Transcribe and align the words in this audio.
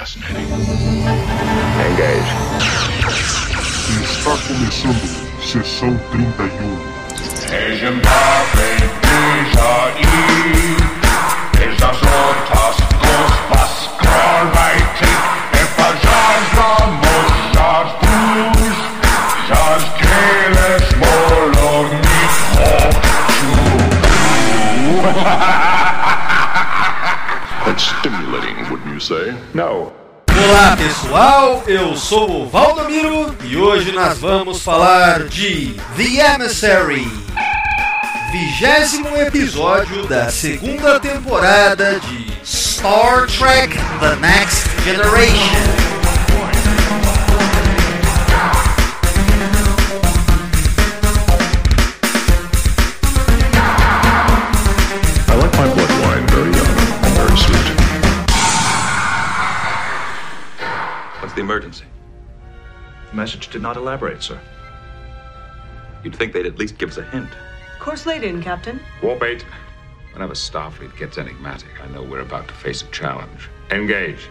fascinating. 0.00 0.48
Engage. 1.84 2.32
Está 4.02 4.32
começando 4.48 5.04
sessão 5.42 5.98
31. 6.10 6.50
Asian 7.52 8.00
Puppet 8.00 8.80
déjà 9.04 9.92
vu. 10.00 10.10
Ist 11.70 11.80
das 11.80 11.98
Olá 29.62 30.74
pessoal, 30.74 31.62
eu 31.66 31.94
sou 31.94 32.44
o 32.44 32.48
Valdomiro 32.48 33.36
e 33.44 33.58
hoje 33.58 33.92
nós 33.92 34.18
vamos 34.18 34.62
falar 34.62 35.24
de 35.24 35.74
The 35.98 36.34
Emissary, 36.34 37.06
vigésimo 38.32 39.14
episódio 39.18 40.06
da 40.06 40.30
segunda 40.30 40.98
temporada 40.98 42.00
de 42.00 42.32
Star 42.42 43.26
Trek 43.26 43.76
The 44.00 44.16
Next 44.16 44.66
Generation. 44.82 45.79
The 63.50 63.54
did 63.54 63.62
not 63.62 63.76
elaborate, 63.76 64.22
sir. 64.22 64.38
You'd 66.04 66.14
think 66.14 66.32
they'd 66.32 66.46
at 66.46 66.56
least 66.56 66.78
give 66.78 66.90
us 66.90 66.98
a 66.98 67.02
hint. 67.02 67.28
Of 67.74 67.80
course 67.80 68.04
they 68.04 68.20
didn't, 68.20 68.42
Captain. 68.42 68.78
Warbait. 69.00 69.42
Whenever 70.12 70.34
Starfleet 70.34 70.96
gets 70.96 71.18
enigmatic, 71.18 71.82
I 71.82 71.88
know 71.88 72.00
we're 72.00 72.20
about 72.20 72.46
to 72.46 72.54
face 72.54 72.82
a 72.82 72.86
challenge. 72.92 73.48
Engage. 73.72 74.28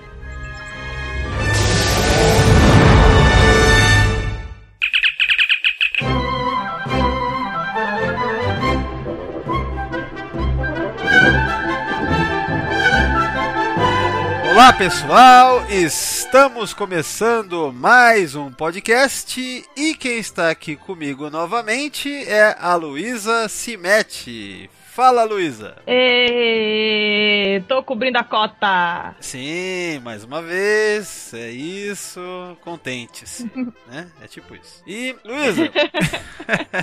Olá 14.59 14.73
pessoal, 14.73 15.65
estamos 15.69 16.73
começando 16.73 17.71
mais 17.71 18.35
um 18.35 18.51
podcast 18.51 19.63
e 19.73 19.95
quem 19.95 20.17
está 20.17 20.49
aqui 20.49 20.75
comigo 20.75 21.29
novamente 21.29 22.13
é 22.27 22.57
a 22.59 22.75
Luísa 22.75 23.47
Cimete. 23.47 24.69
Fala 24.99 25.23
Luísa! 25.23 25.77
Tô 27.69 27.81
cobrindo 27.81 28.17
a 28.17 28.23
cota. 28.23 29.15
Sim, 29.21 29.99
mais 30.03 30.25
uma 30.25 30.41
vez, 30.41 31.33
é 31.33 31.49
isso, 31.51 32.19
contente-se, 32.65 33.49
né? 33.87 34.11
É 34.21 34.27
tipo 34.27 34.53
isso. 34.53 34.83
E, 34.85 35.15
Luísa, 35.23 35.71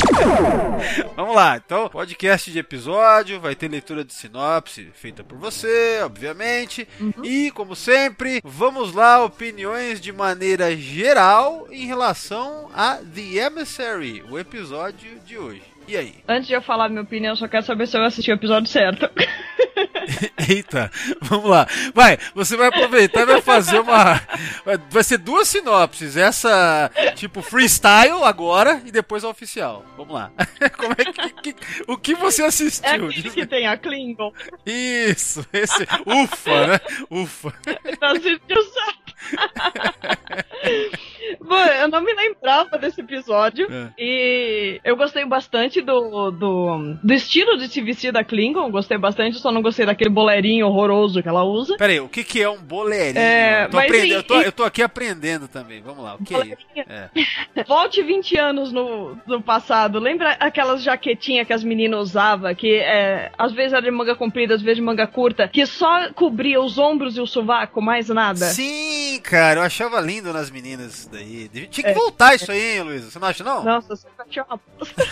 vamos 1.14 1.36
lá, 1.36 1.58
então, 1.58 1.90
podcast 1.90 2.50
de 2.50 2.58
episódio, 2.58 3.38
vai 3.38 3.54
ter 3.54 3.70
leitura 3.70 4.02
de 4.02 4.14
sinopse 4.14 4.90
feita 4.94 5.22
por 5.22 5.36
você, 5.36 6.00
obviamente, 6.02 6.88
e, 7.22 7.50
como 7.50 7.76
sempre, 7.76 8.40
vamos 8.42 8.94
lá, 8.94 9.22
opiniões 9.22 10.00
de 10.00 10.10
maneira 10.10 10.74
geral 10.74 11.66
em 11.70 11.84
relação 11.84 12.70
a 12.74 12.96
The 12.96 13.44
Emissary, 13.44 14.24
o 14.30 14.38
episódio 14.38 15.20
de 15.20 15.36
hoje. 15.36 15.75
E 15.88 15.96
aí? 15.96 16.14
Antes 16.26 16.48
de 16.48 16.54
eu 16.54 16.62
falar 16.62 16.88
minha 16.88 17.02
opinião, 17.02 17.32
eu 17.32 17.36
só 17.36 17.46
quero 17.46 17.64
saber 17.64 17.86
se 17.86 17.96
eu 17.96 18.04
assisti 18.04 18.30
o 18.30 18.34
episódio 18.34 18.68
certo. 18.68 19.08
Eita, 20.48 20.90
vamos 21.20 21.50
lá. 21.50 21.66
Vai, 21.94 22.18
você 22.34 22.56
vai 22.56 22.68
aproveitar 22.68 23.22
e 23.22 23.26
vai 23.26 23.40
fazer 23.42 23.80
uma. 23.80 24.20
vai- 24.64 25.02
ser 25.04 25.18
duas 25.18 25.48
sinopses. 25.48 26.16
Essa, 26.16 26.90
tipo, 27.14 27.42
freestyle 27.42 28.22
agora 28.24 28.80
e 28.84 28.90
depois 28.90 29.24
a 29.24 29.28
oficial. 29.28 29.84
Vamos 29.96 30.14
lá. 30.14 30.30
Como 30.76 30.92
é 30.98 31.04
que. 31.04 31.52
que- 31.52 31.82
o 31.86 31.96
que 31.96 32.14
você 32.14 32.42
É 32.42 32.46
assistiu? 32.46 33.06
aquele 33.08 33.22
Diz- 33.22 33.34
que 33.34 33.46
tem 33.46 33.66
a 33.66 33.76
Klingon. 33.76 34.32
Isso, 34.64 35.44
esse. 35.52 35.86
Ufa, 36.04 36.66
né? 36.66 36.80
Ufa. 37.10 37.52
Não 38.00 38.08
assistiu 38.10 38.62
certo. 38.72 39.05
Bom, 41.40 41.56
eu 41.56 41.88
não 41.88 42.00
me 42.00 42.12
lembrava 42.12 42.78
desse 42.78 43.00
episódio. 43.00 43.66
É. 43.70 43.88
E 43.98 44.80
eu 44.84 44.96
gostei 44.96 45.24
bastante 45.24 45.80
do, 45.80 46.30
do, 46.30 46.94
do 47.02 47.14
estilo 47.14 47.56
de 47.56 47.80
vestir 47.80 48.12
da 48.12 48.24
Klingon. 48.24 48.70
Gostei 48.70 48.98
bastante, 48.98 49.38
só 49.38 49.50
não 49.50 49.62
gostei 49.62 49.86
daquele 49.86 50.10
boleirinho 50.10 50.66
horroroso 50.66 51.22
que 51.22 51.28
ela 51.28 51.44
usa. 51.44 51.76
Pera 51.76 51.92
aí, 51.92 52.00
o 52.00 52.08
que, 52.08 52.24
que 52.24 52.42
é 52.42 52.48
um 52.48 52.58
boleirinho? 52.58 53.24
É, 53.24 53.68
tô 53.68 53.76
mas 53.76 53.86
aprendendo, 53.86 54.14
eu, 54.14 54.22
tô, 54.22 54.40
eu 54.40 54.52
tô 54.52 54.64
aqui 54.64 54.82
aprendendo 54.82 55.48
também. 55.48 55.80
Vamos 55.80 56.02
lá, 56.02 56.14
o 56.14 56.24
que 56.24 56.34
é 56.34 56.46
isso? 56.46 56.66
É. 56.88 57.64
Volte 57.66 58.02
20 58.02 58.38
anos 58.38 58.70
no, 58.70 59.18
no 59.26 59.42
passado. 59.42 59.98
Lembra 59.98 60.36
aquelas 60.38 60.82
jaquetinhas 60.82 61.46
que 61.46 61.52
as 61.52 61.64
meninas 61.64 62.10
usavam? 62.10 62.54
Que 62.54 62.76
é, 62.76 63.32
às 63.36 63.52
vezes 63.52 63.72
era 63.72 63.82
de 63.82 63.90
manga 63.90 64.14
comprida, 64.14 64.54
às 64.54 64.62
vezes 64.62 64.76
de 64.76 64.82
manga 64.82 65.06
curta, 65.06 65.48
que 65.48 65.66
só 65.66 66.12
cobria 66.12 66.60
os 66.60 66.78
ombros 66.78 67.16
e 67.16 67.20
o 67.20 67.26
sovaco, 67.26 67.82
mais 67.82 68.08
nada. 68.08 68.46
Sim, 68.46 69.05
cara, 69.22 69.60
eu 69.60 69.64
achava 69.64 70.00
lindo 70.00 70.32
nas 70.32 70.50
meninas 70.50 70.94
isso 70.94 71.10
daí. 71.10 71.48
Tinha 71.48 71.88
que 71.88 71.94
voltar 71.94 72.34
isso 72.34 72.50
aí, 72.50 72.76
hein, 72.76 72.82
Luísa? 72.82 73.10
Você 73.10 73.18
não 73.18 73.28
acha, 73.28 73.44
não? 73.44 73.64
Nossa, 73.64 73.96
você 73.96 74.06
tinha 74.28 74.44
uma 74.44 74.60
bosta. 74.78 75.04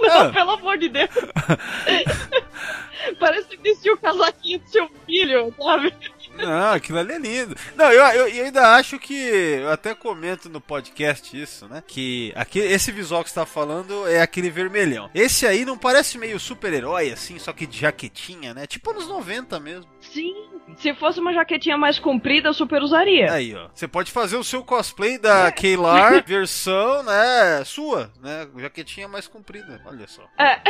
Não, 0.00 0.32
pelo 0.32 0.50
amor 0.50 0.78
de 0.78 0.88
Deus. 0.88 1.10
Parece 3.18 3.48
que 3.48 3.56
vestiu 3.56 3.94
o 3.94 3.98
casaquinho 3.98 4.58
do 4.58 4.68
seu 4.68 4.88
filho, 5.06 5.54
sabe? 5.58 5.94
Não, 6.36 6.72
aquilo 6.72 6.98
ali 6.98 7.12
é 7.12 7.18
lindo. 7.18 7.56
Não, 7.76 7.90
eu, 7.92 8.02
eu, 8.04 8.28
eu 8.28 8.44
ainda 8.44 8.74
acho 8.74 8.98
que. 8.98 9.14
Eu 9.14 9.70
até 9.70 9.94
comento 9.94 10.48
no 10.48 10.60
podcast 10.60 11.40
isso, 11.40 11.68
né? 11.68 11.82
Que 11.86 12.32
aqui, 12.34 12.58
esse 12.58 12.92
visual 12.92 13.22
que 13.22 13.30
você 13.30 13.34
tá 13.34 13.46
falando 13.46 14.08
é 14.08 14.20
aquele 14.20 14.50
vermelhão. 14.50 15.10
Esse 15.14 15.46
aí 15.46 15.64
não 15.64 15.76
parece 15.76 16.18
meio 16.18 16.38
super-herói, 16.38 17.10
assim, 17.10 17.38
só 17.38 17.52
que 17.52 17.66
de 17.66 17.78
jaquetinha, 17.78 18.54
né? 18.54 18.66
Tipo 18.66 18.90
anos 18.90 19.06
90 19.08 19.60
mesmo. 19.60 19.90
Sim. 20.00 20.34
Se 20.76 20.94
fosse 20.94 21.18
uma 21.20 21.32
jaquetinha 21.32 21.76
mais 21.76 21.98
comprida, 21.98 22.48
eu 22.48 22.54
super 22.54 22.82
usaria. 22.82 23.32
Aí, 23.32 23.54
ó. 23.54 23.68
Você 23.74 23.88
pode 23.88 24.10
fazer 24.12 24.36
o 24.36 24.44
seu 24.44 24.62
cosplay 24.62 25.18
da 25.18 25.50
Kaylar, 25.50 26.22
versão, 26.26 27.02
né? 27.02 27.64
Sua, 27.64 28.10
né? 28.22 28.48
Jaquetinha 28.56 29.08
mais 29.08 29.26
comprida. 29.26 29.80
Olha 29.84 30.06
só. 30.06 30.22
É. 30.38 30.60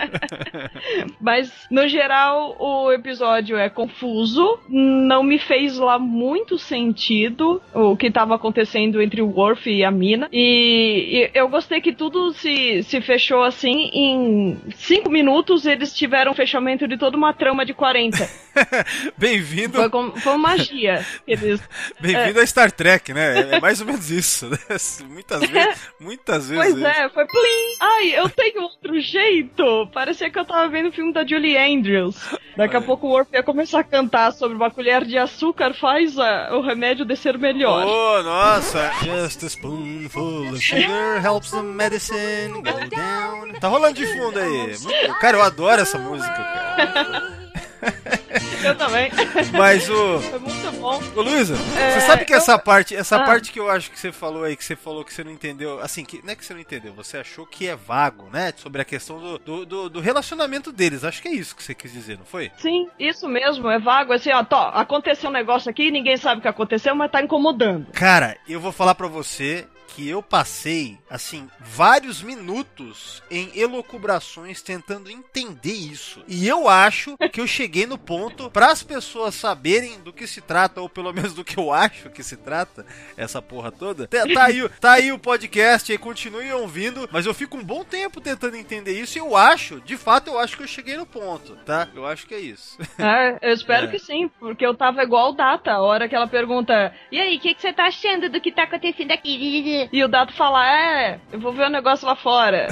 Mas, 1.20 1.52
no 1.70 1.86
geral, 1.86 2.56
o 2.58 2.92
episódio 2.92 3.56
é 3.56 3.68
confuso. 3.68 4.58
Não 4.70 5.22
me 5.24 5.38
fez 5.38 5.76
lá 5.78 5.98
muito 5.98 6.56
sentido 6.56 7.60
o 7.74 7.96
que 7.96 8.06
estava 8.06 8.36
acontecendo 8.36 9.02
entre 9.02 9.20
o 9.20 9.28
Worf 9.28 9.68
e 9.68 9.84
a 9.84 9.90
Mina. 9.90 10.28
E, 10.32 11.28
e 11.34 11.38
eu 11.38 11.48
gostei 11.48 11.80
que 11.80 11.92
tudo 11.92 12.32
se, 12.32 12.82
se 12.84 13.00
fechou 13.00 13.42
assim. 13.42 13.90
Em 13.92 14.58
cinco 14.76 15.10
minutos, 15.10 15.66
eles 15.66 15.92
tiveram 15.92 16.30
um 16.32 16.34
fechamento 16.34 16.86
de 16.86 16.96
toda 16.96 17.16
uma 17.16 17.32
trama 17.32 17.66
de 17.66 17.74
40. 17.74 18.28
Bem-vindo. 19.18 19.78
Foi, 19.78 19.90
com, 19.90 20.12
foi 20.12 20.36
magia. 20.36 21.04
Eles, 21.26 21.60
Bem-vindo 22.00 22.40
a 22.40 22.46
Star 22.46 22.70
Trek, 22.70 23.12
né? 23.12 23.56
É 23.56 23.60
mais 23.60 23.80
ou 23.80 23.86
menos 23.86 24.10
isso, 24.10 24.48
né? 24.48 24.58
Muitas 25.10 25.40
vezes. 25.48 25.92
Muitas 25.98 26.48
vezes. 26.48 26.72
Pois 26.72 26.84
é, 26.84 27.08
foi 27.08 27.26
plim! 27.26 27.76
Ai, 27.80 28.18
eu 28.18 28.28
tenho 28.28 28.62
outro 28.62 29.00
jeito! 29.00 29.88
Parecia 29.92 30.30
que 30.30 30.38
eu 30.38 30.44
tava 30.44 30.68
vendo 30.68 30.90
o 30.90 30.92
filme 30.92 31.12
da 31.12 31.26
Julie 31.26 31.58
Andrews. 31.58 32.16
Daqui 32.56 32.76
a 32.76 32.78
Ai. 32.78 32.84
pouco 32.84 33.06
o 33.06 33.10
Worf 33.10 33.30
ia 33.32 33.42
começar 33.42 33.80
a 33.80 33.84
cantar 33.84 34.32
sobre 34.32 34.59
uma 34.60 34.70
colher 34.70 35.04
de 35.04 35.16
açúcar 35.16 35.72
faz 35.74 36.18
a- 36.18 36.50
o 36.52 36.60
remédio 36.60 37.04
descer 37.04 37.38
melhor. 37.38 37.84
Oh, 37.86 38.22
nossa! 38.22 38.90
Just 39.02 39.42
a 39.44 39.48
spoonful 39.48 40.48
of 40.50 40.60
sugar 40.60 41.18
helps 41.20 41.50
the 41.50 41.62
medicine 41.62 42.52
go 42.62 42.88
down. 42.88 43.52
Tá 43.60 43.68
rolando 43.68 43.94
de 43.94 44.06
fundo 44.06 44.38
aí. 44.38 44.74
Cara, 45.20 45.36
eu 45.38 45.42
adoro 45.42 45.80
essa 45.82 45.98
música, 45.98 46.32
cara. 46.34 47.40
Eu 48.62 48.74
também. 48.76 49.10
Mas 49.56 49.88
o. 49.88 50.20
Foi 50.20 50.38
muito 50.38 50.72
bom. 50.80 51.00
Ô 51.16 51.22
Luísa, 51.22 51.54
É, 51.78 51.92
você 51.92 52.00
sabe 52.06 52.24
que 52.24 52.32
eu- 52.32 52.36
essa 52.36 52.58
parte, 52.58 52.94
essa 52.94 53.16
Ah. 53.16 53.24
parte 53.24 53.50
que 53.52 53.58
eu 53.60 53.70
acho 53.70 53.90
que 53.90 53.98
você 53.98 54.12
falou 54.12 54.44
aí, 54.44 54.56
que 54.56 54.64
você 54.64 54.76
falou 54.76 55.04
que 55.04 55.12
você 55.12 55.24
não 55.24 55.30
entendeu, 55.32 55.80
assim, 55.80 56.04
que 56.04 56.20
não 56.24 56.32
é 56.32 56.36
que 56.36 56.44
você 56.44 56.52
não 56.54 56.60
entendeu, 56.60 56.92
você 56.92 57.16
achou 57.18 57.46
que 57.46 57.66
é 57.66 57.74
vago, 57.76 58.28
né? 58.32 58.52
Sobre 58.56 58.82
a 58.82 58.84
questão 58.84 59.18
do, 59.18 59.38
do, 59.38 59.66
do- 59.66 59.88
do 59.90 60.00
relacionamento 60.00 60.72
deles. 60.72 61.04
Acho 61.04 61.22
que 61.22 61.28
é 61.28 61.32
isso 61.32 61.54
que 61.56 61.62
você 61.62 61.74
quis 61.74 61.92
dizer, 61.92 62.18
não 62.18 62.24
foi? 62.24 62.50
Sim, 62.58 62.88
isso 62.98 63.28
mesmo, 63.28 63.68
é 63.70 63.78
vago. 63.78 64.12
Assim, 64.12 64.32
ó, 64.32 64.42
tó, 64.44 64.70
aconteceu 64.74 65.30
um 65.30 65.32
negócio 65.32 65.70
aqui, 65.70 65.90
ninguém 65.90 66.16
sabe 66.16 66.38
o 66.38 66.42
que 66.42 66.48
aconteceu, 66.48 66.94
mas 66.94 67.10
tá 67.10 67.22
incomodando. 67.22 67.86
Cara, 67.92 68.36
eu 68.48 68.60
vou 68.60 68.72
falar 68.72 68.94
pra 68.94 69.06
você 69.06 69.66
que 69.94 70.08
eu 70.08 70.22
passei, 70.22 70.98
assim, 71.08 71.48
vários 71.60 72.22
minutos 72.22 73.22
em 73.30 73.50
elucubrações 73.54 74.62
tentando 74.62 75.10
entender 75.10 75.72
isso. 75.72 76.22
E 76.28 76.46
eu 76.46 76.68
acho 76.68 77.16
que 77.32 77.40
eu 77.40 77.46
cheguei 77.46 77.86
no 77.86 77.98
ponto 77.98 78.50
para 78.50 78.70
as 78.70 78.82
pessoas 78.82 79.34
saberem 79.34 80.00
do 80.00 80.12
que 80.12 80.26
se 80.26 80.40
trata, 80.40 80.80
ou 80.80 80.88
pelo 80.88 81.12
menos 81.12 81.34
do 81.34 81.44
que 81.44 81.58
eu 81.58 81.72
acho 81.72 82.08
que 82.10 82.22
se 82.22 82.36
trata, 82.36 82.86
essa 83.16 83.42
porra 83.42 83.70
toda. 83.72 84.06
Tá, 84.06 84.24
tá 84.32 84.44
aí, 84.44 84.62
o- 84.62 84.68
tá 84.68 84.92
aí 84.92 85.12
o 85.12 85.18
podcast, 85.18 85.90
aí 85.90 85.98
continuem 85.98 86.52
ouvindo, 86.52 87.08
mas 87.12 87.26
eu 87.26 87.34
fico 87.34 87.56
um 87.56 87.64
bom 87.64 87.84
tempo 87.84 88.20
tentando 88.20 88.56
entender 88.56 88.98
isso 89.00 89.18
e 89.18 89.20
eu 89.20 89.36
acho, 89.36 89.80
de 89.80 89.96
fato, 89.96 90.28
eu 90.28 90.38
acho 90.38 90.56
que 90.56 90.62
eu 90.62 90.68
cheguei 90.68 90.96
no 90.96 91.06
ponto, 91.06 91.56
tá? 91.66 91.88
Eu 91.94 92.06
acho 92.06 92.26
que 92.26 92.34
é 92.34 92.40
isso. 92.40 92.78
É, 92.98 93.38
eu 93.50 93.52
espero 93.52 93.86
É. 93.86 93.90
que 93.90 93.98
sim, 93.98 94.28
porque 94.38 94.64
eu 94.64 94.74
tava 94.74 95.02
igual 95.02 95.30
o 95.30 95.34
Data, 95.36 95.72
a 95.72 95.80
hora 95.80 96.08
que 96.08 96.14
ela 96.14 96.28
pergunta, 96.28 96.94
e 97.10 97.18
aí, 97.18 97.36
o 97.36 97.40
que, 97.40 97.54
que 97.54 97.60
você 97.60 97.72
tá 97.72 97.86
achando 97.86 98.28
do 98.30 98.40
que 98.40 98.52
tá 98.52 98.62
acontecendo 98.64 99.10
aqui? 99.12 99.79
E 99.92 100.04
o 100.04 100.08
Data 100.08 100.32
fala, 100.32 100.66
é, 100.66 101.20
eu 101.32 101.40
vou 101.40 101.52
ver 101.52 101.66
o 101.66 101.70
negócio 101.70 102.06
lá 102.06 102.16
fora. 102.16 102.68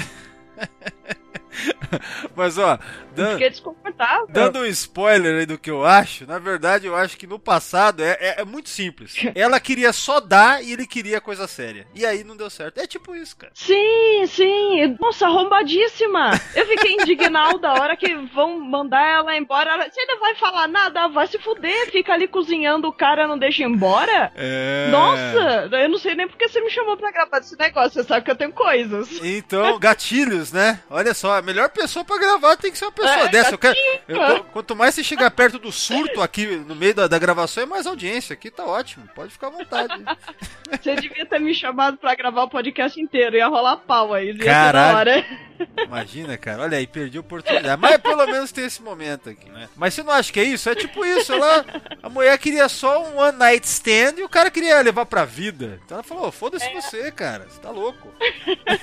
Mas 2.36 2.58
ó, 2.58 2.78
dan- 3.14 3.32
Fiquei 3.32 3.50
desconfortável. 3.50 4.26
Dando 4.28 4.60
um 4.60 4.66
spoiler 4.66 5.40
aí 5.40 5.46
do 5.46 5.58
que 5.58 5.70
eu 5.70 5.84
acho, 5.84 6.26
na 6.26 6.38
verdade 6.38 6.86
eu 6.86 6.94
acho 6.96 7.16
que 7.16 7.26
no 7.26 7.38
passado 7.38 8.02
é, 8.02 8.16
é- 8.20 8.40
é 8.40 8.44
muito 8.44 8.68
simples. 8.68 9.14
Ela 9.34 9.58
queria 9.60 9.92
só 9.92 10.20
dar 10.20 10.62
e 10.62 10.72
ele 10.72 10.86
queria 10.86 11.20
coisa 11.20 11.46
séria. 11.46 11.86
E 11.94 12.04
aí 12.06 12.22
não 12.24 12.36
deu 12.36 12.50
certo. 12.50 12.78
É 12.78 12.86
tipo 12.86 13.14
isso, 13.14 13.36
cara. 13.36 13.52
Sim, 13.54 14.24
sim. 14.26 14.96
Nossa, 15.00 15.26
arrombadíssima. 15.26 16.30
Eu 16.54 16.66
fiquei 16.66 16.92
indignada 16.94 17.68
a 17.68 17.80
hora 17.80 17.96
que 17.96 18.14
vão 18.34 18.60
mandar 18.60 19.04
ela 19.06 19.36
embora. 19.36 19.70
Ela, 19.72 19.88
Você 19.90 20.04
não 20.06 20.18
vai 20.20 20.34
falar 20.36 20.68
nada, 20.68 21.08
vai 21.08 21.26
se 21.26 21.38
fuder. 21.38 21.90
Fica 21.90 22.12
ali 22.12 22.28
cozinhando, 22.28 22.88
o 22.88 22.92
cara 22.92 23.26
não 23.26 23.38
deixa 23.38 23.62
embora. 23.64 24.32
É. 24.36 24.88
Nossa, 24.90 25.68
eu 25.76 25.88
não 25.88 25.98
sei 25.98 26.14
nem 26.14 26.28
porque 26.28 26.48
você 26.48 26.60
me 26.60 26.70
chamou 26.70 26.96
pra 26.96 27.10
gravar 27.10 27.38
desse 27.40 27.58
negócio. 27.58 27.92
Você 27.92 28.04
sabe 28.04 28.24
que 28.24 28.30
eu 28.30 28.36
tenho 28.36 28.52
coisas. 28.52 29.08
Então, 29.22 29.78
gatilhos, 29.78 30.52
né? 30.52 30.80
Olha 30.90 31.14
só, 31.14 31.40
melhor 31.48 31.68
pessoa 31.70 32.04
pra 32.04 32.18
gravar 32.18 32.56
tem 32.56 32.70
que 32.70 32.76
ser 32.78 32.84
uma 32.84 32.92
pessoa 32.92 33.24
É, 33.24 33.28
dessa. 33.28 33.52
Eu 33.54 33.58
quero, 33.58 33.76
eu- 34.06 34.44
quanto 34.44 34.76
mais 34.76 34.94
você 34.94 35.02
chegar 35.02 35.30
perto 35.30 35.58
do 35.58 35.72
surto 35.72 36.20
aqui 36.20 36.46
no 36.46 36.74
meio 36.74 36.94
da, 36.94 37.06
da 37.08 37.18
gravação, 37.18 37.62
é 37.62 37.66
mais 37.66 37.86
audiência. 37.86 38.34
Aqui 38.34 38.50
tá 38.50 38.64
ótimo, 38.64 39.08
pode 39.14 39.32
ficar 39.32 39.46
à 39.48 39.50
vontade. 39.50 39.94
Você 40.70 40.94
devia 40.96 41.24
ter 41.24 41.40
me 41.40 41.54
chamado 41.54 41.96
pra 41.96 42.14
gravar 42.14 42.42
o 42.42 42.50
podcast 42.50 43.00
inteiro. 43.00 43.36
Ia 43.36 43.48
rolar 43.48 43.78
pau 43.78 44.12
aí. 44.12 44.36
Caralho. 44.36 44.98
hora. 44.98 45.26
Imagina, 45.82 46.36
cara. 46.36 46.62
Olha 46.62 46.76
aí, 46.76 46.86
perdi 46.86 47.16
a 47.16 47.20
oportunidade. 47.22 47.80
Mas 47.80 47.96
pelo 47.96 48.26
menos 48.26 48.52
tem 48.52 48.66
esse 48.66 48.82
momento 48.82 49.30
aqui, 49.30 49.48
né? 49.48 49.66
Mas 49.74 49.94
você 49.94 50.02
não 50.02 50.12
acha 50.12 50.30
que 50.30 50.38
é 50.38 50.44
isso? 50.44 50.68
É 50.68 50.74
tipo 50.74 51.04
isso. 51.06 51.32
Ela, 51.32 51.64
a 52.02 52.10
mulher 52.10 52.36
queria 52.38 52.68
só 52.68 53.02
um 53.02 53.16
one 53.18 53.38
night 53.38 53.66
stand 53.66 54.18
e 54.18 54.22
o 54.24 54.28
cara 54.28 54.50
queria 54.50 54.78
levar 54.82 55.06
pra 55.06 55.24
vida. 55.24 55.80
Então 55.84 55.96
ela 55.96 56.04
falou: 56.04 56.30
foda-se 56.30 56.70
você, 56.74 57.10
cara. 57.10 57.46
Você 57.48 57.58
tá 57.60 57.70
louco. 57.70 58.12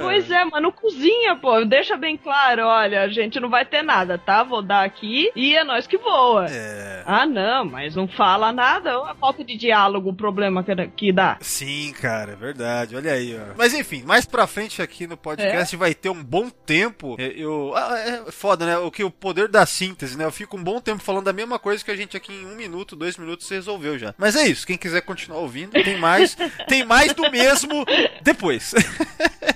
Pois 0.00 0.28
é, 0.30 0.44
mas 0.44 0.62
não 0.62 0.72
cozinha, 0.72 1.36
pô. 1.36 1.55
Deixa 1.64 1.96
bem 1.96 2.16
claro, 2.16 2.62
olha, 2.64 3.02
a 3.02 3.08
gente 3.08 3.40
não 3.40 3.48
vai 3.48 3.64
ter 3.64 3.82
nada, 3.82 4.18
tá? 4.18 4.42
Vou 4.42 4.62
dar 4.62 4.84
aqui 4.84 5.30
e 5.34 5.56
é 5.56 5.64
nós 5.64 5.86
que 5.86 5.96
voa. 5.96 6.46
É. 6.50 7.02
Ah, 7.06 7.26
não, 7.26 7.64
mas 7.64 7.94
não 7.94 8.08
fala 8.08 8.52
nada. 8.52 8.90
É 8.90 9.10
a 9.10 9.14
falta 9.14 9.44
de 9.44 9.56
diálogo 9.56 10.10
o 10.10 10.14
problema 10.14 10.64
que, 10.96 11.12
dá. 11.12 11.38
Sim, 11.40 11.92
cara, 12.00 12.32
é 12.32 12.36
verdade. 12.36 12.96
Olha 12.96 13.12
aí, 13.12 13.36
ó. 13.36 13.54
Mas 13.56 13.74
enfim, 13.74 14.02
mais 14.04 14.26
pra 14.26 14.46
frente 14.46 14.82
aqui 14.82 15.06
no 15.06 15.16
podcast 15.16 15.76
vai 15.76 15.94
ter 15.94 16.10
um 16.10 16.22
bom 16.22 16.50
tempo. 16.50 17.16
É, 17.18 17.32
Eu, 17.36 17.72
ah, 17.76 17.98
é 17.98 18.32
foda, 18.32 18.66
né? 18.66 18.78
O 18.78 18.90
que 18.90 19.04
o 19.04 19.10
poder 19.10 19.48
da 19.48 19.64
síntese, 19.64 20.16
né? 20.18 20.24
Eu 20.24 20.32
fico 20.32 20.56
um 20.56 20.62
bom 20.64 20.80
tempo 20.80 21.02
falando 21.02 21.24
da 21.24 21.32
mesma 21.32 21.58
coisa 21.58 21.84
que 21.84 21.90
a 21.90 21.96
gente 21.96 22.16
aqui 22.16 22.32
em 22.32 22.46
um 22.46 22.56
minuto, 22.56 22.96
dois 22.96 23.16
minutos 23.16 23.48
resolveu 23.48 23.98
já. 23.98 24.14
Mas 24.18 24.36
é 24.36 24.46
isso. 24.46 24.66
Quem 24.66 24.76
quiser 24.76 25.02
continuar 25.02 25.38
ouvindo, 25.40 25.72
tem 25.72 25.98
mais, 25.98 26.36
tem 26.68 26.84
mais 26.84 27.14
do 27.14 27.30
mesmo 27.30 27.84
depois. 28.22 28.74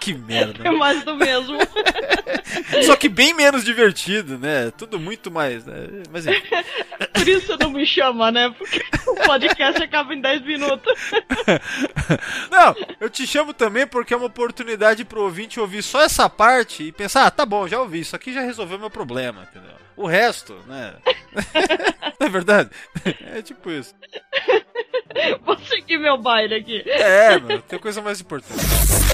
que 0.00 0.14
merda. 0.14 0.66
É 0.66 0.70
mais 0.70 1.04
do 1.04 1.14
mesmo. 1.14 1.58
Só 2.84 2.96
que 2.96 3.08
bem 3.08 3.34
menos 3.34 3.62
divertido, 3.62 4.38
né? 4.38 4.72
Tudo 4.76 4.98
muito 4.98 5.30
mais. 5.30 5.66
Né? 5.66 6.02
Mas 6.10 6.26
enfim. 6.26 6.40
Por 7.12 7.28
isso 7.28 7.46
você 7.46 7.56
não 7.62 7.70
me 7.70 7.84
chama, 7.84 8.32
né? 8.32 8.52
Porque 8.56 8.82
o 9.06 9.14
podcast 9.14 9.82
acaba 9.82 10.14
em 10.14 10.20
10 10.20 10.42
minutos. 10.42 10.92
Não, 12.50 12.74
eu 12.98 13.10
te 13.10 13.26
chamo 13.26 13.52
também 13.52 13.86
porque 13.86 14.14
é 14.14 14.16
uma 14.16 14.26
oportunidade 14.26 15.04
pro 15.04 15.22
ouvinte 15.22 15.60
ouvir 15.60 15.82
só 15.82 16.00
essa 16.00 16.28
parte 16.28 16.82
e 16.82 16.92
pensar, 16.92 17.26
ah, 17.26 17.30
tá 17.30 17.44
bom, 17.44 17.68
já 17.68 17.80
ouvi, 17.80 18.00
isso 18.00 18.16
aqui 18.16 18.32
já 18.32 18.40
resolveu 18.40 18.78
meu 18.78 18.90
problema, 18.90 19.46
entendeu? 19.50 19.76
O 19.96 20.06
resto, 20.06 20.54
né? 20.66 20.94
Não 22.18 22.26
é 22.26 22.30
verdade? 22.30 22.70
É 23.34 23.42
tipo 23.42 23.70
isso. 23.70 23.94
Vou 25.44 25.58
seguir 25.58 25.98
meu 25.98 26.16
baile 26.16 26.54
aqui. 26.54 26.82
É, 26.86 27.38
mano, 27.38 27.62
tem 27.62 27.78
coisa 27.78 28.00
mais 28.00 28.20
importante. 28.20 28.60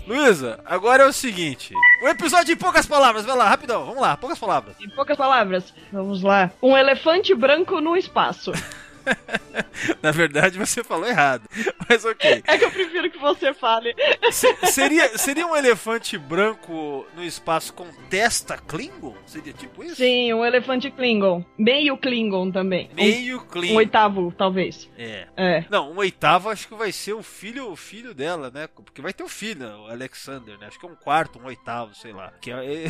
Luísa, 0.07 0.61
agora 0.65 1.05
é 1.05 1.07
o 1.07 1.13
seguinte: 1.13 1.75
o 2.03 2.09
episódio 2.09 2.53
em 2.53 2.57
poucas 2.57 2.87
palavras, 2.87 3.25
vai 3.25 3.37
lá, 3.37 3.49
rapidão, 3.49 3.85
vamos 3.85 4.01
lá, 4.01 4.17
poucas 4.17 4.39
palavras. 4.39 4.77
Em 4.81 4.89
poucas 4.91 5.17
palavras, 5.17 5.75
vamos 5.93 6.23
lá. 6.23 6.51
Um 6.63 6.77
elefante 6.77 7.35
branco 7.35 7.81
no 7.81 7.97
espaço. 7.97 8.53
Na 10.03 10.11
verdade, 10.11 10.59
você 10.59 10.83
falou 10.83 11.07
errado, 11.07 11.49
mas 11.89 12.05
ok. 12.05 12.43
É 12.47 12.59
que 12.59 12.65
eu 12.65 12.71
prefiro 12.71 13.11
que 13.11 13.19
você 13.19 13.53
fale. 13.55 13.95
Se- 14.31 14.55
seria, 14.67 15.17
seria 15.19 15.47
um 15.47 15.55
elefante 15.57 16.17
branco 16.19 17.07
no 17.15 17.23
espaço 17.25 17.73
com 17.73 17.87
testa 18.11 18.57
Klingon? 18.57 19.15
Seria 19.27 19.53
tipo 19.53 19.85
isso? 19.85 19.97
Sim, 19.97 20.33
um 20.35 20.45
elefante 20.45 20.91
Klingon. 20.91 21.45
Meio 21.59 21.97
Klingon 21.97 22.51
também. 22.51 22.91
Meio 22.95 23.41
Klingon. 23.47 23.75
um 23.75 23.77
oitavo, 23.77 24.33
talvez. 24.37 24.89
É. 24.99 25.27
É. 25.37 25.65
Não, 25.71 25.93
um 25.93 25.97
oitavo 25.99 26.49
acho 26.49 26.69
que 26.69 26.75
vai 26.75 26.91
ser 26.93 27.13
o 27.13 27.23
filho, 27.23 27.71
o 27.71 27.77
filho 27.77 28.15
dela, 28.15 28.51
né? 28.53 28.67
Porque 28.69 29.03
vai 29.03 29.13
ter 29.13 29.23
o 29.25 29.29
filho, 29.29 29.67
o 29.69 29.91
Alexander, 29.91 30.59
né? 30.59 30.67
Acho 30.67 30.79
que 30.79 30.87
é 30.87 30.89
um 30.89 30.97
quarto, 30.97 31.39
um 31.39 31.47
oitavo, 31.47 31.95
sei 31.95 32.13
lá. 32.13 32.33
Que 32.41 32.51
é, 32.51 32.87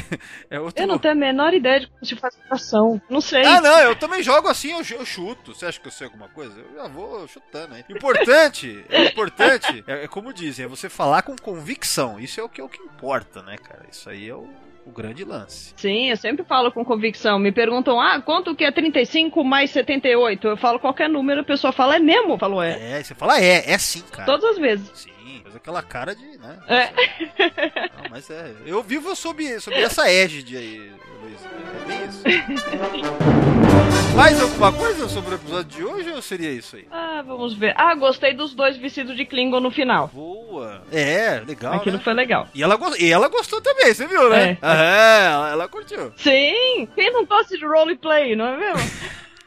é 0.51 0.61
outro. 0.61 0.83
Eu 0.83 0.87
não 0.87 0.99
tenho 0.99 1.15
a 1.15 1.17
menor 1.17 1.53
ideia 1.55 1.81
de 1.81 1.87
como 1.89 2.05
se 2.07 2.17
faz 2.17 2.37
atração. 2.45 3.01
Não 3.11 3.21
sei. 3.21 3.45
Ah, 3.45 3.61
não, 3.61 3.79
eu 3.81 3.97
também 3.97 4.23
jogo 4.23 4.49
assim, 4.49 4.71
eu, 4.73 4.79
eu 4.99 5.05
chuto. 5.05 5.55
Você 5.55 5.67
acha 5.67 5.81
que 5.81 5.89
eu 5.89 5.93
sei 5.93 6.06
alguma 6.07 6.29
coisa? 6.29 6.59
Eu 6.59 6.75
já 6.75 6.89
vou 6.89 7.27
chutando 7.29 7.75
aí. 7.75 7.85
Importante, 7.91 8.85
é 8.89 9.05
importante, 9.07 9.85
é, 9.87 10.05
é 10.05 10.09
como 10.09 10.33
dizem, 10.33 10.65
é 10.65 10.69
você 10.69 10.89
falar 10.89 11.23
com 11.23 11.37
convicção. 11.37 12.19
Isso 12.19 12.41
é 12.41 12.43
o 12.43 12.49
que, 12.49 12.61
é 12.61 12.65
o 12.65 12.69
que 12.69 12.83
importa, 12.83 13.43
né, 13.43 13.57
cara? 13.57 13.85
Isso 13.91 14.09
aí 14.09 14.29
é 14.29 14.35
o, 14.35 14.49
o 14.85 14.91
grande 14.91 15.25
lance. 15.25 15.75
Sim, 15.77 16.11
eu 16.11 16.17
sempre 16.17 16.45
falo 16.45 16.71
com 16.71 16.85
convicção. 16.85 17.39
Me 17.39 17.53
perguntam, 17.53 18.01
ah, 18.01 18.21
quanto 18.21 18.55
que 18.55 18.65
é 18.65 18.71
35 18.71 19.43
mais 19.45 19.71
78? 19.71 20.47
Eu 20.47 20.57
falo 20.57 20.79
qualquer 20.79 21.09
número, 21.09 21.41
a 21.41 21.45
pessoa 21.45 21.73
fala, 21.73 21.97
é 21.97 21.99
mesmo? 21.99 22.35
Eu 22.35 22.39
falo, 22.39 22.63
é. 22.63 22.99
É, 22.99 23.03
você 23.03 23.15
fala, 23.15 23.41
é, 23.41 23.71
é 23.71 23.79
sim, 23.79 24.03
cara. 24.13 24.27
Todas 24.27 24.53
as 24.53 24.59
vezes. 24.59 24.91
Sim, 24.95 25.11
aquela 25.57 25.83
cara 25.83 26.15
de, 26.15 26.39
né? 26.39 26.59
É. 26.69 26.91
Não, 28.03 28.11
mas 28.11 28.31
é. 28.31 28.53
Eu 28.65 28.83
vivo 28.83 29.15
sob, 29.15 29.61
sob 29.61 29.77
essa 29.77 30.11
égide 30.11 30.57
aí, 30.57 30.93
Luiz. 31.23 31.41
É 31.45 31.87
bem 31.87 32.05
isso. 32.07 32.23
Mais 34.17 34.41
alguma 34.41 34.73
coisa 34.73 35.09
sobre 35.09 35.35
o 35.35 35.37
episódio 35.37 35.65
de 35.65 35.85
hoje 35.85 36.11
ou 36.11 36.23
seria 36.23 36.51
isso 36.51 36.77
aí? 36.77 36.87
Ah, 36.91 37.23
vamos 37.27 37.53
ver. 37.55 37.75
Ah, 37.77 37.95
gostei 37.95 38.33
dos 38.33 38.55
dois 38.55 38.77
vestidos 38.79 39.15
de 39.15 39.27
Klingon 39.27 39.61
no 39.61 39.71
final. 39.71 40.09
Boa. 40.09 40.83
É, 40.91 41.43
legal. 41.47 41.75
Aquilo 41.75 41.99
né? 41.99 42.03
foi 42.03 42.15
legal. 42.15 42.49
E 42.55 42.63
ela, 42.63 42.79
e 42.99 43.13
ela 43.13 43.29
gostou 43.29 43.61
também, 43.61 43.93
você 43.93 44.07
viu, 44.07 44.31
né? 44.31 44.57
É. 44.63 44.67
É, 44.67 45.27
ela, 45.27 45.51
ela 45.51 45.69
curtiu. 45.69 46.13
Sim! 46.17 46.89
Quem 46.95 47.13
não 47.13 47.27
gosta 47.27 47.59
de 47.59 47.67
roleplay, 47.67 48.35
não 48.35 48.47
é 48.47 48.57
mesmo? 48.57 48.91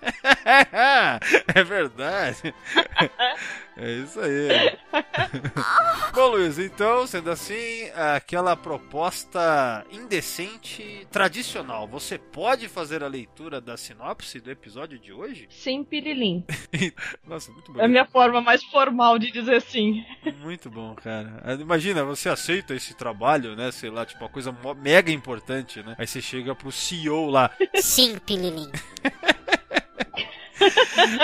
é 1.55 1.63
verdade. 1.63 2.53
É 3.81 3.91
isso 3.93 4.19
aí. 4.19 4.77
Bom, 6.13 6.27
Luiz, 6.31 6.59
então, 6.59 7.07
sendo 7.07 7.31
assim, 7.31 7.89
aquela 8.15 8.53
proposta 8.55 9.85
indecente 9.89 11.07
tradicional, 11.09 11.87
você 11.87 12.17
pode 12.17 12.67
fazer 12.67 13.03
a 13.03 13.07
leitura 13.07 13.61
da 13.61 13.77
sinopse 13.77 14.41
do 14.41 14.51
episódio 14.51 14.99
de 14.99 15.13
hoje? 15.13 15.47
Sim, 15.49 15.85
pirilim. 15.85 16.43
Nossa, 17.25 17.51
muito 17.53 17.79
É 17.79 17.85
a 17.85 17.87
minha 17.87 18.05
forma 18.05 18.41
mais 18.41 18.61
formal 18.65 19.17
de 19.17 19.31
dizer 19.31 19.61
sim. 19.61 20.03
Muito 20.41 20.69
bom, 20.69 20.93
cara. 20.95 21.41
Imagina, 21.59 22.03
você 22.03 22.27
aceita 22.27 22.75
esse 22.75 22.93
trabalho, 22.93 23.55
né? 23.55 23.71
Sei 23.71 23.89
lá, 23.89 24.05
tipo, 24.05 24.21
uma 24.21 24.29
coisa 24.29 24.53
mega 24.77 25.09
importante, 25.09 25.81
né? 25.81 25.95
Aí 25.97 26.05
você 26.05 26.21
chega 26.21 26.53
pro 26.53 26.69
CEO 26.71 27.29
lá. 27.29 27.49
Sim, 27.75 28.17
Pililim. 28.19 28.69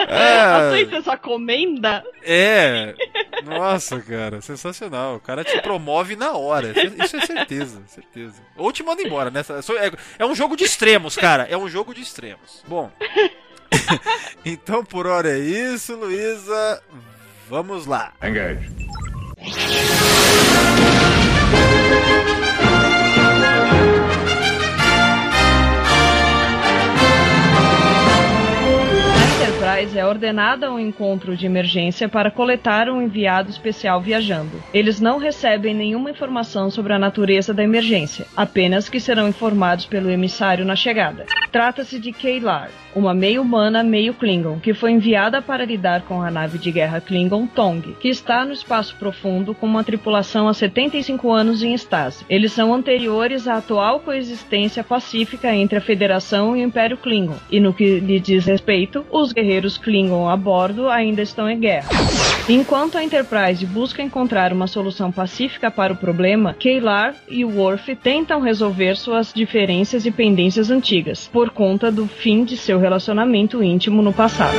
É, 0.07 0.39
Aceita 0.39 0.97
essa 0.97 1.17
comenda? 1.17 2.03
É. 2.23 2.93
Nossa, 3.43 3.99
cara, 4.01 4.41
sensacional. 4.41 5.15
O 5.15 5.19
cara 5.19 5.43
te 5.43 5.61
promove 5.61 6.15
na 6.15 6.33
hora. 6.33 6.73
Isso 7.03 7.17
é 7.17 7.25
certeza, 7.25 7.81
certeza. 7.87 8.41
Ou 8.55 8.71
te 8.71 8.83
manda 8.83 9.01
embora, 9.01 9.29
né? 9.29 9.41
É, 9.79 10.23
é 10.23 10.25
um 10.25 10.35
jogo 10.35 10.55
de 10.55 10.63
extremos, 10.63 11.15
cara. 11.15 11.47
É 11.49 11.57
um 11.57 11.69
jogo 11.69 11.93
de 11.93 12.01
extremos. 12.01 12.63
Bom. 12.67 12.91
então 14.45 14.83
por 14.83 15.07
hora 15.07 15.29
é 15.29 15.39
isso, 15.39 15.95
Luísa. 15.95 16.81
Vamos 17.49 17.85
lá. 17.85 18.13
Engage. 18.23 18.69
É 29.75 30.05
ordenada 30.05 30.71
um 30.71 30.79
encontro 30.79 31.35
de 31.35 31.45
emergência 31.45 32.07
para 32.07 32.31
coletar 32.31 32.89
um 32.89 33.01
enviado 33.01 33.49
especial 33.49 33.99
viajando. 33.99 34.63
Eles 34.73 35.01
não 35.01 35.17
recebem 35.17 35.75
nenhuma 35.75 36.09
informação 36.09 36.71
sobre 36.71 36.93
a 36.93 36.99
natureza 36.99 37.53
da 37.53 37.61
emergência, 37.61 38.25
apenas 38.37 38.87
que 38.87 39.01
serão 39.01 39.27
informados 39.27 39.85
pelo 39.85 40.09
emissário 40.09 40.63
na 40.63 40.77
chegada. 40.77 41.25
Trata-se 41.51 41.99
de 41.99 42.13
Kaylar, 42.13 42.69
uma 42.95 43.13
meio 43.13 43.41
humana, 43.41 43.83
meio 43.83 44.13
Klingon, 44.13 44.59
que 44.59 44.73
foi 44.73 44.91
enviada 44.91 45.41
para 45.41 45.65
lidar 45.65 46.03
com 46.03 46.21
a 46.21 46.31
nave 46.31 46.57
de 46.57 46.71
guerra 46.71 47.01
Klingon 47.01 47.45
Tong, 47.45 47.95
que 47.99 48.07
está 48.07 48.45
no 48.45 48.53
espaço 48.53 48.95
profundo 48.97 49.53
com 49.53 49.65
uma 49.65 49.83
tripulação 49.83 50.47
há 50.47 50.53
75 50.53 51.31
anos 51.31 51.63
em 51.63 51.73
estase. 51.73 52.25
Eles 52.29 52.53
são 52.53 52.73
anteriores 52.73 53.47
à 53.47 53.57
atual 53.57 53.99
coexistência 53.99 54.83
pacífica 54.83 55.53
entre 55.53 55.77
a 55.77 55.81
Federação 55.81 56.55
e 56.55 56.61
o 56.61 56.65
Império 56.65 56.97
Klingon, 56.97 57.37
e 57.51 57.59
no 57.59 57.73
que 57.73 57.99
lhe 57.99 58.19
diz 58.19 58.45
respeito, 58.45 59.05
os 59.11 59.31
guerreiros 59.33 59.64
Klingon 59.77 60.29
a 60.29 60.37
bordo 60.37 60.89
ainda 60.89 61.21
estão 61.21 61.49
em 61.49 61.59
guerra. 61.59 61.89
Enquanto 62.47 62.97
a 62.97 63.03
Enterprise 63.03 63.65
busca 63.65 64.03
encontrar 64.03 64.53
uma 64.53 64.67
solução 64.67 65.11
pacífica 65.11 65.71
para 65.71 65.93
o 65.93 65.97
problema, 65.97 66.53
Kaylar 66.53 67.15
e 67.27 67.43
Worf 67.43 67.95
tentam 67.95 68.39
resolver 68.39 68.95
suas 68.95 69.33
diferenças 69.33 70.05
e 70.05 70.11
pendências 70.11 70.69
antigas, 70.69 71.27
por 71.27 71.49
conta 71.49 71.91
do 71.91 72.07
fim 72.07 72.43
de 72.43 72.55
seu 72.55 72.79
relacionamento 72.79 73.63
íntimo 73.63 74.01
no 74.01 74.13
passado. 74.13 74.55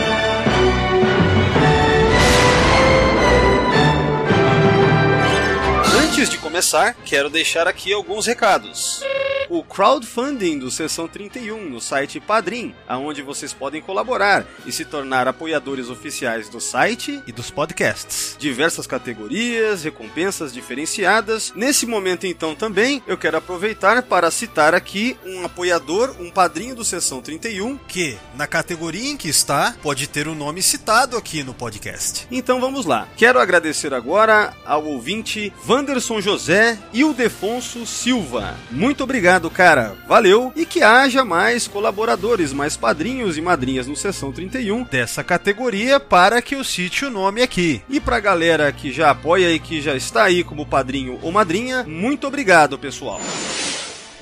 Antes 6.05 6.29
de 6.29 6.39
começar, 6.39 6.97
quero 7.05 7.31
deixar 7.31 7.69
aqui 7.69 7.93
alguns 7.93 8.27
recados 8.27 9.05
o 9.49 9.63
crowdfunding 9.63 10.59
do 10.59 10.71
Sessão 10.71 11.07
31 11.07 11.69
no 11.69 11.81
site 11.81 12.21
Padrim, 12.21 12.75
aonde 12.89 13.23
vocês 13.23 13.53
podem 13.53 13.81
colaborar 13.81 14.47
e 14.65 14.73
se 14.73 14.85
tornar 14.85 15.29
apoiadores 15.29 15.89
oficiais 15.89 16.49
do 16.49 16.61
site 16.61 17.23
e 17.27 17.33
dos 17.33 17.51
podcasts. 17.51 18.37
Diversas 18.39 18.87
categorias, 18.87 19.85
recompensas 19.85 20.53
diferenciadas. 20.53 21.53
Nesse 21.55 21.87
momento 21.87 22.27
então 22.27 22.55
também 22.55 23.03
eu 23.07 23.17
quero 23.17 23.37
aproveitar 23.37 24.03
para 24.03 24.31
citar 24.31 24.75
aqui 24.75 25.17
um 25.25 25.45
apoiador, 25.45 26.15
um 26.19 26.31
padrinho 26.31 26.75
do 26.75 26.85
Sessão 26.85 27.21
31, 27.21 27.77
que 27.77 28.17
na 28.35 28.47
categoria 28.47 29.11
em 29.11 29.17
que 29.17 29.29
está 29.29 29.75
pode 29.83 30.07
ter 30.09 30.29
o 30.29 30.35
nome 30.35 30.63
citado 30.63 31.17
aqui 31.17 31.43
no 31.43 31.55
podcast. 31.55 32.27
Então 32.31 32.61
vamos 32.61 32.87
lá. 32.87 33.09
Quero 33.17 33.39
agradecer 33.39 33.95
agora 33.95 34.55
ao 34.65 34.85
ouvinte 34.85 35.53
Wanderson 35.69 36.21
José 36.21 36.79
e 36.93 37.05
o 37.05 37.13
Defonso 37.13 37.87
Silva. 37.87 38.57
Muito 38.71 39.05
obrigado 39.05 39.36
Obrigado, 39.37 39.51
cara. 39.51 39.95
Valeu. 40.09 40.53
E 40.57 40.65
que 40.65 40.83
haja 40.83 41.25
mais 41.25 41.69
colaboradores, 41.69 42.53
mais 42.53 42.77
padrinhos 42.77 43.37
e 43.37 43.43
madrinhas 43.43 43.87
no 43.87 43.95
Sessão 43.95 44.33
31 44.33 44.85
dessa 44.85 45.23
categoria 45.23 46.01
para 46.01 46.41
que 46.41 46.55
eu 46.55 46.65
cite 46.65 47.05
o 47.05 47.11
nome 47.11 47.43
aqui. 47.43 47.83
E 47.89 48.01
pra 48.01 48.19
galera 48.19 48.73
que 48.73 48.91
já 48.91 49.11
apoia 49.11 49.53
e 49.53 49.59
que 49.59 49.83
já 49.83 49.95
está 49.95 50.25
aí 50.25 50.43
como 50.43 50.65
padrinho 50.65 51.19
ou 51.23 51.31
madrinha, 51.31 51.85
muito 51.87 52.27
obrigado, 52.27 52.79
pessoal. 52.79 53.21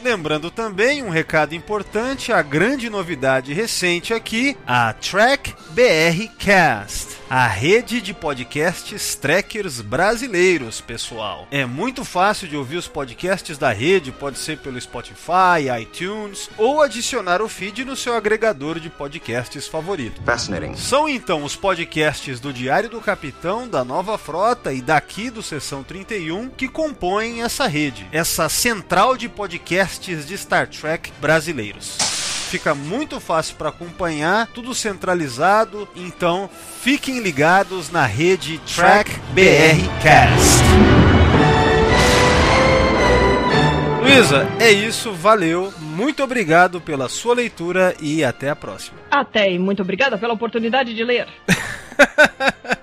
Lembrando 0.03 0.51
também 0.51 1.03
um 1.03 1.11
recado 1.11 1.55
importante, 1.55 2.33
a 2.33 2.43
grande 2.43 2.91
novidade 2.91 3.55
recente 3.55 4.13
aqui, 4.13 4.57
a 4.67 4.93
Track 4.93 5.55
BR 5.71 6.29
Cast 6.39 7.24
a 7.37 7.49
rede 7.49 8.01
de 8.01 8.15
podcasts 8.15 9.17
trackers 9.17 9.81
brasileiros, 9.81 10.81
pessoal. 10.81 11.49
É 11.51 11.67
muito 11.67 12.05
fácil 12.05 12.47
de 12.47 12.57
ouvir 12.57 12.77
os 12.77 12.87
podcasts 12.87 13.59
da 13.59 13.73
rede, 13.73 14.13
pode 14.13 14.39
ser 14.39 14.59
pelo 14.59 14.81
Spotify, 14.81 15.67
iTunes 15.83 16.49
ou 16.57 16.81
adicionar 16.81 17.43
o 17.43 17.49
feed 17.49 17.85
no 17.85 17.97
seu 17.97 18.15
agregador 18.15 18.79
de 18.79 18.89
podcasts 18.89 19.67
favorito. 19.67 20.23
Fascinating. 20.23 20.77
São 20.77 21.09
então 21.09 21.43
os 21.43 21.57
podcasts 21.57 22.39
do 22.39 22.53
Diário 22.53 22.89
do 22.89 23.01
Capitão, 23.01 23.67
da 23.67 23.85
Nova 23.85 24.17
Frota 24.17 24.73
e 24.73 24.81
daqui 24.81 25.29
do 25.29 25.43
Sessão 25.43 25.83
31 25.83 26.51
que 26.51 26.69
compõem 26.69 27.43
essa 27.43 27.67
rede, 27.67 28.07
essa 28.13 28.49
central 28.49 29.17
de 29.17 29.29
podcasts 29.29 30.25
de 30.25 30.39
Star 30.39 30.69
Trek 30.69 31.11
brasileiros 31.21 31.99
fica 32.45 32.75
muito 32.75 33.21
fácil 33.21 33.57
para 33.57 33.69
acompanhar, 33.69 34.47
tudo 34.49 34.75
centralizado. 34.75 35.89
Então, 35.95 36.49
fiquem 36.81 37.21
ligados 37.21 37.91
na 37.91 38.07
rede 38.07 38.59
Track 38.59 39.11
BR 39.33 40.03
Cast. 40.03 40.63
Luísa, 44.03 44.47
é 44.61 44.71
isso, 44.71 45.13
valeu. 45.13 45.73
Muito 45.81 46.23
obrigado 46.23 46.81
pela 46.81 47.09
sua 47.09 47.35
leitura 47.35 47.95
e 48.01 48.23
até 48.23 48.51
a 48.51 48.57
próxima. 48.57 48.99
Até 49.11 49.51
e 49.51 49.59
muito 49.59 49.83
obrigada 49.83 50.19
pela 50.19 50.35
oportunidade 50.35 50.95
de 50.95 51.03
ler. 51.03 51.27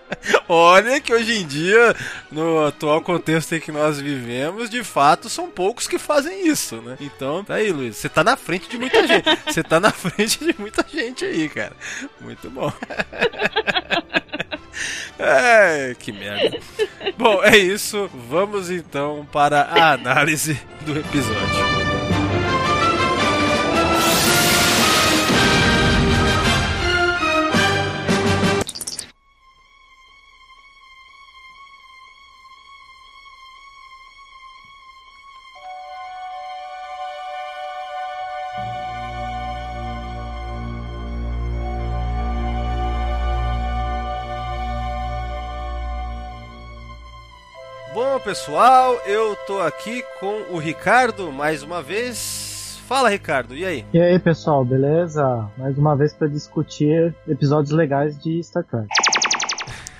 Olha 0.47 0.99
que 0.99 1.13
hoje 1.13 1.39
em 1.39 1.47
dia, 1.47 1.95
no 2.31 2.65
atual 2.65 3.01
contexto 3.01 3.53
em 3.53 3.59
que 3.59 3.71
nós 3.71 3.99
vivemos, 3.99 4.69
de 4.69 4.83
fato, 4.83 5.29
são 5.29 5.49
poucos 5.49 5.87
que 5.87 5.97
fazem 5.97 6.47
isso, 6.47 6.77
né? 6.81 6.97
Então, 6.99 7.43
tá 7.43 7.55
aí, 7.55 7.71
Luiz. 7.71 7.97
Você 7.97 8.09
tá 8.09 8.23
na 8.23 8.35
frente 8.35 8.69
de 8.69 8.77
muita 8.77 9.07
gente. 9.07 9.25
Você 9.45 9.63
tá 9.63 9.79
na 9.79 9.91
frente 9.91 10.39
de 10.43 10.55
muita 10.59 10.85
gente 10.87 11.25
aí, 11.25 11.49
cara. 11.49 11.73
Muito 12.19 12.49
bom. 12.49 12.71
É, 15.19 15.95
que 15.99 16.11
merda. 16.11 16.59
Bom, 17.15 17.43
é 17.43 17.55
isso. 17.55 18.09
Vamos 18.27 18.71
então 18.71 19.27
para 19.31 19.61
a 19.61 19.91
análise 19.91 20.59
do 20.83 20.97
episódio. 20.97 21.80
Pessoal, 48.31 48.95
eu 49.05 49.35
tô 49.45 49.59
aqui 49.59 50.01
com 50.17 50.53
o 50.53 50.57
Ricardo 50.57 51.33
mais 51.33 51.63
uma 51.63 51.83
vez. 51.83 52.79
Fala, 52.87 53.09
Ricardo, 53.09 53.53
e 53.53 53.65
aí? 53.65 53.85
E 53.91 53.99
aí, 53.99 54.17
pessoal, 54.19 54.63
beleza? 54.63 55.49
Mais 55.57 55.77
uma 55.77 55.97
vez 55.97 56.13
para 56.13 56.29
discutir 56.29 57.13
episódios 57.27 57.71
legais 57.71 58.17
de 58.17 58.41
Star 58.41 58.63
Trek. 58.63 58.87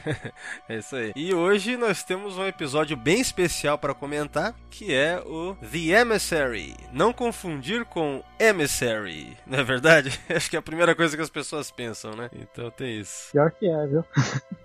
é 0.70 0.78
isso 0.78 0.96
aí. 0.96 1.12
E 1.14 1.34
hoje 1.34 1.76
nós 1.76 2.06
temos 2.06 2.38
um 2.38 2.48
episódio 2.48 2.96
bem 2.96 3.20
especial 3.20 3.78
para 3.78 3.94
comentar, 3.94 4.56
que 4.70 4.94
é 4.94 5.22
o 5.26 5.54
The 5.56 6.00
Emissary. 6.00 6.74
Não 6.94 7.12
confundir 7.12 7.84
com 7.84 8.24
Emissary, 8.40 9.36
não 9.46 9.60
é 9.60 9.64
verdade? 9.66 10.18
Acho 10.34 10.50
que 10.50 10.56
é 10.56 10.60
a 10.60 10.62
primeira 10.62 10.96
coisa 10.96 11.18
que 11.18 11.22
as 11.22 11.30
pessoas 11.30 11.70
pensam, 11.70 12.16
né? 12.16 12.30
Então 12.34 12.72
tem 12.72 12.98
isso. 12.98 13.30
Pior 13.34 13.52
que 13.52 13.68
é, 13.68 13.88
viu? 13.88 14.06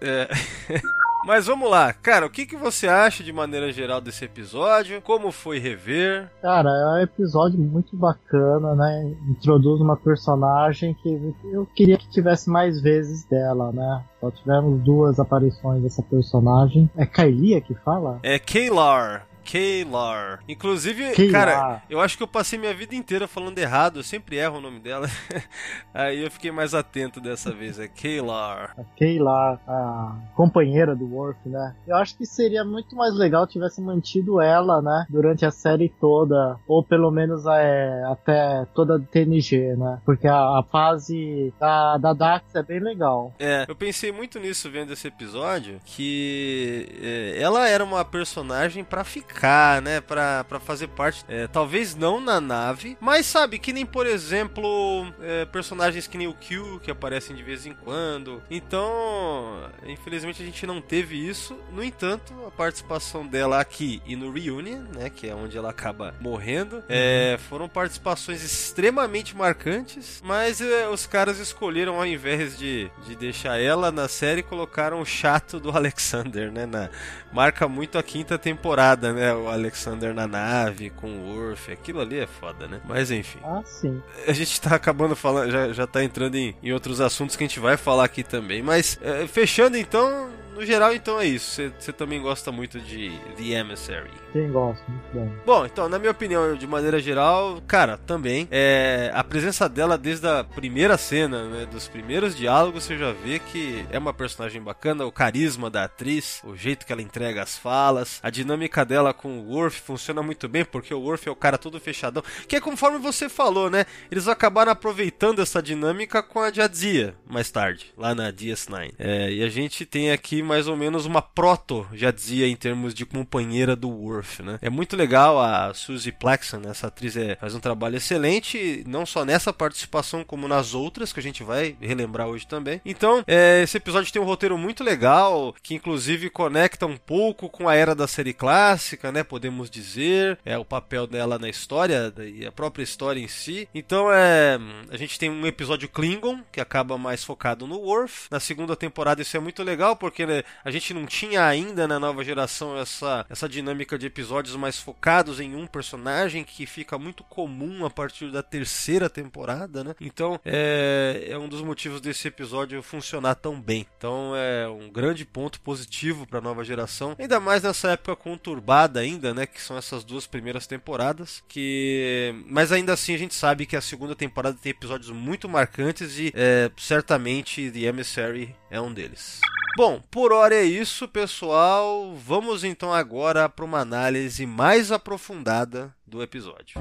É. 0.01 0.29
Mas 1.27 1.49
vamos 1.49 1.69
lá, 1.69 1.93
cara, 1.93 2.25
o 2.25 2.31
que, 2.31 2.47
que 2.47 2.55
você 2.55 2.87
acha 2.87 3.25
de 3.25 3.33
maneira 3.33 3.73
geral 3.73 4.01
desse 4.01 4.25
episódio? 4.25 5.03
Como 5.03 5.33
foi 5.33 5.59
rever? 5.59 6.31
Cara, 6.41 6.71
é 6.71 7.01
um 7.01 7.03
episódio 7.03 7.59
muito 7.59 7.97
bacana, 7.97 8.77
né? 8.77 9.13
Introduz 9.29 9.81
uma 9.81 9.97
personagem 9.97 10.95
que 10.95 11.35
eu 11.53 11.67
queria 11.75 11.99
que 11.99 12.09
tivesse 12.11 12.49
mais 12.49 12.81
vezes 12.81 13.25
dela, 13.25 13.73
né? 13.73 14.05
Só 14.21 14.31
tivemos 14.31 14.81
duas 14.85 15.19
aparições 15.19 15.83
dessa 15.83 16.01
personagem. 16.01 16.89
É 16.97 17.05
Kylia 17.05 17.61
que 17.61 17.75
fala? 17.75 18.21
É 18.23 18.39
Kaylar. 18.39 19.27
Kaylar. 19.51 20.41
Inclusive, 20.49 21.13
Kaylar. 21.15 21.33
cara, 21.33 21.83
eu 21.89 22.01
acho 22.01 22.17
que 22.17 22.23
eu 22.23 22.27
passei 22.27 22.59
minha 22.59 22.75
vida 22.75 22.95
inteira 22.95 23.29
falando 23.29 23.59
errado, 23.59 24.01
eu 24.01 24.03
sempre 24.03 24.37
erro 24.37 24.59
o 24.59 24.61
nome 24.61 24.81
dela. 24.81 25.07
Aí 25.95 26.25
eu 26.25 26.31
fiquei 26.31 26.51
mais 26.51 26.75
atento 26.75 27.21
dessa 27.21 27.53
vez, 27.53 27.79
é 27.79 27.87
Kaylar. 27.87 28.75
A 28.77 28.85
Kaylar, 28.99 29.61
a 29.67 30.17
companheira 30.35 30.97
do 30.97 31.07
Worf, 31.07 31.39
né? 31.47 31.75
Eu 31.87 31.97
acho 31.97 32.17
que 32.17 32.27
seria 32.27 32.65
muito 32.65 32.97
mais 32.97 33.15
legal 33.15 33.47
tivesse 33.47 33.81
mantido 33.81 34.41
ela, 34.41 34.83
né, 34.83 35.07
durante 35.09 35.47
a 35.47 35.51
série 35.51 35.89
toda, 35.89 36.59
ou 36.67 36.83
pelo 36.83 37.11
menos 37.11 37.47
é, 37.47 38.03
até 38.11 38.67
toda 38.75 38.97
a 38.97 38.99
TNG, 38.99 39.77
né? 39.77 40.01
Porque 40.05 40.27
a, 40.27 40.59
a 40.59 40.65
fase 40.71 41.53
da, 41.61 41.97
da 41.99 42.13
Dax 42.13 42.55
é 42.55 42.63
bem 42.63 42.81
legal. 42.81 43.33
É, 43.39 43.65
eu 43.69 43.77
pensei 43.77 44.11
muito 44.11 44.41
nisso 44.41 44.71
vendo 44.71 44.93
esse 44.93 45.07
episódio, 45.07 45.81
que 45.85 46.89
é, 47.01 47.41
ela 47.41 47.69
era 47.69 47.85
uma 47.85 48.05
personagem 48.05 48.83
para 48.83 49.05
ficar 49.05 49.36
né, 49.83 50.01
pra, 50.01 50.45
pra 50.45 50.59
fazer 50.59 50.89
parte, 50.89 51.25
é, 51.29 51.47
talvez 51.47 51.95
não 51.95 52.21
na 52.21 52.41
nave, 52.41 52.97
mas 53.01 53.27
sabe, 53.27 53.59
que 53.59 53.73
nem, 53.73 53.85
por 53.85 54.07
exemplo, 54.07 55.13
é, 55.21 55.45
personagens 55.45 56.07
que 56.07 56.17
nem 56.17 56.27
o 56.27 56.35
Q, 56.35 56.81
que 56.83 56.91
aparecem 56.91 57.37
de 57.37 57.43
vez 57.43 57.67
em 57.67 57.73
quando. 57.73 58.43
Então, 58.51 59.71
infelizmente 59.87 60.43
a 60.43 60.47
gente 60.47 60.67
não 60.67 60.81
teve 60.81 61.17
isso. 61.17 61.59
No 61.73 61.83
entanto, 61.83 62.33
a 62.47 62.51
participação 62.51 63.27
dela 63.27 63.61
aqui 63.61 64.03
e 64.07 64.17
no 64.17 64.33
Reunion, 64.33 64.85
né, 64.95 65.11
que 65.11 65.29
é 65.29 65.35
onde 65.35 65.57
ela 65.57 65.71
acaba 65.71 66.15
morrendo, 66.21 66.83
é, 66.89 67.39
foram 67.49 67.69
participações 67.69 68.43
extremamente 68.43 69.37
marcantes, 69.37 70.23
mas 70.25 70.61
é, 70.61 70.89
os 70.89 71.07
caras 71.07 71.39
escolheram, 71.39 71.97
ao 71.97 72.07
invés 72.07 72.57
de, 72.59 72.91
de 73.05 73.15
deixar 73.17 73.59
ela 73.59 73.91
na 73.93 74.09
série, 74.09 74.43
colocaram 74.43 75.01
o 75.01 75.07
chato 75.07 75.61
do 75.61 75.71
Alexander, 75.77 76.51
né, 76.51 76.67
na, 76.67 76.91
marca 77.37 77.69
muito 77.69 77.99
a 77.99 78.03
quinta 78.03 78.39
temporada, 78.39 79.13
né, 79.13 79.26
o 79.35 79.49
Alexander 79.49 80.15
na 80.15 80.27
nave, 80.27 80.91
com 80.91 81.09
o 81.09 81.37
Worf, 81.37 81.71
aquilo 81.73 82.01
ali 82.01 82.19
é 82.19 82.27
foda, 82.27 82.67
né, 82.67 82.81
mas 82.85 83.11
enfim. 83.11 83.39
Ah, 83.43 83.63
sim. 83.65 84.03
A 84.27 84.33
gente 84.33 84.61
tá 84.61 84.75
acabando 84.75 85.17
falando, 85.17 85.51
já, 85.51 85.73
já 85.73 85.87
tá 85.87 86.03
entrando 86.03 86.37
em, 86.37 86.55
em 86.63 86.73
outros 86.73 87.01
assuntos 87.01 87.37
que 87.37 87.45
a 87.45 87.47
gente 87.47 87.61
vai 87.61 87.77
falar 87.77 88.05
aqui 88.05 88.23
também, 88.23 88.63
mas 88.63 88.99
é, 89.03 89.27
fechando 89.27 89.77
então, 89.77 90.29
no 90.57 90.65
geral, 90.65 90.95
então 90.95 91.21
é 91.21 91.27
isso. 91.27 91.63
Você 91.79 91.93
também 91.93 92.21
gosta 92.21 92.51
muito 92.51 92.81
de 92.81 93.13
The 93.37 93.61
Emissary. 93.61 94.11
Sim, 94.33 94.51
gosto, 94.51 94.83
muito 94.91 95.05
bom. 95.13 95.33
Bom, 95.45 95.67
então, 95.67 95.89
na 95.89 95.99
minha 95.99 96.11
opinião, 96.11 96.57
de 96.57 96.67
maneira 96.67 96.99
geral, 96.99 97.63
cara, 97.67 97.99
também. 97.99 98.49
É, 98.51 99.11
a 99.15 99.23
presença 99.23 99.69
dela 99.69 99.99
desde 99.99 100.27
a 100.27 100.43
primeira 100.43 100.97
cena, 100.97 101.45
né, 101.49 101.67
dos 101.67 101.87
primeiros 101.89 102.35
diálogos, 102.35 102.85
você 102.85 102.97
já 102.97 103.13
vê 103.13 103.39
que 103.39 103.87
é 103.91 103.99
uma 103.99 104.15
personagem 104.15 104.61
bacana, 104.61 105.05
o 105.05 105.13
carisma 105.13 105.71
da 105.71 105.85
atriz, 105.85 106.41
o 106.45 106.57
jeito 106.57 106.87
que 106.87 106.93
ela 106.93 107.03
entrega 107.03 107.43
as 107.43 107.59
falas, 107.59 108.19
a 108.23 108.31
dinâmica 108.31 108.85
dela 108.85 109.13
com 109.13 109.39
o 109.39 109.53
Worf 109.53 109.81
funciona 109.83 110.23
muito 110.23 110.49
bem, 110.49 110.65
porque 110.65 110.95
o 110.95 111.01
Worf 111.01 111.29
é 111.29 111.31
o 111.31 111.37
cara 111.37 111.59
todo 111.59 111.79
fechadão, 111.81 112.23
que 112.49 112.57
é 112.57 112.61
conforme 112.61 112.99
você 112.99 113.29
falou, 113.29 113.71
né? 113.71 113.85
Eles 114.11 114.27
acabaram 114.27 114.73
aproveitando 114.73 115.43
essa 115.43 115.63
dinâmica 115.63 116.23
com 116.23 116.41
a 116.41 116.53
Jadzia 116.53 117.15
mais 117.29 117.51
tarde, 117.51 117.93
lá 117.97 118.15
na 118.15 118.33
DS9. 118.33 118.95
É, 118.99 119.31
e 119.31 119.43
a 119.43 119.49
gente 119.49 119.85
tem 119.85 120.11
aqui 120.11 120.43
mais 120.47 120.69
ou 120.69 120.77
menos 120.77 121.05
uma 121.05 121.21
proto 121.21 121.87
Jadzia 121.93 122.47
em 122.47 122.57
termos 122.57 122.95
de 122.95 123.05
companheira 123.05 123.77
do 123.77 123.89
Worf, 123.89 124.43
né? 124.43 124.59
É 124.63 124.71
muito 124.71 124.97
legal 124.97 125.41
a 125.41 125.75
Suzy 125.75 126.13
Plexon, 126.13 126.63
essa 126.69 126.87
atriz 126.87 127.17
é, 127.17 127.37
faz 127.37 127.55
um 127.55 127.61
trabalho 127.61 127.97
excelente, 127.97 128.85
não 128.87 129.05
só 129.05 129.25
nessa 129.25 129.53
participação 129.53 130.25
como 130.25 130.49
nas 130.49 130.75
outras 130.75 131.13
que 131.13 131.21
a 131.21 131.23
gente 131.23 131.43
vai 131.43 131.77
relembrar 131.81 132.29
hoje 132.29 132.47
também. 132.47 132.81
Então, 132.85 133.25
é, 133.27 133.63
esse 133.63 133.77
episódio 133.77 134.13
tem 134.13 134.23
um 134.23 134.27
roteiro 134.27 134.57
muito 134.57 134.85
legal, 134.85 135.55
que 135.63 135.75
inclusive 135.75 136.31
conecta 136.31 136.87
um 136.87 136.97
pouco 136.97 137.49
com 137.49 137.69
a 137.69 137.75
era 137.75 137.95
da 137.95 138.07
série 138.07 138.33
clássica, 138.33 139.11
né? 139.11 139.23
Podemos 139.25 139.69
dizer, 139.69 140.39
é 140.45 140.57
o 140.57 140.65
papel 140.65 141.07
dela 141.07 141.39
na 141.39 141.49
história 141.49 142.13
e 142.19 142.47
a 142.47 142.53
própria 142.53 142.83
história 142.85 143.21
em 143.21 143.29
si. 143.29 143.69
Então, 143.75 144.13
é, 144.13 144.59
a 144.91 144.97
gente 144.97 145.19
tem 145.19 145.31
um 145.31 145.47
episódio 145.47 145.89
Klingon 145.89 146.41
que 146.53 146.61
acaba 146.61 146.97
mais 146.97 147.25
focado 147.25 147.67
no 147.67 147.79
Worf. 147.79 148.29
Na 148.31 148.41
segunda 148.41 148.77
temporada 148.77 149.23
isso 149.23 149.37
é 149.37 149.41
muito 149.41 149.63
legal 149.63 149.97
porque 149.97 150.27
né, 150.27 150.36
a 150.65 150.71
gente 150.71 150.93
não 150.93 151.07
tinha 151.07 151.45
ainda 151.45 151.87
na 151.87 151.99
nova 151.99 152.25
geração 152.25 152.79
essa, 152.79 153.27
essa 153.29 153.49
dinâmica 153.49 153.99
de 153.99 154.07
episódios 154.07 154.57
mais 154.57 154.79
focados 154.79 155.41
em 155.41 155.55
um 155.55 155.67
personagem 155.67 156.45
que 156.45 156.67
fica 156.67 156.99
muito 156.99 157.23
comum 157.25 157.85
a 157.85 157.91
partir 157.91 158.31
da 158.31 158.43
terceira 158.43 159.09
temporada, 159.09 159.85
né? 159.85 159.95
Então 160.01 160.41
é, 160.45 161.27
é 161.29 161.39
um 161.39 161.49
dos 161.49 161.63
motivos 161.63 162.01
desse 162.01 162.29
episódio 162.29 162.83
funcionar 162.83 163.35
tão 163.37 163.61
bem. 163.61 163.87
Então 163.97 164.35
é 164.37 164.69
um 164.69 164.91
grande 164.91 165.25
ponto 165.25 165.61
positivo 165.61 166.27
para 166.27 166.39
a 166.39 166.43
nova 166.43 166.65
geração, 166.65 167.17
ainda 167.19 167.41
mais 167.41 167.63
nessa 167.63 167.91
época 167.91 168.17
conturbada 168.17 169.01
ainda, 169.01 169.33
né? 169.35 169.47
Que 169.47 169.61
são 169.61 169.77
essas 169.77 170.05
duas 170.05 170.27
primeiras 170.27 170.67
temporadas. 170.67 171.43
Que, 171.49 172.35
mas 172.47 172.73
ainda 172.73 172.93
assim 172.93 173.15
a 173.15 173.19
gente 173.19 173.35
sabe 173.35 173.67
que 173.67 173.77
a 173.77 173.81
segunda 173.81 174.15
temporada 174.15 174.57
tem 174.61 174.71
episódios 174.71 175.11
muito 175.11 175.49
marcantes 175.49 176.19
e 176.19 176.33
é, 176.35 176.71
certamente 176.77 177.71
The 177.71 177.81
Emissary 177.81 178.55
é 178.71 178.81
um 178.81 178.93
deles. 178.93 179.41
Bom, 179.77 180.01
por 180.11 180.33
hora 180.33 180.55
é 180.55 180.65
isso, 180.65 181.07
pessoal. 181.07 182.15
Vamos 182.17 182.65
então 182.65 182.95
agora 182.95 183.47
para 183.47 183.63
uma 183.63 183.81
análise 183.81 184.47
mais 184.47 184.91
aprofundada 184.91 185.95
do 186.07 186.23
episódio. 186.23 186.81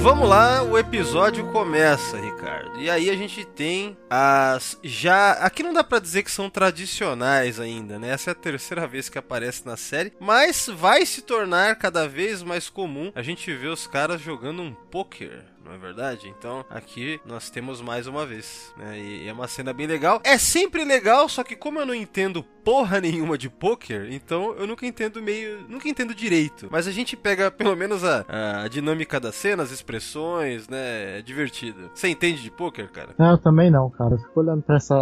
Vamos 0.00 0.28
lá, 0.28 0.62
o 0.62 0.78
episódio 0.78 1.50
começa, 1.50 2.16
Ricardo. 2.46 2.80
E 2.80 2.88
aí 2.88 3.10
a 3.10 3.16
gente 3.16 3.44
tem 3.44 3.96
as 4.08 4.78
já, 4.82 5.32
aqui 5.32 5.62
não 5.62 5.72
dá 5.72 5.82
para 5.82 5.98
dizer 5.98 6.22
que 6.22 6.30
são 6.30 6.48
tradicionais 6.48 7.58
ainda, 7.58 7.98
né? 7.98 8.10
Essa 8.10 8.30
é 8.30 8.32
a 8.32 8.34
terceira 8.34 8.86
vez 8.86 9.08
que 9.08 9.18
aparece 9.18 9.66
na 9.66 9.76
série, 9.76 10.12
mas 10.20 10.66
vai 10.66 11.04
se 11.04 11.22
tornar 11.22 11.76
cada 11.76 12.08
vez 12.08 12.42
mais 12.42 12.68
comum 12.68 13.10
a 13.14 13.22
gente 13.22 13.52
ver 13.52 13.68
os 13.68 13.86
caras 13.86 14.20
jogando 14.20 14.62
um 14.62 14.72
poker 14.72 15.56
não 15.66 15.74
é 15.74 15.78
verdade? 15.78 16.28
Então 16.28 16.64
aqui 16.70 17.20
nós 17.26 17.50
temos 17.50 17.80
mais 17.80 18.06
uma 18.06 18.24
vez, 18.24 18.72
né? 18.76 18.98
E 18.98 19.28
é 19.28 19.32
uma 19.32 19.48
cena 19.48 19.72
bem 19.72 19.88
legal. 19.88 20.20
É 20.22 20.38
sempre 20.38 20.84
legal, 20.84 21.28
só 21.28 21.42
que 21.42 21.56
como 21.56 21.80
eu 21.80 21.86
não 21.86 21.94
entendo 21.94 22.44
porra 22.66 23.00
nenhuma 23.00 23.38
de 23.38 23.48
poker, 23.48 24.08
então 24.10 24.52
eu 24.58 24.66
nunca 24.66 24.84
entendo 24.84 25.22
meio, 25.22 25.60
nunca 25.68 25.88
entendo 25.88 26.12
direito. 26.12 26.66
Mas 26.68 26.88
a 26.88 26.90
gente 26.90 27.16
pega 27.16 27.48
pelo 27.48 27.76
menos 27.76 28.02
a, 28.02 28.24
a 28.64 28.66
dinâmica 28.66 29.20
da 29.20 29.30
cena, 29.30 29.62
as 29.62 29.70
expressões, 29.70 30.68
né? 30.68 31.20
É 31.20 31.22
divertido. 31.22 31.88
Você 31.94 32.08
entende 32.08 32.42
de 32.42 32.50
poker, 32.50 32.90
cara? 32.90 33.10
Não, 33.16 33.30
eu 33.30 33.38
também 33.38 33.70
não, 33.70 33.88
cara. 33.88 34.14
Eu 34.14 34.18
fico 34.18 34.40
olhando 34.40 34.62
pra, 34.62 34.76
essa, 34.76 34.96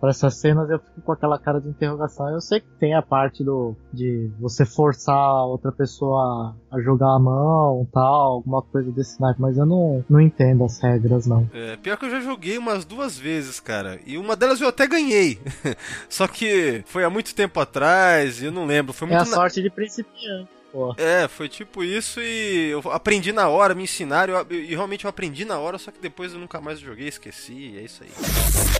pra 0.00 0.10
essas 0.10 0.34
cenas 0.34 0.68
eu 0.68 0.80
fico 0.80 1.00
com 1.02 1.12
aquela 1.12 1.38
cara 1.38 1.60
de 1.60 1.68
interrogação. 1.68 2.28
Eu 2.28 2.40
sei 2.40 2.58
que 2.58 2.66
tem 2.80 2.92
a 2.92 3.02
parte 3.02 3.44
do 3.44 3.76
de 3.92 4.28
você 4.40 4.66
forçar 4.66 5.46
outra 5.46 5.70
pessoa 5.70 6.56
a 6.72 6.80
jogar 6.80 7.14
a 7.14 7.18
mão, 7.20 7.88
tal, 7.92 8.32
alguma 8.32 8.62
coisa 8.62 8.90
desse 8.90 9.20
naipe, 9.20 9.40
mas 9.40 9.56
eu 9.56 9.64
não, 9.64 10.04
não 10.08 10.20
entendo 10.20 10.64
as 10.64 10.80
regras, 10.80 11.24
não. 11.24 11.48
É, 11.54 11.76
pior 11.76 11.96
que 11.96 12.06
eu 12.06 12.10
já 12.10 12.20
joguei 12.20 12.58
umas 12.58 12.84
duas 12.84 13.16
vezes, 13.16 13.60
cara. 13.60 14.00
E 14.04 14.18
uma 14.18 14.34
delas 14.34 14.60
eu 14.60 14.68
até 14.68 14.88
ganhei. 14.88 15.38
Só 16.10 16.26
que 16.26 16.82
foi 16.96 17.04
há 17.04 17.10
muito 17.10 17.34
tempo 17.34 17.60
atrás 17.60 18.40
e 18.40 18.46
eu 18.46 18.50
não 18.52 18.64
lembro. 18.64 18.90
Foi 18.94 19.06
É 19.06 19.10
muito 19.10 19.20
a 19.28 19.30
na- 19.30 19.36
sorte 19.36 19.60
de 19.62 19.68
principiante, 19.68 20.48
É, 20.98 21.26
foi 21.28 21.48
tipo 21.48 21.82
isso 21.82 22.20
e 22.20 22.70
eu 22.70 22.80
aprendi 22.92 23.32
na 23.32 23.48
hora, 23.48 23.74
me 23.74 23.84
ensinaram 23.84 24.46
e 24.50 24.74
realmente 24.74 25.04
eu 25.04 25.08
aprendi 25.08 25.44
na 25.44 25.58
hora, 25.58 25.78
só 25.78 25.90
que 25.90 26.00
depois 26.00 26.32
eu 26.32 26.38
nunca 26.38 26.60
mais 26.60 26.78
joguei, 26.78 27.08
esqueci, 27.08 27.76
é 27.78 27.82
isso 27.82 28.02
aí. 28.02 28.10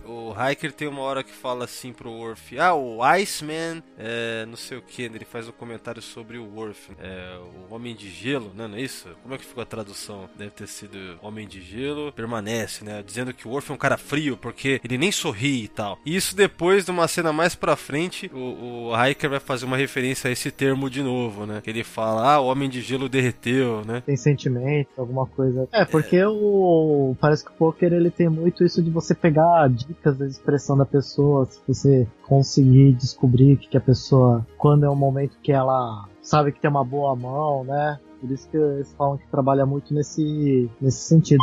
O 0.04 0.32
Hiker 0.32 0.72
tem 0.72 0.88
uma 0.88 1.00
hora 1.02 1.24
que 1.24 1.32
fala 1.32 1.64
assim 1.64 1.92
pro 1.92 2.10
Worf, 2.10 2.58
ah, 2.58 2.74
o 2.74 3.02
Iceman, 3.02 3.82
é, 3.98 4.44
não 4.46 4.56
sei 4.56 4.78
o 4.78 4.82
que, 4.82 5.02
ele 5.02 5.24
faz 5.24 5.48
um 5.48 5.52
comentário 5.52 6.02
sobre 6.02 6.38
o 6.38 6.44
Worf, 6.54 6.90
é, 7.00 7.38
o 7.70 7.74
Homem 7.74 7.94
de 7.94 8.10
Gelo, 8.10 8.52
né, 8.54 8.68
não 8.68 8.76
é 8.76 8.80
isso? 8.80 9.08
Como 9.22 9.34
é 9.34 9.38
que 9.38 9.44
ficou 9.44 9.62
a 9.62 9.66
tradução? 9.66 10.28
Deve 10.36 10.50
ter 10.50 10.68
sido 10.68 11.18
Homem 11.22 11.46
de 11.46 11.60
Gelo, 11.60 12.12
permanece, 12.12 12.84
né, 12.84 13.02
dizendo 13.04 13.32
que 13.32 13.48
o 13.48 13.50
Worf 13.50 13.70
é 13.70 13.74
um 13.74 13.78
cara 13.78 13.96
frio, 13.96 14.36
porque 14.36 14.80
ele 14.84 14.98
nem 14.98 15.10
sorri 15.10 15.64
e 15.64 15.68
tal. 15.68 15.98
E 16.04 16.14
isso 16.14 16.36
depois, 16.36 16.84
de 16.84 16.90
uma 16.90 17.08
cena 17.08 17.32
mais 17.32 17.54
pra 17.54 17.74
frente, 17.74 18.30
o, 18.32 18.90
o 18.90 19.06
Hiker 19.06 19.30
vai 19.30 19.40
fazer 19.40 19.64
uma 19.64 19.76
referência 19.76 20.28
a 20.28 20.32
esse 20.32 20.50
termo 20.50 20.88
de 20.88 21.02
novo, 21.02 21.46
né, 21.46 21.60
que 21.62 21.70
ele 21.70 21.85
fala, 21.86 22.34
ah, 22.34 22.40
o 22.40 22.46
Homem 22.46 22.68
de 22.68 22.80
Gelo 22.80 23.08
derreteu, 23.08 23.84
né, 23.84 24.02
Tem 24.04 24.16
sentimento, 24.16 24.88
alguma 24.96 25.26
coisa. 25.26 25.68
É, 25.72 25.84
porque 25.84 26.22
o. 26.24 27.14
Parece 27.20 27.44
que 27.44 27.50
o 27.50 27.54
poker 27.54 27.92
ele 27.92 28.10
tem 28.10 28.28
muito 28.28 28.64
isso 28.64 28.82
de 28.82 28.90
você 28.90 29.14
pegar 29.14 29.68
dicas 29.68 30.18
da 30.18 30.26
expressão 30.26 30.76
da 30.76 30.84
pessoa, 30.84 31.46
se 31.46 31.60
você 31.66 32.06
conseguir 32.22 32.92
descobrir 32.92 33.56
que, 33.56 33.68
que 33.68 33.76
a 33.76 33.80
pessoa. 33.80 34.46
Quando 34.58 34.84
é 34.84 34.90
um 34.90 34.96
momento 34.96 35.38
que 35.42 35.52
ela 35.52 36.08
sabe 36.22 36.52
que 36.52 36.60
tem 36.60 36.70
uma 36.70 36.84
boa 36.84 37.14
mão, 37.14 37.64
né? 37.64 37.98
Por 38.20 38.30
isso 38.30 38.48
que 38.48 38.56
eles 38.56 38.92
falam 38.94 39.16
que 39.18 39.26
trabalha 39.28 39.64
muito 39.64 39.94
nesse, 39.94 40.68
nesse 40.80 41.00
sentido. 41.00 41.42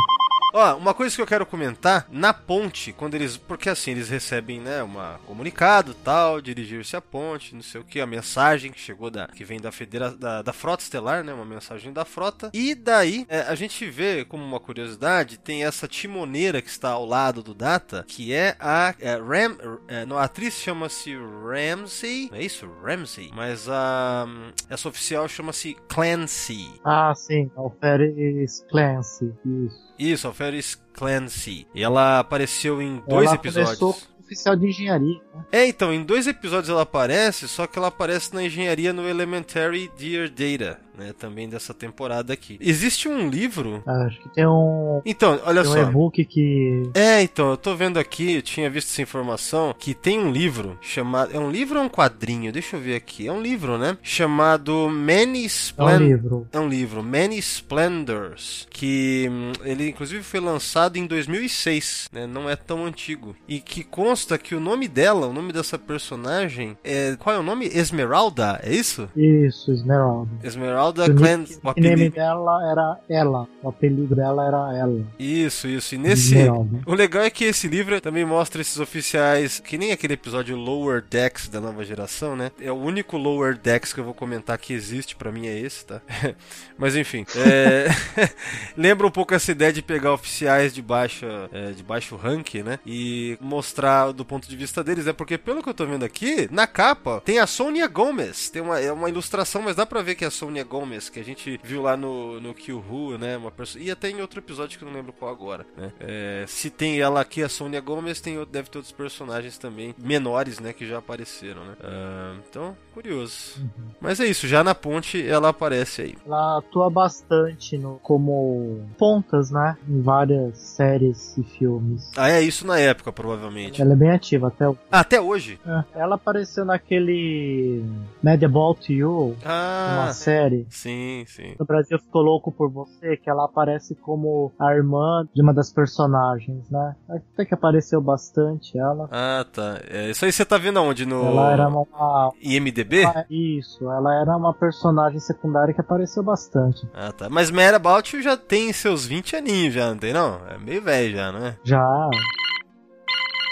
Ó, 0.56 0.76
uma 0.76 0.94
coisa 0.94 1.16
que 1.16 1.20
eu 1.20 1.26
quero 1.26 1.44
comentar, 1.44 2.06
na 2.08 2.32
ponte, 2.32 2.92
quando 2.92 3.16
eles. 3.16 3.36
Porque 3.36 3.68
assim, 3.68 3.90
eles 3.90 4.08
recebem, 4.08 4.60
né, 4.60 4.84
uma 4.84 5.18
comunicado 5.26 5.94
tal, 5.94 6.40
dirigir-se 6.40 6.94
à 6.94 7.00
ponte, 7.00 7.56
não 7.56 7.62
sei 7.62 7.80
o 7.80 7.84
que, 7.84 8.00
a 8.00 8.06
mensagem 8.06 8.70
que 8.70 8.78
chegou 8.78 9.10
da. 9.10 9.26
que 9.26 9.44
vem 9.44 9.60
da 9.60 9.72
federa, 9.72 10.12
da, 10.12 10.42
da 10.42 10.52
frota 10.52 10.84
estelar, 10.84 11.24
né? 11.24 11.34
Uma 11.34 11.44
mensagem 11.44 11.92
da 11.92 12.04
frota. 12.04 12.52
E 12.54 12.72
daí, 12.72 13.26
é, 13.28 13.40
a 13.40 13.56
gente 13.56 13.84
vê, 13.90 14.24
como 14.24 14.44
uma 14.44 14.60
curiosidade, 14.60 15.38
tem 15.38 15.64
essa 15.64 15.88
timoneira 15.88 16.62
que 16.62 16.68
está 16.68 16.90
ao 16.90 17.04
lado 17.04 17.42
do 17.42 17.52
Data, 17.52 18.04
que 18.06 18.32
é 18.32 18.54
a 18.60 18.94
é, 19.00 19.16
Ram. 19.16 19.80
É, 19.88 20.06
não, 20.06 20.16
a 20.16 20.22
atriz 20.22 20.54
chama-se 20.54 21.16
Ramsey. 21.16 22.28
Não 22.30 22.38
é 22.38 22.44
isso? 22.44 22.70
Ramsey. 22.80 23.28
Mas 23.34 23.68
a. 23.68 24.24
essa 24.70 24.88
oficial 24.88 25.26
chama-se 25.26 25.76
Clancy. 25.88 26.70
Ah, 26.84 27.12
sim, 27.12 27.50
Alferes 27.56 28.64
Clancy, 28.70 29.34
isso. 29.44 29.93
Isso, 29.98 30.26
Alferes 30.26 30.78
Clancy. 30.92 31.66
E 31.74 31.82
ela 31.82 32.18
apareceu 32.20 32.80
em 32.80 33.02
dois 33.06 33.26
ela 33.26 33.34
episódios. 33.36 33.78
começou 33.78 34.14
oficial 34.24 34.56
de 34.56 34.66
engenharia, 34.66 35.20
né? 35.34 35.44
É, 35.52 35.66
então, 35.66 35.92
em 35.92 36.02
dois 36.02 36.26
episódios 36.26 36.70
ela 36.70 36.82
aparece, 36.82 37.46
só 37.46 37.66
que 37.66 37.78
ela 37.78 37.88
aparece 37.88 38.34
na 38.34 38.42
engenharia 38.42 38.92
no 38.92 39.08
Elementary 39.08 39.90
Dear 39.96 40.28
Data. 40.28 40.80
Né, 40.96 41.12
também 41.18 41.48
dessa 41.48 41.74
temporada 41.74 42.32
aqui. 42.32 42.58
Existe 42.60 43.08
um 43.08 43.28
livro. 43.28 43.82
Acho 43.86 44.20
que 44.20 44.28
tem 44.30 44.46
um. 44.46 45.00
Então, 45.04 45.40
olha 45.44 45.62
tem 45.62 45.70
um 45.70 45.74
só. 45.74 45.82
e-book 45.82 46.24
que. 46.24 46.82
É, 46.94 47.22
então, 47.22 47.50
eu 47.50 47.56
tô 47.56 47.74
vendo 47.74 47.98
aqui, 47.98 48.36
eu 48.36 48.42
tinha 48.42 48.70
visto 48.70 48.88
essa 48.88 49.02
informação, 49.02 49.74
que 49.78 49.94
tem 49.94 50.18
um 50.18 50.30
livro 50.30 50.78
chamado. 50.80 51.34
É 51.34 51.38
um 51.38 51.50
livro 51.50 51.78
ou 51.78 51.84
um 51.84 51.88
quadrinho? 51.88 52.52
Deixa 52.52 52.76
eu 52.76 52.80
ver 52.80 52.94
aqui. 52.94 53.26
É 53.26 53.32
um 53.32 53.42
livro, 53.42 53.76
né? 53.78 53.96
Chamado 54.02 54.88
Many 54.88 55.40
É 55.40 55.42
um 55.42 55.46
Splendors. 55.46 56.00
livro. 56.00 56.48
É 56.52 56.60
um 56.60 56.68
livro, 56.68 57.02
Many 57.02 57.38
Splendors, 57.38 58.66
que 58.70 59.28
hum, 59.30 59.52
ele 59.64 59.88
inclusive 59.88 60.22
foi 60.22 60.40
lançado 60.40 60.96
em 60.96 61.06
2006, 61.06 62.08
né? 62.12 62.26
Não 62.26 62.48
é 62.48 62.56
tão 62.56 62.84
antigo. 62.84 63.34
E 63.48 63.60
que 63.60 63.82
consta 63.82 64.38
que 64.38 64.54
o 64.54 64.60
nome 64.60 64.88
dela, 64.88 65.26
o 65.26 65.32
nome 65.32 65.52
dessa 65.52 65.78
personagem 65.78 66.76
é 66.84 67.16
qual 67.18 67.34
é 67.34 67.38
o 67.38 67.42
nome? 67.42 67.66
Esmeralda, 67.66 68.60
é 68.62 68.72
isso? 68.74 69.08
Isso, 69.16 69.72
Esmeralda. 69.72 70.30
Esmeralda 70.42 70.83
o 70.90 71.14
Clan, 71.14 71.36
nick- 71.38 71.52
o 71.54 71.66
nome 71.66 71.70
apelido. 71.88 72.14
dela 72.16 72.70
era 72.70 72.98
ela. 73.08 73.48
O 73.62 73.68
apelido 73.68 74.14
dela 74.14 74.46
era 74.46 74.78
ela. 74.78 75.04
Isso, 75.18 75.66
isso. 75.68 75.94
E 75.94 75.98
nesse 75.98 76.34
Esmeralda. 76.36 76.80
o 76.86 76.94
legal 76.94 77.22
é 77.22 77.30
que 77.30 77.44
esse 77.44 77.68
livro 77.68 78.00
também 78.00 78.24
mostra 78.24 78.60
esses 78.60 78.78
oficiais, 78.78 79.60
que 79.60 79.78
nem 79.78 79.92
aquele 79.92 80.14
episódio 80.14 80.56
Lower 80.56 81.02
Decks 81.08 81.48
da 81.48 81.60
nova 81.60 81.84
geração, 81.84 82.36
né? 82.36 82.50
É 82.60 82.70
o 82.70 82.76
único 82.76 83.16
Lower 83.16 83.56
Decks 83.56 83.92
que 83.92 84.00
eu 84.00 84.04
vou 84.04 84.14
comentar 84.14 84.58
que 84.58 84.72
existe, 84.72 85.16
pra 85.16 85.30
mim 85.32 85.46
é 85.46 85.58
esse, 85.58 85.84
tá? 85.86 86.00
Mas 86.78 86.96
enfim, 86.96 87.24
é... 87.36 87.86
lembra 88.76 89.06
um 89.06 89.10
pouco 89.10 89.34
essa 89.34 89.50
ideia 89.52 89.72
de 89.72 89.82
pegar 89.82 90.12
oficiais 90.12 90.72
de 90.74 90.82
baixa, 90.82 91.48
é, 91.52 91.70
de 91.72 91.82
baixo 91.82 92.16
rank, 92.16 92.54
né? 92.56 92.78
E 92.86 93.36
mostrar 93.40 94.12
do 94.12 94.24
ponto 94.24 94.48
de 94.48 94.56
vista 94.56 94.82
deles, 94.82 95.06
é 95.06 95.12
porque 95.12 95.38
pelo 95.38 95.62
que 95.62 95.68
eu 95.68 95.74
tô 95.74 95.86
vendo 95.86 96.04
aqui, 96.04 96.48
na 96.50 96.66
capa 96.66 97.20
tem 97.24 97.38
a 97.38 97.46
Sonia 97.46 97.86
Gomez, 97.86 98.50
tem 98.50 98.62
uma, 98.62 98.80
é 98.80 98.92
uma 98.92 99.08
ilustração, 99.08 99.62
mas 99.62 99.76
dá 99.76 99.86
pra 99.86 100.02
ver 100.02 100.14
que 100.14 100.24
é 100.24 100.28
a 100.28 100.30
Sonia 100.30 100.64
Gomez, 100.74 101.08
que 101.08 101.20
a 101.20 101.24
gente 101.24 101.60
viu 101.62 101.82
lá 101.82 101.96
no, 101.96 102.40
no 102.40 102.52
Kill 102.52 102.78
Who, 102.78 103.16
né? 103.16 103.36
Uma 103.36 103.52
pessoa, 103.52 103.82
e 103.82 103.90
até 103.92 104.10
em 104.10 104.20
outro 104.20 104.40
episódio 104.40 104.76
que 104.76 104.84
eu 104.84 104.88
não 104.88 104.94
lembro 104.94 105.12
qual 105.12 105.30
agora, 105.30 105.64
né? 105.76 105.92
É, 106.00 106.44
se 106.48 106.68
tem 106.68 107.00
ela 107.00 107.20
aqui, 107.20 107.44
a 107.44 107.48
Sonia 107.48 107.80
Gomez, 107.80 108.20
tem, 108.20 108.44
deve 108.46 108.68
ter 108.68 108.78
outros 108.78 108.92
personagens 108.92 109.56
também, 109.56 109.94
menores, 109.96 110.58
né? 110.58 110.72
Que 110.72 110.84
já 110.84 110.98
apareceram, 110.98 111.64
né? 111.64 111.76
Ah, 111.80 112.36
então, 112.48 112.76
curioso. 112.94 113.60
Mas 114.00 114.20
é 114.20 114.26
isso, 114.26 114.46
já 114.46 114.62
na 114.62 114.74
ponte 114.74 115.26
ela 115.26 115.48
aparece 115.48 116.02
aí. 116.02 116.14
Ela 116.24 116.58
atua 116.58 116.88
bastante 116.88 117.76
no, 117.76 117.98
como 118.02 118.86
pontas, 118.96 119.50
né? 119.50 119.76
Em 119.88 120.00
várias 120.00 120.56
séries 120.58 121.36
e 121.36 121.42
filmes. 121.42 122.10
Ah, 122.16 122.30
é 122.30 122.40
isso 122.40 122.64
na 122.66 122.78
época, 122.78 123.12
provavelmente. 123.12 123.82
Ela 123.82 123.94
é 123.94 123.96
bem 123.96 124.10
ativa 124.10 124.48
até 124.48 124.68
o. 124.68 124.76
Ah, 124.92 125.00
até 125.00 125.20
hoje? 125.20 125.58
É, 125.66 126.00
Ela 126.00 126.14
apareceu 126.14 126.64
naquele 126.64 127.84
Medieval 128.22 128.74
to 128.74 128.92
You, 128.92 129.36
Ah, 129.44 129.94
uma 130.04 130.12
série. 130.12 130.66
sim, 130.70 131.24
sim. 131.26 131.54
O 131.58 131.64
Brasil 131.64 131.98
ficou 131.98 132.22
louco 132.22 132.52
por 132.52 132.70
você, 132.70 133.16
que 133.16 133.28
ela 133.28 133.44
aparece 133.44 133.94
como 133.96 134.52
a 134.58 134.72
irmã 134.72 135.26
de 135.34 135.42
uma 135.42 135.52
das 135.52 135.72
personagens, 135.72 136.70
né? 136.70 136.94
Até 137.08 137.44
que 137.44 137.54
apareceu 137.54 138.00
bastante 138.00 138.78
ela. 138.78 139.08
Ah, 139.10 139.44
tá. 139.52 139.80
É, 139.90 140.10
isso 140.10 140.24
aí 140.24 140.30
você 140.32 140.44
tá 140.44 140.56
vendo 140.58 140.78
aonde? 140.78 141.04
No 141.04 141.24
Ela 141.24 141.52
era 141.52 141.68
uma. 141.68 142.32
IMDB? 142.40 142.83
Ela- 142.92 143.26
Isso, 143.30 143.90
ela 143.90 144.14
era 144.20 144.36
uma 144.36 144.52
personagem 144.54 145.18
secundária 145.20 145.72
que 145.74 145.80
apareceu 145.80 146.22
bastante. 146.22 146.86
Ah, 146.94 147.12
tá. 147.12 147.28
Mas 147.28 147.50
About 147.76 148.14
You 148.16 148.22
já 148.22 148.36
tem 148.36 148.72
seus 148.72 149.06
20 149.06 149.36
aninhos 149.36 149.74
já, 149.74 149.90
não 149.90 149.96
tem 149.98 150.12
não? 150.12 150.40
É 150.48 150.58
meio 150.58 150.82
velho 150.82 151.16
já, 151.16 151.32
não 151.32 151.44
é? 151.46 151.56
Já. 151.64 152.08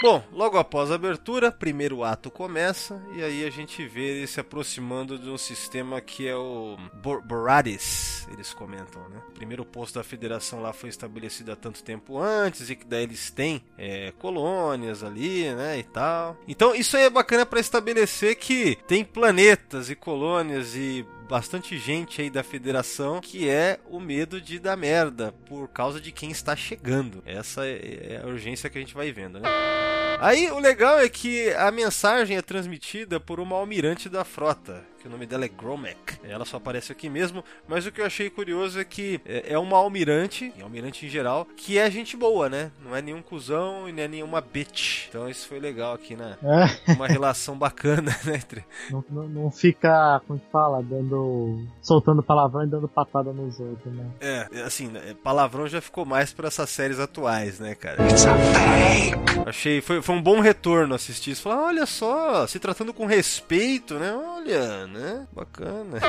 Bom, 0.03 0.21
logo 0.33 0.57
após 0.57 0.91
a 0.91 0.95
abertura, 0.95 1.49
primeiro 1.49 2.03
ato 2.03 2.29
começa 2.29 3.01
e 3.15 3.23
aí 3.23 3.45
a 3.45 3.49
gente 3.49 3.87
vê 3.87 4.17
ele 4.17 4.27
se 4.27 4.37
aproximando 4.37 5.17
de 5.17 5.29
um 5.29 5.37
sistema 5.37 6.01
que 6.01 6.27
é 6.27 6.35
o 6.35 6.75
Bor 6.95 7.21
Boradis, 7.21 8.27
eles 8.29 8.53
comentam, 8.53 9.07
né? 9.07 9.21
O 9.29 9.31
primeiro 9.31 9.63
posto 9.63 9.95
da 9.95 10.03
federação 10.03 10.61
lá 10.61 10.73
foi 10.73 10.89
estabelecido 10.89 11.53
há 11.53 11.55
tanto 11.55 11.81
tempo 11.81 12.19
antes 12.19 12.69
e 12.69 12.75
que 12.75 12.85
daí 12.85 13.03
eles 13.03 13.31
têm 13.31 13.63
é, 13.77 14.11
colônias 14.19 15.05
ali, 15.05 15.49
né, 15.55 15.79
e 15.79 15.83
tal. 15.83 16.35
Então 16.49 16.75
isso 16.75 16.97
aí 16.97 17.03
é 17.03 17.09
bacana 17.09 17.45
para 17.45 17.61
estabelecer 17.61 18.35
que 18.35 18.77
tem 18.85 19.05
planetas 19.05 19.89
e 19.89 19.95
colônias 19.95 20.75
e 20.75 21.05
bastante 21.29 21.77
gente 21.77 22.21
aí 22.21 22.29
da 22.29 22.43
federação 22.43 23.19
que 23.21 23.49
é 23.49 23.79
o 23.89 23.99
medo 23.99 24.39
de 24.39 24.59
dar 24.59 24.75
merda 24.75 25.33
por 25.45 25.67
causa 25.67 25.99
de 25.99 26.11
quem 26.11 26.31
está 26.31 26.55
chegando. 26.55 27.23
Essa 27.25 27.65
é 27.65 28.13
é 28.13 28.21
a 28.23 28.27
urgência 28.27 28.69
que 28.69 28.77
a 28.77 28.81
gente 28.81 28.93
vai 28.93 29.11
vendo, 29.11 29.39
né? 29.39 29.49
Aí 30.19 30.49
o 30.51 30.59
legal 30.59 30.99
é 30.99 31.09
que 31.09 31.51
a 31.53 31.71
mensagem 31.71 32.37
é 32.37 32.41
transmitida 32.41 33.19
por 33.19 33.39
uma 33.39 33.55
almirante 33.55 34.07
da 34.07 34.23
frota, 34.23 34.83
que 35.03 35.07
o 35.09 35.11
nome 35.11 35.25
dela 35.25 35.43
é 35.43 35.49
Gromek. 35.49 36.17
Ela 36.23 36.45
só 36.45 36.55
aparece 36.55 36.93
aqui 36.93 37.09
mesmo, 37.09 37.43
mas 37.67 37.85
o 37.85 37.91
que 37.91 37.99
eu 37.99 38.05
achei 38.05 38.29
curioso 38.29 38.79
é 38.79 38.85
que 38.85 39.19
é 39.25 39.43
é 39.53 39.59
uma 39.59 39.77
almirante, 39.77 40.53
e 40.57 40.61
almirante 40.61 41.05
em 41.05 41.09
geral, 41.09 41.45
que 41.57 41.77
é 41.77 41.91
gente 41.91 42.15
boa, 42.15 42.47
né? 42.49 42.71
Não 42.83 42.95
é 42.95 43.01
nenhum 43.01 43.21
cuzão 43.21 43.87
e 43.89 43.91
nem 43.91 44.05
é 44.05 44.07
nenhuma 44.07 44.39
bitch. 44.39 45.07
Então 45.09 45.29
isso 45.29 45.45
foi 45.47 45.59
legal 45.59 45.93
aqui, 45.93 46.15
né? 46.15 46.37
É, 46.41 46.93
Uma 46.93 47.05
relação 47.05 47.57
bacana, 47.57 48.15
né? 48.23 48.35
Entre... 48.35 48.63
não, 48.89 49.03
não, 49.09 49.27
não 49.27 49.51
fica, 49.51 50.21
como 50.25 50.39
que 50.39 50.49
fala, 50.49 50.81
dando. 50.81 51.67
soltando 51.81 52.23
palavrão 52.23 52.63
e 52.63 52.67
dando 52.67 52.87
patada 52.87 53.33
nos 53.33 53.59
outros, 53.59 53.93
né? 53.93 54.09
É, 54.21 54.61
assim, 54.61 54.87
né, 54.87 55.13
palavrão 55.21 55.67
já 55.67 55.81
ficou 55.81 56.05
mais 56.05 56.31
pra 56.31 56.47
essas 56.47 56.69
séries 56.69 56.99
atuais, 56.99 57.59
né, 57.59 57.75
cara? 57.75 57.97
Achei, 59.45 59.81
foi, 59.81 60.01
foi 60.01 60.15
um 60.15 60.21
bom 60.21 60.39
retorno 60.39 60.95
assistir 60.95 61.31
isso. 61.31 61.43
Falar, 61.43 61.65
olha 61.65 61.85
só, 61.85 62.47
se 62.47 62.59
tratando 62.59 62.93
com 62.93 63.05
respeito, 63.05 63.95
né? 63.95 64.13
Olha, 64.13 64.87
né? 64.93 65.27
Bacana. 65.33 65.99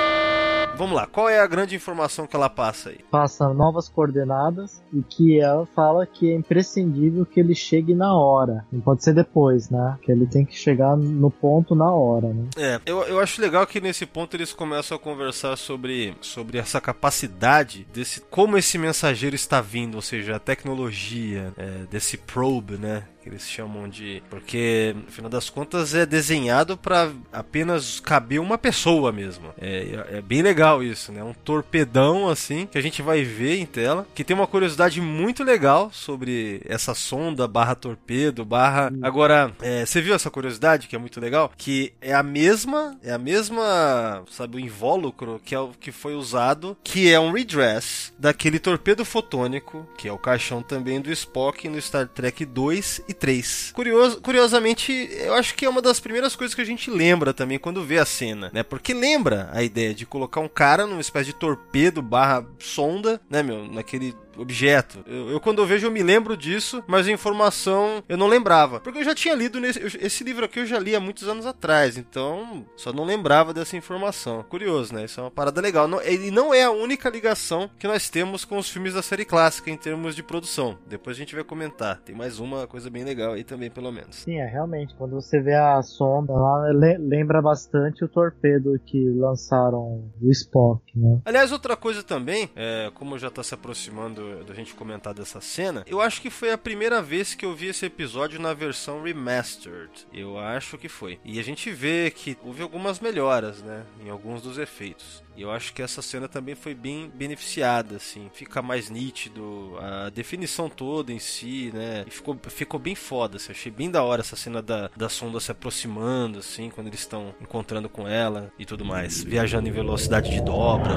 Vamos 0.77 0.97
lá, 0.97 1.07
qual 1.07 1.29
é 1.29 1.41
a 1.41 1.47
grande 1.47 1.75
informação 1.75 2.27
que 2.27 2.35
ela 2.35 2.51
passa 2.51 2.91
aí? 2.91 2.99
Passa 3.11 3.49
novas 3.55 3.89
coordenadas 3.89 4.83
e 4.93 5.03
que 5.03 5.41
ela 5.41 5.67
fala 5.67 6.05
que 6.05 6.31
é 6.31 6.35
imprescindível 6.35 7.25
que 7.25 7.39
ele 7.39 7.55
chegue 7.55 7.95
na 7.95 8.15
hora. 8.15 8.65
Não 8.73 8.81
pode 8.81 9.05
ser 9.05 9.15
depois, 9.15 9.71
né? 9.71 9.97
Que 10.03 10.11
ele 10.11 10.27
tem 10.27 10.45
que 10.45 10.57
chegar 10.57 10.97
no 10.97 11.31
ponto 11.31 11.75
na 11.75 11.93
hora, 11.93 12.29
né? 12.29 12.49
É, 12.57 12.81
eu, 12.85 13.03
eu 13.05 13.21
acho 13.21 13.41
legal 13.41 13.67
que 13.67 13.81
nesse 13.81 14.05
ponto 14.05 14.37
eles 14.37 14.53
começam 14.53 14.97
a 14.97 15.01
conversar 15.01 15.57
sobre, 15.57 16.17
sobre 16.21 16.59
essa 16.59 16.81
capacidade 16.81 17.87
desse 17.93 18.21
como 18.23 18.59
esse 18.59 18.77
mensageiro 18.77 19.37
está 19.37 19.61
vindo, 19.61 19.95
ou 19.95 20.03
seja, 20.03 20.37
a 20.37 20.41
tecnologia 20.41 21.53
é, 21.57 21.87
desse 21.89 22.17
probe, 22.17 22.77
né? 22.77 23.05
Que 23.25 23.31
eles 23.31 23.49
chamam 23.49 23.89
de. 23.89 24.23
Porque, 24.29 24.95
no 24.95 25.11
final 25.11 25.31
das 25.31 25.49
contas, 25.49 25.95
é 25.95 26.05
desenhado 26.05 26.77
para 26.77 27.11
apenas 27.33 27.99
caber 27.99 28.39
uma 28.39 28.59
pessoa 28.59 29.11
mesmo. 29.11 29.47
É, 29.59 30.19
é 30.19 30.21
bem 30.21 30.43
legal 30.43 30.83
isso, 30.83 31.11
né? 31.11 31.25
Um 31.25 31.33
torpedão 31.33 32.29
assim, 32.29 32.67
que 32.67 32.77
a 32.77 32.83
gente 32.83 33.01
vai 33.01 33.25
ver 33.25 33.57
em 33.57 33.65
tela. 33.65 34.07
Que 34.15 34.23
tem 34.23 34.37
uma 34.37 34.47
curiosidade 34.47 35.01
muito 35.01 35.43
legal 35.43 35.91
sobre 35.91 36.61
essa 36.67 36.93
sonda 36.93 37.49
barra 37.49 37.75
torpedo, 37.75 38.45
barra. 38.45 38.93
Agora, 39.01 39.51
é, 39.63 39.87
você 39.87 40.03
viu 40.03 40.15
essa 40.15 40.31
curiosidade 40.31 40.87
que 40.87 40.95
é 40.95 40.99
muito 40.99 41.19
legal? 41.19 41.51
Que 41.57 41.95
é 42.03 42.13
a 42.13 42.23
mesma, 42.23 42.95
é 43.03 43.11
a 43.11 43.19
mesma, 43.19 44.23
sabe, 44.31 44.59
o 44.59 44.61
invólucro 44.61 45.41
que 45.43 45.55
é 45.55 45.59
o 45.59 45.69
que 45.69 45.91
foi 45.91 46.15
usado, 46.15 46.77
que 46.85 47.11
é 47.11 47.19
um 47.19 47.33
redress 47.33 48.13
daquele 48.19 48.59
torpedo 48.59 49.03
fotônico, 49.03 49.89
que 49.97 50.09
é 50.09 50.13
o 50.13 50.19
caixão 50.19 50.63
também 50.63 51.01
do 51.01 51.11
Spock 51.11 51.69
no 51.69 51.81
Star 51.81 52.07
Trek 52.07 52.45
2 52.45 53.03
e 53.09 53.14
3. 53.15 53.73
Curioso, 53.75 54.21
curiosamente, 54.21 54.93
eu 55.13 55.35
acho 55.35 55.55
que 55.55 55.65
é 55.65 55.69
uma 55.69 55.81
das 55.81 56.01
primeiras 56.01 56.37
coisas 56.37 56.55
que 56.55 56.61
a 56.61 56.67
gente 56.67 56.91
lembra 56.91 57.33
também 57.33 57.59
quando 57.59 57.85
vê 57.85 57.99
a 57.99 58.05
cena, 58.05 58.51
né? 58.53 58.63
Porque 58.63 58.93
lembra 58.93 59.49
a 59.53 59.63
ideia 59.63 59.95
de 59.95 60.05
colocar 60.05 60.41
um 60.41 60.49
cara 60.49 60.87
numa 60.87 61.01
espécie 61.01 61.27
de 61.27 61.39
torpedo 61.39 62.03
barra 62.03 62.47
sonda, 62.59 63.21
né, 63.31 63.43
meu, 63.43 63.67
naquele 63.67 64.15
objeto. 64.37 64.99
Eu, 65.07 65.31
eu, 65.31 65.41
quando 65.41 65.61
eu 65.63 65.67
vejo 65.67 65.87
eu 65.87 65.91
me 65.91 66.03
lembro 66.03 66.37
disso, 66.37 66.83
mas 66.87 67.07
a 67.07 67.13
informação 67.13 68.03
eu 68.09 68.17
não 68.17 68.27
lembrava. 68.27 68.81
Porque 68.81 68.99
eu 68.99 69.05
já 69.05 69.15
tinha 69.15 69.35
lido 69.35 69.61
nesse, 69.61 69.81
eu- 69.81 69.89
esse 70.01 70.25
livro 70.25 70.45
aqui 70.45 70.61
eu 70.61 70.67
já 70.67 70.79
li 70.79 70.95
há 70.95 71.01
muitos 71.01 71.29
anos 71.29 71.47
atrás, 71.47 71.97
então 71.97 72.65
só 72.77 72.93
não 72.93 73.05
lembrava 73.05 73.53
dessa 73.55 73.77
informação. 73.77 74.43
Curioso, 74.45 74.95
né? 74.95 75.05
Isso 75.05 75.21
é 75.21 75.23
uma 75.23 75.31
parada 75.31 75.61
legal. 75.61 75.87
Não, 75.89 76.01
ele 76.01 76.31
não 76.31 76.53
é 76.55 76.65
a 76.65 76.71
única 76.71 77.09
ligação 77.11 77.71
que 77.79 77.87
nós 77.87 78.09
temos 78.11 78.45
com 78.45 78.59
os 78.59 78.69
filmes 78.69 78.95
da 78.95 79.03
série 79.03 79.25
clássica 79.25 79.71
em 79.71 79.77
termos 79.77 80.15
de 80.15 80.23
produção. 80.23 80.79
Depois 80.87 81.17
a 81.17 81.19
gente 81.21 81.35
vai 81.35 81.45
comentar. 81.45 81.99
Tem 82.05 82.15
mais 82.15 82.39
uma 82.39 82.67
coisa 82.67 82.89
bem 82.91 83.05
legal 83.05 83.33
aí 83.33 83.45
também, 83.45 83.71
pelo 83.71 83.91
menos. 83.93 84.17
Sim, 84.17 84.37
é 84.39 84.47
realmente. 84.47 84.95
Quando 84.95 85.13
você 85.15 85.41
vê 85.41 85.55
a 85.55 85.83
sonda 85.83 86.33
lá, 86.33 86.69
le- 86.71 86.99
lembra 86.99 87.41
bastante 87.43 88.05
o 88.05 88.09
torpedo 88.09 88.79
que 88.87 89.09
lançaram 89.11 90.11
do 90.17 90.31
Spock, 90.31 90.83
né? 90.97 91.21
Aliás, 91.25 91.53
outra 91.53 91.77
coisa 91.77 92.03
também, 92.03 92.51
é, 92.57 92.91
como 92.95 93.19
já 93.19 93.29
está 93.29 93.43
se 93.43 93.55
aproximando 93.55 94.24
do 94.45 94.55
gente 94.55 94.75
comentar 94.75 95.13
dessa 95.13 95.41
cena, 95.41 95.85
eu 95.87 96.01
acho 96.01 96.21
que 96.21 96.31
foi 96.31 96.51
a 96.51 96.59
primeira 96.59 97.03
vez 97.03 97.35
que 97.35 97.45
eu 97.45 97.55
vi 97.55 97.67
esse 97.67 97.87
episódio 97.87 98.41
na 98.41 98.55
versão 98.55 99.03
remastered. 99.03 100.07
Eu 100.13 100.39
acho 100.39 100.79
que 100.79 100.89
foi. 100.89 101.19
E 101.25 101.39
a 101.39 101.45
gente 101.45 101.71
vê 101.71 102.11
que 102.11 102.37
houve 102.43 102.63
algumas 102.63 103.01
melhoras, 103.01 103.63
né? 103.63 103.85
Em 104.05 104.09
alguns 104.09 104.43
dos 104.43 104.59
efeitos. 104.59 105.23
E 105.37 105.43
eu 105.43 105.51
acho 105.51 105.75
que 105.75 105.83
essa 105.83 106.01
cena 106.01 106.29
também 106.29 106.55
foi 106.55 106.75
bem 106.75 107.11
beneficiada, 107.13 107.97
assim. 107.97 108.31
Fica 108.33 108.63
mais 108.63 108.89
nítido, 108.89 109.77
a 109.81 110.09
definição 110.11 110.69
toda 110.69 111.13
em 111.13 111.19
si, 111.19 111.71
né? 111.75 112.05
E 112.07 112.11
ficou, 112.11 112.39
ficou 112.49 112.79
bem 112.79 112.95
foda, 112.95 113.37
assim. 113.37 113.51
Achei 113.51 113.73
bem 113.73 113.91
da 113.91 114.03
hora 114.03 114.21
essa 114.21 114.37
cena 114.37 114.63
da, 114.63 114.91
da 114.97 115.09
sonda 115.09 115.41
se 115.41 115.51
aproximando, 115.51 116.39
assim, 116.39 116.71
quando 116.71 116.87
eles 116.87 117.01
estão 117.01 117.35
encontrando 117.41 117.89
com 117.89 118.07
ela 118.07 118.53
e 118.59 118.65
tudo 118.65 118.85
mais. 118.85 119.25
Viajando 119.25 119.69
em 119.69 119.73
velocidade 119.73 120.31
de 120.31 120.41
dobra. 120.41 120.95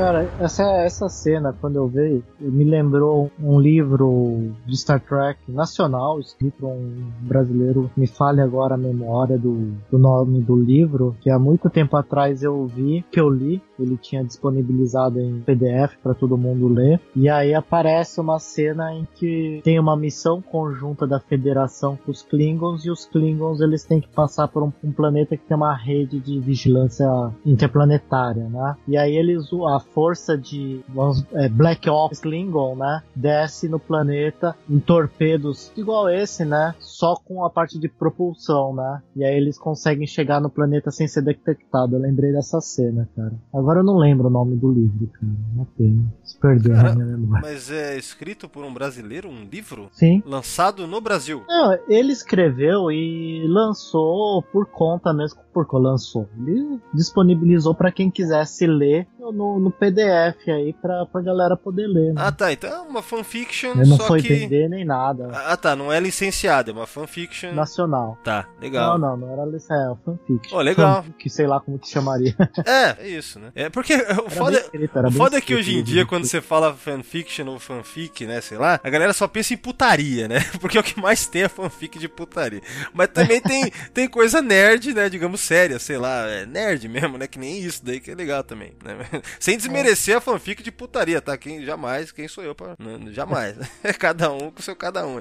Cara, 0.00 0.30
essa, 0.40 0.62
essa 0.78 1.08
cena, 1.10 1.54
quando 1.60 1.76
eu 1.76 1.86
vi, 1.86 2.24
me 2.40 2.64
lembrou 2.64 3.30
um 3.38 3.60
livro 3.60 4.50
de 4.64 4.74
Star 4.74 4.98
Trek 4.98 5.38
nacional, 5.46 6.18
escrito 6.18 6.54
por 6.58 6.70
um 6.70 7.02
brasileiro, 7.20 7.90
me 7.94 8.06
fale 8.06 8.40
agora 8.40 8.76
a 8.76 8.78
memória 8.78 9.36
do, 9.36 9.74
do 9.90 9.98
nome 9.98 10.40
do 10.40 10.56
livro, 10.56 11.14
que 11.20 11.28
há 11.28 11.38
muito 11.38 11.68
tempo 11.68 11.98
atrás 11.98 12.42
eu 12.42 12.66
vi, 12.66 13.04
que 13.12 13.20
eu 13.20 13.28
li, 13.28 13.60
ele 13.78 13.98
tinha 13.98 14.24
disponibilizado 14.24 15.20
em 15.20 15.40
PDF 15.40 15.96
para 16.02 16.14
todo 16.14 16.38
mundo 16.38 16.66
ler, 16.66 16.98
e 17.14 17.28
aí 17.28 17.52
aparece 17.52 18.22
uma 18.22 18.38
cena 18.38 18.94
em 18.94 19.06
que 19.16 19.60
tem 19.62 19.78
uma 19.78 19.98
missão 19.98 20.40
conjunta 20.40 21.06
da 21.06 21.20
Federação 21.20 21.98
com 22.02 22.10
os 22.10 22.22
Klingons, 22.22 22.86
e 22.86 22.90
os 22.90 23.04
Klingons 23.04 23.60
eles 23.60 23.84
têm 23.84 24.00
que 24.00 24.08
passar 24.08 24.48
por 24.48 24.62
um, 24.62 24.72
um 24.82 24.92
planeta 24.92 25.36
que 25.36 25.44
tem 25.44 25.56
uma 25.58 25.76
rede 25.76 26.18
de 26.20 26.40
vigilância 26.40 27.06
interplanetária, 27.44 28.48
né? 28.48 28.76
E 28.88 28.96
aí 28.96 29.14
eles, 29.14 29.46
a 29.68 29.89
força 29.94 30.36
de 30.36 30.80
vamos, 30.88 31.24
é, 31.32 31.48
Black 31.48 31.88
Ops 31.88 32.20
Klingon, 32.20 32.76
né? 32.76 33.02
Desce 33.14 33.68
no 33.68 33.78
planeta 33.78 34.56
em 34.68 34.78
torpedos 34.78 35.72
igual 35.76 36.08
esse, 36.08 36.44
né? 36.44 36.74
Só 36.78 37.16
com 37.16 37.44
a 37.44 37.50
parte 37.50 37.78
de 37.78 37.88
propulsão, 37.88 38.74
né? 38.74 39.02
E 39.16 39.24
aí 39.24 39.36
eles 39.36 39.58
conseguem 39.58 40.06
chegar 40.06 40.40
no 40.40 40.50
planeta 40.50 40.90
sem 40.90 41.06
ser 41.06 41.22
detectado. 41.22 41.96
Eu 41.96 42.00
lembrei 42.00 42.32
dessa 42.32 42.60
cena, 42.60 43.08
cara. 43.16 43.32
Agora 43.52 43.80
eu 43.80 43.84
não 43.84 43.96
lembro 43.96 44.28
o 44.28 44.30
nome 44.30 44.56
do 44.56 44.70
livro, 44.70 45.06
cara. 45.08 45.32
Uma 45.54 45.66
pena. 45.76 46.12
Se 46.24 46.38
perdeu 46.38 46.74
na 46.76 46.94
minha 46.94 47.06
memória. 47.06 47.42
Mas 47.50 47.70
é 47.70 47.96
escrito 47.96 48.48
por 48.48 48.64
um 48.64 48.72
brasileiro, 48.72 49.28
um 49.28 49.44
livro? 49.44 49.88
Sim. 49.92 50.22
Lançado 50.26 50.86
no 50.86 51.00
Brasil. 51.00 51.42
Não, 51.48 51.78
ele 51.88 52.12
escreveu 52.12 52.90
e 52.90 53.46
lançou 53.46 54.42
por 54.42 54.66
conta 54.66 55.12
mesmo, 55.12 55.40
porque 55.52 55.76
lançou. 55.76 56.28
Ele 56.38 56.80
disponibilizou 56.92 57.74
para 57.74 57.92
quem 57.92 58.10
quisesse 58.10 58.66
ler 58.66 59.06
no, 59.18 59.58
no 59.60 59.70
PDF 59.70 60.48
aí 60.48 60.72
pra, 60.72 61.06
pra 61.06 61.20
galera 61.20 61.56
poder 61.56 61.86
ler. 61.86 62.14
Né? 62.14 62.22
Ah 62.22 62.32
tá, 62.32 62.52
então 62.52 62.70
é 62.70 62.80
uma 62.80 63.02
fanfiction. 63.02 63.72
Ele 63.72 63.90
não 63.90 63.96
só 63.96 64.06
foi 64.06 64.22
que... 64.22 64.28
vender 64.28 64.68
nem 64.68 64.84
nada. 64.84 65.28
Ah 65.32 65.56
tá, 65.56 65.76
não 65.76 65.92
é 65.92 66.00
licenciada, 66.00 66.70
é 66.70 66.74
uma 66.74 66.86
fanfiction. 66.86 67.52
Nacional. 67.52 68.18
Tá, 68.24 68.48
legal. 68.60 68.98
Não, 68.98 69.16
não, 69.16 69.26
não 69.26 69.32
era 69.32 69.44
licenciada, 69.44 69.92
é 69.92 70.04
fanfiction. 70.04 70.56
Oh, 70.56 70.60
legal. 70.60 71.02
Fan, 71.02 71.12
que 71.12 71.30
sei 71.30 71.46
lá 71.46 71.60
como 71.60 71.78
que 71.78 71.88
chamaria. 71.88 72.34
É, 72.66 73.04
é 73.04 73.08
isso, 73.08 73.38
né? 73.38 73.50
É 73.54 73.68
porque 73.68 73.94
o 73.94 74.30
foda, 74.30 74.58
escrito, 74.58 74.98
o 74.98 75.10
foda 75.10 75.38
é 75.38 75.40
que 75.40 75.54
hoje 75.54 75.76
em 75.76 75.82
dia, 75.82 76.04
quando 76.04 76.26
você 76.26 76.40
fala 76.40 76.72
fanfiction 76.74 77.46
ou 77.46 77.58
fanfic, 77.58 78.26
né, 78.26 78.40
sei 78.40 78.58
lá, 78.58 78.78
a 78.82 78.90
galera 78.90 79.12
só 79.12 79.26
pensa 79.26 79.54
em 79.54 79.56
putaria, 79.56 80.28
né? 80.28 80.40
Porque 80.60 80.76
é 80.76 80.80
o 80.80 80.84
que 80.84 81.00
mais 81.00 81.26
tem 81.26 81.42
é 81.42 81.48
fanfic 81.48 81.98
de 81.98 82.08
putaria. 82.08 82.60
Mas 82.92 83.08
também 83.08 83.40
tem, 83.40 83.72
tem 83.92 84.08
coisa 84.08 84.42
nerd, 84.42 84.92
né, 84.94 85.08
digamos 85.08 85.39
séria, 85.40 85.78
sei 85.78 85.98
lá, 85.98 86.26
é 86.28 86.46
nerd 86.46 86.88
mesmo, 86.88 87.18
né? 87.18 87.26
Que 87.26 87.38
nem 87.38 87.58
isso 87.58 87.84
daí 87.84 87.98
que 87.98 88.10
é 88.10 88.14
legal 88.14 88.44
também, 88.44 88.72
né? 88.84 88.96
Sem 89.40 89.56
desmerecer 89.56 90.16
a 90.16 90.20
fanfic 90.20 90.62
de 90.62 90.70
putaria, 90.70 91.20
tá? 91.20 91.36
Quem 91.36 91.64
jamais, 91.64 92.12
quem 92.12 92.28
sou 92.28 92.44
eu 92.44 92.54
para 92.54 92.76
jamais. 93.10 93.56
É 93.82 93.92
cada 93.94 94.30
um 94.30 94.50
com 94.50 94.62
seu 94.62 94.76
cada 94.76 95.06
um. 95.06 95.18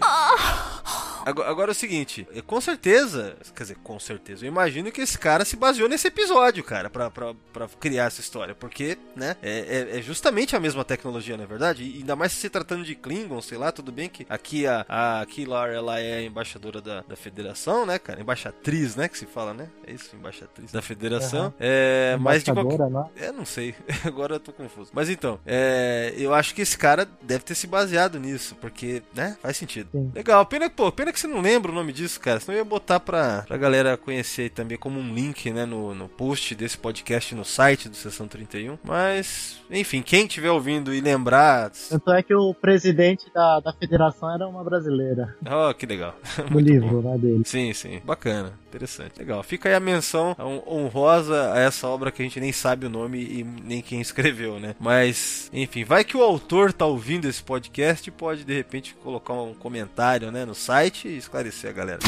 Agora, 1.25 1.49
agora 1.49 1.71
é 1.71 1.73
o 1.73 1.75
seguinte, 1.75 2.27
com 2.45 2.59
certeza, 2.61 3.35
quer 3.55 3.63
dizer, 3.63 3.77
com 3.83 3.99
certeza, 3.99 4.45
eu 4.45 4.47
imagino 4.47 4.91
que 4.91 5.01
esse 5.01 5.17
cara 5.17 5.45
se 5.45 5.55
baseou 5.55 5.89
nesse 5.89 6.07
episódio, 6.07 6.63
cara, 6.63 6.89
pra, 6.89 7.09
pra, 7.09 7.33
pra 7.51 7.67
criar 7.79 8.05
essa 8.05 8.21
história, 8.21 8.55
porque, 8.55 8.97
né, 9.15 9.35
é, 9.41 9.89
é, 9.93 9.99
é 9.99 10.01
justamente 10.01 10.55
a 10.55 10.59
mesma 10.59 10.83
tecnologia, 10.83 11.37
não 11.37 11.43
é 11.43 11.47
verdade? 11.47 11.83
E 11.83 11.97
ainda 11.99 12.15
mais 12.15 12.31
se 12.31 12.49
tratando 12.49 12.83
de 12.83 12.95
Klingon, 12.95 13.41
sei 13.41 13.57
lá, 13.57 13.71
tudo 13.71 13.91
bem 13.91 14.09
que 14.09 14.25
aqui 14.29 14.65
a, 14.65 14.85
a 14.87 15.25
Kilar, 15.25 15.69
ela 15.69 15.99
é 15.99 16.23
embaixadora 16.23 16.81
da, 16.81 17.01
da 17.01 17.15
federação, 17.15 17.85
né, 17.85 17.99
cara? 17.99 18.21
Embaixatriz, 18.21 18.95
né, 18.95 19.07
que 19.07 19.17
se 19.17 19.25
fala, 19.25 19.53
né? 19.53 19.69
É 19.85 19.93
isso, 19.93 20.15
embaixatriz 20.15 20.71
da 20.71 20.81
federação. 20.81 21.47
Uhum. 21.47 21.53
É, 21.59 22.17
mas 22.19 22.43
de 22.43 22.53
qualquer... 22.53 22.79
Né? 22.89 23.05
É, 23.17 23.31
não 23.31 23.45
sei, 23.45 23.75
agora 24.05 24.35
eu 24.35 24.39
tô 24.39 24.51
confuso. 24.51 24.91
Mas 24.93 25.09
então, 25.09 25.39
é, 25.45 26.13
eu 26.17 26.33
acho 26.33 26.53
que 26.55 26.61
esse 26.61 26.77
cara 26.77 27.07
deve 27.21 27.43
ter 27.43 27.55
se 27.55 27.67
baseado 27.67 28.19
nisso, 28.19 28.55
porque, 28.55 29.03
né, 29.13 29.37
faz 29.41 29.57
sentido. 29.57 29.89
Sim. 29.91 30.11
Legal, 30.13 30.45
pena, 30.45 30.69
pô, 30.69 30.91
pena 30.91 31.08
que 31.13 31.19
você 31.19 31.27
não 31.27 31.41
lembra 31.41 31.71
o 31.71 31.75
nome 31.75 31.93
disso, 31.93 32.19
cara, 32.19 32.39
senão 32.39 32.57
eu 32.57 32.63
ia 32.63 32.65
botar 32.65 32.99
pra, 32.99 33.43
pra 33.47 33.57
galera 33.57 33.97
conhecer 33.97 34.49
também 34.49 34.77
como 34.77 34.99
um 34.99 35.13
link, 35.13 35.51
né, 35.51 35.65
no, 35.65 35.93
no 35.93 36.07
post 36.07 36.55
desse 36.55 36.77
podcast 36.77 37.35
no 37.35 37.45
site 37.45 37.89
do 37.89 37.95
Sessão 37.95 38.27
31, 38.27 38.77
mas, 38.83 39.59
enfim, 39.69 40.01
quem 40.01 40.25
estiver 40.25 40.51
ouvindo 40.51 40.93
e 40.93 41.01
lembrar... 41.01 41.71
Tanto 41.89 42.11
é 42.11 42.23
que 42.23 42.33
o 42.33 42.53
presidente 42.53 43.31
da, 43.33 43.59
da 43.59 43.73
federação 43.73 44.33
era 44.33 44.47
uma 44.47 44.63
brasileira. 44.63 45.35
Oh, 45.45 45.73
que 45.73 45.85
legal. 45.85 46.15
No 46.49 46.59
livro, 46.59 47.01
né, 47.01 47.17
dele. 47.17 47.43
Sim, 47.45 47.73
sim, 47.73 48.01
bacana, 48.03 48.53
interessante. 48.69 49.17
Legal, 49.17 49.41
fica 49.43 49.69
aí 49.69 49.75
a 49.75 49.79
menção 49.79 50.35
honrosa 50.67 51.53
a 51.53 51.59
essa 51.59 51.87
obra 51.87 52.11
que 52.11 52.21
a 52.21 52.25
gente 52.25 52.39
nem 52.39 52.51
sabe 52.51 52.85
o 52.85 52.89
nome 52.89 53.19
e 53.19 53.43
nem 53.43 53.81
quem 53.81 53.99
escreveu, 53.99 54.59
né, 54.59 54.75
mas, 54.79 55.49
enfim, 55.51 55.83
vai 55.83 56.03
que 56.03 56.15
o 56.15 56.23
autor 56.23 56.71
tá 56.71 56.85
ouvindo 56.85 57.27
esse 57.27 57.41
podcast 57.41 58.07
e 58.07 58.11
pode, 58.11 58.43
de 58.43 58.53
repente, 58.53 58.95
colocar 59.03 59.33
um 59.33 59.53
comentário, 59.53 60.31
né, 60.31 60.45
no 60.45 60.55
site 60.55 61.07
e 61.07 61.17
esclarecer 61.17 61.69
a 61.69 61.73
galera. 61.73 61.99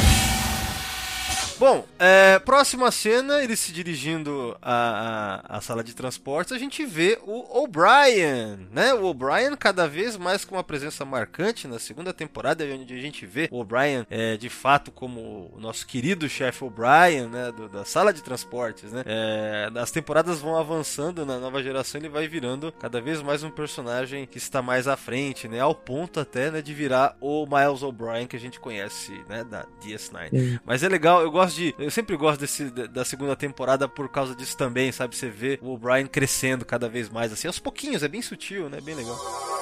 Bom, 1.61 1.85
é, 1.99 2.39
próxima 2.39 2.89
cena, 2.89 3.43
ele 3.43 3.55
se 3.55 3.71
dirigindo 3.71 4.57
à, 4.59 5.43
à, 5.45 5.57
à, 5.57 5.61
sala 5.61 5.83
de 5.83 5.93
transportes, 5.93 6.51
a 6.51 6.57
gente 6.57 6.83
vê 6.83 7.19
o 7.23 7.61
O'Brien, 7.61 8.67
né? 8.71 8.95
O 8.95 9.03
O'Brien 9.05 9.55
cada 9.55 9.87
vez 9.87 10.17
mais 10.17 10.43
com 10.43 10.55
uma 10.55 10.63
presença 10.63 11.05
marcante 11.05 11.67
na 11.67 11.77
segunda 11.77 12.11
temporada, 12.11 12.63
onde 12.65 12.95
a 12.95 12.99
gente 12.99 13.27
vê 13.27 13.47
o 13.51 13.59
O'Brien 13.59 14.07
é, 14.09 14.37
de 14.37 14.49
fato 14.49 14.91
como 14.91 15.51
o 15.53 15.59
nosso 15.59 15.85
querido 15.85 16.27
chefe 16.27 16.63
O'Brien, 16.63 17.27
né? 17.27 17.51
Do, 17.51 17.69
da 17.69 17.85
sala 17.85 18.11
de 18.11 18.23
transportes, 18.23 18.91
né? 18.91 19.03
É, 19.05 19.69
as 19.75 19.91
temporadas 19.91 20.39
vão 20.39 20.57
avançando 20.57 21.27
na 21.27 21.37
nova 21.37 21.61
geração, 21.61 22.01
ele 22.01 22.09
vai 22.09 22.27
virando 22.27 22.71
cada 22.71 22.99
vez 22.99 23.21
mais 23.21 23.43
um 23.43 23.51
personagem 23.51 24.25
que 24.25 24.39
está 24.39 24.63
mais 24.63 24.87
à 24.87 24.97
frente, 24.97 25.47
né? 25.47 25.59
Ao 25.59 25.75
ponto 25.75 26.19
até 26.19 26.49
né, 26.49 26.59
de 26.59 26.73
virar 26.73 27.15
o 27.21 27.45
Miles 27.45 27.83
O'Brien 27.83 28.25
que 28.25 28.35
a 28.35 28.39
gente 28.39 28.59
conhece, 28.59 29.11
né? 29.29 29.43
Da 29.43 29.67
DS9. 29.79 30.29
Sim. 30.31 30.59
Mas 30.65 30.81
é 30.81 30.89
legal, 30.89 31.21
eu 31.21 31.29
gosto 31.29 31.50
de. 31.53 31.75
Eu 31.77 31.91
sempre 31.91 32.15
gosto 32.15 32.39
desse, 32.41 32.69
da 32.69 33.05
segunda 33.05 33.35
temporada 33.35 33.87
por 33.87 34.09
causa 34.09 34.35
disso 34.35 34.57
também, 34.57 34.91
sabe? 34.91 35.15
Você 35.15 35.29
vê 35.29 35.59
o 35.61 35.77
Brian 35.77 36.07
crescendo 36.07 36.65
cada 36.65 36.89
vez 36.89 37.09
mais, 37.09 37.31
assim, 37.31 37.47
aos 37.47 37.59
pouquinhos, 37.59 38.03
é 38.03 38.07
bem 38.07 38.21
sutil, 38.21 38.69
né? 38.69 38.79
Bem 38.81 38.95
legal. 38.95 39.60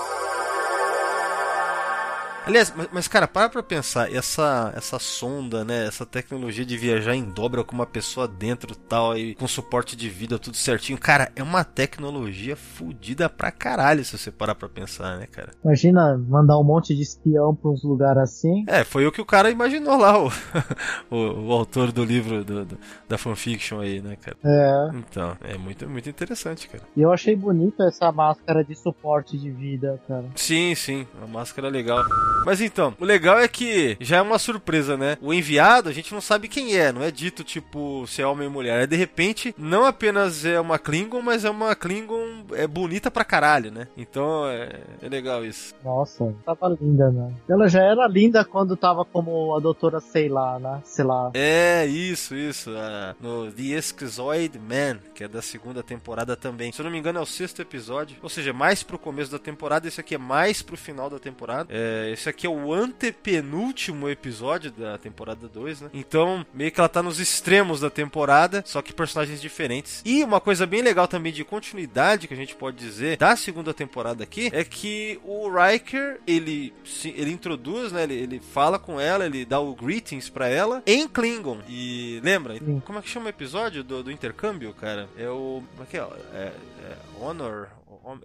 Aliás, 2.50 2.74
mas, 2.76 2.90
mas, 2.92 3.08
cara, 3.08 3.28
para 3.28 3.48
pra 3.48 3.62
pensar, 3.62 4.12
essa, 4.12 4.74
essa 4.76 4.98
sonda, 4.98 5.64
né, 5.64 5.86
essa 5.86 6.04
tecnologia 6.04 6.66
de 6.66 6.76
viajar 6.76 7.14
em 7.14 7.24
dobra 7.24 7.64
com 7.64 7.76
uma 7.76 7.86
pessoa 7.86 8.28
dentro 8.28 8.76
tal, 8.76 9.16
e 9.16 9.36
com 9.36 9.48
suporte 9.48 9.96
de 9.96 10.10
vida, 10.10 10.40
tudo 10.40 10.58
certinho, 10.58 10.98
cara, 10.98 11.32
é 11.36 11.44
uma 11.44 11.64
tecnologia 11.64 12.56
fodida 12.56 13.30
pra 13.30 13.52
caralho, 13.52 14.04
se 14.04 14.18
você 14.18 14.32
parar 14.32 14.56
pra 14.56 14.68
pensar, 14.68 15.20
né, 15.20 15.28
cara? 15.28 15.52
Imagina 15.64 16.18
mandar 16.18 16.58
um 16.58 16.64
monte 16.64 16.96
de 16.96 17.04
espião 17.04 17.54
pra 17.54 17.70
uns 17.70 17.84
lugares 17.84 18.24
assim. 18.24 18.66
É, 18.66 18.84
foi 18.84 19.06
o 19.06 19.12
que 19.12 19.22
o 19.22 19.26
cara 19.26 19.52
imaginou 19.52 19.96
lá, 19.96 20.18
o, 20.18 20.32
o, 21.12 21.50
o 21.50 21.52
autor 21.52 21.92
do 21.92 22.04
livro 22.04 22.44
do, 22.44 22.66
do, 22.66 22.80
da 23.08 23.20
fanfiction 23.20 23.80
aí, 23.80 24.02
né, 24.02 24.16
cara? 24.16 24.38
É. 24.44 24.98
Então, 24.98 25.38
é 25.44 25.56
muito, 25.56 25.88
muito 25.88 26.10
interessante, 26.10 26.68
cara. 26.68 26.84
E 26.98 27.02
eu 27.04 27.14
achei 27.14 27.36
bonita 27.36 27.84
essa 27.84 28.12
máscara 28.12 28.64
de 28.64 28.74
suporte 28.74 29.38
de 29.38 29.52
vida, 29.52 30.02
cara. 30.08 30.26
Sim, 30.36 30.74
sim, 30.74 31.06
uma 31.16 31.28
máscara 31.28 31.70
legal. 31.70 32.04
Mas 32.46 32.62
então, 32.62 32.94
o 33.00 33.06
legal 33.06 33.38
é 33.38 33.48
que 33.48 33.98
já 34.00 34.18
é 34.18 34.22
uma 34.22 34.40
surpresa, 34.40 34.98
né? 34.98 35.18
O 35.22 35.34
enviado, 35.34 35.90
a 35.90 35.92
gente 35.92 36.14
não 36.14 36.22
sabe 36.22 36.48
quem 36.48 36.76
é, 36.76 36.92
não 36.92 37.04
é 37.04 37.12
dito 37.12 37.44
tipo 37.44 38.06
se 38.08 38.22
é 38.22 38.28
homem 38.28 38.48
ou 38.48 38.54
mulher. 38.54 38.84
É 38.84 38.88
de 38.88 38.96
repente, 38.96 39.54
não 39.58 39.86
apenas 39.86 40.46
é 40.46 40.60
uma 40.60 40.80
Klingon, 40.80 41.22
mas 41.22 41.46
é 41.46 41.50
uma 41.50 41.76
Klingon 41.76 42.46
é 42.54 42.66
bonita 42.68 43.12
pra 43.12 43.26
caralho, 43.26 43.72
né? 43.72 43.88
Então 43.98 44.48
é, 44.48 44.82
é 45.02 45.10
legal 45.10 45.46
isso. 45.46 45.76
Nossa, 45.84 46.34
tava 46.46 46.76
linda, 46.82 47.12
né? 47.12 47.34
Ela 47.50 47.68
já 47.68 47.82
era 47.82 48.08
linda 48.08 48.44
quando 48.44 48.76
tava 48.76 49.06
como 49.06 49.56
a 49.56 49.60
doutora 49.60 50.00
sei 50.00 50.30
lá, 50.30 50.60
né? 50.60 50.82
Sei 50.84 51.06
lá. 51.06 51.32
É, 51.34 51.86
isso, 51.86 52.36
isso. 52.36 52.72
No 53.20 53.52
The 53.52 53.64
Esquizoid 53.78 54.58
Man, 54.60 55.00
que 55.14 55.24
é 55.24 55.28
da 55.28 55.42
segunda 55.42 55.84
temporada 55.84 56.36
também. 56.36 56.72
Se 56.72 56.82
eu 56.82 56.86
não 56.86 56.92
me 56.92 56.98
engano, 56.98 57.20
é 57.20 57.22
o 57.22 57.26
sexto 57.26 57.62
episódio. 57.62 58.18
Ou 58.22 58.30
seja, 58.30 58.54
mais 58.54 58.84
pro 58.84 58.98
começo 58.98 59.32
da 59.32 59.40
temporada. 59.40 59.88
Esse 59.88 60.00
aqui 60.00 60.16
é 60.16 60.18
mais 60.18 60.62
pro 60.62 60.78
final 60.78 61.10
da 61.10 61.20
temporada. 61.20 61.70
É, 61.72 62.12
esse 62.20 62.30
aqui 62.30 62.46
é 62.46 62.50
o 62.50 62.74
antepenúltimo 62.74 64.10
episódio 64.10 64.72
da 64.72 64.98
temporada 64.98 65.48
2, 65.48 65.82
né? 65.82 65.90
Então, 65.94 66.46
meio 66.54 66.72
que 66.72 66.80
ela 66.80 66.90
tá 66.90 67.02
nos 67.02 67.20
extremos 67.20 67.80
da 67.80 67.90
temporada, 67.90 68.62
só 68.66 68.82
que 68.82 68.92
personagens 68.92 69.42
diferentes. 69.42 70.02
E 70.06 70.22
uma 70.24 70.42
coisa 70.42 70.66
bem 70.66 70.82
legal 70.82 71.08
também 71.08 71.32
de 71.32 71.46
continuidade 71.46 72.28
que 72.28 72.34
a 72.34 72.38
gente 72.38 72.56
pode 72.56 72.78
dizer 72.78 73.18
da 73.18 73.36
segunda 73.36 73.74
temporada 73.74 74.24
aqui 74.24 74.50
é 74.52 74.64
que 74.64 75.20
o 75.24 75.50
Riker, 75.50 76.20
ele 76.28 76.74
ele 77.06 77.32
introduz, 77.32 77.92
né? 77.92 78.04
Ele, 78.04 78.16
ele 78.16 78.40
fala 78.40 78.78
com 78.78 79.00
ela, 79.00 79.26
ele 79.26 79.46
dá 79.46 79.60
o 79.60 79.74
greetings 79.74 80.30
para 80.30 80.50
ela 80.50 80.84
em 80.86 81.08
Klingon. 81.08 81.60
E 81.70 82.20
lembra? 82.24 82.56
Sim. 82.56 82.82
Como 82.86 83.00
é 83.00 83.02
que 83.02 83.10
chama 83.10 83.28
o 83.28 83.30
episódio 83.30 83.84
do, 83.84 84.04
do 84.04 84.12
intercâmbio, 84.12 84.74
cara? 84.74 85.08
É 85.18 85.30
o. 85.30 85.64
Como 85.72 85.84
é 85.84 85.86
que 85.86 85.98
é? 85.98 86.02
é, 86.34 86.54
é 86.84 86.98
Honor, 87.22 87.68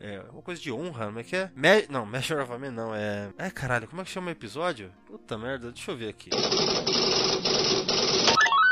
é, 0.01 0.21
uma 0.31 0.43
coisa 0.43 0.61
de 0.61 0.71
honra, 0.71 1.07
como 1.07 1.19
é 1.19 1.25
que 1.25 1.37
é? 1.37 1.51
Me 1.55 1.87
não, 1.89 2.05
Measure 2.07 2.41
of 2.41 2.53
a 2.53 2.59
Man 2.59 2.71
não, 2.71 2.95
é. 2.95 3.31
É 3.39 3.51
caralho, 3.51 3.89
como 3.89 4.03
é 4.03 4.05
que 4.05 4.11
chama 4.11 4.29
o 4.29 4.31
episódio? 4.31 4.93
Puta 5.07 5.37
merda, 5.37 5.73
deixa 5.73 5.91
eu 5.91 5.97
ver 5.97 6.09
aqui. 6.09 6.31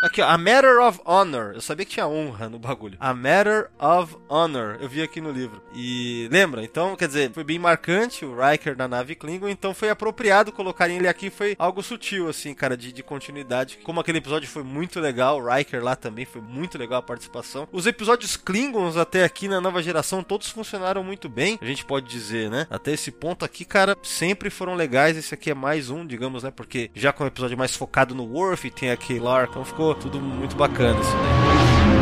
Aqui, 0.03 0.21
ó, 0.21 0.27
A 0.27 0.37
Matter 0.37 0.81
of 0.81 1.01
Honor. 1.05 1.53
Eu 1.55 1.61
sabia 1.61 1.87
que 1.87 1.93
tinha 1.93 2.09
honra 2.09 2.49
no 2.49 2.59
bagulho. 2.59 2.97
A 2.99 3.15
Matter 3.15 3.71
of 3.79 4.17
Honor. 4.29 4.77
Eu 4.81 4.89
vi 4.89 5.01
aqui 5.01 5.21
no 5.21 5.31
livro. 5.31 5.63
E 5.77 6.29
lembra? 6.29 6.65
Então, 6.65 6.97
quer 6.97 7.07
dizer, 7.07 7.31
foi 7.31 7.45
bem 7.45 7.57
marcante 7.57 8.25
o 8.25 8.35
Riker 8.37 8.77
na 8.77 8.89
nave 8.89 9.15
Klingon. 9.15 9.49
Então 9.49 9.73
foi 9.73 9.91
apropriado 9.91 10.51
colocarem 10.51 10.97
ele 10.97 11.07
aqui. 11.07 11.31
Foi 11.31 11.55
algo 11.57 11.85
sutil, 11.85 12.29
assim, 12.29 12.53
cara, 12.53 12.77
de, 12.77 12.93
de 12.93 13.01
continuidade. 13.01 13.79
Como 13.85 14.01
aquele 14.01 14.19
episódio 14.19 14.49
foi 14.49 14.65
muito 14.65 14.99
legal. 14.99 15.39
O 15.39 15.49
Riker 15.49 15.85
lá 15.85 15.95
também 15.95 16.25
foi 16.25 16.43
muito 16.43 16.77
legal 16.77 16.99
a 16.99 17.03
participação. 17.03 17.69
Os 17.71 17.87
episódios 17.87 18.37
Klingons 18.37 18.97
até 18.97 19.23
aqui 19.23 19.47
na 19.47 19.61
nova 19.61 19.81
geração, 19.81 20.25
todos 20.25 20.51
funcionaram 20.51 21.05
muito 21.05 21.29
bem. 21.29 21.61
A 21.63 21.65
gente 21.65 21.85
pode 21.85 22.09
dizer, 22.09 22.51
né? 22.51 22.67
Até 22.69 22.91
esse 22.91 23.13
ponto 23.13 23.45
aqui, 23.45 23.65
cara, 23.65 23.97
sempre 24.03 24.51
foram 24.51 24.75
legais. 24.75 25.17
Esse 25.17 25.33
aqui 25.33 25.49
é 25.49 25.55
mais 25.55 25.91
um, 25.91 26.05
digamos, 26.05 26.43
né? 26.43 26.51
Porque 26.51 26.91
já 26.93 27.13
com 27.13 27.23
o 27.23 27.29
episódio 27.29 27.57
mais 27.57 27.77
focado 27.77 28.17
no 28.17 28.25
Worf, 28.25 28.69
tem 28.73 28.91
a 28.91 28.97
Kaylar. 28.97 29.47
Então 29.49 29.65
ficou 29.65 29.92
tudo 29.95 30.21
muito 30.21 30.57
bacana 30.57 30.99
isso 31.01 31.13
daí. 31.13 32.02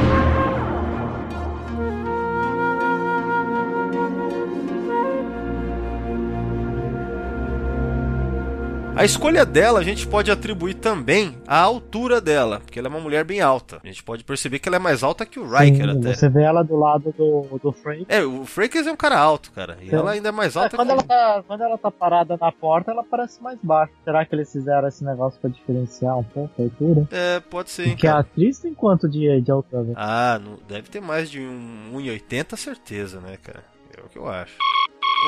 A 9.01 9.05
escolha 9.07 9.47
dela 9.47 9.79
a 9.79 9.83
gente 9.83 10.07
pode 10.07 10.31
atribuir 10.31 10.75
também 10.75 11.35
à 11.49 11.59
altura 11.59 12.21
dela, 12.21 12.61
porque 12.61 12.79
ela 12.79 12.87
é 12.87 12.91
uma 12.91 13.01
mulher 13.01 13.25
bem 13.25 13.41
alta. 13.41 13.81
A 13.83 13.87
gente 13.87 14.05
pode 14.05 14.23
perceber 14.23 14.59
que 14.59 14.69
ela 14.69 14.77
é 14.77 14.79
mais 14.79 15.03
alta 15.03 15.25
que 15.25 15.41
o 15.41 15.49
Riker 15.51 15.87
Sim, 15.87 15.99
até. 15.99 16.13
Você 16.13 16.29
vê 16.29 16.43
ela 16.43 16.63
do 16.63 16.77
lado 16.77 17.15
do, 17.17 17.59
do 17.63 17.73
Frank. 17.73 18.05
É, 18.11 18.23
o 18.23 18.45
Frakes 18.45 18.87
é 18.87 18.93
um 18.93 18.97
cara 18.97 19.19
alto, 19.19 19.53
cara. 19.53 19.79
E 19.81 19.89
Sim. 19.89 19.97
ela 19.97 20.11
ainda 20.11 20.29
é 20.29 20.33
mais 20.33 20.55
alta 20.55 20.77
é, 20.77 20.79
quando 20.79 20.89
que 20.89 20.93
ela 20.93 21.03
tá 21.03 21.43
Quando 21.47 21.63
ela 21.63 21.79
tá 21.79 21.91
parada 21.91 22.37
na 22.39 22.53
porta, 22.53 22.91
ela 22.91 23.03
parece 23.03 23.43
mais 23.43 23.59
baixa. 23.63 23.91
Será 24.05 24.23
que 24.27 24.35
eles 24.35 24.53
fizeram 24.53 24.87
esse 24.87 25.03
negócio 25.03 25.41
pra 25.41 25.49
diferenciar 25.49 26.19
um 26.19 26.25
pouco 26.25 26.61
a 26.61 26.65
altura? 26.65 27.09
É, 27.11 27.41
pode 27.41 27.71
ser. 27.71 27.89
Porque 27.89 28.07
cara. 28.07 28.19
a 28.19 28.21
atriz 28.21 28.59
tem 28.59 28.75
quanto 28.75 29.09
de, 29.09 29.41
de 29.41 29.51
altura? 29.51 29.95
Ah, 29.97 30.39
não, 30.45 30.59
deve 30.69 30.91
ter 30.91 31.01
mais 31.01 31.31
de 31.31 31.41
um 31.41 31.93
1,80 31.95 32.55
certeza, 32.55 33.19
né, 33.19 33.39
cara? 33.43 33.65
É 33.97 34.03
o 34.03 34.11
que 34.11 34.19
eu 34.19 34.29
acho. 34.29 34.59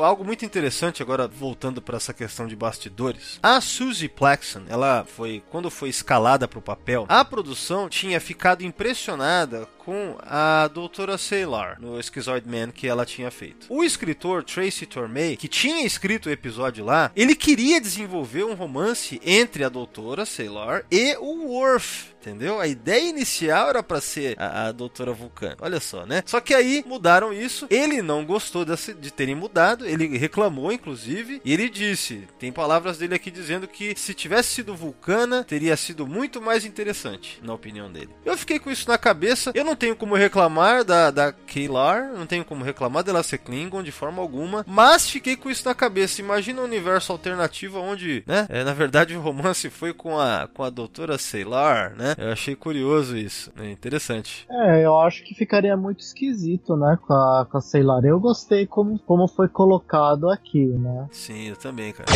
Algo 0.00 0.24
muito 0.24 0.44
interessante 0.44 1.02
agora 1.02 1.28
voltando 1.28 1.83
para 1.83 1.96
essa 1.96 2.14
questão 2.14 2.46
de 2.46 2.57
bastidores. 2.57 3.38
A 3.42 3.61
Suzy 3.61 4.09
Plaxon, 4.09 4.62
ela 4.68 5.05
foi 5.05 5.42
quando 5.50 5.70
foi 5.70 5.90
escalada 5.90 6.48
para 6.48 6.59
o 6.59 6.62
papel, 6.62 7.05
a 7.09 7.24
produção 7.24 7.88
tinha 7.88 8.18
ficado 8.20 8.62
impressionada 8.64 9.68
com 9.84 10.16
a 10.20 10.68
doutora 10.68 11.18
Sailor 11.18 11.76
no 11.80 12.00
Schizoid 12.00 12.48
Man 12.48 12.70
que 12.70 12.86
ela 12.86 13.04
tinha 13.04 13.30
feito. 13.30 13.66
O 13.68 13.82
escritor 13.82 14.44
Tracy 14.44 14.86
Tormey, 14.86 15.36
que 15.36 15.48
tinha 15.48 15.84
escrito 15.84 16.26
o 16.26 16.32
episódio 16.32 16.84
lá, 16.84 17.10
ele 17.16 17.34
queria 17.34 17.80
desenvolver 17.80 18.44
um 18.44 18.54
romance 18.54 19.20
entre 19.24 19.64
a 19.64 19.68
doutora 19.68 20.24
Sailor 20.24 20.84
e 20.90 21.16
o 21.16 21.48
Worf 21.48 22.12
entendeu? 22.22 22.60
A 22.60 22.68
ideia 22.68 23.08
inicial 23.08 23.68
era 23.68 23.82
para 23.82 24.00
ser 24.00 24.36
a, 24.38 24.68
a 24.68 24.72
doutora 24.72 25.12
Vulcano. 25.12 25.56
Olha 25.60 25.80
só, 25.80 26.06
né? 26.06 26.22
Só 26.24 26.40
que 26.40 26.54
aí 26.54 26.84
mudaram 26.86 27.32
isso. 27.32 27.66
Ele 27.68 28.00
não 28.00 28.24
gostou 28.24 28.64
desse, 28.64 28.94
de 28.94 29.12
terem 29.12 29.34
mudado. 29.34 29.84
Ele 29.84 30.16
reclamou, 30.16 30.72
inclusive. 30.72 31.42
E 31.44 31.52
ele 31.52 31.68
disse: 31.68 32.26
tem 32.38 32.52
palavras 32.52 32.98
dele 32.98 33.14
aqui 33.14 33.30
dizendo 33.30 33.66
que 33.66 33.94
se 33.98 34.14
tivesse 34.14 34.54
sido 34.54 34.74
Vulcana, 34.74 35.44
teria 35.44 35.76
sido 35.76 36.06
muito 36.06 36.40
mais 36.40 36.64
interessante, 36.64 37.40
na 37.42 37.52
opinião 37.52 37.90
dele. 37.90 38.10
Eu 38.24 38.38
fiquei 38.38 38.58
com 38.58 38.70
isso 38.70 38.88
na 38.88 38.96
cabeça. 38.96 39.50
Eu 39.54 39.64
não 39.64 39.71
tenho 39.76 39.96
como 39.96 40.14
reclamar 40.14 40.85
da, 40.85 41.11
da 41.11 41.32
Kaylar, 41.32 42.12
não 42.12 42.26
tenho 42.26 42.44
como 42.44 42.64
reclamar 42.64 43.02
dela 43.02 43.22
ser 43.22 43.38
Klingon 43.38 43.82
de 43.82 43.92
forma 43.92 44.20
alguma. 44.20 44.64
Mas 44.66 45.08
fiquei 45.08 45.37
com 45.37 45.50
isso 45.50 45.66
na 45.66 45.74
cabeça. 45.74 46.20
Imagina 46.20 46.61
um 46.61 46.64
universo 46.64 47.12
alternativo 47.12 47.78
onde, 47.78 48.22
né? 48.26 48.46
É, 48.48 48.64
na 48.64 48.72
verdade, 48.72 49.16
o 49.16 49.20
romance 49.20 49.70
foi 49.70 49.92
com 49.92 50.18
a, 50.18 50.48
com 50.52 50.62
a 50.62 50.70
doutora 50.70 51.18
Sailor, 51.18 51.92
né? 51.96 52.14
Eu 52.18 52.32
achei 52.32 52.54
curioso 52.54 53.16
isso. 53.16 53.52
É 53.58 53.70
interessante. 53.70 54.46
É, 54.50 54.85
eu 54.85 54.98
acho 55.00 55.22
que 55.24 55.35
ficaria 55.35 55.76
muito 55.76 56.00
esquisito, 56.00 56.76
né, 56.76 56.98
com 57.06 57.12
a, 57.12 57.46
com 57.50 57.58
a 57.58 57.61
Sailor. 57.61 58.04
Eu 58.04 58.18
gostei 58.18 58.66
como, 58.66 58.98
como 58.98 59.28
foi 59.28 59.48
colocado 59.48 60.30
aqui, 60.30 60.66
né? 60.66 61.08
Sim, 61.12 61.48
eu 61.48 61.56
também, 61.56 61.92
cara. 61.92 62.11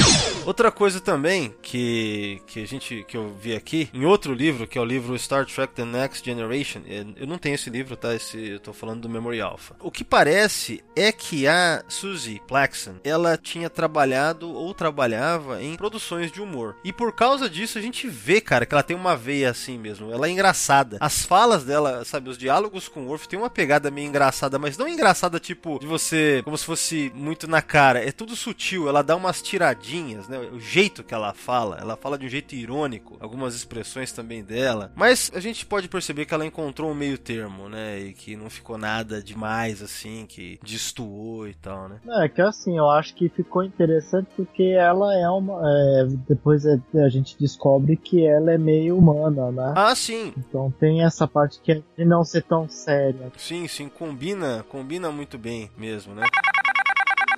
Outra 0.45 0.71
coisa 0.71 1.01
também 1.01 1.55
que, 1.63 2.41
que 2.47 2.63
a 2.63 2.67
gente 2.67 3.05
que 3.07 3.17
eu 3.17 3.33
vi 3.35 3.55
aqui 3.55 3.89
em 3.93 4.05
outro 4.05 4.33
livro, 4.33 4.67
que 4.67 4.79
é 4.79 4.81
o 4.81 4.85
livro 4.85 5.19
Star 5.19 5.47
Trek 5.47 5.75
The 5.75 5.85
Next 5.85 6.25
Generation. 6.25 6.81
Eu 7.17 7.27
não 7.27 7.39
tenho 7.39 7.46
esse 7.55 7.71
livro, 7.71 7.97
tá? 7.97 8.15
Esse, 8.15 8.51
eu 8.51 8.61
tô 8.61 8.73
falando 8.73 9.03
do 9.03 9.09
Memory 9.09 9.41
Alpha. 9.41 9.77
O 9.81 9.91
que 9.91 10.05
parece 10.05 10.83
é 10.95 11.13
que 11.13 11.47
a 11.47 11.85
Suzy 11.89 12.41
Plaxon, 12.47 12.97
ela 13.05 13.37
tinha 13.37 13.69
trabalhado 13.69 14.53
ou 14.53 14.73
trabalhava 14.75 15.63
em 15.63 15.77
produções 15.77 16.31
de 16.33 16.41
humor. 16.41 16.77
E 16.85 16.93
por 16.93 17.13
causa 17.13 17.49
disso 17.49 17.79
a 17.79 17.83
gente 17.83 18.09
vê, 18.09 18.41
cara, 18.41 18.67
que 18.67 18.75
ela 18.75 18.83
tem 18.83 18.97
uma 18.97 19.17
veia 19.17 19.51
assim 19.51 19.79
mesmo. 19.79 20.13
Ela 20.13 20.29
é 20.29 20.31
engraçada. 20.31 20.99
As 21.01 21.25
falas 21.25 21.65
dela, 21.65 22.05
sabe, 22.05 22.31
os 22.31 22.39
diálogos 22.39 22.89
com 22.89 23.05
o 23.05 23.09
Worf 23.09 23.29
tem 23.29 23.39
uma 23.39 23.51
pegada 23.51 23.91
meio 23.91 24.09
engraçada, 24.09 24.59
mas 24.59 24.79
não 24.79 24.89
engraçada 24.89 25.39
tipo 25.39 25.79
de 25.79 25.87
você, 25.87 26.41
como 26.45 26.57
se 26.57 26.65
fosse 26.65 27.13
muito 27.15 27.47
na 27.47 27.63
cara. 27.63 28.05
É 28.05 28.13
tudo 28.13 28.37
sutil, 28.37 28.89
ela 28.89 29.03
dá 29.03 29.15
umas 29.17 29.43
tiradinhas, 29.43 30.29
né? 30.29 30.39
O 30.39 30.59
jeito 30.59 31.05
que 31.05 31.15
ela 31.15 31.33
fala, 31.33 31.79
ela 31.81 31.97
fala 31.97 32.19
de 32.19 32.27
um 32.27 32.29
jeito 32.29 32.55
irônico, 32.55 33.17
algumas 33.21 33.55
expressões 33.55 34.13
também 34.13 34.43
dela. 34.43 34.93
Mas 34.95 35.31
a 35.35 35.41
gente 35.41 35.67
pode 35.67 35.89
perceber 35.89 36.25
que 36.25 36.35
ela 36.35 36.47
encontrou 36.47 36.91
um 36.91 36.95
meio 36.95 37.19
termo, 37.19 37.36
né? 37.69 37.99
E 38.01 38.13
que 38.13 38.37
não 38.37 38.51
ficou 38.51 38.79
nada 38.79 39.23
demais 39.23 39.83
assim, 39.83 40.27
que 40.27 40.59
destoou 40.63 41.49
e 41.49 41.55
tal, 41.55 41.89
né? 41.89 42.01
É, 42.23 42.29
que 42.29 42.41
assim, 42.41 42.77
eu 42.77 42.89
acho 42.89 43.15
que 43.15 43.29
ficou 43.29 43.63
interessante 43.63 44.29
porque 44.37 44.63
ela 44.63 45.15
é 45.15 45.29
uma. 45.29 45.61
É, 45.65 46.07
depois 46.29 46.65
a 46.67 47.09
gente 47.09 47.37
descobre 47.39 47.97
que 47.97 48.27
ela 48.27 48.53
é 48.53 48.59
meio 48.59 48.97
humana, 48.97 49.51
né? 49.51 49.75
Ah, 49.77 49.95
sim. 49.95 50.33
Então 50.37 50.73
tem 50.79 51.05
essa 51.05 51.27
parte 51.27 51.61
que 51.61 51.73
é 51.73 51.83
de 51.97 52.05
não 52.05 52.25
ser 52.25 52.43
tão 52.43 52.69
séria. 52.69 53.33
Sim, 53.37 53.67
sim, 53.69 53.89
combina, 53.89 54.65
combina 54.69 55.11
muito 55.11 55.39
bem 55.39 55.71
mesmo, 55.77 56.15
né? 56.15 56.25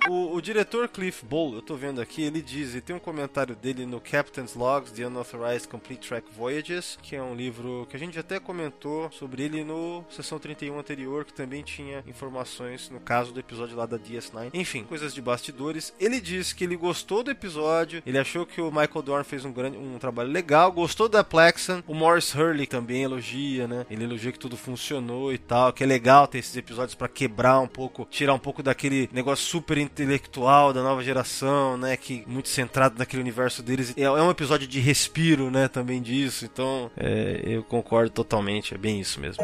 O, 0.09 0.35
o, 0.35 0.41
diretor 0.41 0.87
Cliff 0.87 1.23
Bowl, 1.23 1.53
eu 1.53 1.61
tô 1.61 1.75
vendo 1.75 2.01
aqui, 2.01 2.23
ele 2.23 2.41
diz, 2.41 2.73
e 2.73 2.81
tem 2.81 2.95
um 2.95 2.99
comentário 2.99 3.55
dele 3.55 3.85
no 3.85 4.01
Captain's 4.01 4.55
Logs, 4.55 4.91
The 4.91 5.05
Unauthorized 5.05 5.67
Complete 5.67 6.07
Track 6.07 6.27
Voyages, 6.35 6.97
que 6.99 7.15
é 7.15 7.21
um 7.21 7.35
livro 7.35 7.85
que 7.87 7.95
a 7.95 7.99
gente 7.99 8.17
até 8.17 8.39
comentou 8.39 9.11
sobre 9.11 9.43
ele 9.43 9.63
no 9.63 10.03
sessão 10.09 10.39
31 10.39 10.79
anterior, 10.79 11.23
que 11.25 11.31
também 11.31 11.61
tinha 11.61 12.03
informações 12.07 12.89
no 12.89 12.99
caso 12.99 13.31
do 13.31 13.39
episódio 13.39 13.77
lá 13.77 13.85
da 13.85 13.99
DS9. 13.99 14.49
Enfim, 14.51 14.83
coisas 14.83 15.13
de 15.13 15.21
bastidores. 15.21 15.93
Ele 15.99 16.19
diz 16.19 16.53
que 16.53 16.63
ele 16.63 16.75
gostou 16.75 17.21
do 17.21 17.29
episódio, 17.29 18.01
ele 18.03 18.17
achou 18.17 18.47
que 18.47 18.59
o 18.59 18.71
Michael 18.71 19.03
Dorn 19.03 19.23
fez 19.23 19.45
um 19.45 19.53
grande 19.53 19.77
um 19.77 19.99
trabalho 19.99 20.31
legal, 20.31 20.71
gostou 20.71 21.07
da 21.07 21.23
Plexan, 21.23 21.83
o 21.85 21.93
Morris 21.93 22.33
Hurley 22.33 22.65
também 22.65 23.03
elogia, 23.03 23.67
né? 23.67 23.85
Ele 23.91 24.05
elogia 24.05 24.31
que 24.31 24.39
tudo 24.39 24.57
funcionou 24.57 25.31
e 25.31 25.37
tal, 25.37 25.71
que 25.71 25.83
é 25.83 25.85
legal 25.85 26.27
ter 26.27 26.39
esses 26.39 26.57
episódios 26.57 26.95
para 26.95 27.07
quebrar 27.07 27.59
um 27.59 27.67
pouco, 27.67 28.07
tirar 28.09 28.33
um 28.33 28.39
pouco 28.39 28.63
daquele 28.63 29.07
negócio 29.13 29.45
super 29.45 29.77
intelectual 30.01 30.73
da 30.73 30.81
nova 30.81 31.03
geração, 31.03 31.77
né? 31.77 31.95
Que 31.97 32.23
muito 32.27 32.49
centrado 32.49 32.95
naquele 32.97 33.21
universo 33.21 33.61
deles. 33.61 33.93
É, 33.97 34.03
é 34.03 34.11
um 34.11 34.29
episódio 34.29 34.67
de 34.67 34.79
respiro, 34.79 35.51
né? 35.51 35.67
Também 35.67 36.01
disso. 36.01 36.45
Então, 36.45 36.89
é, 36.97 37.41
eu 37.43 37.63
concordo 37.63 38.09
totalmente. 38.09 38.73
É 38.73 38.77
bem 38.77 38.99
isso 38.99 39.19
mesmo. 39.19 39.43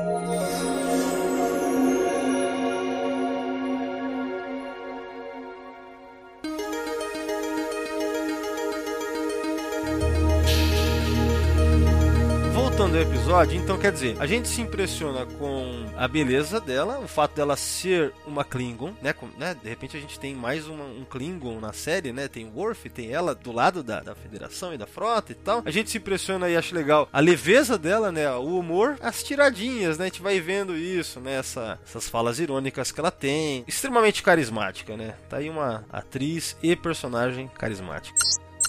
Episódio, 12.99 13.58
então 13.58 13.77
quer 13.77 13.91
dizer, 13.91 14.15
a 14.19 14.25
gente 14.25 14.47
se 14.47 14.62
impressiona 14.62 15.25
com 15.25 15.86
a 15.97 16.08
beleza 16.08 16.60
dela, 16.60 16.99
o 16.99 17.08
fato 17.08 17.36
dela 17.36 17.58
ser 17.58 18.13
uma 18.25 18.43
Klingon, 18.43 18.93
né? 19.01 19.13
Com, 19.13 19.27
né? 19.38 19.55
De 19.62 19.67
repente 19.67 19.97
a 19.97 19.99
gente 19.99 20.19
tem 20.19 20.34
mais 20.34 20.67
uma, 20.67 20.84
um 20.84 21.03
Klingon 21.03 21.60
na 21.60 21.73
série, 21.73 22.13
né? 22.13 22.27
Tem 22.27 22.51
Worf, 22.53 22.89
tem 22.89 23.12
ela 23.12 23.36
do 23.36 23.51
lado 23.51 23.84
da, 23.84 24.01
da 24.01 24.15
Federação 24.15 24.73
e 24.73 24.77
da 24.77 24.86
frota 24.86 25.31
e 25.31 25.36
tal. 25.36 25.62
A 25.65 25.71
gente 25.71 25.89
se 25.89 25.97
impressiona 25.97 26.49
e 26.49 26.55
acha 26.55 26.75
legal 26.75 27.10
a 27.12 27.19
leveza 27.19 27.77
dela, 27.77 28.12
né? 28.12 28.29
O 28.31 28.60
humor, 28.60 28.97
as 29.01 29.23
tiradinhas, 29.23 29.97
né? 29.97 30.05
A 30.05 30.08
gente 30.08 30.21
vai 30.21 30.39
vendo 30.39 30.77
isso, 30.77 31.19
né? 31.19 31.36
Essa, 31.36 31.79
essas 31.86 32.08
falas 32.08 32.39
irônicas 32.39 32.91
que 32.91 32.99
ela 32.99 33.12
tem. 33.12 33.63
Extremamente 33.67 34.23
carismática, 34.23 34.95
né? 34.95 35.15
Tá 35.29 35.38
aí 35.38 35.49
uma 35.49 35.86
atriz 35.91 36.55
e 36.62 36.75
personagem 36.75 37.49
carismática. 37.58 38.15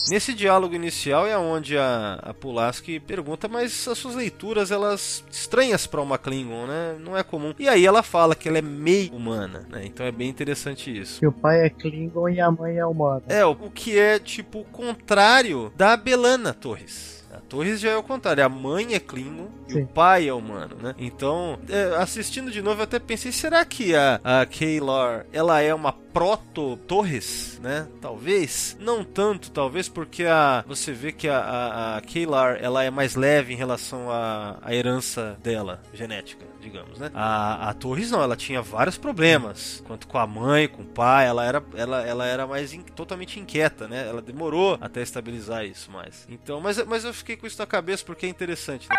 Nesse 0.09 0.33
diálogo 0.33 0.75
inicial 0.75 1.27
é 1.27 1.37
onde 1.37 1.77
a, 1.77 2.21
a 2.23 2.33
Pulaski 2.35 3.01
pergunta, 3.01 3.49
mas 3.49 3.89
as 3.89 3.99
suas 3.99 4.15
leituras, 4.15 4.71
elas 4.71 5.25
estranhas 5.31 5.87
para 5.87 6.01
uma 6.01 6.19
Klingon, 6.19 6.67
né? 6.67 6.97
Não 7.01 7.17
é 7.17 7.23
comum. 7.23 7.55
E 7.59 7.69
aí 7.69 7.85
ela 7.85 8.03
fala 8.03 8.35
que 8.35 8.49
ela 8.49 8.59
é 8.59 8.63
meio 8.63 9.13
humana, 9.13 9.67
né? 9.69 9.85
Então 9.85 10.07
é 10.07 10.13
bem 10.13 10.29
interessante 10.29 10.97
isso. 10.97 11.21
Que 11.21 11.27
o 11.27 11.33
pai 11.33 11.67
é 11.67 11.71
Klingon 11.71 12.29
e 12.29 12.41
a 12.41 12.51
mãe 12.51 12.77
é 12.77 12.87
humana. 12.87 13.23
É, 13.29 13.45
o 13.45 13.55
que 13.71 13.99
é 13.99 14.19
tipo 14.19 14.61
o 14.61 14.65
contrário 14.65 15.73
da 15.77 15.97
Belana 15.97 16.55
Torres. 16.55 17.16
Torres 17.49 17.81
já 17.81 17.91
é 17.91 17.97
o 17.97 18.03
contrário, 18.03 18.45
a 18.45 18.49
mãe 18.49 18.95
é 18.95 19.01
Klingon 19.01 19.49
Sim. 19.69 19.79
e 19.79 19.83
o 19.83 19.87
pai 19.87 20.29
é 20.29 20.33
humano, 20.33 20.77
né? 20.81 20.95
Então, 20.99 21.59
é, 21.69 21.97
assistindo 21.97 22.51
de 22.51 22.61
novo, 22.63 22.81
eu 22.81 22.85
até 22.85 22.99
pensei, 22.99 23.33
será 23.33 23.65
que 23.65 23.95
a, 23.95 24.21
a 24.23 24.47
Kaylor, 24.47 25.25
ela 25.33 25.61
é 25.61 25.75
uma 25.75 25.93
proto-Torres, 25.93 27.61
né? 27.63 27.87
Talvez. 28.01 28.75
Não 28.81 29.05
tanto, 29.05 29.51
talvez, 29.51 29.87
porque 29.87 30.25
a, 30.25 30.65
você 30.67 30.91
vê 30.91 31.13
que 31.13 31.29
a, 31.29 31.39
a, 31.39 31.97
a 31.99 32.01
Kalar, 32.01 32.59
ela 32.59 32.83
é 32.83 32.91
mais 32.91 33.15
leve 33.15 33.53
em 33.53 33.57
relação 33.57 34.11
à, 34.11 34.59
à 34.63 34.75
herança 34.75 35.39
dela, 35.43 35.83
genética, 35.93 36.47
digamos, 36.67 36.99
né? 36.99 37.11
A, 37.15 37.71
a 37.71 37.75
Torres 37.75 38.11
não, 38.11 38.23
ela 38.23 38.37
tinha 38.37 38.61
vários 38.61 38.99
problemas, 38.99 39.83
quanto 39.87 40.07
com 40.09 40.19
a 40.19 40.27
mãe, 40.27 40.67
com 40.69 40.83
o 40.83 40.87
pai, 40.87 41.27
ela 41.27 41.45
era, 41.45 41.63
ela, 41.75 42.03
ela 42.07 42.27
era 42.27 42.47
mais 42.47 42.73
in- 42.73 42.83
totalmente 42.83 43.39
inquieta, 43.39 43.87
né? 43.87 44.07
Ela 44.09 44.21
demorou 44.21 44.77
até 44.81 45.01
estabilizar 45.03 45.65
isso 45.65 45.91
mais. 45.91 46.27
Então, 46.29 46.61
mas, 46.61 46.85
mas 46.87 47.05
eu 47.05 47.15
fiquei 47.15 47.37
com 47.37 47.47
isso 47.47 47.59
na 47.59 47.67
cabeça 47.67 48.05
porque 48.05 48.27
é 48.27 48.29
interessante, 48.29 48.89
né? 48.89 48.97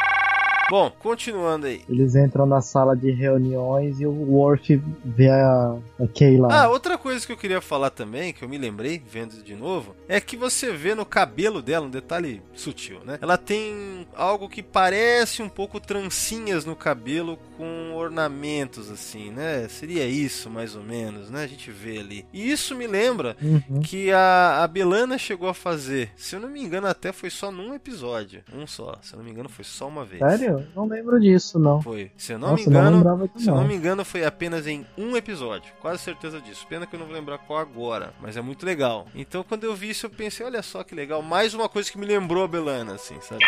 Bom, 0.69 0.91
continuando 0.99 1.65
aí. 1.67 1.81
Eles 1.89 2.15
entram 2.15 2.45
na 2.45 2.59
sala 2.61 2.95
de 2.95 3.09
reuniões 3.11 3.99
e 4.01 4.05
o 4.05 4.11
Worf 4.11 4.81
vê 5.05 5.29
a, 5.29 5.77
a 5.99 6.07
Kayla. 6.07 6.49
Ah, 6.51 6.69
outra 6.69 6.97
coisa 6.97 7.25
que 7.25 7.31
eu 7.31 7.37
queria 7.37 7.61
falar 7.61 7.89
também, 7.89 8.33
que 8.33 8.43
eu 8.43 8.49
me 8.49 8.57
lembrei, 8.57 9.01
vendo 9.09 9.41
de 9.41 9.55
novo, 9.55 9.95
é 10.09 10.19
que 10.19 10.35
você 10.35 10.71
vê 10.73 10.93
no 10.93 11.05
cabelo 11.05 11.61
dela, 11.61 11.85
um 11.85 11.89
detalhe 11.89 12.41
sutil, 12.53 12.99
né? 13.05 13.17
Ela 13.21 13.37
tem 13.37 14.05
algo 14.13 14.49
que 14.49 14.61
parece 14.61 15.41
um 15.41 15.47
pouco 15.49 15.79
trancinhas 15.79 16.65
no 16.65 16.75
cabelo 16.75 17.37
com 17.57 17.93
ornamentos, 17.93 18.91
assim, 18.91 19.31
né? 19.31 19.67
Seria 19.69 20.05
isso, 20.05 20.49
mais 20.49 20.75
ou 20.75 20.83
menos, 20.83 21.29
né? 21.29 21.43
A 21.43 21.47
gente 21.47 21.71
vê 21.71 21.99
ali. 21.99 22.25
E 22.33 22.51
isso 22.51 22.75
me 22.75 22.87
lembra 22.87 23.37
Uhum. 23.41 23.81
que 23.81 24.11
a, 24.11 24.63
a 24.63 24.67
Belana 24.67 25.17
chegou 25.17 25.47
a 25.47 25.53
fazer, 25.53 26.11
se 26.17 26.35
eu 26.35 26.39
não 26.39 26.49
me 26.49 26.61
engano, 26.61 26.87
até 26.87 27.11
foi 27.13 27.29
só 27.29 27.51
num 27.51 27.73
episódio. 27.73 28.43
Um 28.53 28.67
só, 28.67 28.95
se 29.01 29.13
eu 29.13 29.17
não 29.17 29.23
me 29.25 29.31
engano, 29.31 29.47
foi 29.47 29.63
só 29.63 29.87
uma 29.87 30.03
vez. 30.03 30.19
Sério? 30.21 30.56
Não 30.75 30.87
lembro 30.87 31.19
disso, 31.19 31.59
não. 31.59 31.81
Foi. 31.81 32.11
Se 32.17 32.33
eu 32.33 32.39
não 32.39 32.51
Nossa, 32.51 32.69
me 32.69 32.75
não 32.75 32.81
engano, 32.99 33.27
disso, 33.27 33.39
se 33.43 33.49
eu 33.49 33.53
não 33.55 33.61
não. 33.61 33.67
me 33.67 33.75
engano, 33.75 34.05
foi 34.05 34.25
apenas 34.25 34.67
em 34.67 34.85
um 34.97 35.15
episódio. 35.15 35.71
Quase 35.79 36.03
certeza 36.03 36.39
disso. 36.41 36.65
Pena 36.67 36.85
que 36.85 36.95
eu 36.95 36.99
não 36.99 37.07
vou 37.07 37.15
lembrar 37.15 37.37
qual 37.39 37.59
agora, 37.59 38.13
mas 38.21 38.37
é 38.37 38.41
muito 38.41 38.65
legal. 38.65 39.05
Então, 39.15 39.43
quando 39.43 39.63
eu 39.63 39.75
vi 39.75 39.89
isso, 39.89 40.05
eu 40.05 40.09
pensei, 40.09 40.45
olha 40.45 40.61
só 40.61 40.83
que 40.83 40.95
legal, 40.95 41.21
mais 41.21 41.53
uma 41.53 41.67
coisa 41.69 41.91
que 41.91 41.97
me 41.97 42.05
lembrou 42.05 42.43
a 42.43 42.47
Belana, 42.47 42.93
assim, 42.95 43.19
sabe? 43.21 43.43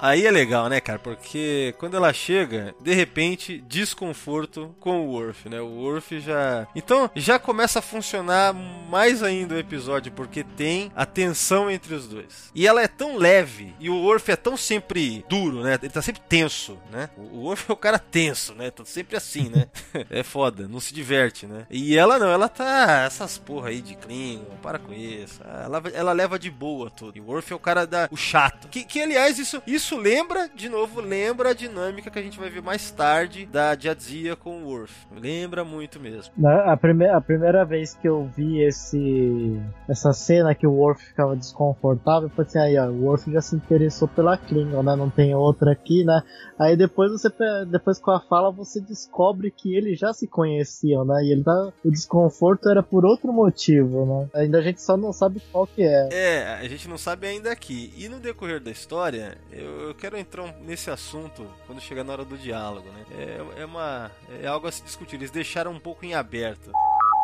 Aí 0.00 0.26
é 0.26 0.30
legal, 0.30 0.68
né, 0.68 0.80
cara? 0.80 0.98
Porque 0.98 1.74
quando 1.78 1.96
ela 1.96 2.12
chega, 2.12 2.74
de 2.80 2.94
repente, 2.94 3.62
desconforto 3.66 4.74
com 4.78 5.00
o 5.00 5.10
Worf, 5.10 5.48
né? 5.48 5.60
O 5.60 5.66
Worf 5.66 6.20
já. 6.20 6.66
Então 6.74 7.10
já 7.14 7.38
começa 7.38 7.78
a 7.78 7.82
funcionar 7.82 8.54
mais 8.54 9.22
ainda 9.22 9.54
o 9.54 9.58
episódio, 9.58 10.12
porque 10.12 10.44
tem 10.44 10.92
a 10.94 11.04
tensão 11.04 11.70
entre 11.70 11.94
os 11.94 12.06
dois. 12.06 12.50
E 12.54 12.66
ela 12.66 12.82
é 12.82 12.88
tão 12.88 13.16
leve, 13.16 13.74
e 13.80 13.90
o 13.90 13.96
Worf 13.96 14.30
é 14.30 14.36
tão 14.36 14.56
sempre 14.56 15.24
duro, 15.28 15.62
né? 15.62 15.78
Ele 15.80 15.92
tá 15.92 16.02
sempre 16.02 16.22
tenso, 16.28 16.78
né? 16.90 17.10
O 17.16 17.40
Worf 17.40 17.66
é 17.68 17.72
o 17.72 17.76
cara 17.76 17.98
tenso, 17.98 18.54
né? 18.54 18.70
Tá 18.70 18.84
sempre 18.84 19.16
assim, 19.16 19.48
né? 19.48 19.66
é 20.10 20.22
foda, 20.22 20.68
não 20.68 20.80
se 20.80 20.94
diverte, 20.94 21.46
né? 21.46 21.66
E 21.70 21.96
ela 21.96 22.18
não, 22.18 22.30
ela 22.30 22.48
tá. 22.48 23.04
Essas 23.06 23.38
porra 23.38 23.68
aí 23.70 23.80
de 23.80 23.94
Klingon, 23.96 24.56
para 24.62 24.78
com 24.78 24.92
isso. 24.92 25.40
Ela, 25.44 25.82
ela 25.92 26.12
leva 26.12 26.38
de 26.38 26.50
boa 26.50 26.90
tudo. 26.90 27.16
E 27.16 27.20
o 27.20 27.26
Worf 27.26 27.52
é 27.52 27.56
o 27.56 27.58
cara 27.58 27.86
da. 27.86 28.08
o 28.10 28.16
chato. 28.16 28.68
Que, 28.68 28.84
que 28.84 29.00
aliás, 29.00 29.38
isso, 29.38 29.62
isso 29.66 29.77
lembra, 29.96 30.48
de 30.54 30.68
novo, 30.68 31.00
lembra 31.00 31.50
a 31.50 31.54
dinâmica 31.54 32.10
que 32.10 32.18
a 32.18 32.22
gente 32.22 32.38
vai 32.38 32.50
ver 32.50 32.62
mais 32.62 32.90
tarde 32.90 33.46
da 33.46 33.76
Jadzia 33.78 34.36
com 34.36 34.62
o 34.62 34.66
Worf. 34.66 35.06
Lembra 35.16 35.64
muito 35.64 36.00
mesmo. 36.00 36.32
A, 36.46 36.76
prime 36.76 37.06
a 37.06 37.20
primeira 37.20 37.64
vez 37.64 37.94
que 37.94 38.08
eu 38.08 38.30
vi 38.36 38.62
esse 38.62 39.60
essa 39.88 40.12
cena 40.12 40.54
que 40.54 40.66
o 40.66 40.72
Worf 40.72 41.04
ficava 41.04 41.36
desconfortável, 41.36 42.28
foi 42.30 42.44
assim, 42.44 42.58
aí 42.58 42.78
ó, 42.78 42.86
o 42.86 43.04
Worf 43.04 43.30
já 43.30 43.40
se 43.40 43.56
interessou 43.56 44.08
pela 44.08 44.36
Klingon, 44.36 44.82
né? 44.82 44.96
Não 44.96 45.10
tem 45.10 45.34
outra 45.34 45.72
aqui, 45.72 46.04
né? 46.04 46.22
Aí 46.58 46.76
depois 46.76 47.10
você 47.12 47.28
depois 47.66 47.98
com 47.98 48.10
a 48.10 48.20
fala 48.20 48.50
você 48.50 48.80
descobre 48.80 49.50
que 49.50 49.74
eles 49.74 49.98
já 49.98 50.12
se 50.12 50.26
conheciam, 50.26 51.04
né? 51.04 51.22
E 51.24 51.32
ele 51.32 51.44
tá, 51.44 51.72
o 51.84 51.90
desconforto 51.90 52.68
era 52.68 52.82
por 52.82 53.04
outro 53.04 53.32
motivo, 53.32 54.04
né? 54.04 54.28
Ainda 54.34 54.58
a 54.58 54.62
gente 54.62 54.82
só 54.82 54.96
não 54.96 55.12
sabe 55.12 55.40
qual 55.52 55.66
que 55.66 55.82
é. 55.82 56.08
É, 56.12 56.44
a 56.54 56.68
gente 56.68 56.88
não 56.88 56.98
sabe 56.98 57.26
ainda 57.26 57.50
aqui. 57.50 57.92
E 57.96 58.08
no 58.08 58.18
decorrer 58.18 58.60
da 58.60 58.70
história, 58.70 59.36
eu, 59.52 59.67
eu 59.88 59.94
quero 59.94 60.16
entrar 60.16 60.52
nesse 60.60 60.90
assunto 60.90 61.46
quando 61.66 61.80
chegar 61.80 62.04
na 62.04 62.12
hora 62.12 62.24
do 62.24 62.36
diálogo, 62.36 62.88
né? 62.90 63.04
É, 63.12 63.62
é 63.62 63.64
uma. 63.64 64.10
É 64.42 64.46
algo 64.46 64.66
a 64.66 64.72
se 64.72 64.82
discutir. 64.82 65.16
Eles 65.16 65.30
deixaram 65.30 65.72
um 65.72 65.80
pouco 65.80 66.04
em 66.04 66.14
aberto. 66.14 66.70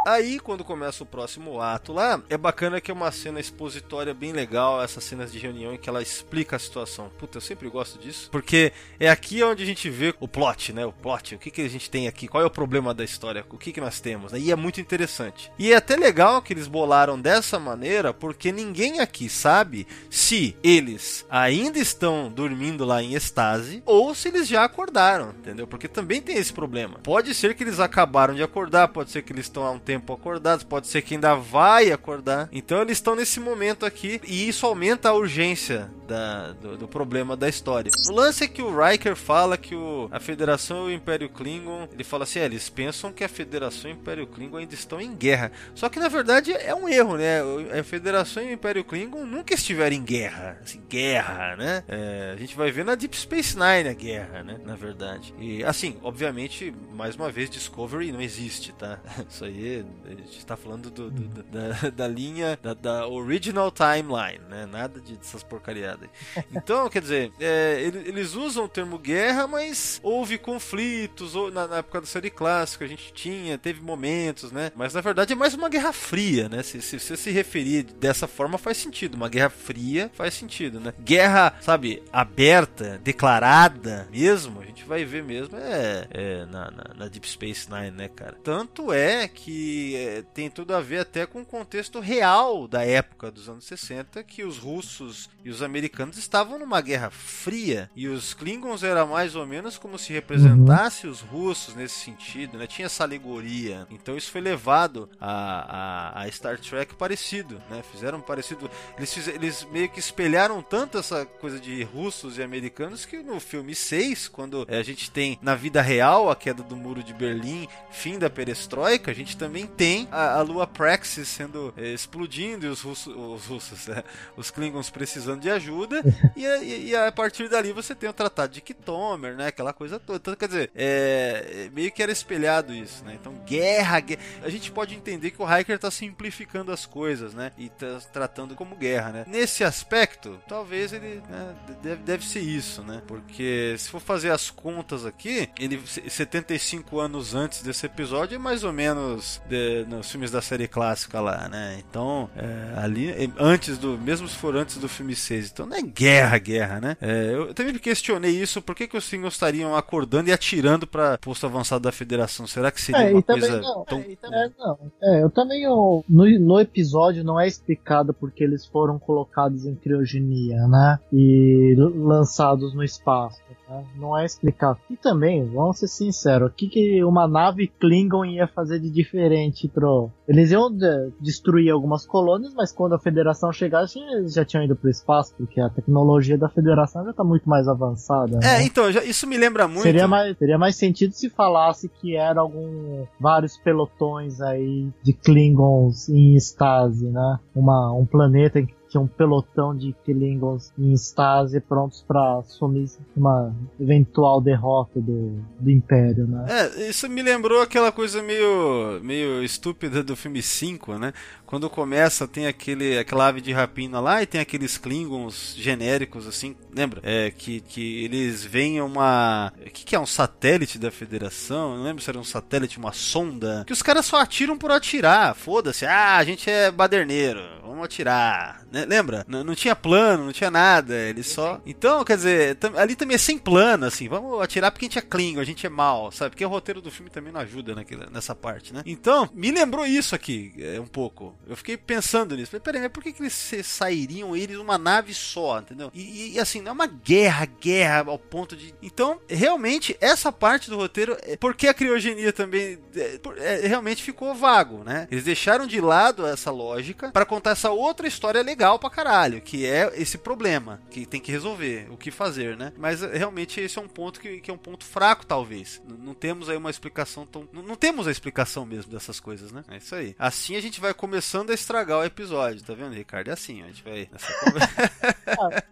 Aí, 0.06 0.38
quando 0.38 0.62
começa 0.62 1.02
o 1.02 1.06
próximo 1.06 1.60
ato 1.60 1.92
lá, 1.92 2.22
é 2.28 2.36
bacana 2.36 2.80
que 2.80 2.90
é 2.90 2.94
uma 2.94 3.10
cena 3.10 3.40
expositória 3.40 4.12
bem 4.12 4.32
legal, 4.32 4.82
essas 4.82 5.02
cenas 5.02 5.32
de 5.32 5.38
reunião 5.38 5.72
em 5.72 5.78
que 5.78 5.88
ela 5.88 6.02
explica 6.02 6.56
a 6.56 6.58
situação. 6.58 7.10
Puta, 7.18 7.38
eu 7.38 7.42
sempre 7.42 7.70
gosto 7.70 7.98
disso, 7.98 8.28
porque 8.30 8.72
é 9.00 9.08
aqui 9.08 9.42
onde 9.42 9.62
a 9.62 9.66
gente 9.66 9.88
vê 9.88 10.14
o 10.20 10.28
plot, 10.28 10.74
né? 10.74 10.84
O 10.84 10.92
plot, 10.92 11.34
o 11.34 11.38
que, 11.38 11.50
que 11.50 11.62
a 11.62 11.68
gente 11.68 11.88
tem 11.88 12.06
aqui, 12.06 12.28
qual 12.28 12.42
é 12.42 12.46
o 12.46 12.50
problema 12.50 12.92
da 12.92 13.02
história, 13.02 13.44
o 13.50 13.56
que, 13.56 13.72
que 13.72 13.80
nós 13.80 13.98
temos, 13.98 14.32
né? 14.32 14.38
E 14.38 14.50
é 14.50 14.56
muito 14.56 14.80
interessante. 14.80 15.50
E 15.58 15.72
é 15.72 15.76
até 15.76 15.96
legal 15.96 16.42
que 16.42 16.52
eles 16.52 16.66
bolaram 16.66 17.18
dessa 17.18 17.58
maneira, 17.58 18.12
porque 18.12 18.52
ninguém 18.52 19.00
aqui 19.00 19.28
sabe 19.30 19.86
se 20.10 20.54
eles 20.62 21.24
ainda 21.30 21.78
estão 21.78 22.30
dormindo 22.30 22.84
lá 22.84 23.02
em 23.02 23.14
estase 23.14 23.82
ou 23.86 24.14
se 24.14 24.28
eles 24.28 24.46
já 24.46 24.64
acordaram, 24.64 25.30
entendeu? 25.30 25.66
Porque 25.66 25.88
também 25.88 26.20
tem 26.20 26.36
esse 26.36 26.52
problema. 26.52 26.98
Pode 27.02 27.34
ser 27.34 27.54
que 27.54 27.64
eles 27.64 27.80
acabaram 27.80 28.34
de 28.34 28.42
acordar, 28.42 28.88
pode 28.88 29.10
ser 29.10 29.22
que 29.22 29.32
eles 29.32 29.46
estão 29.46 29.64
há 29.64 29.70
um 29.70 29.78
tempo 29.78 29.93
acordados, 30.12 30.64
pode 30.64 30.86
ser 30.86 31.02
que 31.02 31.14
ainda 31.14 31.34
vai 31.34 31.90
acordar. 31.92 32.48
Então 32.52 32.80
eles 32.82 32.98
estão 32.98 33.14
nesse 33.14 33.40
momento 33.40 33.84
aqui 33.86 34.20
e 34.26 34.48
isso 34.48 34.66
aumenta 34.66 35.08
a 35.08 35.14
urgência 35.14 35.90
da- 36.06 36.52
do, 36.52 36.76
do 36.76 36.88
problema 36.88 37.36
da 37.36 37.48
história. 37.48 37.90
O 38.08 38.12
lance 38.12 38.44
é 38.44 38.48
que 38.48 38.62
o 38.62 38.74
Riker 38.76 39.16
fala 39.16 39.56
que 39.56 39.74
o- 39.74 40.08
a 40.10 40.20
Federação 40.20 40.88
e 40.90 40.92
o 40.92 40.96
Império 40.96 41.28
Klingon, 41.28 41.88
ele 41.92 42.04
fala 42.04 42.24
assim, 42.24 42.38
é, 42.40 42.44
eles 42.44 42.68
pensam 42.68 43.12
que 43.12 43.24
a 43.24 43.28
Federação 43.28 43.90
e 43.90 43.94
o 43.94 43.96
Império 43.96 44.26
Klingon 44.26 44.58
ainda 44.58 44.74
estão 44.74 45.00
em 45.00 45.14
guerra. 45.14 45.50
Só 45.74 45.88
que 45.88 45.98
na 45.98 46.08
verdade 46.08 46.52
é 46.52 46.74
um 46.74 46.88
erro, 46.88 47.16
né? 47.16 47.40
A 47.78 47.82
Federação 47.82 48.42
e 48.42 48.46
o 48.46 48.52
Império 48.52 48.84
Klingon 48.84 49.24
nunca 49.24 49.54
estiveram 49.54 49.96
em 49.96 50.02
guerra, 50.02 50.58
assim, 50.62 50.80
guerra, 50.88 51.56
né? 51.56 51.84
É, 51.88 52.32
a 52.34 52.36
gente 52.36 52.56
vai 52.56 52.70
ver 52.70 52.84
na 52.84 52.94
Deep 52.94 53.16
Space 53.16 53.56
Nine 53.56 53.88
a 53.88 53.92
guerra, 53.94 54.42
né? 54.42 54.58
Na 54.64 54.74
verdade. 54.76 55.34
E 55.38 55.62
assim, 55.64 55.96
obviamente, 56.02 56.74
mais 56.94 57.16
uma 57.16 57.30
vez, 57.30 57.48
Discovery 57.50 58.12
não 58.12 58.20
existe, 58.20 58.72
tá? 58.72 58.98
Isso 59.28 59.44
aí 59.44 59.83
a 60.06 60.10
gente 60.10 60.44
tá 60.46 60.56
falando 60.56 60.90
do- 60.90 61.10
do- 61.10 61.42
da, 61.44 61.90
da 61.90 62.08
linha 62.08 62.58
da, 62.62 62.74
da 62.74 63.06
original 63.08 63.70
timeline, 63.70 64.40
né? 64.48 64.66
Nada 64.66 65.00
de- 65.00 65.16
dessas 65.16 65.42
porcariadas. 65.42 66.08
Então, 66.52 66.88
quer 66.88 67.00
dizer, 67.02 67.32
é, 67.40 67.80
ele- 67.82 68.08
eles 68.08 68.34
usam 68.34 68.64
o 68.64 68.68
termo 68.68 68.98
guerra, 68.98 69.46
mas 69.46 70.00
houve 70.02 70.38
conflitos, 70.38 71.34
ou 71.34 71.50
na, 71.50 71.66
na 71.66 71.76
época 71.78 72.00
da 72.00 72.06
série 72.06 72.30
clássica 72.30 72.84
a 72.84 72.88
gente 72.88 73.12
tinha, 73.12 73.56
teve 73.58 73.80
momentos, 73.80 74.50
né? 74.52 74.70
Mas 74.74 74.94
na 74.94 75.00
verdade 75.00 75.32
é 75.32 75.36
mais 75.36 75.54
uma 75.54 75.68
guerra 75.68 75.92
fria, 75.92 76.48
né? 76.48 76.62
Se, 76.62 76.80
se 76.82 76.98
você 76.98 77.16
se 77.16 77.30
referir 77.30 77.82
dessa 77.84 78.26
forma 78.26 78.58
faz 78.58 78.76
sentido. 78.76 79.14
Uma 79.14 79.28
guerra 79.28 79.50
fria 79.50 80.10
faz 80.14 80.34
sentido, 80.34 80.80
né? 80.80 80.92
Guerra, 81.00 81.56
sabe, 81.60 82.02
aberta, 82.12 83.00
declarada 83.02 84.08
mesmo, 84.10 84.60
a 84.60 84.64
gente 84.64 84.84
vai 84.84 85.04
ver 85.04 85.22
mesmo 85.22 85.56
é, 85.56 86.06
é 86.10 86.44
na, 86.46 86.70
na- 86.70 86.94
na 86.96 87.08
Deep 87.08 87.28
Space 87.28 87.68
Nine, 87.70 87.90
né, 87.90 88.08
cara? 88.08 88.36
Tanto 88.42 88.92
é 88.92 89.26
que 89.28 89.73
é, 89.96 90.22
tem 90.34 90.50
tudo 90.50 90.74
a 90.74 90.80
ver 90.80 91.00
até 91.00 91.26
com 91.26 91.42
o 91.42 91.46
contexto 91.46 92.00
real 92.00 92.66
da 92.68 92.84
época 92.84 93.30
dos 93.30 93.48
anos 93.48 93.64
60, 93.64 94.22
que 94.22 94.44
os 94.44 94.58
russos 94.58 95.28
e 95.44 95.50
os 95.50 95.62
americanos 95.62 96.16
estavam 96.16 96.58
numa 96.58 96.80
guerra 96.80 97.10
fria 97.10 97.90
e 97.94 98.08
os 98.08 98.34
Klingons 98.34 98.82
era 98.82 99.04
mais 99.04 99.34
ou 99.34 99.46
menos 99.46 99.78
como 99.78 99.98
se 99.98 100.12
representasse 100.12 101.06
os 101.06 101.20
russos 101.20 101.74
nesse 101.74 101.98
sentido, 101.98 102.58
né? 102.58 102.66
Tinha 102.66 102.86
essa 102.86 103.04
alegoria. 103.04 103.86
Então 103.90 104.16
isso 104.16 104.30
foi 104.30 104.40
levado 104.40 105.08
a, 105.20 106.20
a, 106.20 106.22
a 106.22 106.30
Star 106.30 106.58
Trek 106.58 106.94
parecido, 106.94 107.60
né? 107.70 107.82
Fizeram 107.90 108.20
parecido. 108.20 108.70
Eles, 108.96 109.28
eles 109.28 109.66
meio 109.70 109.88
que 109.88 110.00
espelharam 110.00 110.62
tanto 110.62 110.98
essa 110.98 111.24
coisa 111.26 111.58
de 111.58 111.82
russos 111.82 112.38
e 112.38 112.42
americanos 112.42 113.04
que 113.04 113.22
no 113.22 113.40
filme 113.40 113.74
6, 113.74 114.28
quando 114.28 114.66
eh, 114.68 114.78
a 114.78 114.82
gente 114.82 115.10
tem 115.10 115.38
na 115.42 115.54
vida 115.54 115.82
real 115.82 116.30
a 116.30 116.36
queda 116.36 116.62
do 116.62 116.76
muro 116.76 117.02
de 117.02 117.12
Berlim, 117.12 117.68
fim 117.90 118.18
da 118.18 118.30
perestroika, 118.30 119.10
a 119.10 119.14
gente 119.14 119.36
também 119.36 119.63
tem 119.66 120.08
a, 120.10 120.34
a 120.38 120.42
lua 120.42 120.66
Praxis 120.66 121.28
sendo 121.28 121.72
eh, 121.76 121.92
explodindo 121.92 122.66
e 122.66 122.68
os 122.68 122.80
russos, 122.80 123.14
os 123.14 123.46
russos, 123.46 123.86
né? 123.86 124.02
os 124.36 124.50
Klingons 124.50 124.90
precisando 124.90 125.40
de 125.40 125.50
ajuda 125.50 126.02
e, 126.36 126.46
a- 126.46 126.62
e- 126.62 126.96
a 126.96 127.12
partir 127.12 127.48
dali 127.48 127.72
você 127.72 127.94
tem 127.94 128.08
o 128.08 128.12
Tratado 128.12 128.52
de 128.52 128.60
Kitomer, 128.60 129.34
né? 129.36 129.48
Aquela 129.48 129.72
coisa 129.72 129.98
toda. 129.98 130.16
Então, 130.18 130.34
quer 130.36 130.48
dizer, 130.48 130.70
é, 130.74 131.66
é 131.66 131.70
meio 131.74 131.90
que 131.92 132.02
era 132.02 132.12
espelhado 132.12 132.72
isso, 132.74 133.04
né? 133.04 133.16
Então, 133.20 133.32
guerra, 133.46 134.00
guerra. 134.00 134.20
A 134.42 134.48
gente 134.48 134.70
pode 134.70 134.94
entender 134.94 135.30
que 135.30 135.42
o 135.42 135.58
Hiker 135.58 135.78
tá 135.78 135.90
simplificando 135.90 136.70
as 136.72 136.86
coisas, 136.86 137.34
né? 137.34 137.52
E 137.58 137.68
tá 137.68 137.98
tratando 138.12 138.54
como 138.54 138.76
guerra, 138.76 139.10
né? 139.12 139.24
Nesse 139.26 139.64
aspecto, 139.64 140.38
talvez 140.48 140.92
ele 140.92 141.22
né, 141.28 141.54
deve, 141.82 142.02
deve 142.02 142.24
ser 142.26 142.40
isso, 142.40 142.82
né? 142.82 143.02
Porque 143.06 143.74
se 143.78 143.88
for 143.90 144.00
fazer 144.00 144.30
as 144.30 144.50
contas 144.50 145.04
aqui, 145.06 145.48
ele 145.58 145.80
75 146.24 146.98
anos 147.00 147.34
antes 147.34 147.62
desse 147.62 147.86
episódio 147.86 148.36
é 148.36 148.38
mais 148.38 148.64
ou 148.64 148.72
menos 148.72 149.40
de- 149.54 149.84
nos 149.88 150.10
filmes 150.10 150.30
da 150.30 150.42
série 150.42 150.66
clássica 150.66 151.20
lá, 151.20 151.48
né? 151.48 151.76
Então, 151.88 152.28
é, 152.36 152.78
ali, 152.78 153.32
antes 153.38 153.78
do. 153.78 153.96
Mesmo 153.98 154.26
se 154.28 154.36
for 154.36 154.56
antes 154.56 154.76
do 154.78 154.88
filme 154.88 155.14
6, 155.14 155.50
então 155.52 155.66
não 155.66 155.76
é 155.76 155.82
guerra, 155.82 156.38
guerra, 156.38 156.80
né? 156.80 156.96
É, 157.00 157.32
eu 157.34 157.54
também 157.54 157.74
questionei 157.74 158.32
isso, 158.32 158.60
por 158.60 158.74
que, 158.74 158.88
que 158.88 158.96
os 158.96 159.08
Klingons 159.08 159.34
estariam 159.34 159.76
acordando 159.76 160.28
e 160.28 160.32
atirando 160.32 160.86
pra 160.86 161.18
posto 161.18 161.46
avançado 161.46 161.82
da 161.84 161.92
Federação? 161.92 162.46
Será 162.46 162.70
que 162.70 162.80
seria 162.80 163.08
É, 163.10 163.12
uma 163.12 163.22
coisa 163.22 163.60
não. 163.60 163.84
tão. 163.84 163.98
É, 164.00 164.16
também 164.16 164.52
não. 164.58 164.78
É, 165.02 165.22
eu 165.22 165.30
também 165.30 165.62
eu, 165.62 166.04
no, 166.08 166.24
no 166.40 166.60
episódio 166.60 167.22
não 167.24 167.38
é 167.38 167.46
explicado 167.46 168.12
porque 168.14 168.42
eles 168.42 168.66
foram 168.66 168.98
colocados 168.98 169.64
em 169.66 169.74
criogenia, 169.74 170.66
né? 170.68 170.98
E 171.12 171.74
lançados 171.78 172.74
no 172.74 172.82
espaço. 172.82 173.40
né? 173.68 173.84
Não 173.96 174.16
é 174.16 174.24
explicado. 174.24 174.78
E 174.90 174.96
também, 174.96 175.44
vamos 175.48 175.78
ser 175.78 175.88
sinceros, 175.88 176.48
o 176.50 176.52
que, 176.54 176.68
que 176.68 177.02
uma 177.04 177.26
nave 177.26 177.66
Klingon 177.66 178.24
ia 178.24 178.46
fazer 178.46 178.78
de 178.78 178.90
diferente 178.90 179.43
pro. 179.68 180.10
Eles 180.28 180.50
iam 180.50 180.70
de- 180.70 181.10
destruir 181.20 181.70
algumas 181.70 182.06
colônias, 182.06 182.52
mas 182.54 182.72
quando 182.72 182.94
a 182.94 182.98
Federação 182.98 183.52
chegasse, 183.52 183.98
eles 183.98 184.32
já 184.34 184.44
tinham 184.44 184.64
ido 184.64 184.76
pro 184.76 184.88
espaço, 184.90 185.34
porque 185.36 185.60
a 185.60 185.68
tecnologia 185.68 186.36
da 186.38 186.48
Federação 186.48 187.04
já 187.04 187.12
tá 187.12 187.24
muito 187.24 187.48
mais 187.48 187.68
avançada. 187.68 188.38
É, 188.38 188.58
né? 188.58 188.62
então, 188.64 188.90
já- 188.92 189.04
isso 189.04 189.26
me 189.26 189.36
lembra 189.36 189.66
muito. 189.68 189.82
Seria 189.82 190.08
mais, 190.08 190.36
teria 190.36 190.58
mais 190.58 190.76
sentido 190.76 191.12
se 191.12 191.28
falasse 191.28 191.88
que 191.88 192.16
era 192.16 192.40
algum 192.40 193.04
vários 193.20 193.56
pelotões 193.58 194.40
aí 194.40 194.88
de 195.02 195.12
Klingons 195.12 196.08
em 196.08 196.34
estase, 196.34 197.06
né? 197.10 197.38
Uma, 197.54 197.92
um 197.92 198.04
planeta 198.06 198.58
em 198.60 198.66
que 198.66 198.74
tinha 198.94 199.00
um 199.00 199.08
pelotão 199.08 199.76
de 199.76 199.92
Klingons 200.04 200.72
em 200.78 200.92
estase 200.92 201.60
prontos 201.60 202.04
para 202.06 202.38
assumir 202.38 202.88
uma 203.16 203.52
eventual 203.80 204.40
derrota 204.40 205.00
do, 205.00 205.42
do 205.58 205.70
Império, 205.70 206.26
né? 206.28 206.46
É, 206.48 206.88
isso 206.88 207.08
me 207.08 207.22
lembrou 207.22 207.60
aquela 207.60 207.90
coisa 207.90 208.22
meio, 208.22 209.00
meio 209.02 209.42
estúpida 209.42 210.02
do 210.02 210.14
filme 210.14 210.40
5, 210.40 210.96
né? 210.98 211.12
Quando 211.44 211.68
começa, 211.68 212.26
tem 212.26 212.46
aquele, 212.46 212.98
aquela 212.98 213.26
ave 213.26 213.40
de 213.40 213.52
rapina 213.52 214.00
lá 214.00 214.22
e 214.22 214.26
tem 214.26 214.40
aqueles 214.40 214.78
Klingons 214.78 215.54
genéricos, 215.56 216.26
assim, 216.26 216.56
lembra? 216.74 217.00
É, 217.04 217.30
que, 217.30 217.60
que 217.60 218.04
eles 218.04 218.44
veem 218.44 218.80
uma. 218.80 219.52
O 219.58 219.70
que, 219.70 219.84
que 219.84 219.94
é? 219.94 220.00
Um 220.00 220.06
satélite 220.06 220.78
da 220.78 220.90
Federação? 220.90 221.76
Não 221.76 221.84
lembro 221.84 222.02
se 222.02 222.10
era 222.10 222.18
um 222.18 222.24
satélite, 222.24 222.78
uma 222.78 222.92
sonda. 222.92 223.62
Que 223.66 223.72
os 223.72 223.82
caras 223.82 224.06
só 224.06 224.18
atiram 224.18 224.56
por 224.56 224.70
atirar. 224.70 225.34
Foda-se. 225.34 225.84
Ah, 225.86 226.16
a 226.16 226.24
gente 226.24 226.48
é 226.48 226.70
baderneiro. 226.70 227.40
Vamos 227.62 227.84
atirar. 227.84 228.64
Né? 228.72 228.83
Lembra? 228.84 229.24
N- 229.28 229.44
não 229.44 229.54
tinha 229.54 229.74
plano, 229.76 230.24
não 230.24 230.32
tinha 230.32 230.50
nada. 230.50 230.94
Eles 230.94 231.26
só. 231.26 231.60
Então, 231.66 232.04
quer 232.04 232.16
dizer, 232.16 232.56
tam- 232.56 232.76
ali 232.76 232.94
também 232.94 233.14
é 233.14 233.18
sem 233.18 233.38
plano, 233.38 233.86
assim. 233.86 234.08
Vamos 234.08 234.40
atirar 234.42 234.70
porque 234.70 234.84
a 234.86 234.88
gente 234.88 234.98
é 234.98 235.02
Klingon, 235.02 235.40
a 235.40 235.44
gente 235.44 235.66
é 235.66 235.70
mal, 235.70 236.10
sabe? 236.12 236.30
Porque 236.30 236.44
o 236.44 236.48
roteiro 236.48 236.80
do 236.80 236.90
filme 236.90 237.10
também 237.10 237.32
não 237.32 237.40
ajuda 237.40 237.74
naquela, 237.74 238.06
nessa 238.10 238.34
parte, 238.34 238.72
né? 238.72 238.82
Então, 238.86 239.28
me 239.34 239.50
lembrou 239.50 239.86
isso 239.86 240.14
aqui, 240.14 240.52
é, 240.58 240.80
um 240.80 240.86
pouco. 240.86 241.34
Eu 241.48 241.56
fiquei 241.56 241.76
pensando 241.76 242.36
nisso. 242.36 242.50
Falei, 242.50 242.62
peraí, 242.62 242.82
mas 242.82 242.92
por 242.92 243.02
que, 243.02 243.12
que 243.12 243.22
eles 243.22 243.32
sairiam 243.64 244.36
eles 244.36 244.56
numa 244.56 244.78
nave 244.78 245.12
só, 245.14 245.58
entendeu? 245.60 245.90
E, 245.94 246.00
e, 246.02 246.32
e, 246.34 246.40
assim, 246.40 246.60
não 246.60 246.70
é 246.70 246.74
uma 246.74 246.86
guerra, 246.86 247.46
guerra 247.46 248.04
ao 248.06 248.18
ponto 248.18 248.56
de. 248.56 248.74
Então, 248.82 249.18
realmente, 249.28 249.96
essa 250.00 250.30
parte 250.32 250.70
do 250.70 250.76
roteiro, 250.76 251.16
é 251.22 251.36
porque 251.36 251.66
a 251.68 251.74
criogenia 251.74 252.32
também 252.32 252.78
é, 252.96 253.20
é, 253.38 253.66
realmente 253.66 254.02
ficou 254.02 254.34
vago, 254.34 254.82
né? 254.84 255.06
Eles 255.10 255.24
deixaram 255.24 255.66
de 255.66 255.80
lado 255.80 256.26
essa 256.26 256.50
lógica 256.50 257.10
para 257.10 257.24
contar 257.26 257.50
essa 257.50 257.70
outra 257.70 258.06
história 258.06 258.42
legal 258.42 258.63
pra 258.78 258.90
caralho, 258.90 259.40
que 259.40 259.66
é 259.66 259.90
esse 259.94 260.16
problema 260.18 260.80
que 260.90 261.04
tem 261.06 261.20
que 261.20 261.30
resolver, 261.32 261.86
o 261.90 261.96
que 261.96 262.10
fazer, 262.10 262.56
né? 262.56 262.72
Mas 262.76 263.02
é, 263.02 263.16
realmente 263.16 263.60
esse 263.60 263.78
é 263.78 263.82
um 263.82 263.88
ponto 263.88 264.20
que, 264.20 264.40
que 264.40 264.50
é 264.50 264.54
um 264.54 264.58
ponto 264.58 264.84
fraco, 264.84 265.26
talvez. 265.26 265.82
N- 265.88 265.98
não 265.98 266.14
temos 266.14 266.48
aí 266.48 266.56
uma 266.56 266.70
explicação 266.70 267.26
tão. 267.26 267.48
Não, 267.52 267.62
não 267.62 267.76
temos 267.76 268.08
a 268.08 268.10
explicação 268.10 268.64
mesmo 268.64 268.90
dessas 268.92 269.20
coisas, 269.20 269.52
né? 269.52 269.62
É 269.68 269.76
isso 269.76 269.94
aí. 269.94 270.14
Assim 270.18 270.56
a 270.56 270.60
gente 270.60 270.80
vai 270.80 270.94
começando 270.94 271.50
a 271.50 271.54
estragar 271.54 271.98
o 271.98 272.04
episódio, 272.04 272.62
tá 272.62 272.74
vendo, 272.74 272.94
Ricardo? 272.94 273.28
É 273.28 273.32
assim, 273.32 273.62
ó, 273.62 273.64
a 273.66 273.68
gente 273.68 273.82
vai. 273.84 274.08
nessa 274.10 274.32
conversa. 274.40 275.66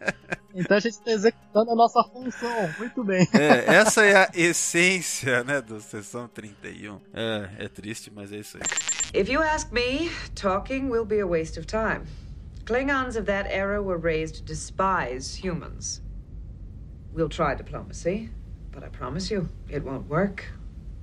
Então 0.54 0.76
a 0.76 0.80
gente 0.80 0.92
está 0.92 1.10
executando 1.10 1.70
a 1.70 1.74
nossa 1.74 2.02
função. 2.04 2.74
Muito 2.78 3.02
bem. 3.04 3.26
É, 3.32 3.74
essa 3.74 4.04
é 4.04 4.16
a 4.16 4.30
essência, 4.34 5.42
né, 5.44 5.62
do 5.62 5.80
Sessão 5.80 6.28
31. 6.28 7.00
É, 7.14 7.64
é 7.64 7.68
triste, 7.68 8.12
mas 8.14 8.32
é 8.32 8.36
isso 8.36 8.58
aí. 8.58 8.62
If 9.20 9.28
you 9.28 9.42
ask 9.42 9.70
me, 9.72 10.10
talking 10.34 10.88
will 10.90 11.04
be 11.06 11.20
a 11.20 11.26
waste 11.26 11.58
of 11.58 11.66
time. 11.66 12.02
Klingons 12.64 13.16
of 13.16 13.26
that 13.26 13.46
era 13.48 13.82
were 13.82 13.98
raised 13.98 14.36
to 14.36 14.42
despise 14.42 15.34
humans. 15.34 16.00
We'll 17.12 17.28
try 17.28 17.56
diplomacy, 17.56 18.30
but 18.70 18.84
I 18.84 18.88
promise 18.88 19.32
you, 19.32 19.48
it 19.68 19.82
won't 19.82 20.08
work. 20.08 20.46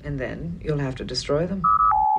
And 0.03 0.17
then 0.17 0.61
you'll 0.63 0.77
have 0.77 0.95
to 0.95 1.03
destroy 1.03 1.45
them. 1.45 1.61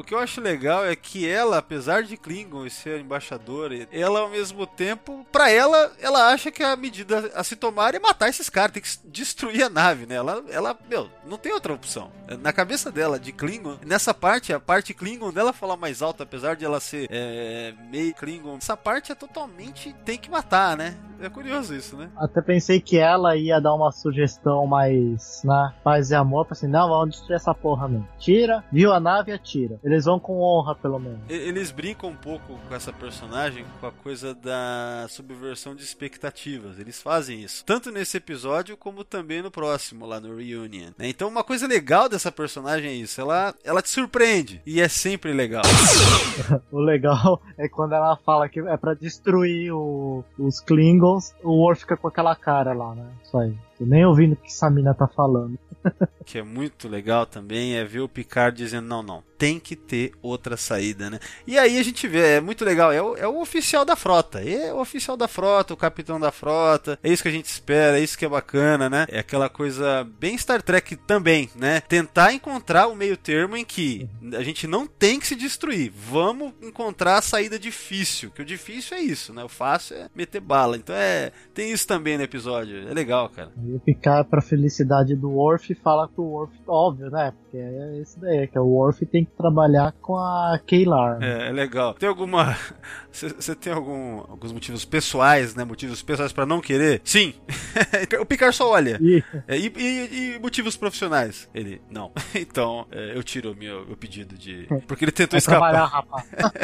O 0.00 0.02
que 0.02 0.14
eu 0.14 0.18
acho 0.18 0.40
legal 0.40 0.86
é 0.86 0.96
que 0.96 1.28
ela, 1.28 1.58
apesar 1.58 2.02
de 2.02 2.16
Klingon 2.16 2.66
ser 2.70 3.00
embaixadora, 3.00 3.86
ela 3.92 4.20
ao 4.20 4.30
mesmo 4.30 4.66
tempo, 4.66 5.26
pra 5.30 5.50
ela, 5.50 5.92
ela 6.00 6.32
acha 6.32 6.50
que 6.50 6.62
a 6.62 6.74
medida 6.74 7.30
a 7.34 7.44
se 7.44 7.54
tomar 7.54 7.94
é 7.94 7.98
matar 7.98 8.30
esses 8.30 8.48
caras, 8.48 8.72
tem 8.72 8.82
que 8.82 8.88
destruir 9.04 9.62
a 9.62 9.68
nave, 9.68 10.06
né? 10.06 10.14
Ela, 10.14 10.42
ela, 10.48 10.78
meu, 10.88 11.10
não 11.26 11.36
tem 11.36 11.52
outra 11.52 11.74
opção. 11.74 12.10
Na 12.40 12.50
cabeça 12.50 12.90
dela, 12.90 13.20
de 13.20 13.30
Klingon, 13.30 13.76
nessa 13.84 14.14
parte, 14.14 14.54
a 14.54 14.58
parte 14.58 14.94
Klingon 14.94 15.32
dela 15.32 15.52
fala 15.52 15.76
mais 15.76 16.00
alta, 16.00 16.22
apesar 16.22 16.56
de 16.56 16.64
ela 16.64 16.80
ser 16.80 17.06
é, 17.10 17.74
meio 17.90 18.14
Klingon, 18.14 18.56
essa 18.56 18.78
parte 18.78 19.12
é 19.12 19.14
totalmente 19.14 19.94
tem 20.02 20.16
que 20.16 20.30
matar, 20.30 20.78
né? 20.78 20.96
É 21.20 21.28
curioso 21.28 21.74
isso, 21.74 21.96
né? 21.96 22.10
Até 22.16 22.40
pensei 22.40 22.80
que 22.80 22.96
ela 22.96 23.36
ia 23.36 23.60
dar 23.60 23.74
uma 23.74 23.92
sugestão 23.92 24.66
mais, 24.66 25.42
né? 25.44 25.74
Paz 25.84 26.10
e 26.10 26.14
amor, 26.14 26.46
assim, 26.50 26.66
não, 26.66 26.88
vamos 26.88 27.16
destruir 27.16 27.36
essa 27.36 27.54
porra 27.54 27.86
mesmo. 27.86 28.08
Tira, 28.18 28.64
viu 28.72 28.90
a 28.90 28.98
nave, 28.98 29.30
atira. 29.30 29.78
Eles 29.90 30.04
vão 30.04 30.20
com 30.20 30.40
honra, 30.40 30.74
pelo 30.74 30.98
menos. 30.98 31.18
Eles 31.28 31.70
brincam 31.70 32.10
um 32.10 32.16
pouco 32.16 32.58
com 32.68 32.74
essa 32.74 32.92
personagem, 32.92 33.64
com 33.80 33.86
a 33.86 33.92
coisa 33.92 34.34
da 34.34 35.06
subversão 35.08 35.74
de 35.74 35.82
expectativas. 35.82 36.78
Eles 36.78 37.00
fazem 37.02 37.40
isso. 37.42 37.64
Tanto 37.64 37.90
nesse 37.90 38.16
episódio, 38.18 38.76
como 38.76 39.02
também 39.04 39.42
no 39.42 39.50
próximo, 39.50 40.06
lá 40.06 40.20
no 40.20 40.36
Reunion. 40.36 40.90
né? 40.98 41.08
Então, 41.08 41.28
uma 41.28 41.42
coisa 41.42 41.66
legal 41.66 42.08
dessa 42.08 42.30
personagem 42.30 42.90
é 42.90 42.94
isso. 42.94 43.20
Ela, 43.20 43.54
ela 43.64 43.82
te 43.82 43.88
surpreende. 43.90 44.62
E 44.64 44.80
é 44.80 44.88
sempre 44.88 45.32
legal. 45.32 45.62
O 46.70 46.78
legal 46.80 47.42
é 47.58 47.68
quando 47.68 47.94
ela 47.94 48.16
fala 48.16 48.48
que 48.48 48.60
é 48.60 48.76
pra 48.76 48.94
destruir 48.94 49.72
o- 49.72 50.24
os 50.38 50.60
Klingons, 50.60 51.34
o 51.42 51.50
Worf 51.52 51.80
fica 51.80 51.96
com 51.96 52.08
aquela 52.08 52.34
cara 52.36 52.72
lá, 52.72 52.94
né? 52.94 53.04
Isso 53.24 53.36
aí. 53.36 53.54
Nem 53.84 54.04
ouvindo 54.04 54.32
o 54.32 54.36
que 54.36 54.48
essa 54.48 54.70
mina 54.70 54.94
tá 54.94 55.06
falando. 55.06 55.58
que 56.24 56.38
é 56.38 56.42
muito 56.42 56.88
legal 56.88 57.26
também 57.26 57.76
é 57.76 57.84
ver 57.84 58.00
o 58.00 58.08
Picard 58.08 58.56
dizendo 58.56 58.86
não, 58.86 59.02
não, 59.02 59.22
tem 59.38 59.58
que 59.58 59.74
ter 59.74 60.12
outra 60.22 60.56
saída, 60.56 61.08
né? 61.08 61.18
E 61.46 61.58
aí 61.58 61.78
a 61.78 61.82
gente 61.82 62.06
vê, 62.06 62.36
é 62.36 62.40
muito 62.40 62.64
legal, 62.64 62.92
é 62.92 63.02
o, 63.02 63.16
é 63.16 63.26
o 63.26 63.40
oficial 63.40 63.84
da 63.84 63.96
frota, 63.96 64.42
é 64.42 64.72
o 64.72 64.80
oficial 64.80 65.16
da 65.16 65.26
frota, 65.26 65.74
o 65.74 65.76
capitão 65.76 66.20
da 66.20 66.30
frota, 66.30 66.98
é 67.02 67.10
isso 67.10 67.22
que 67.22 67.28
a 67.28 67.32
gente 67.32 67.46
espera, 67.46 67.98
é 67.98 68.02
isso 68.02 68.18
que 68.18 68.24
é 68.24 68.28
bacana, 68.28 68.90
né? 68.90 69.06
É 69.08 69.18
aquela 69.18 69.48
coisa 69.48 70.06
bem 70.18 70.36
Star 70.36 70.62
Trek 70.62 70.96
também, 70.96 71.48
né? 71.54 71.80
Tentar 71.80 72.32
encontrar 72.32 72.86
o 72.86 72.94
meio 72.94 73.16
termo 73.16 73.56
em 73.56 73.64
que 73.64 74.08
a 74.36 74.42
gente 74.42 74.66
não 74.66 74.86
tem 74.86 75.18
que 75.18 75.26
se 75.26 75.34
destruir, 75.34 75.90
vamos 75.90 76.52
encontrar 76.62 77.16
a 77.16 77.22
saída 77.22 77.58
difícil, 77.58 78.30
que 78.30 78.42
o 78.42 78.44
difícil 78.44 78.96
é 78.96 79.00
isso, 79.00 79.32
né? 79.32 79.42
O 79.42 79.48
fácil 79.48 79.96
é 79.96 80.10
meter 80.14 80.40
bala, 80.40 80.76
então 80.76 80.94
é, 80.94 81.32
tem 81.54 81.72
isso 81.72 81.86
também 81.86 82.16
no 82.16 82.24
episódio, 82.24 82.88
é 82.88 82.92
legal, 82.92 83.28
cara. 83.30 83.50
E 83.70 83.76
o 83.76 83.80
Picard, 83.80 84.28
pra 84.28 84.40
felicidade 84.40 85.14
do 85.14 85.30
Worf, 85.30 85.74
fala 85.76 86.08
que 86.08 86.20
o 86.20 86.24
Worf, 86.24 86.52
óbvio, 86.66 87.10
né? 87.10 87.32
Porque 87.40 87.56
é 87.56 87.98
esse 88.00 88.18
daí, 88.18 88.46
que 88.48 88.58
o 88.58 88.64
Worf 88.66 89.04
tem 89.06 89.24
que 89.24 89.30
trabalhar 89.32 89.92
com 90.00 90.16
a 90.16 90.58
Kaylar. 90.66 91.18
né? 91.18 91.44
É, 91.44 91.48
é 91.48 91.52
legal. 91.52 91.94
Tem 91.94 92.08
alguma. 92.08 92.56
Você 93.12 93.54
tem 93.54 93.72
algum, 93.72 94.18
alguns 94.20 94.52
motivos 94.52 94.84
pessoais, 94.84 95.54
né? 95.54 95.64
Motivos 95.64 96.00
pessoais 96.02 96.32
pra 96.32 96.46
não 96.46 96.60
querer? 96.60 97.00
Sim. 97.04 97.34
o 98.20 98.26
Picard 98.26 98.54
só 98.54 98.70
olha. 98.70 98.98
E, 99.00 99.22
É, 99.48 99.56
e, 99.58 99.66
e- 99.76 100.34
e 100.34 100.38
motivos 100.38 100.76
profissionais? 100.76 101.48
Ele, 101.54 101.80
não. 101.90 102.10
Então, 102.34 102.86
é, 102.90 103.16
eu 103.16 103.22
tiro 103.22 103.52
o 103.52 103.56
meu, 103.56 103.86
meu 103.86 103.96
pedido 103.96 104.36
de. 104.36 104.66
Porque 104.86 105.04
ele 105.04 105.12
tentou 105.12 105.38
vai 105.38 105.42
trabalhar, 105.44 105.84
escapar. 105.86 106.24
rapaz. 106.28 106.60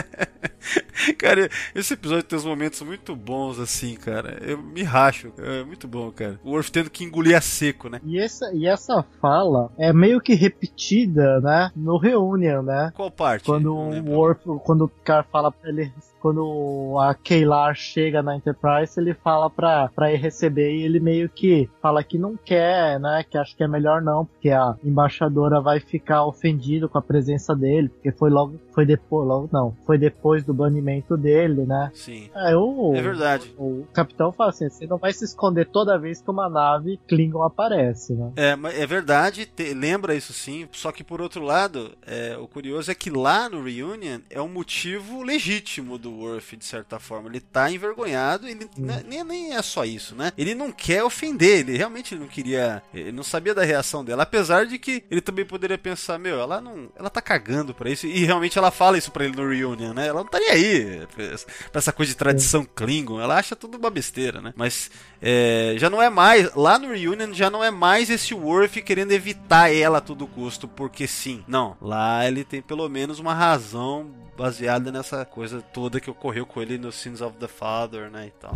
cara, 1.19 1.49
esse 1.75 1.95
episódio 1.95 2.23
tem 2.25 2.39
uns 2.39 2.45
momentos 2.45 2.81
muito 2.83 3.15
bons, 3.15 3.59
assim, 3.59 3.95
cara. 3.97 4.39
Eu 4.43 4.63
me 4.63 4.83
racho. 4.83 5.33
É 5.39 5.65
muito 5.65 5.87
bom, 5.87 6.11
cara. 6.11 6.41
O 6.43 6.51
Worf 6.53 6.71
tendo 6.71 6.91
que 6.91 6.96
engolir 7.05 7.37
a 7.37 7.41
seco, 7.41 7.89
né? 7.89 8.01
E 8.05 8.19
essa, 8.19 8.53
e 8.53 8.67
essa 8.67 9.05
fala 9.21 9.71
é 9.79 9.93
meio 9.93 10.21
que 10.21 10.35
repetida, 10.35 11.41
né? 11.41 11.71
No 11.75 11.99
Reunion, 11.99 12.63
né? 12.63 12.93
Qual 12.95 13.11
parte? 13.11 13.45
Quando 13.45 13.75
o. 13.75 14.17
Worf, 14.17 14.41
quando 14.65 14.85
o 14.85 14.89
Picard 14.89 15.29
fala 15.31 15.51
pra 15.51 15.69
ele, 15.69 15.93
quando 16.27 16.99
a 17.01 17.15
Kaylar 17.15 17.75
chega 17.77 18.21
na 18.21 18.35
Enterprise, 18.37 18.99
ele 18.99 19.15
fala 19.15 19.49
pra, 19.49 19.89
pra 19.95 20.13
ir 20.13 20.17
receber 20.17 20.75
e 20.75 20.83
ele 20.83 20.99
meio 20.99 21.29
que 21.29 21.71
fala 21.81 22.03
que 22.03 22.19
não 22.19 22.37
quer, 22.37 22.99
né? 22.99 23.25
Que 23.31 23.39
acha 23.39 23.55
que 23.57 23.63
é 23.63 23.69
melhor 23.69 24.03
não, 24.03 24.25
porque 24.27 24.51
a 24.51 24.75
embaixadora 24.83 25.61
vai 25.61 25.79
ficar 25.79 26.25
ofendida 26.25 26.89
com 26.89 26.99
a 26.99 27.03
presença 27.03 27.55
dele, 27.55 27.89
porque 27.91 28.11
foi 28.11 28.29
logo, 28.29 28.59
foi 28.75 28.85
depois, 28.85 29.29
logo 29.29 29.49
não, 29.53 29.77
foi 29.87 29.99
depois 29.99 30.43
do 30.45 30.53
banimento 30.53 31.17
dele, 31.17 31.65
né? 31.65 31.93
Sim. 31.95 32.29
É, 32.35 32.57
o, 32.57 32.93
É 32.97 33.01
verdade. 33.03 33.55
o 33.57 33.85
capitão 33.93 34.33
fala 34.33 34.51
assim, 34.51 34.69
você 34.69 34.85
não 34.85 34.99
vai 34.99 35.13
se 35.13 35.25
esconder 35.25 35.67
toda 35.67 35.97
vez 35.97 36.21
que 36.21 36.29
uma 36.31 36.49
nave 36.49 36.99
Klingon 37.07 37.43
aparece, 37.45 38.15
né? 38.15 38.33
É, 38.35 38.57
mas 38.57 38.77
é 38.77 38.85
verdade, 38.85 39.47
te- 39.47 39.73
lembra 39.75 40.13
isso 40.15 40.33
sim. 40.33 40.67
Só 40.73 40.91
que 40.91 41.05
por 41.05 41.21
outro 41.21 41.43
lado, 41.45 41.93
é, 42.05 42.37
o 42.37 42.49
curioso 42.49 42.91
é 42.91 42.95
que 42.97 43.11
lá 43.11 43.49
no 43.49 43.63
Reunion 43.63 44.19
é 44.29 44.43
um 44.43 44.49
motivo 44.49 45.23
legítimo 45.23 45.97
do 45.99 46.16
Worf, 46.17 46.57
de 46.57 46.65
certa 46.65 46.99
forma. 46.99 47.29
Ele 47.29 47.41
tá 47.41 47.71
envergonhado, 47.71 48.49
ele 48.49 48.69
né, 48.77 49.03
nem, 49.07 49.23
nem 49.25 49.55
é 49.55 49.63
só 49.63 49.85
isso, 49.85 50.15
né? 50.15 50.33
Ele 50.37 50.55
não 50.55 50.73
quer 50.73 51.03
ofender, 51.05 51.61
ele 51.61 51.77
realmente 51.77 52.15
não 52.15 52.27
queria. 52.27 52.83
Ele 52.93 53.13
não 53.13 53.23
sabia 53.23 53.55
da 53.55 53.65
reação 53.65 54.05
dela. 54.05 54.23
Apesar 54.23 54.67
de 54.67 54.79
que 54.79 55.05
ele 55.11 55.21
também 55.21 55.45
poderia 55.45 55.79
pensar, 55.79 56.19
meu, 56.19 56.41
ela 56.41 56.61
não. 56.61 56.89
Ela 56.97 57.11
tá 57.11 57.21
cagando 57.21 57.75
pra 57.75 57.91
isso. 57.91 58.07
E 58.07 58.25
realmente 58.25 58.59
ela 58.59 58.71
fala 58.71 58.99
isso 58.99 59.11
pra 59.11 59.25
ele 59.25 59.37
no 59.37 59.49
Reunion, 59.49 59.93
né? 59.93 60.07
Ela 60.07 60.23
não 60.23 60.31
tá 60.31 60.39
nem 60.39 60.51
aí 60.51 61.07
pra 61.71 61.79
essa 61.79 61.93
coisa 61.93 62.11
de 62.11 62.19
tradição 62.19 62.65
Klingon. 62.65 63.21
Ela 63.21 63.37
acha 63.37 63.57
tudo 63.57 63.77
uma 63.77 63.91
besteira, 63.91 64.41
né? 64.41 64.53
Mas 64.57 64.91
é, 65.21 65.75
já 65.79 65.91
não 65.91 66.03
é 66.03 66.11
mais. 66.11 66.55
Lá 66.55 66.79
no 66.79 66.93
Reunion 66.93 67.33
já 67.33 67.51
não 67.51 67.63
é 67.63 67.71
mais 67.71 68.11
esse 68.11 68.35
Worf 68.35 68.83
querendo 68.83 69.13
evitar 69.13 69.73
ela 69.73 69.99
a 69.99 70.01
todo 70.01 70.27
custo, 70.27 70.69
porque 70.69 71.07
sim. 71.07 71.45
Não. 71.47 71.77
Lá 71.81 72.27
ele 72.27 72.45
tem 72.45 72.63
pelo 72.63 72.89
menos 72.89 73.19
uma 73.19 73.35
razão 73.35 74.26
baseada 74.37 74.93
nessa 74.93 75.25
coisa 75.25 75.63
toda 75.63 76.01
que 76.01 76.11
ocorreu 76.11 76.45
com 76.47 76.61
ele 76.61 76.79
no 76.79 76.93
Sins 76.93 77.21
of 77.21 77.37
the 77.39 77.49
Father, 77.49 78.11
né? 78.11 78.27
E 78.27 78.31
tal. 78.33 78.55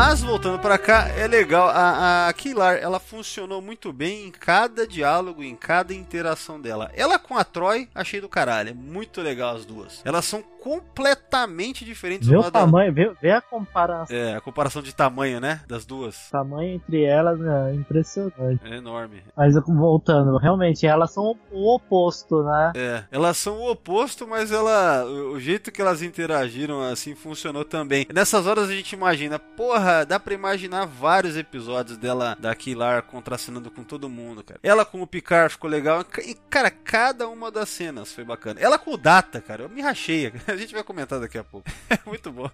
Mas 0.00 0.22
voltando 0.22 0.60
pra 0.60 0.78
cá, 0.78 1.08
é 1.08 1.26
legal. 1.26 1.68
A, 1.68 2.28
a 2.28 2.32
Kilar, 2.32 2.76
ela 2.76 3.00
funcionou 3.00 3.60
muito 3.60 3.92
bem 3.92 4.26
em 4.26 4.30
cada 4.30 4.86
diálogo, 4.86 5.42
em 5.42 5.56
cada 5.56 5.92
interação 5.92 6.60
dela. 6.60 6.88
Ela 6.94 7.18
com 7.18 7.36
a 7.36 7.42
Troy, 7.42 7.88
achei 7.92 8.20
do 8.20 8.28
caralho. 8.28 8.70
É 8.70 8.74
muito 8.74 9.20
legal 9.20 9.56
as 9.56 9.64
duas. 9.64 10.00
Elas 10.04 10.24
são 10.24 10.40
completamente 10.62 11.84
diferentes 11.84 12.28
Vê 12.28 12.36
o 12.36 12.42
da 12.42 12.50
tamanho, 12.50 12.92
vê, 12.92 13.12
vê 13.20 13.30
a 13.30 13.40
comparação 13.40 14.16
É, 14.16 14.36
a 14.36 14.40
comparação 14.40 14.82
de 14.82 14.94
tamanho, 14.94 15.40
né? 15.40 15.60
Das 15.66 15.86
duas. 15.86 16.28
tamanho 16.30 16.74
entre 16.74 17.04
elas, 17.04 17.40
é 17.40 17.74
impressionante. 17.74 18.60
É 18.64 18.76
enorme. 18.76 19.22
Mas 19.36 19.54
voltando, 19.66 20.36
realmente, 20.36 20.86
elas 20.86 21.12
são 21.12 21.36
o 21.50 21.74
oposto, 21.74 22.42
né? 22.42 22.72
É, 22.76 23.04
elas 23.10 23.36
são 23.36 23.58
o 23.58 23.70
oposto, 23.70 24.26
mas 24.26 24.52
ela, 24.52 25.04
o 25.04 25.38
o 25.38 25.40
jeito 25.40 25.70
que 25.70 25.80
elas 25.80 26.02
interagiram 26.02 26.82
assim 26.82 27.14
funcionou 27.14 27.64
também. 27.64 28.06
Nessas 28.12 28.44
horas 28.44 28.68
a 28.68 28.72
gente 28.72 28.92
imagina, 28.92 29.38
porra, 29.38 30.04
dá 30.04 30.18
pra 30.18 30.34
imaginar 30.34 30.84
vários 30.84 31.36
episódios 31.36 31.96
dela, 31.96 32.36
da 32.40 32.52
Kilar 32.56 33.04
contracenando 33.04 33.70
com 33.70 33.84
todo 33.84 34.08
mundo, 34.08 34.42
cara. 34.42 34.58
Ela 34.62 34.84
com 34.84 35.00
o 35.00 35.06
Picard 35.06 35.52
ficou 35.52 35.70
legal, 35.70 36.04
e 36.26 36.34
cara, 36.50 36.72
cada 36.72 37.28
uma 37.28 37.52
das 37.52 37.68
cenas 37.68 38.12
foi 38.12 38.24
bacana. 38.24 38.58
Ela 38.60 38.78
com 38.78 38.94
o 38.94 38.96
Data, 38.96 39.40
cara, 39.40 39.62
eu 39.62 39.68
me 39.68 39.80
rachei. 39.80 40.32
A 40.52 40.56
gente 40.56 40.72
vai 40.72 40.82
comentar 40.82 41.20
daqui 41.20 41.36
a 41.36 41.44
pouco. 41.44 41.68
É 41.90 41.98
muito 42.08 42.32
bom. 42.32 42.50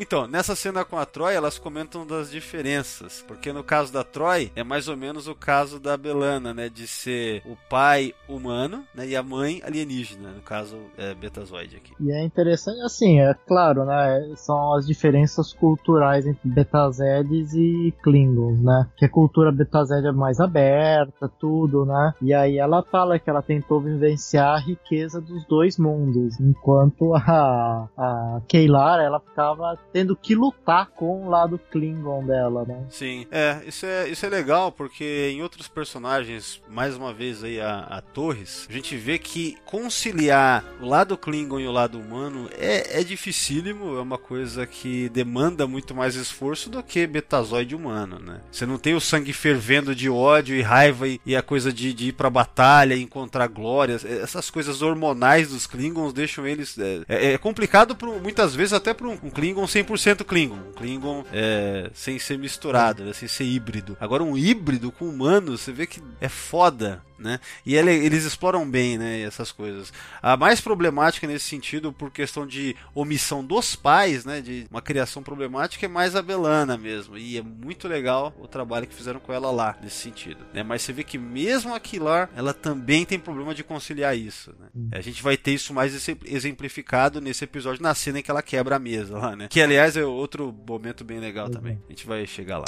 Então, 0.00 0.26
nessa 0.26 0.56
cena 0.56 0.84
com 0.84 0.98
a 0.98 1.06
Troy, 1.06 1.34
elas 1.34 1.58
comentam 1.58 2.06
das 2.06 2.30
diferenças. 2.30 3.24
Porque 3.26 3.52
no 3.52 3.62
caso 3.62 3.92
da 3.92 4.02
Troy, 4.02 4.50
é 4.56 4.64
mais 4.64 4.88
ou 4.88 4.96
menos 4.96 5.28
o 5.28 5.34
caso 5.34 5.78
da 5.78 5.96
Belana, 5.96 6.52
né? 6.52 6.68
De 6.68 6.86
ser 6.86 7.42
o 7.46 7.56
pai 7.68 8.12
humano 8.28 8.84
né, 8.94 9.06
e 9.06 9.16
a 9.16 9.22
mãe 9.22 9.62
alienígena. 9.64 10.30
No 10.30 10.42
caso, 10.42 10.76
é 10.98 11.14
Betazoide 11.14 11.76
aqui. 11.76 11.92
E 12.00 12.10
é 12.10 12.24
interessante, 12.24 12.80
assim, 12.80 13.20
é 13.20 13.34
claro, 13.46 13.84
né? 13.84 14.34
São 14.36 14.74
as 14.74 14.86
diferenças 14.86 15.52
culturais 15.52 16.26
entre 16.26 16.48
Betazeds 16.48 17.54
e 17.54 17.94
Klingons, 18.02 18.60
né? 18.60 18.88
Que 18.96 19.04
a 19.04 19.08
cultura 19.08 19.52
Betazed 19.52 20.06
é 20.06 20.12
mais 20.12 20.40
aberta, 20.40 21.30
tudo, 21.38 21.84
né? 21.84 22.14
E 22.20 22.34
aí 22.34 22.58
ela 22.58 22.82
fala 22.82 23.18
que 23.18 23.30
ela 23.30 23.42
tentou 23.42 23.80
vivenciar 23.80 24.56
a 24.56 24.58
riqueza 24.58 25.20
dos 25.20 25.44
dois 25.46 25.78
mundos, 25.78 26.38
enquanto 26.40 27.14
a, 27.14 27.88
a 27.96 28.40
Keylar, 28.48 29.00
ela 29.00 29.20
ficava 29.20 29.78
tendo 29.94 30.16
que 30.16 30.34
lutar 30.34 30.88
com 30.88 31.24
o 31.24 31.30
lado 31.30 31.56
Klingon 31.70 32.26
dela, 32.26 32.64
né? 32.66 32.84
Sim, 32.90 33.28
é 33.30 33.60
isso, 33.64 33.86
é, 33.86 34.08
isso 34.08 34.26
é 34.26 34.28
legal 34.28 34.72
porque 34.72 35.30
em 35.32 35.40
outros 35.40 35.68
personagens, 35.68 36.60
mais 36.68 36.96
uma 36.96 37.14
vez 37.14 37.44
aí 37.44 37.60
a, 37.60 37.78
a 37.84 38.00
Torres, 38.00 38.66
a 38.68 38.72
gente 38.72 38.96
vê 38.96 39.20
que 39.20 39.56
conciliar 39.64 40.64
o 40.80 40.86
lado 40.86 41.16
Klingon 41.16 41.60
e 41.60 41.68
o 41.68 41.72
lado 41.72 41.96
humano 42.00 42.50
é, 42.58 43.00
é 43.00 43.04
dificílimo, 43.04 43.96
é 43.96 44.00
uma 44.00 44.18
coisa 44.18 44.66
que 44.66 45.08
demanda 45.10 45.64
muito 45.68 45.94
mais 45.94 46.16
esforço 46.16 46.68
do 46.68 46.82
que 46.82 47.06
Betazoide 47.06 47.76
humano, 47.76 48.18
né? 48.18 48.40
Você 48.50 48.66
não 48.66 48.78
tem 48.78 48.94
o 48.94 49.00
sangue 49.00 49.32
fervendo 49.32 49.94
de 49.94 50.10
ódio 50.10 50.56
e 50.56 50.60
raiva 50.62 51.06
e, 51.06 51.20
e 51.24 51.36
a 51.36 51.42
coisa 51.42 51.72
de, 51.72 51.92
de 51.94 52.08
ir 52.08 52.12
pra 52.14 52.28
batalha 52.28 52.94
e 52.94 53.02
encontrar 53.02 53.46
glórias, 53.46 54.04
essas 54.04 54.50
coisas 54.50 54.82
hormonais 54.82 55.50
dos 55.50 55.68
Klingons 55.68 56.12
deixam 56.12 56.44
eles. 56.44 56.76
É, 56.76 57.02
é- 57.08 57.32
é 57.34 57.38
complicado 57.38 57.94
pro, 57.94 58.18
muitas 58.20 58.54
vezes 58.56 58.72
até 58.72 58.92
para 58.92 59.06
um, 59.06 59.12
um 59.22 59.30
Klingon 59.30 59.66
100% 59.84 60.24
Klingon, 60.24 60.72
Klingon 60.76 61.24
é, 61.32 61.90
sem 61.94 62.18
ser 62.18 62.38
misturado, 62.38 63.04
né, 63.04 63.12
sem 63.12 63.28
ser 63.28 63.44
híbrido. 63.44 63.96
Agora 64.00 64.22
um 64.22 64.36
híbrido 64.36 64.90
com 64.90 65.06
humanos, 65.06 65.60
você 65.60 65.72
vê 65.72 65.86
que 65.86 66.02
é 66.20 66.28
foda. 66.28 67.02
Né? 67.18 67.38
E 67.64 67.76
ele- 67.76 67.92
eles 67.92 68.24
exploram 68.24 68.68
bem 68.68 68.98
né, 68.98 69.20
essas 69.22 69.52
coisas. 69.52 69.92
A 70.20 70.36
mais 70.36 70.60
problemática 70.60 71.26
nesse 71.26 71.44
sentido, 71.44 71.92
por 71.92 72.10
questão 72.10 72.44
de 72.46 72.74
omissão 72.94 73.44
dos 73.44 73.76
pais, 73.76 74.24
né, 74.24 74.40
de 74.40 74.66
uma 74.70 74.82
criação 74.82 75.22
problemática, 75.22 75.86
é 75.86 75.88
mais 75.88 76.16
a 76.16 76.22
Belana 76.22 76.76
mesmo. 76.76 77.16
E 77.16 77.38
é 77.38 77.42
muito 77.42 77.86
legal 77.86 78.34
o 78.38 78.48
trabalho 78.48 78.86
que 78.86 78.94
fizeram 78.94 79.20
com 79.20 79.32
ela 79.32 79.50
lá, 79.50 79.76
nesse 79.82 79.96
sentido. 79.96 80.38
Né? 80.52 80.62
Mas 80.64 80.82
você 80.82 80.92
vê 80.92 81.04
que 81.04 81.16
mesmo 81.16 81.72
a 81.74 81.78
Kilar, 81.78 82.28
ela 82.34 82.52
também 82.52 83.04
tem 83.04 83.18
problema 83.18 83.54
de 83.54 83.62
conciliar 83.62 84.16
isso. 84.18 84.52
Né? 84.58 84.66
A 84.92 85.00
gente 85.00 85.22
vai 85.22 85.36
ter 85.36 85.52
isso 85.52 85.72
mais 85.72 85.94
exe- 85.94 86.18
exemplificado 86.24 87.20
nesse 87.20 87.44
episódio, 87.44 87.82
na 87.82 87.94
cena 87.94 88.18
em 88.18 88.22
que 88.22 88.30
ela 88.30 88.42
quebra 88.42 88.76
a 88.76 88.78
mesa 88.78 89.16
lá, 89.18 89.36
né? 89.36 89.46
Que 89.48 89.60
aliás 89.60 89.96
é 89.96 90.04
outro 90.04 90.52
momento 90.66 91.04
bem 91.04 91.20
legal 91.20 91.48
também. 91.48 91.80
A 91.88 91.92
gente 91.92 92.06
vai 92.06 92.26
chegar 92.26 92.58
lá. 92.58 92.64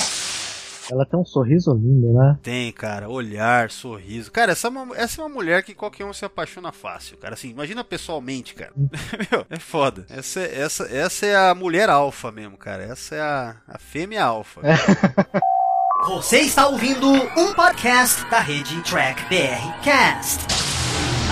Ela 0.91 1.05
tem 1.05 1.19
um 1.19 1.25
sorriso 1.25 1.73
lindo, 1.75 2.13
né? 2.13 2.39
Tem, 2.43 2.71
cara, 2.73 3.09
olhar, 3.09 3.71
sorriso. 3.71 4.31
Cara, 4.31 4.53
essa 4.53 4.69
é, 4.69 4.71
uma, 4.71 4.97
essa 4.97 5.21
é 5.21 5.25
uma 5.25 5.35
mulher 5.35 5.63
que 5.63 5.75
qualquer 5.75 6.05
um 6.05 6.13
se 6.13 6.25
apaixona 6.25 6.71
fácil, 6.71 7.17
cara. 7.17 7.35
Assim, 7.35 7.51
imagina 7.51 7.83
pessoalmente, 7.83 8.55
cara. 8.55 8.73
Meu, 8.77 9.45
é 9.51 9.59
foda. 9.59 10.07
Essa, 10.09 10.41
é- 10.41 10.61
essa, 10.61 10.85
essa 10.85 11.27
é 11.27 11.37
a 11.51 11.55
mulher 11.55 11.91
alfa 11.91 12.31
mesmo, 12.31 12.57
cara. 12.57 12.85
Essa 12.85 13.15
é 13.17 13.21
a, 13.21 13.57
a 13.67 13.79
fêmea 13.79 14.25
alfa. 14.25 14.61
Você 16.07 16.41
está 16.41 16.69
ouvindo 16.69 17.09
um 17.11 17.53
podcast 17.55 18.25
da 18.31 18.39
rede 18.39 18.81
Track 18.83 19.23
BR 19.25 19.83
Cast, 19.83 20.45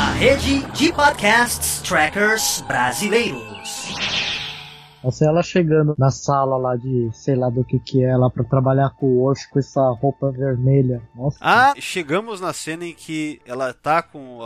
a 0.01 0.11
rede 0.13 0.65
de 0.73 0.93
podcasts 0.93 1.81
trackers 1.83 2.63
brasileiros. 2.67 3.95
Nossa, 5.05 5.27
ela 5.27 5.43
chegando 5.43 5.95
na 5.99 6.11
sala 6.11 6.57
lá 6.57 6.77
de 6.77 7.11
sei 7.13 7.37
lá 7.37 7.51
do 7.51 7.63
que 7.63 7.79
que 7.79 8.03
é 8.03 8.17
lá 8.17 8.31
pra 8.31 8.43
trabalhar 8.43 8.89
com 8.97 9.05
o 9.05 9.19
Worf 9.19 9.51
com 9.51 9.59
essa 9.59 9.87
roupa 9.91 10.33
vermelha. 10.33 11.03
Nossa. 11.15 11.37
Ah, 11.43 11.75
chegamos 11.79 12.41
na 12.41 12.55
cena 12.55 12.87
em 12.87 12.95
que 12.95 13.39
ela 13.45 13.75
tá 13.75 14.03
com 14.03 14.39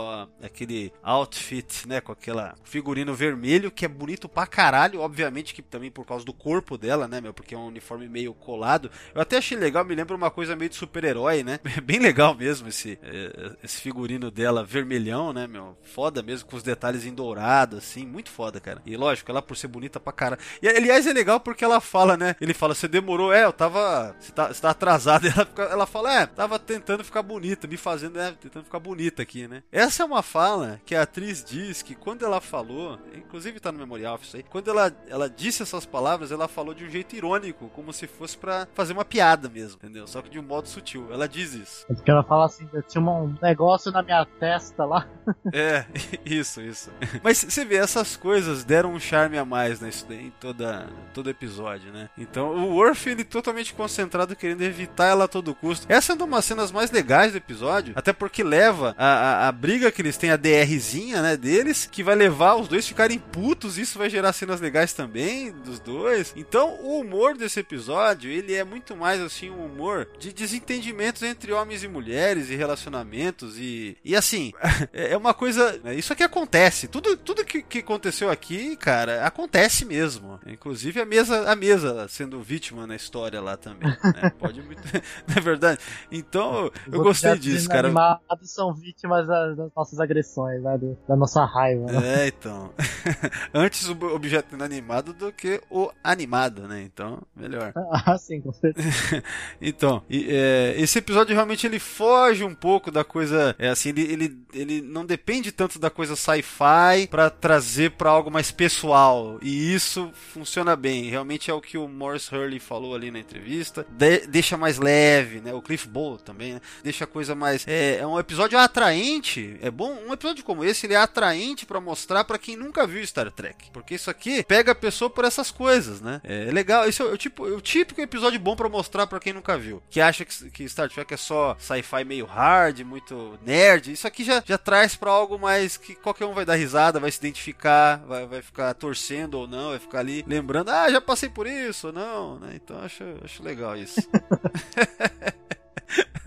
aquele 0.43 0.91
outfit, 1.01 1.87
né? 1.87 2.01
Com 2.01 2.11
aquela 2.11 2.55
figurino 2.61 3.13
vermelho, 3.13 3.71
que 3.71 3.85
é 3.85 3.87
bonito 3.87 4.27
pra 4.27 4.45
caralho, 4.45 4.99
obviamente 4.99 5.53
que 5.53 5.61
também 5.61 5.89
por 5.89 6.05
causa 6.05 6.25
do 6.25 6.33
corpo 6.33 6.77
dela, 6.77 7.07
né, 7.07 7.21
meu? 7.21 7.33
Porque 7.33 7.55
é 7.55 7.57
um 7.57 7.67
uniforme 7.67 8.09
meio 8.09 8.33
colado. 8.33 8.91
Eu 9.15 9.21
até 9.21 9.37
achei 9.37 9.57
legal, 9.57 9.85
me 9.85 9.95
lembra 9.95 10.17
uma 10.17 10.29
coisa 10.29 10.57
meio 10.57 10.69
de 10.69 10.75
super-herói, 10.75 11.41
né? 11.41 11.61
Bem 11.85 11.99
legal 11.99 12.35
mesmo 12.35 12.67
esse, 12.67 12.99
eh, 13.01 13.55
esse 13.63 13.79
figurino 13.79 14.29
dela 14.29 14.65
vermelhão, 14.65 15.31
né, 15.31 15.47
meu? 15.47 15.77
Foda 15.83 16.21
mesmo, 16.21 16.49
com 16.49 16.57
os 16.57 16.63
detalhes 16.63 17.05
em 17.05 17.13
dourado, 17.13 17.77
assim, 17.77 18.05
muito 18.05 18.29
foda, 18.29 18.59
cara. 18.59 18.81
E 18.85 18.97
lógico, 18.97 19.31
ela 19.31 19.41
por 19.41 19.55
ser 19.55 19.67
bonita 19.67 20.01
pra 20.01 20.11
caralho. 20.11 20.48
E 20.61 20.67
aliás 20.67 21.05
é 21.07 21.13
legal 21.13 21.39
porque 21.39 21.63
ela 21.63 21.79
fala, 21.79 22.15
né? 22.17 22.35
Ele 22.39 22.53
fala, 22.53 22.73
você 22.75 22.87
demorou, 22.87 23.33
é, 23.33 23.45
eu 23.45 23.53
tava. 23.53 24.15
Você 24.19 24.31
tá, 24.31 24.47
você 24.47 24.61
tá 24.61 24.69
atrasado. 24.71 25.25
E 25.25 25.29
ela, 25.33 25.45
fica- 25.45 25.63
ela 25.63 25.85
fala, 25.85 26.13
é, 26.21 26.25
tava 26.25 26.57
tentando 26.59 27.03
ficar 27.03 27.21
bonita, 27.21 27.67
me 27.67 27.77
fazendo, 27.77 28.15
né? 28.17 28.33
Tentando 28.39 28.65
ficar 28.65 28.79
bonita 28.79 29.21
aqui, 29.21 29.47
né? 29.47 29.63
Essa 29.71 30.03
é 30.03 30.05
uma 30.05 30.21
fala 30.23 30.79
que 30.85 30.95
a 30.95 31.03
atriz 31.03 31.43
diz 31.43 31.81
que 31.81 31.95
quando 31.95 32.25
ela 32.25 32.41
falou, 32.41 32.99
inclusive 33.15 33.59
tá 33.59 33.71
no 33.71 33.79
memorial 33.79 34.19
isso 34.21 34.35
aí, 34.37 34.43
quando 34.43 34.69
ela, 34.69 34.91
ela 35.07 35.29
disse 35.29 35.61
essas 35.63 35.85
palavras, 35.85 36.31
ela 36.31 36.47
falou 36.47 36.73
de 36.73 36.83
um 36.83 36.89
jeito 36.89 37.15
irônico, 37.15 37.69
como 37.69 37.93
se 37.93 38.07
fosse 38.07 38.37
pra 38.37 38.67
fazer 38.73 38.93
uma 38.93 39.05
piada 39.05 39.47
mesmo, 39.49 39.77
entendeu? 39.81 40.07
Só 40.07 40.21
que 40.21 40.29
de 40.29 40.39
um 40.39 40.43
modo 40.43 40.67
sutil. 40.67 41.07
Ela 41.11 41.27
diz 41.27 41.53
isso. 41.53 41.85
É 41.89 41.93
Porque 41.93 42.11
ela 42.11 42.23
fala 42.23 42.45
assim, 42.45 42.67
tinha 42.87 43.01
um 43.03 43.35
negócio 43.41 43.91
na 43.91 44.01
minha 44.01 44.25
testa 44.25 44.85
lá. 44.85 45.07
É, 45.53 45.85
isso, 46.25 46.61
isso. 46.61 46.91
Mas 47.23 47.37
você 47.37 47.63
vê, 47.65 47.75
essas 47.77 48.17
coisas 48.17 48.63
deram 48.63 48.93
um 48.93 48.99
charme 48.99 49.37
a 49.37 49.45
mais 49.45 49.79
nisso 49.79 50.05
daí. 50.07 50.31
Toda, 50.39 50.87
todo 51.13 51.29
episódio, 51.29 51.91
né? 51.91 52.09
Então 52.17 52.55
o 52.55 52.75
Worf, 52.75 53.09
ele 53.09 53.23
totalmente 53.23 53.73
concentrado 53.73 54.35
querendo 54.35 54.61
evitar 54.61 55.07
ela 55.07 55.25
a 55.25 55.27
todo 55.27 55.53
custo. 55.53 55.85
Essa 55.89 56.13
é 56.13 56.15
uma 56.15 56.37
das 56.37 56.45
cenas 56.45 56.71
mais 56.71 56.91
legais 56.91 57.31
do 57.31 57.37
episódio, 57.37 57.93
até 57.95 58.13
porque 58.13 58.43
leva 58.43 58.95
a, 58.97 59.05
a, 59.05 59.47
a 59.47 59.51
briga 59.51 59.91
que 59.91 60.01
eles 60.01 60.17
têm, 60.17 60.31
a 60.31 60.37
DRzinha, 60.37 61.21
né, 61.21 61.37
deles, 61.37 61.87
que 61.89 62.03
vai 62.03 62.15
levar 62.15 62.55
os 62.55 62.67
dois 62.67 62.87
ficarem 62.87 63.19
putos, 63.19 63.77
isso 63.77 63.97
vai 63.97 64.09
gerar 64.09 64.33
cenas 64.33 64.61
legais 64.61 64.93
também 64.93 65.51
dos 65.51 65.79
dois. 65.79 66.33
Então 66.35 66.79
o 66.81 66.99
humor 66.99 67.35
desse 67.35 67.59
episódio, 67.59 68.31
ele 68.31 68.53
é 68.53 68.63
muito 68.63 68.95
mais 68.95 69.21
assim 69.21 69.49
um 69.49 69.65
humor 69.65 70.07
de 70.17 70.31
desentendimentos 70.31 71.21
entre 71.23 71.51
homens 71.51 71.83
e 71.83 71.87
mulheres 71.87 72.49
e 72.49 72.55
relacionamentos 72.55 73.57
e, 73.57 73.97
e 74.03 74.15
assim, 74.15 74.53
é 74.93 75.17
uma 75.17 75.33
coisa, 75.33 75.79
isso 75.95 76.13
aqui 76.13 76.23
acontece, 76.23 76.87
tudo, 76.87 77.17
tudo 77.17 77.45
que, 77.45 77.61
que 77.61 77.79
aconteceu 77.79 78.29
aqui, 78.29 78.75
cara, 78.75 79.25
acontece 79.25 79.85
mesmo. 79.85 80.28
Inclusive 80.45 80.99
a 80.99 81.05
mesa, 81.05 81.49
a 81.49 81.55
mesa 81.55 82.07
sendo 82.07 82.41
vítima 82.41 82.85
na 82.85 82.95
história 82.95 83.41
lá 83.41 83.55
também, 83.57 83.89
né? 83.89 84.29
Pode 84.37 84.61
muito, 84.61 84.81
não 85.27 85.35
é 85.35 85.39
verdade? 85.39 85.79
Então, 86.11 86.71
eu 86.91 87.01
gostei 87.01 87.37
disso, 87.37 87.67
cara. 87.69 87.89
Os 87.89 88.51
são 88.51 88.73
vítimas 88.73 89.27
das, 89.27 89.55
das 89.55 89.71
nossas 89.75 89.99
agressões, 89.99 90.61
né? 90.61 90.79
da 91.07 91.15
nossa 91.15 91.45
raiva. 91.45 91.85
Né? 91.91 92.23
É, 92.23 92.27
então. 92.27 92.71
Antes 93.53 93.87
o 93.87 94.05
objeto 94.13 94.55
inanimado 94.55 95.13
do 95.13 95.31
que 95.31 95.61
o 95.69 95.91
animado, 96.03 96.67
né? 96.67 96.81
Então, 96.81 97.21
melhor. 97.35 97.73
Ah, 97.91 98.17
sim, 98.17 98.41
com 98.41 98.51
certeza. 98.51 99.23
então, 99.61 100.03
e, 100.09 100.27
é, 100.29 100.73
esse 100.77 100.99
episódio 100.99 101.33
realmente 101.33 101.65
ele 101.65 101.79
foge 101.79 102.43
um 102.43 102.55
pouco 102.55 102.91
da 102.91 103.03
coisa, 103.03 103.55
é 103.57 103.69
assim, 103.69 103.89
ele, 103.89 104.01
ele, 104.01 104.45
ele 104.53 104.81
não 104.81 105.05
depende 105.05 105.51
tanto 105.51 105.79
da 105.79 105.89
coisa 105.89 106.15
sci-fi 106.15 107.07
para 107.09 107.29
trazer 107.29 107.91
para 107.91 108.09
algo 108.09 108.31
mais 108.31 108.51
pessoal. 108.51 109.37
E 109.41 109.73
isso 109.73 110.08
funciona 110.13 110.75
bem. 110.75 111.09
Realmente 111.09 111.49
é 111.49 111.53
o 111.53 111.61
que 111.61 111.77
o 111.77 111.87
Morris 111.87 112.31
Hurley 112.31 112.59
falou 112.59 112.95
ali 112.95 113.11
na 113.11 113.19
entrevista. 113.19 113.85
De, 113.89 114.27
deixa 114.27 114.57
mais 114.57 114.77
leve, 114.77 115.41
né? 115.41 115.53
O 115.53 115.61
Cliff 115.61 115.87
Bowl 115.87 116.17
também, 116.17 116.53
né? 116.53 116.61
Deixa 116.83 117.03
a 117.03 117.07
coisa 117.07 117.35
mais. 117.35 117.67
É, 117.67 117.97
é, 117.97 118.07
um 118.07 118.19
episódio 118.19 118.57
atraente. 118.57 119.57
É 119.61 119.69
bom. 119.71 119.97
Um 120.07 120.13
episódio 120.13 120.43
como 120.43 120.63
esse, 120.63 120.85
ele 120.85 120.93
é 120.93 120.97
atraente 120.97 121.65
para 121.65 121.79
mostrar 121.79 122.23
para 122.23 122.37
quem 122.37 122.55
nunca 122.55 122.85
viu 122.85 123.05
Star 123.05 123.31
Trek. 123.31 123.69
Porque 123.71 123.95
isso 123.95 124.09
aqui 124.09 124.43
pega 124.43 124.71
a 124.71 124.75
pessoa 124.75 125.09
por 125.09 125.25
essas 125.25 125.51
coisas, 125.51 126.01
né? 126.01 126.21
É 126.23 126.51
legal. 126.51 126.87
Isso 126.87 127.03
é 127.03 127.05
o, 127.05 127.17
tipo, 127.17 127.43
o 127.43 127.61
típico 127.61 128.01
episódio 128.01 128.39
bom 128.39 128.55
para 128.55 128.69
mostrar 128.69 129.07
para 129.07 129.19
quem 129.19 129.33
nunca 129.33 129.57
viu. 129.57 129.81
Que 129.89 130.01
acha 130.01 130.25
que, 130.25 130.49
que 130.49 130.69
Star 130.69 130.89
Trek 130.89 131.13
é 131.13 131.17
só 131.17 131.55
sci-fi 131.59 132.03
meio 132.03 132.25
hard, 132.25 132.79
muito 132.81 133.37
nerd. 133.45 133.91
Isso 133.91 134.07
aqui 134.07 134.23
já, 134.23 134.43
já 134.45 134.57
traz 134.57 134.95
para 134.95 135.11
algo 135.11 135.37
mais 135.37 135.77
que 135.77 135.95
qualquer 135.95 136.25
um 136.25 136.33
vai 136.33 136.45
dar 136.45 136.55
risada, 136.55 136.99
vai 136.99 137.11
se 137.11 137.17
identificar, 137.17 137.97
vai, 138.07 138.25
vai 138.25 138.41
ficar 138.41 138.73
torcendo 138.73 139.35
ou 139.35 139.47
não, 139.47 139.69
vai 139.69 139.79
ficar 139.79 139.98
ali 139.99 140.23
lembrando, 140.27 140.69
ah, 140.69 140.89
já 140.89 140.99
passei 141.01 141.29
por 141.29 141.47
isso 141.47 141.91
não, 141.91 142.39
né? 142.39 142.51
Então 142.55 142.79
acho, 142.79 143.03
acho 143.23 143.43
legal 143.43 143.75
isso. 143.75 144.01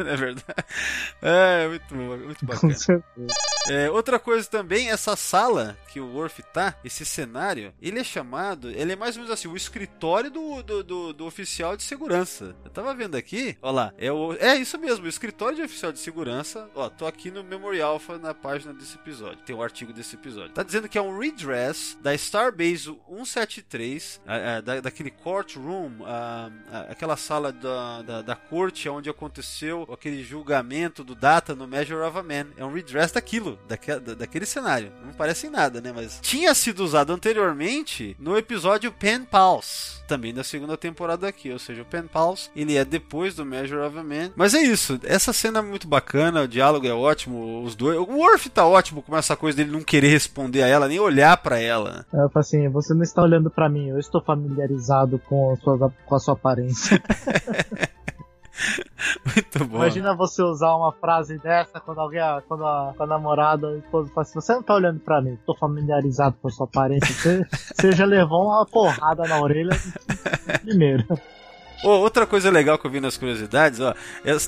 é 0.09 0.17
verdade. 0.17 0.45
É, 1.21 1.69
muito, 1.69 1.95
muito 1.95 2.45
bacana. 2.45 2.75
É, 3.69 3.89
outra 3.91 4.19
coisa 4.19 4.49
também, 4.49 4.91
essa 4.91 5.15
sala 5.15 5.77
que 5.89 6.01
o 6.01 6.15
Worf 6.15 6.43
tá, 6.53 6.75
esse 6.85 7.05
cenário, 7.05 7.73
ele 7.81 8.01
é 8.01 8.05
chamado, 8.05 8.71
ele 8.71 8.93
é 8.93 8.97
mais 8.97 9.17
ou 9.17 9.23
menos 9.23 9.33
assim, 9.33 9.47
o 9.47 9.57
escritório 9.57 10.31
do, 10.31 10.63
do, 10.63 10.83
do, 10.83 11.13
do 11.13 11.27
oficial 11.27 11.77
de 11.77 11.85
segurança. 11.85 12.57
Eu 12.65 12.71
tava 12.71 12.93
vendo 12.95 13.15
aqui, 13.15 13.57
ó 13.63 13.71
lá, 13.71 13.93
é, 13.97 14.11
o, 14.11 14.33
é 14.35 14.57
isso 14.57 14.79
mesmo, 14.79 15.05
o 15.07 15.09
escritório 15.09 15.57
de 15.57 15.63
oficial 15.63 15.93
de 15.93 16.01
segurança. 16.01 16.69
Ó, 16.75 16.89
tô 16.89 17.07
aqui 17.07 17.31
no 17.31 17.45
Memory 17.45 17.81
Alpha 17.81 18.19
na 18.19 18.35
página 18.35 18.75
desse 18.75 18.97
episódio, 18.97 19.45
tem 19.45 19.55
o 19.55 19.61
um 19.61 19.63
artigo 19.63 19.93
desse 19.93 20.17
episódio. 20.17 20.51
Tá 20.51 20.63
dizendo 20.63 20.89
que 20.89 20.99
é 20.99 21.03
um 21.03 21.17
redress 21.17 21.97
da 22.01 22.13
Starbase 22.15 22.99
173, 23.09 24.21
a, 24.27 24.57
a, 24.57 24.61
da, 24.61 24.81
daquele 24.81 25.11
courtroom, 25.11 26.05
a, 26.05 26.51
aquela 26.91 27.17
sala 27.17 27.53
da, 27.53 28.03
da, 28.03 28.23
da 28.23 28.35
corte 28.37 28.89
onde 28.89 29.09
aconteceu 29.09 29.87
aquele 29.95 30.23
julgamento 30.23 31.05
do 31.05 31.15
Data 31.15 31.55
no 31.55 31.67
Measure 31.67 32.01
of 32.01 32.19
a 32.19 32.23
Man. 32.23 32.47
É 32.57 32.65
um 32.65 32.73
redress 32.73 33.13
daquilo, 33.13 33.59
daquele, 33.69 34.01
daquele 34.01 34.47
cenário. 34.47 34.93
Não 35.05 35.13
parece 35.13 35.47
em 35.47 35.51
nada, 35.51 35.81
né? 35.81 35.93
Mas 35.95 36.19
tinha 36.21 36.55
sido 36.55 36.85
usado 36.85 37.13
anteriormente 37.13 38.17
no 38.19 38.37
episódio 38.37 38.93
Pen 38.93 39.25
Pals, 39.25 40.03
também 40.07 40.35
da 40.35 40.45
segunda 40.45 40.77
temporada 40.77 41.27
aqui. 41.29 41.51
Ou 41.51 41.59
seja, 41.59 41.83
o 41.83 41.87
Pen 41.87 42.07
Pals, 42.07 42.51
ele 42.55 42.77
é 42.77 42.85
depois 42.85 43.35
do 43.35 43.45
Measure 43.45 43.81
of 43.81 43.99
a 43.99 44.03
Man. 44.03 44.31
Mas 44.37 44.55
é 44.55 44.63
isso, 44.63 44.99
essa 45.05 45.33
cena 45.33 45.59
é 45.59 45.63
muito 45.63 45.89
bacana, 45.89 46.43
o 46.43 46.49
diálogo 46.49 46.87
é 46.87 46.93
ótimo, 46.93 47.63
os 47.63 47.75
dois. 47.75 47.99
O 47.99 48.05
Worf 48.05 48.49
tá 48.51 48.67
ótimo 48.67 49.03
com 49.03 49.17
essa 49.17 49.37
coisa 49.37 49.57
dele 49.57 49.71
não 49.71 49.83
querer 49.83 50.09
responder 50.09 50.63
a 50.63 50.69
ela, 50.69 50.89
nem 50.89 51.01
olhar 51.01 51.37
para 51.37 51.59
ela. 51.59 52.07
Eu 52.13 52.29
falo 52.31 52.41
assim, 52.41 52.69
você 52.69 52.95
não 52.95 53.03
está 53.03 53.23
olhando 53.23 53.51
para 53.51 53.69
mim, 53.69 53.89
eu 53.89 53.99
estou 53.99 54.23
familiarizado 54.23 55.19
com 55.19 55.53
a 55.53 55.57
sua, 55.57 55.93
com 56.07 56.15
a 56.15 56.19
sua 56.19 56.35
aparência. 56.35 57.03
Muito 59.25 59.65
bom. 59.65 59.77
Imagina 59.77 60.15
você 60.15 60.43
usar 60.43 60.75
uma 60.77 60.93
frase 60.93 61.39
dessa 61.39 61.81
quando 61.81 62.01
alguém, 62.01 62.21
quando 62.47 62.67
a, 62.67 62.93
quando 62.97 63.13
a 63.13 63.15
namorada 63.15 63.67
ou 63.67 63.75
a 63.75 63.79
esposa 63.79 64.11
fala 64.11 64.23
assim: 64.23 64.35
Você 64.35 64.53
não 64.55 64.63
tá 64.63 64.75
olhando 64.75 65.01
pra 65.01 65.21
mim, 65.21 65.39
tô 65.47 65.55
familiarizado 65.55 66.37
com 66.41 66.49
a 66.49 66.51
sua 66.51 66.67
aparência. 66.67 67.15
Você, 67.15 67.47
você 67.75 67.93
já 67.93 68.05
levou 68.05 68.47
uma 68.47 68.67
porrada 68.67 69.23
na 69.25 69.41
orelha 69.41 69.73
primeiro. 70.63 71.07
Oh, 71.85 71.99
outra 71.99 72.25
coisa 72.25 72.49
legal 72.49 72.79
que 72.79 72.87
eu 72.87 72.91
vi 72.91 73.01
nas 73.01 73.17
curiosidades, 73.17 73.81
ó, 73.81 73.93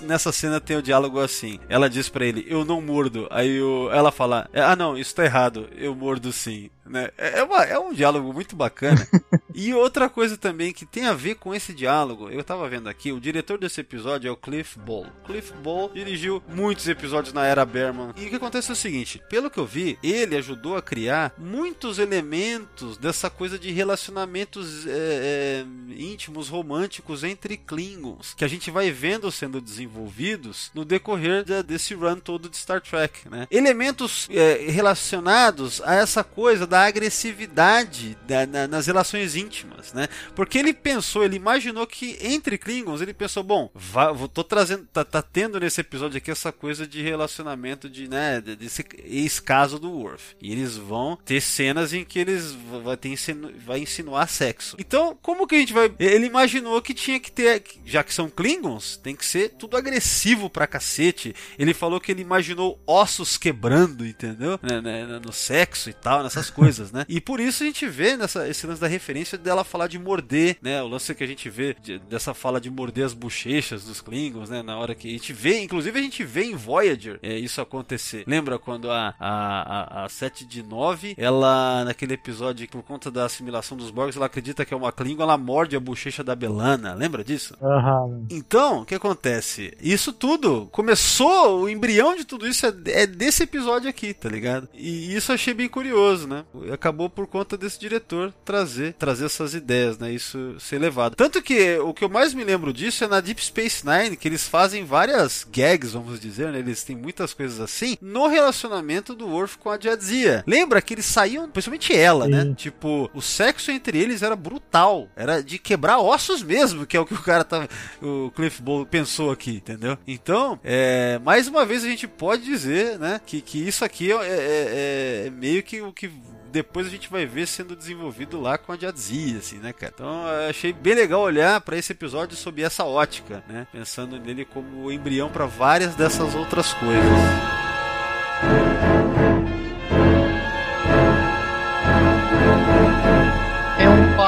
nessa 0.03 0.31
cena 0.31 0.61
tem 0.61 0.77
o 0.77 0.83
diálogo 0.83 1.19
assim. 1.19 1.59
Ela 1.69 1.91
diz 1.91 2.09
para 2.09 2.25
ele, 2.25 2.47
eu 2.49 2.65
não 2.65 2.81
mordo. 2.81 3.27
Aí 3.29 3.59
ela 3.91 4.13
fala, 4.13 4.49
ah 4.55 4.77
não, 4.77 4.97
isso 4.97 5.13
tá 5.17 5.25
errado, 5.25 5.69
eu 5.77 5.97
mordo 5.97 6.33
sim. 6.33 6.71
Né? 6.87 7.11
É, 7.17 7.39
é 7.41 7.43
uma, 7.43 7.65
é 7.65 7.79
um 7.79 7.93
diálogo 7.93 8.33
muito 8.33 8.55
bacana. 8.55 9.07
e 9.55 9.73
outra 9.73 10.09
coisa 10.09 10.37
também 10.37 10.73
que 10.73 10.85
tem 10.85 11.07
a 11.07 11.15
ver 11.15 11.37
com 11.37 11.55
esse 11.55 11.73
diálogo, 11.73 12.31
eu 12.31 12.45
tava 12.45 12.69
vendo 12.69 12.89
aqui, 12.89 13.13
o 13.13 13.21
diretor 13.21 13.59
desse 13.59 13.81
episódio 13.81 14.29
é 14.29 14.31
o 14.31 14.37
Cliff 14.37 14.79
Ball. 14.79 15.07
Cliff 15.25 15.53
Ball 15.63 15.91
dirigiu 15.95 16.43
muitos 16.49 16.89
episódios 16.89 17.33
na 17.33 17.47
era 17.47 17.65
Berman. 17.65 18.13
E 18.17 18.27
o 18.27 18.31
que 18.31 18.37
acontece 18.37 18.71
é 18.71 18.73
o 18.73 18.77
seguinte: 18.77 19.21
pelo 19.29 19.51
que 19.51 19.59
eu 19.59 19.67
vi, 19.67 19.99
ele 20.03 20.37
ajudou 20.37 20.77
a 20.77 20.83
criar 20.83 21.33
muitos 21.39 21.99
elementos 21.99 22.97
dessa 22.99 23.31
coisa 23.31 23.59
de 23.59 23.71
relacionamentos 23.71 24.87
é, 24.87 24.91
é, 24.91 25.65
íntimos, 25.97 26.49
românticos 26.49 27.25
entre 27.25 27.57
Klingons, 27.57 28.35
que 28.35 28.45
a 28.45 28.49
gente 28.49 28.71
vai 28.71 28.91
vendo 28.91 29.31
sendo 29.31 29.61
desenvolvidos 29.61 30.71
no 30.75 30.85
decorrer 30.85 31.45
de, 31.45 31.63
desse 31.63 31.95
run 31.95 32.17
todo 32.17 32.49
de 32.49 32.57
Star 32.57 32.81
Trek. 32.81 33.29
Né? 33.29 33.47
Elementos 33.51 34.29
é, 34.31 34.67
relacionados 34.71 35.81
a 35.83 35.95
essa 35.95 36.23
coisa 36.23 36.67
da 36.75 36.87
agressividade 36.87 38.19
da, 38.27 38.45
na, 38.45 38.67
nas 38.67 38.89
relações 38.89 39.37
íntimas, 39.37 39.93
né? 39.93 40.09
Porque 40.35 40.59
ele 40.59 40.75
pensou, 40.75 41.23
ele 41.23 41.37
imaginou 41.37 41.87
que 41.87 42.19
entre 42.21 42.59
Klingons, 42.59 43.01
ele 43.01 43.15
pensou, 43.15 43.45
bom, 43.45 43.71
vá, 43.73 44.13
tô 44.27 44.43
trazendo, 44.43 44.85
tá, 44.93 45.05
tá, 45.05 45.23
tendo 45.23 45.61
nesse 45.61 45.81
episódio 45.83 46.19
aqui 46.19 46.33
essa 46.33 46.51
coisa 46.51 46.85
de 46.85 47.01
relacionamento 47.01 47.89
de, 47.89 48.09
né, 48.09 48.41
desse 48.41 48.85
ex-caso 49.05 49.79
do 49.79 49.89
Worf. 49.89 50.35
E 50.43 50.51
eles 50.51 50.77
vão 50.77 51.17
ter 51.25 51.41
cenas 51.41 51.93
em 51.93 52.05
que 52.05 52.19
eles 52.19 52.51
vai, 52.83 52.97
ter 52.97 53.11
insinu, 53.11 53.53
vai 53.65 53.79
insinuar 53.79 54.29
sexo. 54.29 54.75
Então, 54.77 55.17
como 55.23 55.47
que 55.47 55.55
a 55.55 55.59
gente 55.59 55.73
vai... 55.73 55.95
Ele 56.01 56.27
imaginou 56.27 56.83
que 56.83 56.93
tinha 56.93 57.21
que 57.21 57.31
ter, 57.31 57.63
já 57.87 58.03
que 58.03 58.13
são 58.13 58.29
Klingons, 58.29 58.97
tem 58.97 59.15
que 59.15 59.25
ser 59.25 59.51
tudo 59.51 59.77
agressivo 59.77 60.51
pra 60.51 60.67
cacete. 60.67 61.37
Ele 61.57 61.73
falou 61.73 62.01
que 62.01 62.11
ele 62.11 62.23
imaginou 62.23 62.83
ossos 62.85 63.39
quebrando, 63.39 64.05
entendeu? 64.05 64.59
Né, 64.61 64.81
né, 64.81 65.21
no 65.25 65.33
sexo 65.33 65.89
e 65.89 65.93
tal, 65.93 66.25
nessas 66.25 66.51
coisas 66.51 66.64
coisas, 66.65 66.93
né? 66.93 67.05
E 67.09 67.21
por 67.21 67.41
isso 67.41 67.63
a 67.63 67.67
gente 67.67 67.87
vê 67.87 68.17
nessa, 68.17 68.49
esse 68.49 68.67
lance 68.67 68.81
da 68.81 68.87
referência 68.87 69.37
dela 69.39 69.65
falar 69.65 69.87
de 69.87 69.99
morder, 69.99 70.57
né? 70.63 70.83
O 70.83 70.89
lance 70.89 71.15
que 71.15 71.25
a 71.25 71.27
gente 71.27 71.49
vê 71.49 71.77
de, 71.81 71.99
dessa 71.99 72.35
fala 72.35 72.61
de 72.61 72.71
morder 72.71 73.05
as 73.05 73.13
bochechas 73.13 73.85
dos 73.85 74.01
Klingons, 74.01 74.51
né? 74.51 74.63
Na 74.63 74.77
hora 74.77 74.95
que 74.95 75.09
a 75.09 75.11
gente 75.11 75.33
vê, 75.33 75.61
inclusive 75.61 75.99
a 75.99 76.03
gente 76.03 76.25
vê 76.25 76.45
em 76.45 76.55
Voyager 76.55 77.19
é, 77.23 77.39
isso 77.39 77.61
acontecer. 77.61 78.25
Lembra 78.27 78.59
quando 78.59 78.91
a, 78.91 79.15
a, 79.19 80.03
a, 80.03 80.05
a 80.05 80.09
7 80.09 80.45
de 80.45 80.63
9, 80.63 81.15
ela, 81.17 81.85
naquele 81.85 82.15
episódio, 82.15 82.69
por 82.69 82.83
conta 82.83 83.11
da 83.11 83.25
assimilação 83.25 83.77
dos 83.77 83.91
Borgs, 83.91 84.17
ela 84.17 84.27
acredita 84.27 84.65
que 84.65 84.73
é 84.73 84.77
uma 84.77 84.93
Klingon, 84.93 85.23
ela 85.23 85.39
morde 85.39 85.77
a 85.77 85.81
bochecha 85.81 86.25
da 86.25 86.35
Belana. 86.35 86.95
Lembra 86.95 87.23
disso? 87.23 87.57
Uhum. 87.61 88.27
Então, 88.31 88.83
o 88.83 88.85
que 88.85 88.95
acontece? 88.95 89.77
Isso 89.81 90.13
tudo 90.13 90.67
começou, 90.73 91.63
o 91.63 91.69
embrião 91.69 92.15
de 92.15 92.25
tudo 92.25 92.47
isso 92.47 92.67
é, 92.67 92.73
é 92.87 93.07
desse 93.07 93.43
episódio 93.43 93.89
aqui, 93.89 94.15
tá 94.15 94.29
ligado? 94.29 94.69
E 94.75 95.15
isso 95.15 95.31
eu 95.31 95.35
achei 95.35 95.55
bem 95.55 95.69
curioso, 95.69 96.27
né? 96.27 96.45
Acabou 96.73 97.09
por 97.09 97.27
conta 97.27 97.57
desse 97.57 97.79
diretor 97.79 98.33
trazer 98.45 98.95
trazer 98.95 99.27
essas 99.27 99.55
ideias, 99.55 99.99
né? 99.99 100.13
Isso 100.13 100.57
ser 100.59 100.79
levado. 100.79 101.17
Tanto 101.17 101.43
que 101.43 101.79
o 101.79 101.93
que 101.93 102.05
eu 102.05 102.09
mais 102.09 102.35
me 102.35 102.45
lembro 102.45 102.73
disso 102.73 103.05
é 103.05 103.09
na 103.09 103.21
Deep 103.21 103.45
Space 103.45 103.85
Nine, 103.87 104.17
que 104.17 104.29
eles 104.29 104.49
fazem 104.49 104.85
várias 104.85 105.47
gags, 105.51 105.93
vamos 105.93 106.21
dizer, 106.21 106.53
né? 106.53 106.59
Eles 106.59 106.83
têm 106.85 106.97
muitas 106.97 107.33
coisas 107.35 107.61
assim 107.61 107.97
no 108.01 108.27
relacionamento 108.27 109.15
do 109.15 109.27
Worf 109.29 109.59
com 109.59 109.71
a 109.71 109.79
Jadzia. 109.79 110.45
Lembra 110.47 110.81
que 110.81 110.95
eles 110.95 111.07
saíam, 111.07 111.49
principalmente 111.49 111.95
ela, 111.95 112.27
né? 112.27 112.43
Sim. 112.43 112.49
né? 112.49 112.55
Tipo, 112.57 113.11
o 113.15 113.21
sexo 113.21 113.71
entre 113.71 113.99
eles 113.99 114.23
era 114.23 114.37
brutal, 114.37 115.09
era 115.17 115.43
de 115.43 115.59
quebrar 115.59 115.99
ossos 115.99 116.43
mesmo, 116.43 116.87
que 116.87 116.97
é 116.97 117.01
o 117.01 117.07
que 117.07 117.15
o 117.15 117.23
cara 117.23 117.45
tá, 117.45 117.69
o 118.03 118.31
Cliff 118.31 118.63
Ball 118.63 118.87
pensou 118.87 119.31
aqui, 119.31 119.57
entendeu? 119.57 119.99
Então, 120.07 120.59
é, 120.63 121.19
mais 121.25 121.49
uma 121.49 121.65
vez 121.65 121.85
a 121.85 121.89
gente 121.89 122.07
pode 122.07 122.45
dizer, 122.45 122.99
né, 122.99 123.21
que, 123.25 123.41
que 123.41 123.67
isso 123.67 123.85
aqui 123.85 124.13
é, 124.13 124.17
é, 124.17 125.27
é 125.27 125.31
meio 125.31 125.63
que 125.63 125.81
o 125.81 125.93
que 125.93 126.11
depois 126.55 126.87
a 126.87 126.91
gente 126.91 127.11
vai 127.11 127.27
ver 127.27 127.49
sendo 127.49 127.75
desenvolvido 127.75 128.41
lá 128.41 128.57
com 128.57 128.71
a 128.71 128.77
Jadzia, 128.77 129.39
assim, 129.39 129.59
né, 129.59 129.73
cara? 129.73 129.93
Então 129.93 130.25
achei 130.49 130.73
bem 130.73 130.95
legal 130.95 131.21
olhar 131.21 131.61
para 131.61 131.77
esse 131.77 131.91
episódio 131.91 132.37
sob 132.37 132.63
essa 132.63 132.85
ótica, 132.85 133.43
né? 133.49 133.67
Pensando 133.73 134.21
nele 134.21 134.45
como 134.45 134.93
embrião 134.93 135.29
para 135.29 135.47
várias 135.47 135.97
dessas 135.97 136.33
outras 136.37 136.73
coisas. 136.75 137.03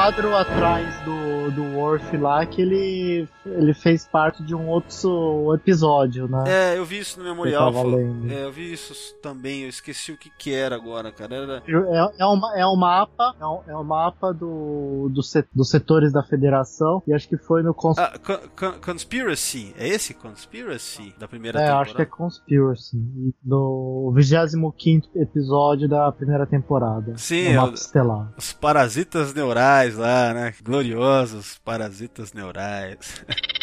Quadro 0.07 0.33
atrás 0.37 0.95
do, 1.03 1.51
do 1.51 1.63
Worf 1.77 2.15
lá 2.15 2.45
que 2.45 2.61
ele, 2.61 3.27
ele 3.45 3.73
fez 3.73 4.07
parte 4.07 4.41
de 4.41 4.55
um 4.55 4.65
outro 4.69 5.53
episódio, 5.53 6.29
né? 6.29 6.45
É, 6.47 6.77
eu 6.77 6.85
vi 6.85 6.99
isso 6.99 7.19
no 7.19 7.25
Memorial. 7.25 7.73
Eu. 7.73 8.15
É, 8.29 8.45
eu 8.45 8.51
vi 8.53 8.71
isso 8.71 8.93
também, 9.21 9.63
eu 9.63 9.69
esqueci 9.69 10.13
o 10.13 10.17
que 10.17 10.29
que 10.29 10.53
era 10.53 10.77
agora, 10.77 11.11
cara. 11.11 11.35
Era... 11.35 11.63
É, 11.67 12.21
é, 12.21 12.25
um, 12.25 12.39
é 12.55 12.65
um 12.65 12.77
mapa, 12.77 13.35
é 13.37 13.45
um, 13.45 13.59
é 13.67 13.75
um 13.77 13.83
mapa 13.83 14.33
do, 14.33 15.09
do 15.11 15.21
set, 15.21 15.45
dos 15.53 15.69
setores 15.69 16.13
da 16.13 16.23
federação, 16.23 17.03
e 17.05 17.13
acho 17.13 17.27
que 17.27 17.35
foi 17.37 17.61
no 17.61 17.73
cons... 17.73 17.97
Ah, 17.97 18.13
con, 18.25 18.37
con, 18.55 18.79
Conspiracy, 18.79 19.75
é 19.77 19.89
esse 19.89 20.13
Conspiracy 20.13 21.13
da 21.19 21.27
primeira 21.27 21.59
É, 21.59 21.63
temporada? 21.63 21.81
acho 21.81 21.95
que 21.95 22.01
é 22.01 22.05
Conspiracy, 22.05 22.97
no 23.43 24.13
25 24.15 25.09
episódio 25.15 25.89
da 25.89 26.09
primeira 26.13 26.45
temporada. 26.45 27.11
Sim, 27.17 27.47
é 27.47 27.55
mapa 27.57 27.71
o- 27.71 27.73
estelar. 27.73 28.31
Os 28.37 28.53
parasitas 28.53 29.33
neurais 29.33 29.96
lá, 29.97 30.33
né? 30.33 30.53
Gloriosos 30.63 31.59
parasitas 31.63 32.33
neurais. 32.33 33.23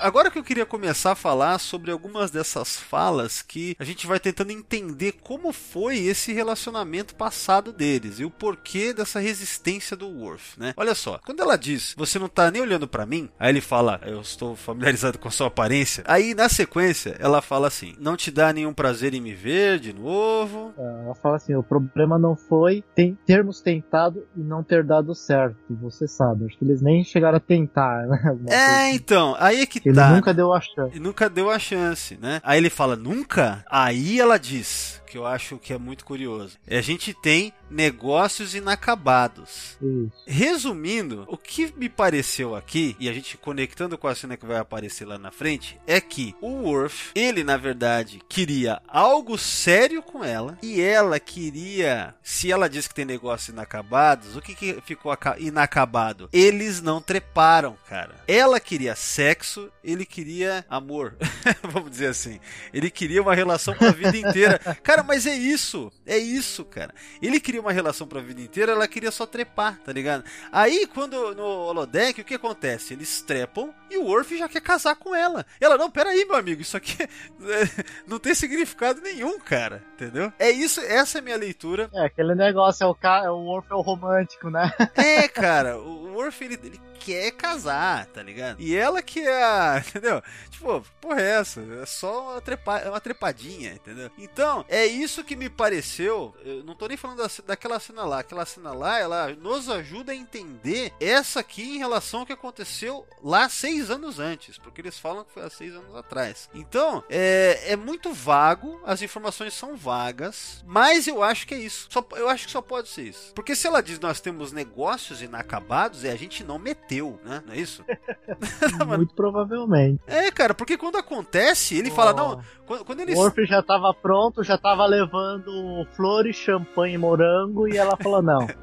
Agora 0.00 0.30
que 0.30 0.38
eu 0.38 0.44
queria 0.44 0.66
começar 0.66 1.12
a 1.12 1.16
falar 1.16 1.58
sobre 1.58 1.90
algumas 1.90 2.30
dessas 2.30 2.76
falas 2.76 3.42
que 3.42 3.76
a 3.78 3.84
gente 3.84 4.06
vai 4.06 4.20
tentando 4.20 4.52
entender 4.52 5.12
como 5.22 5.52
foi 5.52 5.98
esse 5.98 6.32
relacionamento 6.32 7.14
passado 7.14 7.72
deles 7.72 8.18
e 8.20 8.24
o 8.24 8.30
porquê 8.30 8.92
dessa 8.92 9.20
resistência 9.20 9.96
do 9.96 10.08
Worf, 10.08 10.58
né? 10.58 10.74
Olha 10.76 10.94
só, 10.94 11.18
quando 11.24 11.40
ela 11.40 11.56
diz, 11.56 11.94
você 11.96 12.18
não 12.18 12.28
tá 12.28 12.50
nem 12.50 12.62
olhando 12.62 12.86
pra 12.86 13.06
mim, 13.06 13.28
aí 13.38 13.50
ele 13.50 13.60
fala, 13.60 14.00
eu 14.04 14.20
estou 14.20 14.54
familiarizado 14.54 15.18
com 15.18 15.28
a 15.28 15.30
sua 15.30 15.48
aparência. 15.48 16.04
Aí 16.06 16.34
na 16.34 16.48
sequência 16.48 17.16
ela 17.18 17.40
fala 17.40 17.68
assim, 17.68 17.94
não 17.98 18.16
te 18.16 18.30
dá 18.30 18.52
nenhum 18.52 18.74
prazer 18.74 19.14
em 19.14 19.20
me 19.20 19.34
ver 19.34 19.78
de 19.78 19.92
novo, 19.92 20.74
Ela 20.78 21.14
fala 21.14 21.36
assim: 21.36 21.54
o 21.54 21.62
problema 21.62 22.18
não 22.18 22.36
foi 22.36 22.84
tem, 22.94 23.16
termos 23.26 23.60
tentado 23.60 24.26
e 24.36 24.40
não 24.40 24.62
ter 24.62 24.84
dado 24.84 25.14
certo, 25.14 25.56
você 25.70 26.06
sabe. 26.06 26.46
Acho 26.46 26.58
que 26.58 26.64
eles 26.64 26.82
nem 26.82 27.04
chegaram 27.04 27.36
a 27.36 27.40
tentar, 27.40 28.06
né? 28.06 28.46
É, 28.50 28.94
então, 28.94 29.34
aí 29.38 29.60
é 29.60 29.66
que 29.66 29.80
Ele 29.86 29.94
tá. 29.94 30.10
nunca 30.10 30.34
deu 30.34 30.52
a 30.52 30.60
chance. 30.60 30.96
E 30.96 30.98
nunca 30.98 31.30
deu 31.30 31.48
a 31.48 31.60
chance, 31.60 32.18
né? 32.20 32.40
Aí 32.42 32.58
ele 32.58 32.68
fala, 32.68 32.96
nunca? 32.96 33.64
Aí 33.70 34.18
ela 34.18 34.36
diz, 34.36 35.00
que 35.06 35.16
eu 35.16 35.26
acho 35.26 35.56
que 35.58 35.72
é 35.72 35.78
muito 35.78 36.04
curioso. 36.04 36.58
A 36.68 36.80
gente 36.80 37.14
tem 37.14 37.52
negócios 37.70 38.54
inacabados. 38.54 39.76
Isso. 39.80 40.12
Resumindo, 40.26 41.24
o 41.28 41.36
que 41.36 41.72
me 41.76 41.88
pareceu 41.88 42.54
aqui, 42.54 42.96
e 42.98 43.08
a 43.08 43.12
gente 43.12 43.36
conectando 43.38 43.96
com 43.98 44.08
a 44.08 44.14
cena 44.14 44.36
que 44.36 44.46
vai 44.46 44.58
aparecer 44.58 45.04
lá 45.06 45.18
na 45.18 45.30
frente, 45.30 45.78
é 45.86 46.00
que 46.00 46.34
o 46.40 46.48
Worf, 46.62 47.10
ele 47.14 47.44
na 47.44 47.56
verdade 47.56 48.20
queria 48.28 48.80
algo 48.88 49.36
sério 49.38 50.02
com 50.02 50.24
ela, 50.24 50.58
e 50.62 50.80
ela 50.80 51.18
queria, 51.20 52.14
se 52.22 52.50
ela 52.50 52.68
diz 52.68 52.86
que 52.88 52.94
tem 52.94 53.04
negócios 53.04 53.48
inacabados, 53.48 54.36
o 54.36 54.40
que, 54.42 54.54
que 54.54 54.80
ficou 54.84 55.12
aca- 55.12 55.36
inacabado? 55.38 56.28
Eles 56.32 56.80
não 56.82 57.00
treparam, 57.00 57.76
cara. 57.88 58.14
Ela 58.26 58.58
queria 58.60 58.94
sexo, 58.96 59.70
ele 59.84 60.04
queria 60.04 60.64
amor. 60.68 61.14
Vamos 61.62 61.90
dizer 61.90 62.08
assim. 62.08 62.40
Ele 62.72 62.90
queria 62.90 63.22
uma 63.22 63.34
relação 63.34 63.74
pra 63.74 63.90
vida 63.90 64.16
inteira. 64.16 64.58
Cara, 64.82 64.95
mas 65.02 65.26
é 65.26 65.34
isso. 65.34 65.90
É 66.04 66.18
isso, 66.18 66.64
cara. 66.64 66.94
Ele 67.20 67.40
queria 67.40 67.60
uma 67.60 67.72
relação 67.72 68.06
pra 68.06 68.20
vida 68.20 68.40
inteira, 68.40 68.72
ela 68.72 68.88
queria 68.88 69.10
só 69.10 69.26
trepar, 69.26 69.78
tá 69.84 69.92
ligado? 69.92 70.24
Aí, 70.52 70.86
quando 70.86 71.34
no 71.34 71.44
holodeck, 71.44 72.20
o 72.20 72.24
que 72.24 72.34
acontece? 72.34 72.94
Eles 72.94 73.22
trepam 73.22 73.72
e 73.90 73.96
o 73.96 74.04
Worf 74.04 74.36
já 74.36 74.48
quer 74.48 74.60
casar 74.60 74.96
com 74.96 75.14
ela. 75.14 75.44
Ela, 75.60 75.76
não, 75.76 75.90
peraí, 75.90 76.24
meu 76.24 76.36
amigo, 76.36 76.62
isso 76.62 76.76
aqui 76.76 77.02
é- 77.02 77.08
não 78.06 78.18
tem 78.18 78.34
significado 78.34 79.00
nenhum, 79.00 79.38
cara. 79.38 79.82
Entendeu? 79.94 80.32
É 80.38 80.50
isso, 80.50 80.80
essa 80.80 81.18
é 81.18 81.20
a 81.20 81.24
minha 81.24 81.36
leitura. 81.36 81.88
É, 81.94 82.04
aquele 82.06 82.34
negócio, 82.34 82.84
é 82.84 82.86
o, 82.86 82.94
ca... 82.94 83.22
é 83.24 83.30
o 83.30 83.36
Worf 83.38 83.68
é 83.70 83.74
o 83.74 83.80
romântico, 83.80 84.50
né? 84.50 84.72
É, 84.96 85.28
cara, 85.28 85.78
o 85.78 86.14
Worf, 86.14 86.42
ele, 86.44 86.58
ele 86.62 86.80
quer 86.98 87.30
casar, 87.32 88.06
tá 88.06 88.22
ligado? 88.22 88.60
E 88.60 88.74
ela 88.76 89.00
que 89.02 89.20
é 89.20 89.42
a. 89.44 89.78
Entendeu? 89.86 90.22
Tipo, 90.50 90.84
porra, 91.00 91.20
é 91.20 91.30
essa? 91.40 91.60
É 91.82 91.86
só 91.86 92.32
uma, 92.32 92.40
trepa, 92.40 92.78
é 92.78 92.88
uma 92.90 93.00
trepadinha, 93.00 93.72
entendeu? 93.72 94.10
Então, 94.18 94.64
é 94.68 94.85
isso 94.86 95.24
que 95.24 95.36
me 95.36 95.48
pareceu. 95.48 96.34
Eu 96.44 96.64
não 96.64 96.74
tô 96.74 96.86
nem 96.86 96.96
falando 96.96 97.18
da, 97.18 97.28
daquela 97.46 97.78
cena 97.80 98.04
lá. 98.04 98.20
Aquela 98.20 98.46
cena 98.46 98.72
lá, 98.72 98.98
ela 98.98 99.28
nos 99.34 99.68
ajuda 99.68 100.12
a 100.12 100.16
entender 100.16 100.92
essa 101.00 101.40
aqui 101.40 101.76
em 101.76 101.78
relação 101.78 102.20
ao 102.20 102.26
que 102.26 102.32
aconteceu 102.32 103.06
lá 103.22 103.48
seis 103.48 103.90
anos 103.90 104.18
antes. 104.18 104.58
Porque 104.58 104.80
eles 104.80 104.98
falam 104.98 105.24
que 105.24 105.32
foi 105.32 105.44
há 105.44 105.50
seis 105.50 105.74
anos 105.74 105.94
atrás. 105.94 106.48
Então, 106.54 107.04
é, 107.08 107.72
é 107.72 107.76
muito 107.76 108.12
vago, 108.12 108.80
as 108.84 109.02
informações 109.02 109.54
são 109.54 109.76
vagas, 109.76 110.64
mas 110.66 111.06
eu 111.06 111.22
acho 111.22 111.46
que 111.46 111.54
é 111.54 111.58
isso. 111.58 111.88
Só, 111.90 112.06
eu 112.16 112.28
acho 112.28 112.46
que 112.46 112.52
só 112.52 112.62
pode 112.62 112.88
ser 112.88 113.02
isso. 113.02 113.32
Porque 113.34 113.54
se 113.54 113.66
ela 113.66 113.82
diz 113.82 113.98
nós 113.98 114.20
temos 114.20 114.52
negócios 114.52 115.22
inacabados, 115.22 116.04
é 116.04 116.10
a 116.10 116.16
gente 116.16 116.44
não 116.44 116.58
meteu, 116.58 117.20
né? 117.24 117.42
Não 117.46 117.54
é 117.54 117.58
isso? 117.58 117.84
Muito 118.86 119.14
provavelmente. 119.14 120.00
É, 120.06 120.30
cara, 120.30 120.54
porque 120.54 120.76
quando 120.76 120.96
acontece, 120.96 121.76
ele 121.76 121.90
fala, 121.90 122.12
não, 122.12 122.40
quando, 122.66 122.84
quando 122.84 123.00
eles. 123.00 123.16
O 123.16 123.20
Worf 123.20 123.46
já 123.46 123.62
tava 123.62 123.94
pronto, 123.94 124.42
já 124.42 124.58
tava 124.58 124.84
levando 124.86 125.86
flores, 125.94 126.36
champanhe 126.36 126.94
e 126.94 126.98
morango, 126.98 127.68
e 127.68 127.76
ela 127.76 127.96
falou 127.96 128.22
não. 128.22 128.46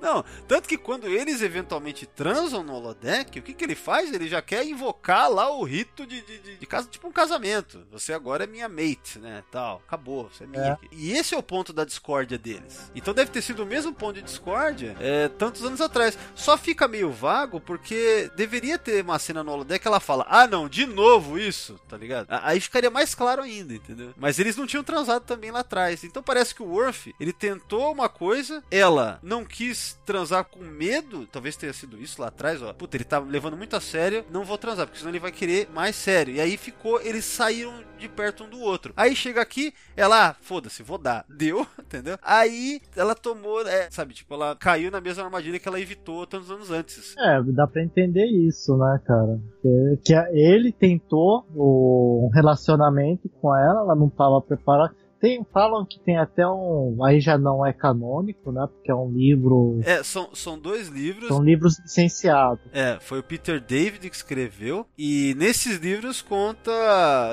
Não, 0.00 0.24
tanto 0.46 0.68
que 0.68 0.76
quando 0.76 1.06
eles 1.06 1.40
eventualmente 1.40 2.04
transam 2.04 2.62
no 2.62 2.74
holodeck, 2.74 3.38
o 3.38 3.42
que, 3.42 3.54
que 3.54 3.64
ele 3.64 3.74
faz? 3.74 4.12
Ele 4.12 4.28
já 4.28 4.42
quer 4.42 4.66
invocar 4.66 5.30
lá 5.30 5.50
o 5.50 5.62
rito 5.62 6.04
de, 6.04 6.20
de, 6.20 6.38
de, 6.38 6.56
de 6.56 6.66
casa, 6.66 6.88
tipo 6.88 7.06
um 7.06 7.12
casamento. 7.12 7.86
Você 7.90 8.12
agora 8.12 8.44
é 8.44 8.46
minha 8.46 8.68
mate, 8.68 9.18
né? 9.18 9.42
Tal, 9.50 9.80
acabou, 9.86 10.28
você 10.28 10.44
é 10.44 10.46
minha. 10.46 10.72
É. 10.72 10.78
E 10.90 11.12
esse 11.12 11.34
é 11.34 11.38
o 11.38 11.42
ponto 11.42 11.72
da 11.72 11.84
discórdia 11.84 12.36
deles. 12.36 12.90
Então 12.94 13.14
deve 13.14 13.30
ter 13.30 13.40
sido 13.40 13.62
o 13.62 13.66
mesmo 13.66 13.94
ponto 13.94 14.14
de 14.14 14.22
discórdia 14.22 14.96
é, 15.00 15.28
tantos 15.28 15.64
anos 15.64 15.80
atrás. 15.80 16.18
Só 16.34 16.58
fica 16.58 16.88
meio 16.88 17.10
vago 17.10 17.60
porque 17.60 18.30
deveria 18.36 18.78
ter 18.78 18.91
uma 19.00 19.18
cena 19.18 19.42
no 19.42 19.52
holodeck 19.52 19.80
que 19.80 19.88
ela 19.88 20.00
fala: 20.00 20.26
Ah, 20.28 20.46
não, 20.46 20.68
de 20.68 20.86
novo 20.86 21.38
isso, 21.38 21.80
tá 21.88 21.96
ligado? 21.96 22.26
Aí 22.28 22.60
ficaria 22.60 22.90
mais 22.90 23.14
claro 23.14 23.42
ainda, 23.42 23.74
entendeu? 23.74 24.12
Mas 24.16 24.38
eles 24.38 24.56
não 24.56 24.66
tinham 24.66 24.84
transado 24.84 25.24
também 25.24 25.50
lá 25.50 25.60
atrás. 25.60 26.04
Então 26.04 26.22
parece 26.22 26.54
que 26.54 26.62
o 26.62 26.66
Worf, 26.66 27.14
ele 27.18 27.32
tentou 27.32 27.92
uma 27.92 28.08
coisa, 28.08 28.62
ela 28.70 29.18
não 29.22 29.44
quis 29.44 29.98
transar 30.04 30.44
com 30.44 30.62
medo, 30.64 31.26
talvez 31.26 31.56
tenha 31.56 31.72
sido 31.72 32.00
isso 32.00 32.20
lá 32.20 32.28
atrás, 32.28 32.60
ó. 32.62 32.72
Puta, 32.72 32.96
ele 32.96 33.04
tá 33.04 33.18
levando 33.18 33.56
muito 33.56 33.76
a 33.76 33.80
sério, 33.80 34.24
não 34.30 34.44
vou 34.44 34.58
transar, 34.58 34.86
porque 34.86 34.98
senão 34.98 35.10
ele 35.10 35.20
vai 35.20 35.32
querer 35.32 35.68
mais 35.72 35.96
sério. 35.96 36.34
E 36.34 36.40
aí 36.40 36.56
ficou, 36.56 37.00
eles 37.00 37.24
saíram 37.24 37.72
de 37.98 38.08
perto 38.08 38.44
um 38.44 38.50
do 38.50 38.60
outro. 38.60 38.92
Aí 38.96 39.14
chega 39.14 39.40
aqui, 39.40 39.72
ela, 39.96 40.30
ah, 40.30 40.36
foda-se, 40.40 40.82
vou 40.82 40.98
dar. 40.98 41.24
Deu, 41.30 41.66
entendeu? 41.78 42.18
Aí 42.22 42.80
ela 42.96 43.14
tomou, 43.14 43.66
é, 43.66 43.90
sabe, 43.90 44.14
tipo, 44.14 44.34
ela 44.34 44.56
caiu 44.56 44.90
na 44.90 45.00
mesma 45.00 45.24
armadilha 45.24 45.58
que 45.58 45.68
ela 45.68 45.80
evitou 45.80 46.26
tantos 46.26 46.50
anos 46.50 46.70
antes. 46.70 47.14
É, 47.18 47.42
dá 47.42 47.66
pra 47.66 47.82
entender 47.82 48.26
isso, 48.26 48.76
né, 48.76 48.81
cara? 49.04 49.40
Que, 49.60 49.98
que 50.04 50.14
ele 50.32 50.72
tentou 50.72 51.44
o, 51.54 52.26
um 52.26 52.30
relacionamento 52.34 53.28
com 53.40 53.54
ela, 53.56 53.80
ela 53.80 53.94
não 53.94 54.08
tava 54.08 54.40
preparada. 54.40 54.94
Tem, 55.20 55.46
falam 55.54 55.86
que 55.86 56.00
tem 56.00 56.18
até 56.18 56.44
um. 56.48 56.96
Aí 57.04 57.20
já 57.20 57.38
não 57.38 57.64
é 57.64 57.72
canônico, 57.72 58.50
né? 58.50 58.66
Porque 58.66 58.90
é 58.90 58.94
um 58.94 59.08
livro. 59.08 59.78
É, 59.84 60.02
são, 60.02 60.34
são 60.34 60.58
dois 60.58 60.88
livros. 60.88 61.28
São 61.28 61.40
livros 61.40 61.78
licenciados. 61.78 62.58
É, 62.72 62.98
foi 63.00 63.20
o 63.20 63.22
Peter 63.22 63.60
David 63.60 64.10
que 64.10 64.16
escreveu. 64.16 64.84
E 64.98 65.32
nesses 65.38 65.78
livros 65.78 66.20
conta. 66.20 66.72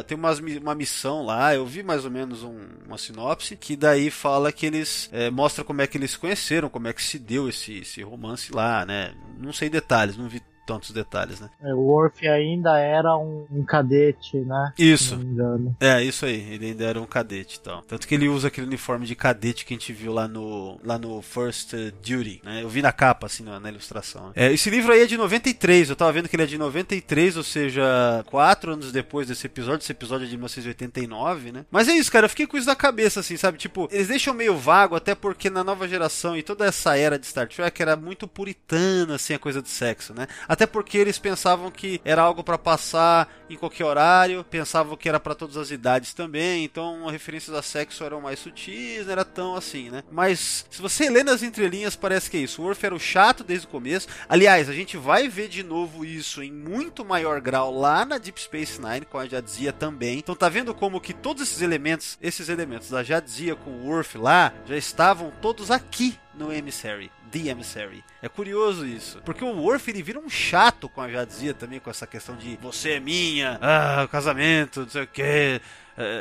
Tem 0.07 0.15
umas, 0.15 0.39
mi- 0.39 0.59
uma 0.59 0.75
missão 0.75 1.23
lá. 1.25 1.55
Eu 1.55 1.65
vi 1.65 1.81
mais 1.81 2.05
ou 2.05 2.11
menos 2.11 2.43
um- 2.43 2.59
uma 2.85 2.99
sinopse. 2.99 3.55
Que 3.55 3.75
daí 3.75 4.11
fala 4.11 4.51
que 4.51 4.67
eles. 4.67 5.09
É, 5.11 5.31
mostra 5.31 5.63
como 5.63 5.81
é 5.81 5.87
que 5.87 5.97
eles 5.97 6.11
se 6.11 6.19
conheceram, 6.19 6.69
como 6.69 6.87
é 6.87 6.93
que 6.93 7.01
se 7.01 7.17
deu 7.17 7.49
esse, 7.49 7.79
esse 7.79 8.03
romance 8.03 8.53
lá, 8.53 8.85
né? 8.85 9.15
Não 9.39 9.51
sei 9.51 9.67
detalhes, 9.67 10.15
não 10.15 10.29
vi 10.29 10.41
tantos 10.69 10.91
detalhes, 10.91 11.39
né? 11.39 11.49
É, 11.63 11.73
O 11.73 11.79
Worf 11.79 12.27
ainda 12.27 12.77
era 12.77 13.17
um, 13.17 13.43
um 13.49 13.65
cadete, 13.65 14.37
né? 14.37 14.71
Isso. 14.77 15.05
Se 15.05 15.15
não 15.15 15.23
me 15.23 15.25
engano. 15.25 15.75
É, 15.79 16.03
isso 16.03 16.27
aí, 16.27 16.53
ele 16.53 16.67
ainda 16.67 16.85
era 16.85 17.01
um 17.01 17.07
cadete 17.07 17.57
e 17.57 17.59
tal. 17.59 17.81
Tanto 17.81 18.07
que 18.07 18.13
ele 18.13 18.29
usa 18.29 18.49
aquele 18.49 18.67
uniforme 18.67 19.07
de 19.07 19.15
cadete 19.15 19.65
que 19.65 19.73
a 19.73 19.77
gente 19.77 19.91
viu 19.91 20.13
lá 20.13 20.27
no, 20.27 20.79
lá 20.83 20.99
no 20.99 21.23
First 21.23 21.73
Duty, 21.73 22.41
né? 22.43 22.61
Eu 22.61 22.69
vi 22.69 22.83
na 22.83 22.91
capa, 22.91 23.25
assim, 23.25 23.41
na, 23.43 23.59
na 23.59 23.69
ilustração. 23.69 24.31
É, 24.35 24.53
esse 24.53 24.69
livro 24.69 24.93
aí 24.93 25.01
é 25.01 25.07
de 25.07 25.17
93, 25.17 25.89
eu 25.89 25.95
tava 25.95 26.11
vendo 26.11 26.29
que 26.29 26.35
ele 26.35 26.43
é 26.43 26.45
de 26.45 26.57
93, 26.59 27.35
ou 27.35 27.43
seja, 27.43 28.23
quatro 28.27 28.73
anos 28.73 28.91
depois 28.91 29.27
desse 29.27 29.47
episódio, 29.47 29.83
esse 29.83 29.91
episódio 29.91 30.25
é 30.27 30.29
de 30.29 30.37
1989, 30.37 31.51
né? 31.51 31.65
Mas 31.71 31.87
é 31.87 31.93
isso, 31.93 32.11
cara, 32.11 32.25
eu 32.25 32.29
fiquei 32.29 32.45
com 32.45 32.57
isso 32.57 32.67
na 32.67 32.75
cabeça, 32.75 33.21
assim, 33.21 33.37
sabe? 33.37 33.57
Tipo, 33.57 33.89
eles 33.91 34.07
deixam 34.07 34.35
meio 34.35 34.55
vago, 34.55 34.95
até 34.95 35.15
porque 35.15 35.49
na 35.49 35.63
nova 35.63 35.87
geração 35.87 36.37
e 36.37 36.43
toda 36.43 36.65
essa 36.65 36.95
era 36.95 37.17
de 37.17 37.25
Star 37.25 37.47
Trek 37.47 37.81
era 37.81 37.95
muito 37.95 38.27
puritana, 38.27 39.15
assim, 39.15 39.33
a 39.33 39.39
coisa 39.39 39.63
do 39.63 39.67
sexo, 39.67 40.13
né? 40.13 40.27
Até 40.47 40.58
Até 40.59 40.67
porque 40.67 40.97
eles 40.97 41.17
pensavam 41.17 41.71
que 41.71 42.01
era 42.03 42.21
algo 42.21 42.43
para 42.43 42.57
passar 42.57 43.33
em 43.49 43.55
qualquer 43.55 43.85
horário, 43.85 44.43
pensavam 44.43 44.97
que 44.97 45.07
era 45.07 45.17
para 45.17 45.33
todas 45.33 45.55
as 45.55 45.71
idades 45.71 46.13
também, 46.13 46.65
então 46.65 47.05
referências 47.05 47.55
a 47.55 47.61
sexo 47.61 48.03
eram 48.03 48.19
mais 48.19 48.39
sutis, 48.39 49.05
não 49.05 49.13
era 49.13 49.23
tão 49.23 49.55
assim, 49.55 49.89
né? 49.89 50.03
Mas 50.11 50.65
se 50.69 50.81
você 50.81 51.09
lê 51.09 51.23
nas 51.23 51.43
entrelinhas, 51.43 51.95
parece 51.95 52.29
que 52.29 52.35
é 52.35 52.41
isso. 52.41 52.61
O 52.61 52.65
Worf 52.65 52.85
era 52.85 52.93
o 52.93 52.99
chato 52.99 53.41
desde 53.41 53.67
o 53.67 53.69
começo. 53.69 54.09
Aliás, 54.27 54.67
a 54.67 54.73
gente 54.73 54.97
vai 54.97 55.29
ver 55.29 55.47
de 55.47 55.63
novo 55.63 56.03
isso 56.03 56.43
em 56.43 56.51
muito 56.51 57.05
maior 57.05 57.39
grau 57.39 57.73
lá 57.73 58.03
na 58.03 58.17
Deep 58.17 58.41
Space 58.41 58.81
Nine 58.81 59.05
com 59.05 59.17
a 59.17 59.25
Jadzia 59.25 59.71
também. 59.71 60.19
Então 60.19 60.35
tá 60.35 60.49
vendo 60.49 60.75
como 60.75 60.99
que 60.99 61.13
todos 61.13 61.41
esses 61.41 61.61
elementos, 61.61 62.17
esses 62.21 62.49
elementos 62.49 62.89
da 62.89 63.01
Jadzia 63.01 63.55
com 63.55 63.71
o 63.71 63.87
Worf 63.87 64.17
lá, 64.17 64.51
já 64.65 64.75
estavam 64.75 65.31
todos 65.41 65.71
aqui 65.71 66.19
no 66.33 66.51
Emissary. 66.51 67.09
The 67.31 67.49
Emissary. 67.49 68.03
É 68.21 68.27
curioso 68.27 68.85
isso. 68.85 69.21
Porque 69.23 69.43
o 69.43 69.61
Worf 69.61 69.89
ele 69.89 70.03
vira 70.03 70.19
um 70.19 70.29
chato 70.29 70.89
com 70.89 71.01
a 71.01 71.09
Jadzia 71.09 71.53
também, 71.53 71.79
com 71.79 71.89
essa 71.89 72.07
questão 72.07 72.35
de 72.35 72.57
você 72.57 72.91
é 72.93 72.99
minha, 72.99 73.57
ah, 73.61 74.07
casamento, 74.11 74.81
não 74.81 74.89
sei 74.89 75.03
o 75.03 75.07
que. 75.07 75.61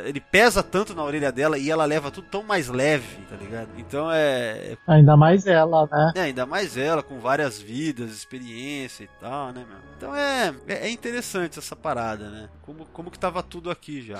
Ele 0.05 0.19
pesa 0.19 0.61
tanto 0.61 0.93
na 0.93 1.03
orelha 1.03 1.31
dela 1.31 1.57
e 1.57 1.69
ela 1.69 1.85
leva 1.85 2.11
tudo 2.11 2.27
tão 2.29 2.43
mais 2.43 2.67
leve, 2.67 3.21
tá 3.29 3.35
ligado? 3.35 3.69
Então 3.77 4.11
é. 4.11 4.77
Ainda 4.87 5.15
mais 5.15 5.45
ela, 5.45 5.87
né? 5.91 6.11
É, 6.15 6.21
ainda 6.21 6.45
mais 6.45 6.77
ela, 6.77 7.01
com 7.01 7.19
várias 7.19 7.61
vidas, 7.61 8.11
experiência 8.11 9.03
e 9.05 9.09
tal, 9.19 9.53
né, 9.53 9.65
meu? 9.67 9.77
Então 9.97 10.15
é, 10.15 10.53
é 10.67 10.89
interessante 10.89 11.59
essa 11.59 11.75
parada, 11.75 12.29
né? 12.29 12.49
Como, 12.65 12.85
como 12.93 13.11
que 13.11 13.19
tava 13.19 13.41
tudo 13.41 13.69
aqui 13.69 14.01
já. 14.01 14.19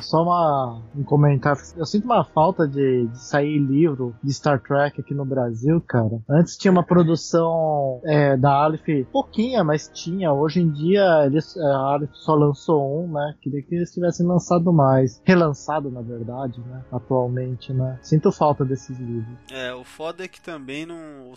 Só 0.00 0.22
uma, 0.22 0.82
um 0.96 1.02
comentário. 1.02 1.60
Eu 1.76 1.84
sinto 1.84 2.04
uma 2.04 2.24
falta 2.24 2.66
de, 2.66 3.06
de 3.06 3.18
sair 3.18 3.58
livro 3.58 4.14
de 4.22 4.32
Star 4.32 4.60
Trek 4.60 5.00
aqui 5.00 5.14
no 5.14 5.24
Brasil, 5.24 5.80
cara. 5.80 6.20
Antes 6.28 6.56
tinha 6.56 6.70
uma 6.72 6.82
produção 6.82 8.00
é, 8.04 8.36
da 8.36 8.52
Aleph 8.52 9.06
pouquinha, 9.12 9.62
mas 9.62 9.90
tinha. 9.92 10.32
Hoje 10.32 10.60
em 10.60 10.70
dia 10.70 11.26
eles, 11.26 11.56
a 11.56 11.76
Aleph 11.94 12.14
só 12.14 12.34
lançou 12.34 13.04
um, 13.04 13.12
né? 13.12 13.34
Queria 13.40 13.62
que 13.62 13.74
eles 13.74 13.90
tivessem 14.02 14.26
lançado 14.26 14.72
mais. 14.72 15.20
Relançado, 15.24 15.90
na 15.90 16.02
verdade, 16.02 16.60
né? 16.60 16.82
Atualmente, 16.90 17.72
né? 17.72 17.98
Sinto 18.02 18.32
falta 18.32 18.64
desses 18.64 18.98
livros. 18.98 19.36
É, 19.50 19.72
o 19.72 19.84
foda 19.84 20.24
é 20.24 20.28
que 20.28 20.40
também 20.40 20.84
no 20.84 21.32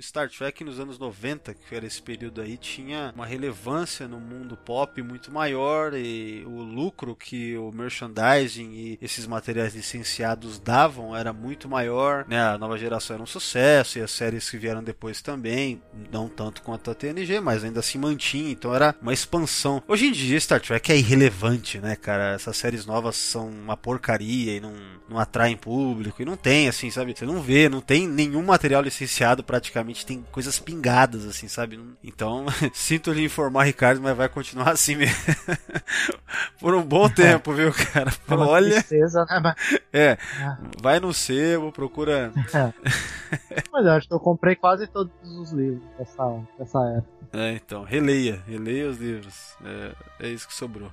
Star 0.00 0.28
Trek 0.28 0.64
nos 0.64 0.80
anos 0.80 0.98
90, 0.98 1.54
que 1.54 1.74
era 1.74 1.86
esse 1.86 2.02
período 2.02 2.40
aí, 2.40 2.56
tinha 2.56 3.12
uma 3.14 3.26
relevância 3.26 4.08
no 4.08 4.18
mundo 4.18 4.56
pop 4.56 5.00
muito 5.02 5.30
maior 5.30 5.94
e 5.94 6.44
o 6.46 6.62
lucro 6.62 7.14
que 7.14 7.56
o 7.56 7.70
merchandising 7.70 8.70
e 8.72 8.98
esses 9.00 9.26
materiais 9.26 9.74
licenciados 9.74 10.58
davam 10.58 11.14
era 11.14 11.32
muito 11.32 11.68
maior, 11.68 12.26
né? 12.28 12.40
A 12.40 12.58
nova 12.58 12.76
geração 12.76 13.14
era 13.14 13.22
um 13.22 13.26
sucesso 13.26 13.98
e 13.98 14.02
as 14.02 14.10
séries 14.10 14.50
que 14.50 14.58
vieram 14.58 14.82
depois 14.82 15.22
também, 15.22 15.80
não 16.10 16.28
tanto 16.28 16.62
quanto 16.62 16.90
a 16.90 16.94
TNG, 16.94 17.40
mas 17.40 17.62
ainda 17.62 17.82
se 17.82 17.96
mantinha, 17.98 18.50
então 18.50 18.74
era 18.74 18.94
uma 19.00 19.12
expansão. 19.12 19.82
Hoje 19.86 20.06
em 20.06 20.12
dia 20.12 20.40
Star 20.40 20.60
Trek 20.60 20.90
é 20.90 20.96
irrelevante, 20.96 21.78
né, 21.78 21.94
cara? 21.94 22.07
Essas 22.08 22.56
séries 22.56 22.86
novas 22.86 23.16
são 23.16 23.48
uma 23.48 23.76
porcaria 23.76 24.56
e 24.56 24.60
não, 24.60 24.74
não 25.08 25.18
atraem 25.18 25.56
público 25.56 26.22
e 26.22 26.24
não 26.24 26.36
tem, 26.36 26.68
assim, 26.68 26.90
sabe? 26.90 27.14
Você 27.16 27.24
não 27.24 27.40
vê, 27.40 27.68
não 27.68 27.80
tem 27.80 28.06
nenhum 28.06 28.42
material 28.42 28.82
licenciado 28.82 29.42
praticamente, 29.42 30.06
tem 30.06 30.24
coisas 30.30 30.58
pingadas, 30.58 31.24
assim, 31.24 31.48
sabe? 31.48 31.80
Então, 32.02 32.46
sinto 32.72 33.12
lhe 33.12 33.24
informar, 33.24 33.64
Ricardo, 33.64 34.00
mas 34.00 34.16
vai 34.16 34.28
continuar 34.28 34.70
assim 34.70 34.96
mesmo. 34.96 35.16
Por 36.60 36.74
um 36.74 36.82
bom 36.82 37.08
tempo, 37.08 37.52
viu, 37.52 37.72
cara? 37.72 38.12
Olha. 38.28 38.72
Tristeza, 38.72 39.24
né? 39.24 39.54
É, 39.92 40.18
vai 40.80 41.00
no 41.00 41.12
sebo, 41.14 41.72
procura. 41.72 42.32
Mas 43.72 43.86
eu 43.86 43.92
acho 43.92 44.08
que 44.08 44.14
eu 44.14 44.20
comprei 44.20 44.56
quase 44.56 44.86
todos 44.86 45.12
os 45.22 45.52
livros 45.52 45.82
dessa, 45.98 46.40
dessa 46.58 46.78
época. 46.96 47.18
É, 47.32 47.52
então, 47.52 47.84
releia, 47.84 48.42
releia 48.46 48.88
os 48.88 48.98
livros. 48.98 49.54
É, 49.64 50.26
é 50.26 50.28
isso 50.28 50.48
que 50.48 50.54
sobrou. 50.54 50.90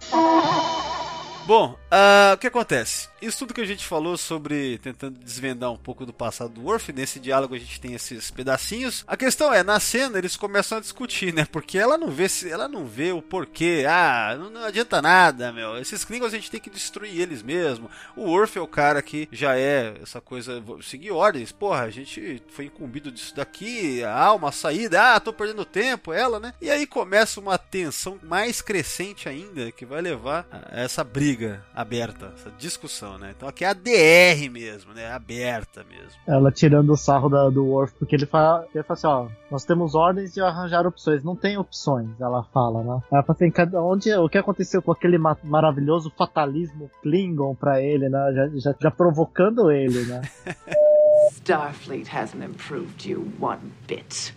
Bom, 1.45 1.77
uh, 1.91 2.33
o 2.33 2.37
que 2.39 2.47
acontece? 2.47 3.07
Isso 3.21 3.39
tudo 3.39 3.53
que 3.53 3.61
a 3.61 3.65
gente 3.65 3.85
falou 3.85 4.17
sobre 4.17 4.79
tentando 4.79 5.19
desvendar 5.19 5.71
um 5.71 5.77
pouco 5.77 6.03
do 6.03 6.11
passado 6.11 6.53
do 6.53 6.63
Worf, 6.63 6.91
nesse 6.91 7.19
diálogo 7.19 7.53
a 7.53 7.59
gente 7.59 7.79
tem 7.79 7.93
esses 7.93 8.31
pedacinhos. 8.31 9.03
A 9.07 9.15
questão 9.15 9.53
é, 9.53 9.63
na 9.63 9.79
cena 9.79 10.17
eles 10.17 10.35
começam 10.35 10.79
a 10.79 10.81
discutir, 10.81 11.33
né? 11.33 11.45
Porque 11.51 11.77
ela 11.77 11.99
não 11.99 12.09
vê 12.09 12.27
se 12.27 12.51
ela 12.51 12.67
não 12.67 12.85
vê 12.85 13.11
o 13.11 13.21
porquê. 13.21 13.85
Ah, 13.87 14.35
não, 14.37 14.49
não 14.49 14.63
adianta 14.63 15.01
nada, 15.03 15.51
meu. 15.51 15.77
Esses 15.77 16.03
Klingons 16.03 16.33
a 16.33 16.35
gente 16.35 16.49
tem 16.49 16.59
que 16.59 16.69
destruir 16.69 17.19
eles 17.19 17.43
mesmo. 17.43 17.89
O 18.15 18.23
Worf 18.23 18.57
é 18.57 18.61
o 18.61 18.67
cara 18.67 19.01
que 19.01 19.29
já 19.31 19.55
é 19.55 19.95
essa 20.01 20.19
coisa, 20.19 20.63
seguir 20.81 21.11
ordens. 21.11 21.51
Porra, 21.51 21.83
a 21.83 21.89
gente 21.91 22.41
foi 22.49 22.65
incumbido 22.65 23.11
disso 23.11 23.35
daqui, 23.35 24.03
ah, 24.03 24.33
uma 24.33 24.51
saída, 24.51 25.15
ah, 25.15 25.19
tô 25.19 25.31
perdendo 25.31 25.63
tempo, 25.63 26.11
ela, 26.11 26.39
né? 26.39 26.53
E 26.59 26.71
aí 26.71 26.87
começa 26.87 27.39
uma 27.39 27.57
tensão 27.57 28.19
mais 28.23 28.61
crescente 28.61 29.29
ainda 29.29 29.71
que 29.71 29.85
vai 29.85 30.01
levar 30.01 30.47
a 30.51 30.81
essa 30.81 31.03
briga 31.03 31.34
aberta, 31.73 32.31
essa 32.35 32.51
discussão, 32.57 33.17
né? 33.17 33.33
Então 33.35 33.47
aqui 33.47 33.63
é 33.63 33.69
a 33.69 33.73
DR 33.73 34.49
mesmo, 34.51 34.93
né? 34.93 35.11
Aberta 35.11 35.85
mesmo. 35.89 36.19
Ela 36.27 36.51
tirando 36.51 36.91
o 36.91 36.97
sarro 36.97 37.29
da, 37.29 37.49
do 37.49 37.65
Worf, 37.65 37.93
porque 37.97 38.15
ele 38.15 38.25
fala, 38.25 38.67
ele 38.73 38.83
fala 38.83 38.97
assim, 38.97 39.07
ó, 39.07 39.27
nós 39.49 39.65
temos 39.65 39.95
ordens 39.95 40.33
de 40.33 40.41
arranjar 40.41 40.85
opções, 40.85 41.23
não 41.23 41.35
tem 41.35 41.57
opções, 41.57 42.09
ela 42.19 42.43
fala, 42.53 42.83
né? 42.83 43.01
Ela 43.11 43.23
fala 43.23 43.35
assim, 43.35 43.51
cada, 43.51 43.81
onde, 43.81 44.13
o 44.13 44.29
que 44.29 44.37
aconteceu 44.37 44.81
com 44.81 44.91
aquele 44.91 45.17
ma 45.17 45.35
maravilhoso 45.43 46.11
fatalismo 46.17 46.89
Klingon 47.01 47.55
pra 47.55 47.81
ele, 47.81 48.09
né? 48.09 48.33
Já, 48.33 48.47
já, 48.59 48.75
já 48.79 48.91
provocando 48.91 49.71
ele, 49.71 50.03
né? 50.05 50.21
Starfleet 51.31 52.07
hasn't 52.07 52.43
improved 52.43 53.05
you 53.05 53.31
one 53.39 53.71
bit. 53.87 54.31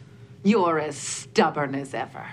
You're 0.44 0.78
as 0.78 0.96
stubborn 0.96 1.74
as 1.74 1.94
ever. 1.94 2.26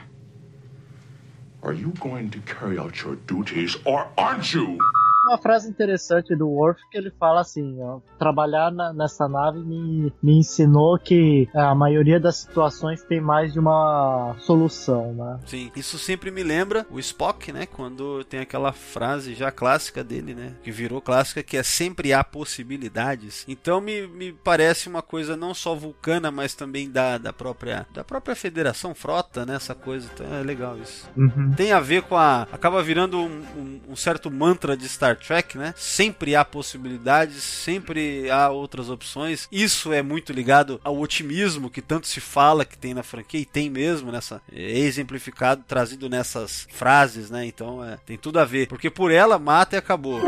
Are 1.65 1.73
you 1.73 1.93
going 1.99 2.29
to 2.29 2.39
carry 2.41 2.77
out 2.77 3.01
your 3.01 3.15
duties 3.15 3.75
or 3.85 4.07
aren't 4.19 4.53
you? 4.53 4.77
Uma 5.25 5.37
frase 5.39 5.67
interessante 5.69 6.35
do 6.35 6.47
Worf 6.47 6.79
que 6.91 6.97
ele 6.97 7.11
fala 7.19 7.41
assim: 7.41 7.81
ó, 7.81 7.99
trabalhar 8.19 8.71
na, 8.71 8.93
nessa 8.93 9.27
nave 9.27 9.59
me, 9.59 10.13
me 10.21 10.37
ensinou 10.37 10.99
que 10.99 11.49
a 11.53 11.73
maioria 11.73 12.19
das 12.19 12.37
situações 12.37 13.03
tem 13.03 13.19
mais 13.19 13.53
de 13.53 13.59
uma 13.59 14.35
solução, 14.39 15.13
né? 15.13 15.39
Sim, 15.45 15.71
isso 15.75 15.97
sempre 15.97 16.29
me 16.29 16.43
lembra 16.43 16.85
o 16.91 16.99
Spock, 16.99 17.51
né? 17.51 17.65
Quando 17.65 18.23
tem 18.25 18.39
aquela 18.39 18.71
frase 18.71 19.33
já 19.33 19.51
clássica 19.51 20.03
dele, 20.03 20.35
né? 20.35 20.53
Que 20.63 20.71
virou 20.71 21.01
clássica, 21.01 21.41
que 21.41 21.57
é 21.57 21.63
sempre 21.63 22.13
há 22.13 22.23
possibilidades. 22.23 23.45
Então 23.47 23.81
me, 23.81 24.07
me 24.07 24.31
parece 24.31 24.87
uma 24.87 25.01
coisa 25.01 25.35
não 25.35 25.53
só 25.53 25.73
vulcana, 25.73 26.29
mas 26.29 26.53
também 26.53 26.89
da, 26.89 27.17
da 27.17 27.33
própria 27.33 27.87
da 27.93 28.03
própria 28.03 28.35
Federação 28.35 28.93
Frota, 28.93 29.45
né? 29.45 29.55
Essa 29.55 29.73
coisa, 29.73 30.09
então 30.13 30.27
é 30.35 30.43
legal 30.43 30.77
isso. 30.77 31.09
Uhum. 31.17 31.51
Tem 31.55 31.71
a 31.71 31.79
ver 31.79 32.03
com 32.03 32.15
a. 32.15 32.43
acaba 32.51 32.83
virando 32.83 33.17
um, 33.19 33.43
um, 33.57 33.81
um 33.89 33.95
certo 33.95 34.29
mantra 34.29 34.77
de 34.77 34.87
Star 34.87 35.14
Trek, 35.15 35.57
né? 35.57 35.73
Sempre 35.77 36.35
há 36.35 36.43
possibilidades, 36.43 37.43
sempre 37.43 38.29
há 38.29 38.49
outras 38.49 38.89
opções. 38.89 39.47
Isso 39.51 39.93
é 39.93 40.01
muito 40.01 40.33
ligado 40.33 40.79
ao 40.83 40.97
otimismo 40.99 41.69
que 41.69 41.81
tanto 41.81 42.07
se 42.07 42.19
fala 42.19 42.65
que 42.65 42.77
tem 42.77 42.93
na 42.93 43.03
franquia 43.03 43.39
e 43.39 43.45
tem 43.45 43.69
mesmo 43.69 44.11
nessa 44.11 44.41
é 44.51 44.79
exemplificado, 44.79 45.63
trazido 45.67 46.09
nessas 46.09 46.67
frases, 46.71 47.29
né? 47.29 47.45
Então 47.45 47.83
é, 47.83 47.97
tem 48.05 48.17
tudo 48.17 48.39
a 48.39 48.45
ver, 48.45 48.67
porque 48.67 48.89
por 48.89 49.11
ela 49.11 49.39
mata 49.39 49.75
e 49.75 49.79
acabou. 49.79 50.21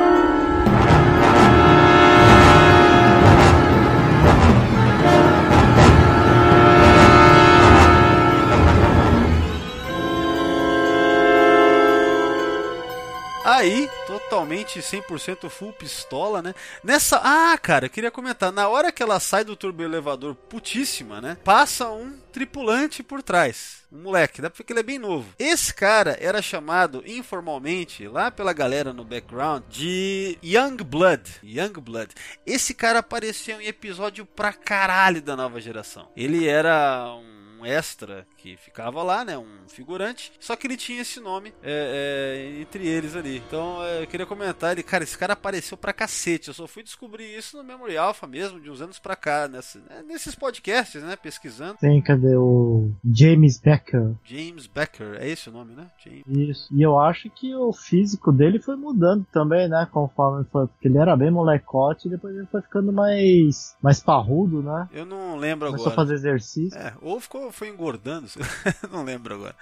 Aí, 13.57 13.89
totalmente 14.28 14.80
100% 14.80 15.49
full 15.49 15.71
pistola, 15.71 16.41
né? 16.41 16.53
Nessa. 16.84 17.21
Ah, 17.23 17.57
cara, 17.57 17.86
eu 17.86 17.89
queria 17.89 18.11
comentar. 18.11 18.51
Na 18.51 18.67
hora 18.67 18.91
que 18.91 19.01
ela 19.01 19.19
sai 19.19 19.43
do 19.43 19.55
turboelevador 19.55 20.36
putíssima, 20.36 21.21
né? 21.21 21.38
Passa 21.43 21.89
um 21.89 22.17
tripulante 22.32 23.01
por 23.01 23.23
trás. 23.23 23.86
Um 23.91 24.01
moleque, 24.01 24.41
dá 24.41 24.49
pra 24.49 24.57
ver 24.57 24.63
que 24.65 24.73
ele 24.73 24.82
é 24.82 24.84
bem 24.84 24.99
novo. 24.99 25.34
Esse 25.39 25.73
cara 25.73 26.17
era 26.19 26.41
chamado 26.41 27.01
informalmente, 27.05 28.05
lá 28.07 28.30
pela 28.30 28.51
galera 28.51 28.91
no 28.91 29.05
background, 29.05 29.63
de 29.69 30.38
Young 30.43 30.78
Blood. 30.84 31.39
Young 31.41 31.73
Blood. 31.80 32.13
Esse 32.45 32.73
cara 32.73 32.99
apareceu 32.99 33.61
em 33.61 33.67
episódio 33.67 34.25
pra 34.25 34.51
caralho 34.51 35.21
da 35.21 35.38
nova 35.38 35.61
geração. 35.61 36.09
Ele 36.17 36.47
era 36.47 37.15
um 37.15 37.36
um 37.59 37.65
extra 37.65 38.27
que 38.37 38.57
ficava 38.57 39.03
lá, 39.03 39.23
né? 39.23 39.37
Um 39.37 39.67
figurante. 39.67 40.31
Só 40.39 40.55
que 40.55 40.67
ele 40.67 40.77
tinha 40.77 41.01
esse 41.01 41.19
nome 41.19 41.53
é, 41.63 42.57
é, 42.57 42.61
entre 42.61 42.87
eles 42.87 43.15
ali. 43.15 43.37
Então 43.37 43.83
é, 43.83 44.03
eu 44.03 44.07
queria 44.07 44.25
comentar 44.25 44.71
ele, 44.71 44.83
cara, 44.83 45.03
esse 45.03 45.17
cara 45.17 45.33
apareceu 45.33 45.77
pra 45.77 45.93
cacete. 45.93 46.49
Eu 46.49 46.53
só 46.53 46.67
fui 46.67 46.83
descobrir 46.83 47.25
isso 47.25 47.57
no 47.57 47.63
Memory 47.63 47.97
Alpha 47.97 48.27
mesmo, 48.27 48.59
de 48.59 48.69
uns 48.69 48.81
anos 48.81 48.99
pra 48.99 49.15
cá, 49.15 49.47
nessa, 49.47 49.79
né, 49.79 50.03
nesses 50.07 50.35
podcasts, 50.35 51.01
né? 51.03 51.15
Pesquisando. 51.15 51.77
Tem, 51.79 52.01
cadê 52.01 52.35
o 52.35 52.91
James 53.03 53.59
Becker? 53.59 54.13
James 54.23 54.67
Becker, 54.67 55.17
é 55.19 55.27
esse 55.27 55.49
o 55.49 55.51
nome, 55.51 55.73
né? 55.73 55.87
James. 56.03 56.23
Isso. 56.27 56.67
E 56.73 56.81
eu 56.81 56.99
acho 56.99 57.29
que 57.29 57.53
o 57.55 57.71
físico 57.73 58.31
dele 58.31 58.59
foi 58.59 58.75
mudando 58.75 59.25
também, 59.31 59.67
né? 59.67 59.87
Conforme 59.91 60.45
foi. 60.51 60.67
Porque 60.67 60.87
ele 60.87 60.97
era 60.97 61.15
bem 61.15 61.31
molecote 61.31 62.07
e 62.07 62.11
depois 62.11 62.35
ele 62.35 62.45
foi 62.47 62.61
ficando 62.61 62.91
mais, 62.91 63.75
mais 63.81 63.99
parrudo, 63.99 64.61
né? 64.61 64.87
Eu 64.91 65.05
não 65.05 65.35
lembro 65.37 65.67
Começou 65.67 65.87
agora. 65.91 66.01
a 66.01 66.05
fazer 66.05 66.13
exercício. 66.15 66.77
É, 66.77 66.93
ou 67.01 67.19
ficou 67.19 67.46
ou 67.47 67.51
foi 67.51 67.69
engordando? 67.69 68.27
Não 68.91 69.03
lembro 69.03 69.35
agora. 69.35 69.55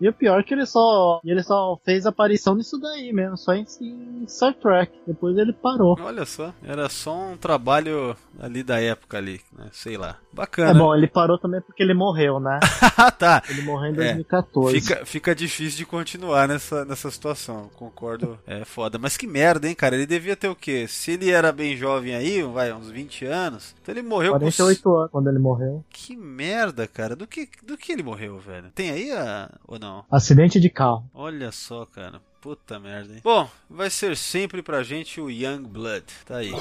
E 0.00 0.08
o 0.08 0.12
pior 0.12 0.40
é 0.40 0.42
que 0.42 0.54
ele 0.54 0.66
só, 0.66 1.20
ele 1.24 1.42
só 1.42 1.78
fez 1.84 2.06
aparição 2.06 2.54
nisso 2.54 2.78
daí 2.78 3.12
mesmo, 3.12 3.36
só 3.36 3.52
em, 3.54 3.64
em 3.80 4.26
Star 4.28 4.54
Trek. 4.54 4.92
Depois 5.06 5.36
ele 5.36 5.52
parou. 5.52 5.96
Olha 6.00 6.24
só, 6.24 6.52
era 6.62 6.88
só 6.88 7.14
um 7.16 7.36
trabalho 7.36 8.16
ali 8.38 8.62
da 8.62 8.80
época 8.80 9.18
ali, 9.18 9.40
né? 9.56 9.68
Sei 9.72 9.96
lá. 9.96 10.18
É 10.32 10.36
Bacana. 10.36 10.74
bom, 10.78 10.94
ele 10.94 11.08
parou 11.08 11.36
também 11.38 11.60
porque 11.60 11.82
ele 11.82 11.94
morreu, 11.94 12.38
né? 12.38 12.60
Ah, 13.00 13.12
tá. 13.12 13.42
Ele 13.48 13.62
morreu 13.62 13.90
em 13.90 13.94
É, 13.94 14.14
2014. 14.14 14.80
Fica, 14.80 15.06
fica 15.06 15.34
difícil 15.34 15.78
de 15.78 15.86
continuar 15.86 16.48
nessa, 16.48 16.84
nessa 16.84 17.08
situação. 17.12 17.70
Concordo. 17.76 18.36
É 18.44 18.64
foda. 18.64 18.98
Mas 18.98 19.16
que 19.16 19.24
merda, 19.24 19.68
hein, 19.68 19.74
cara? 19.74 19.94
Ele 19.94 20.04
devia 20.06 20.34
ter 20.34 20.48
o 20.48 20.54
quê? 20.56 20.86
Se 20.88 21.12
ele 21.12 21.30
era 21.30 21.52
bem 21.52 21.76
jovem 21.76 22.16
aí, 22.16 22.42
vai, 22.42 22.72
uns 22.72 22.90
20 22.90 23.24
anos. 23.24 23.74
Então 23.80 23.94
ele 23.94 24.02
morreu 24.02 24.32
48 24.32 24.82
com. 24.82 24.96
anos 24.96 25.10
quando 25.12 25.28
ele 25.28 25.38
morreu. 25.38 25.84
Que 25.90 26.16
merda, 26.16 26.47
cara. 26.86 27.16
Do 27.16 27.26
que, 27.26 27.48
do 27.62 27.76
que 27.76 27.92
ele 27.92 28.02
morreu, 28.02 28.38
velho? 28.38 28.70
Tem 28.74 28.90
aí 28.90 29.12
a... 29.12 29.50
ou 29.66 29.78
não? 29.78 30.04
Acidente 30.10 30.60
de 30.60 30.70
carro. 30.70 31.08
Olha 31.12 31.50
só, 31.52 31.84
cara. 31.86 32.20
Puta 32.40 32.78
merda, 32.78 33.14
hein? 33.14 33.20
Bom, 33.22 33.50
vai 33.68 33.90
ser 33.90 34.16
sempre 34.16 34.62
pra 34.62 34.82
gente 34.82 35.20
o 35.20 35.28
Young 35.28 35.62
Blood. 35.62 36.04
Tá 36.24 36.36
aí. 36.36 36.52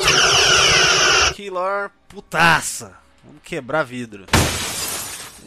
Killer 1.35 1.91
putaça. 2.07 2.97
Vamos 3.23 3.41
quebrar 3.43 3.83
vidro. 3.83 4.25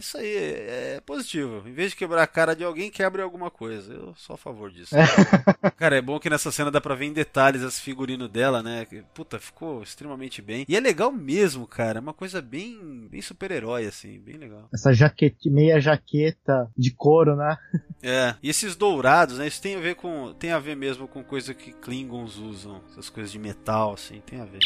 Isso 0.01 0.18
aí 0.18 0.36
é 0.36 0.90
é 0.96 1.01
positivo. 1.01 1.62
Em 1.66 1.72
vez 1.72 1.90
de 1.90 1.96
quebrar 1.96 2.22
a 2.22 2.26
cara 2.26 2.55
de 2.55 2.64
alguém, 2.64 2.90
quebre 2.90 3.22
alguma 3.22 3.51
coisa. 3.51 3.92
Eu 3.92 4.14
sou 4.16 4.34
a 4.34 4.36
favor 4.36 4.70
disso. 4.70 4.94
Cara, 5.76 5.96
é 5.96 6.03
bom 6.03 6.18
que 6.18 6.30
nessa 6.30 6.51
cena 6.53 6.70
dá 6.70 6.80
pra 6.80 6.94
ver 6.94 7.07
em 7.07 7.12
detalhes 7.12 7.62
as 7.62 7.78
figurinos 7.78 8.28
dela, 8.28 8.62
né? 8.62 8.86
Puta, 9.14 9.38
ficou 9.38 9.82
extremamente 9.82 10.42
bem. 10.42 10.64
E 10.68 10.76
é 10.76 10.80
legal 10.80 11.11
mesmo, 11.11 11.66
cara. 11.66 11.98
É 11.98 12.01
uma 12.01 12.12
coisa 12.12 12.42
bem, 12.42 13.09
bem 13.11 13.22
super-herói, 13.22 13.86
assim. 13.86 14.18
Bem 14.20 14.36
legal. 14.36 14.68
Essa 14.72 14.92
jaqueta, 14.92 15.36
meia 15.46 15.80
jaqueta 15.80 16.70
de 16.76 16.90
couro, 16.90 17.36
né? 17.36 17.57
É, 18.03 18.34
e 18.42 18.48
esses 18.48 18.76
dourados, 18.76 19.38
né? 19.38 19.46
Isso 19.46 19.62
tem 19.62 19.76
a 19.76 19.80
ver 19.80 19.94
com. 19.94 20.34
Tem 20.34 20.53
a 20.53 20.59
ver 20.59 20.76
mesmo 20.76 21.09
com 21.09 21.22
coisa 21.22 21.55
que 21.55 21.72
Klingons 21.72 22.36
usam. 22.36 22.82
Essas 22.90 23.09
coisas 23.09 23.32
de 23.32 23.38
metal, 23.38 23.94
assim, 23.94 24.20
tem 24.20 24.40
a 24.40 24.44
ver. 24.44 24.61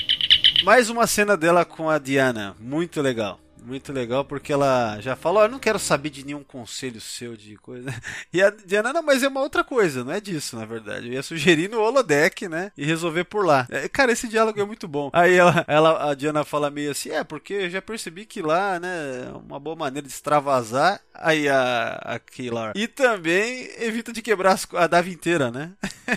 Mais 0.65 0.89
uma 0.91 1.07
cena 1.07 1.37
dela 1.37 1.65
com 1.65 1.91
a 1.91 1.99
Diana. 1.99 2.57
Muito 2.59 3.01
legal. 3.01 3.41
Muito 3.65 3.93
legal 3.93 4.25
porque 4.25 4.53
ela 4.53 5.01
já 5.01 5.17
falou: 5.17 5.41
"Ó, 5.43 5.47
Eu 5.47 5.51
não 5.51 5.59
quero 5.59 5.79
saber 5.79 6.11
de 6.11 6.25
nenhum 6.25 6.45
conselho 6.45 7.01
seu 7.01 7.37
de 7.37 7.57
coisa. 7.57 7.89
E 8.33 8.43
a 8.43 8.51
Diana, 8.51 8.93
não, 8.93 9.03
mas 9.03 9.23
é 9.23 9.29
uma 9.29 9.41
outra 9.41 9.63
coisa, 9.63 10.03
não 10.03 10.13
é 10.13 10.21
disso, 10.21 10.57
na 10.57 10.65
verdade. 10.65 11.07
Eu 11.07 11.13
ia 11.13 11.23
sugerir 11.23 11.71
no 11.71 11.81
holodeck, 11.81 12.49
né? 12.49 12.73
E 12.77 12.85
resolver 12.85 13.25
por 13.25 13.47
lá. 13.47 13.67
É, 13.71 13.89
cara, 13.89 14.11
esse 14.13 14.27
diálogo 14.27 14.61
é 14.61 14.65
muito 14.65 14.89
bom. 14.89 15.09
Aí 15.13 15.35
ela, 15.35 15.65
ela, 15.69 16.11
a 16.11 16.15
Diana 16.15 16.45
fala 16.45 16.71
meio 16.71 16.91
assim: 16.91 17.11
É, 17.11 17.23
porque 17.23 17.55
eu 17.55 17.71
já 17.71 17.81
percebi 17.81 18.27
que 18.27 18.43
lá, 18.43 18.79
né? 18.81 19.29
É 19.29 19.33
uma 19.33 19.61
boa 19.61 19.77
maneira 19.77 20.07
de 20.07 20.13
extravasar. 20.13 21.01
Aí 21.15 21.49
a, 21.49 22.01
a 22.05 22.19
Kilar. 22.19 22.73
E 22.75 22.89
também 22.89 23.71
evita 23.79 24.13
de 24.13 24.21
quebrar 24.21 24.53
as 24.53 24.67
a 24.75 24.87
Dave 24.87 25.13
inteira, 25.13 25.51
né? 25.51 25.73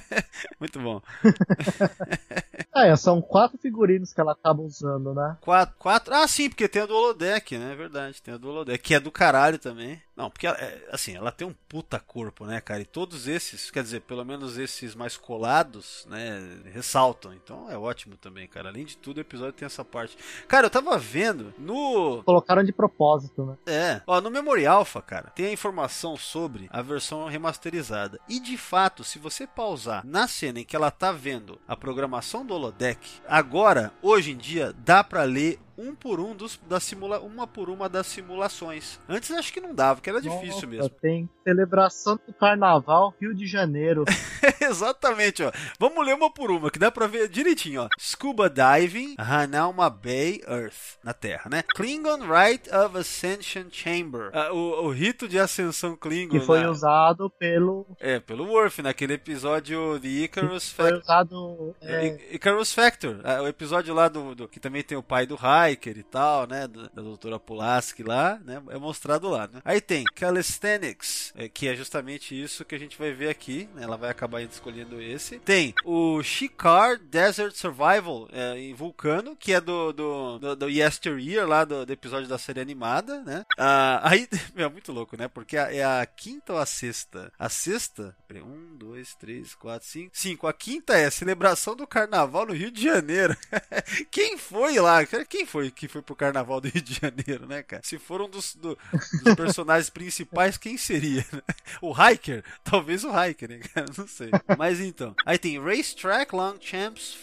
muito 0.60 0.80
bom. 0.80 1.02
É, 2.76 2.96
são 2.96 3.20
quatro 3.22 3.58
figurinos 3.58 4.14
que 4.14 4.22
ela 4.22 4.34
acaba 4.34 4.62
usando, 4.62 5.12
né? 5.12 5.36
Quatro, 5.42 5.76
quatro. 5.80 6.14
Ah, 6.14 6.28
sim, 6.28 6.48
porque 6.48 6.68
tem 6.68 6.84
a 6.84 6.86
do 6.86 6.94
holodeck, 6.96 7.37
né? 7.58 7.74
É 7.74 7.76
verdade, 7.76 8.22
tem 8.22 8.34
a 8.34 8.38
do 8.38 8.50
holodeck, 8.50 8.84
que 8.84 8.94
é 8.94 9.00
do 9.00 9.12
caralho 9.12 9.60
também. 9.60 10.02
Não, 10.16 10.32
porque 10.32 10.48
ela, 10.48 10.58
é, 10.58 10.88
assim, 10.92 11.16
ela 11.16 11.32
tem 11.32 11.48
um 11.48 11.54
puta 11.70 12.00
corpo, 12.00 12.46
né, 12.46 12.60
cara? 12.60 12.82
E 12.82 12.86
todos 12.86 13.28
esses, 13.28 13.70
quer 13.70 13.84
dizer, 13.84 14.02
pelo 14.02 14.26
menos 14.26 14.58
esses 14.58 14.96
mais 14.96 15.16
colados, 15.16 16.08
né, 16.10 16.60
ressaltam. 16.74 17.34
Então 17.34 17.70
é 17.70 17.78
ótimo 17.78 18.18
também, 18.18 18.48
cara. 18.48 18.70
Além 18.70 18.84
de 18.84 18.98
tudo, 18.98 19.18
o 19.18 19.22
episódio 19.22 19.54
tem 19.54 19.68
essa 19.68 19.86
parte. 19.86 20.18
Cara, 20.48 20.66
eu 20.66 20.72
tava 20.72 20.98
vendo 20.98 21.54
no 21.58 22.24
Colocaram 22.24 22.64
de 22.64 22.74
propósito, 22.74 23.46
né? 23.46 23.58
é, 23.68 24.02
ó, 24.08 24.20
no 24.20 24.32
Memory 24.32 24.66
Alpha, 24.66 25.02
cara, 25.02 25.30
tem 25.30 25.46
a 25.48 25.54
informação 25.54 26.18
sobre 26.18 26.68
a 26.72 26.82
versão 26.82 27.28
remasterizada. 27.28 28.20
E 28.28 28.40
de 28.40 28.58
fato, 28.58 29.04
se 29.04 29.20
você 29.20 29.46
pausar 29.46 30.06
na 30.06 30.28
cena 30.28 30.60
em 30.60 30.66
que 30.66 30.76
ela 30.76 30.90
tá 30.90 31.12
vendo 31.12 31.60
a 31.68 31.76
programação 31.76 32.46
do 32.46 32.56
holodeck, 32.56 33.00
agora, 33.28 33.94
hoje 34.02 34.32
em 34.32 34.38
dia, 34.38 34.74
dá 34.80 35.04
pra 35.04 35.24
ler 35.24 35.60
um 35.78 35.94
por 35.96 36.20
um 36.20 36.36
dos 36.36 36.60
da 36.68 36.80
simula 36.80 37.20
uma 37.20 37.46
por 37.48 37.70
uma 37.70 37.88
das 37.90 38.08
simulações. 38.08 39.00
Antes 39.08 39.32
acho 39.32 39.52
que 39.54 39.62
não 39.62 39.74
dava, 39.76 40.02
que 40.02 40.10
era 40.10 40.22
difícil 40.22 40.48
Nossa, 40.54 40.68
mesmo. 40.68 40.90
Tem 41.02 41.30
celebração 41.44 42.20
do 42.28 42.34
Carnaval 42.34 43.14
Rio 43.22 43.34
de 43.34 43.46
Janeiro. 43.48 44.04
Exatamente, 44.62 45.44
ó. 45.44 45.52
Vamos 45.80 46.06
ler 46.06 46.14
uma 46.16 46.30
por 46.32 46.52
uma, 46.52 46.70
que 46.72 46.80
dá 46.80 46.92
pra 46.92 47.08
ver 47.08 47.28
direitinho, 47.30 47.84
ó. 47.84 47.90
Scuba 48.00 48.50
Diving, 48.50 49.16
Hanauma 49.18 49.90
Bay, 49.90 50.42
Earth, 50.48 50.98
na 51.04 51.14
Terra, 51.14 51.50
né? 51.50 51.64
Klingon 51.76 52.20
Rite 52.20 52.70
of 52.70 52.98
Ascension 52.98 53.66
Chamber. 53.72 54.30
Ah, 54.34 54.52
o, 54.52 54.86
o 54.86 54.92
rito 54.92 55.28
de 55.28 55.40
ascensão 55.40 55.96
Klingon. 55.96 56.32
Que 56.40 56.46
foi 56.46 56.62
na- 56.62 56.70
usado 56.72 57.30
pelo. 57.30 57.86
É, 58.00 58.20
pelo 58.20 58.46
Worf, 58.48 58.82
naquele 58.82 59.14
episódio 59.14 60.00
de 60.00 60.24
Icarus 60.24 60.72
Foi 60.72 60.86
Factor. 60.92 61.02
usado. 61.04 61.76
é, 61.82 62.36
Icarus 62.36 62.74
Factor, 62.74 63.18
o 63.44 63.48
episódio 63.48 63.94
lá 63.94 64.08
do, 64.08 64.36
do- 64.36 64.48
que 64.48 64.60
também 64.60 64.84
tem 64.84 64.98
o 64.98 65.04
pai 65.04 65.26
do 65.26 65.36
E 65.72 66.04
tal, 66.04 66.48
né, 66.48 66.68
da 66.68 67.02
doutora 67.02 67.40
Pulaski 67.40 68.04
lá, 68.04 68.40
né, 68.46 68.62
é 68.70 68.78
mostrado 68.78 69.28
lá, 69.30 69.48
né. 69.48 69.62
Aí 69.66 69.82
tem 69.82 70.04
Calisthenics, 70.16 71.34
é, 71.36 71.50
que 71.50 71.68
é 71.68 71.76
justamente 71.76 72.40
isso 72.40 72.64
que 72.64 72.76
a 72.76 72.80
gente 72.80 72.98
vai 72.98 73.12
ver 73.12 73.30
aqui, 73.30 73.70
né, 73.74 73.84
ela 73.84 73.98
vai 73.98 74.10
acabar 74.10 74.42
escolhendo 74.42 75.02
esse. 75.02 75.40
Tem 75.40 75.74
o 75.84 76.22
Shikar 76.24 77.00
Desert 77.00 77.54
Survival 77.56 78.28
é, 78.32 78.58
em 78.60 78.74
Vulcano, 78.74 79.36
que 79.36 79.54
é 79.54 79.62
do, 79.62 79.92
do, 79.92 80.40
do, 80.40 80.56
do 80.56 80.70
Yesteryear, 80.70 81.48
lá 81.48 81.66
do, 81.66 81.86
do 81.86 81.94
episódio 81.94 82.28
da 82.28 82.38
série 82.38 82.62
animada, 82.62 83.22
né. 83.22 83.46
Ah, 83.58 84.00
aí, 84.04 84.28
meu, 84.56 84.70
muito 84.70 84.92
louco, 84.92 85.18
né, 85.18 85.28
porque 85.28 85.58
é 85.58 85.84
a 85.84 86.06
quinta 86.06 86.54
ou 86.54 86.60
a 86.60 86.66
sexta? 86.66 87.32
A 87.38 87.50
sexta, 87.50 88.16
peraí, 88.28 88.44
um, 88.44 88.76
dois, 88.78 89.16
três, 89.16 89.56
quatro, 89.56 89.88
cinco, 89.88 90.12
cinco. 90.14 90.48
A 90.48 90.54
quinta 90.54 90.98
é 90.98 91.06
a 91.06 91.12
celebração 91.12 91.76
do 91.76 91.88
carnaval 91.88 92.46
no 92.46 92.54
Rio 92.54 92.72
de 92.72 92.84
Janeiro. 92.84 93.36
Quem 94.12 94.38
foi 94.38 94.80
lá? 94.80 95.06
Quem 95.06 95.46
foi 95.46 95.57
que 95.72 95.88
foi 95.88 96.02
pro 96.02 96.16
carnaval 96.16 96.60
do 96.62 96.68
Rio 96.70 96.82
de 96.82 96.94
Janeiro, 96.94 97.46
né, 97.48 97.64
cara? 97.64 97.82
Se 97.86 97.98
for 97.98 98.22
um 98.22 98.30
dos, 98.30 98.56
do- 98.56 98.78
dos 99.24 99.36
personagens 99.36 99.90
principais, 99.92 100.58
quem 100.58 100.78
seria? 100.78 101.26
né? 101.32 101.42
O 101.82 101.92
Hiker? 101.94 102.44
Talvez 102.64 103.04
o 103.04 103.10
Hiker, 103.12 103.50
né, 103.50 103.60
cara? 103.74 103.88
Não 103.98 104.08
sei. 104.08 104.30
Mas 104.58 104.80
então. 104.80 105.16
Aí 105.26 105.38
tem 105.38 105.60
Racetrack 105.62 106.34
Long 106.36 106.56
Champs 106.62 107.18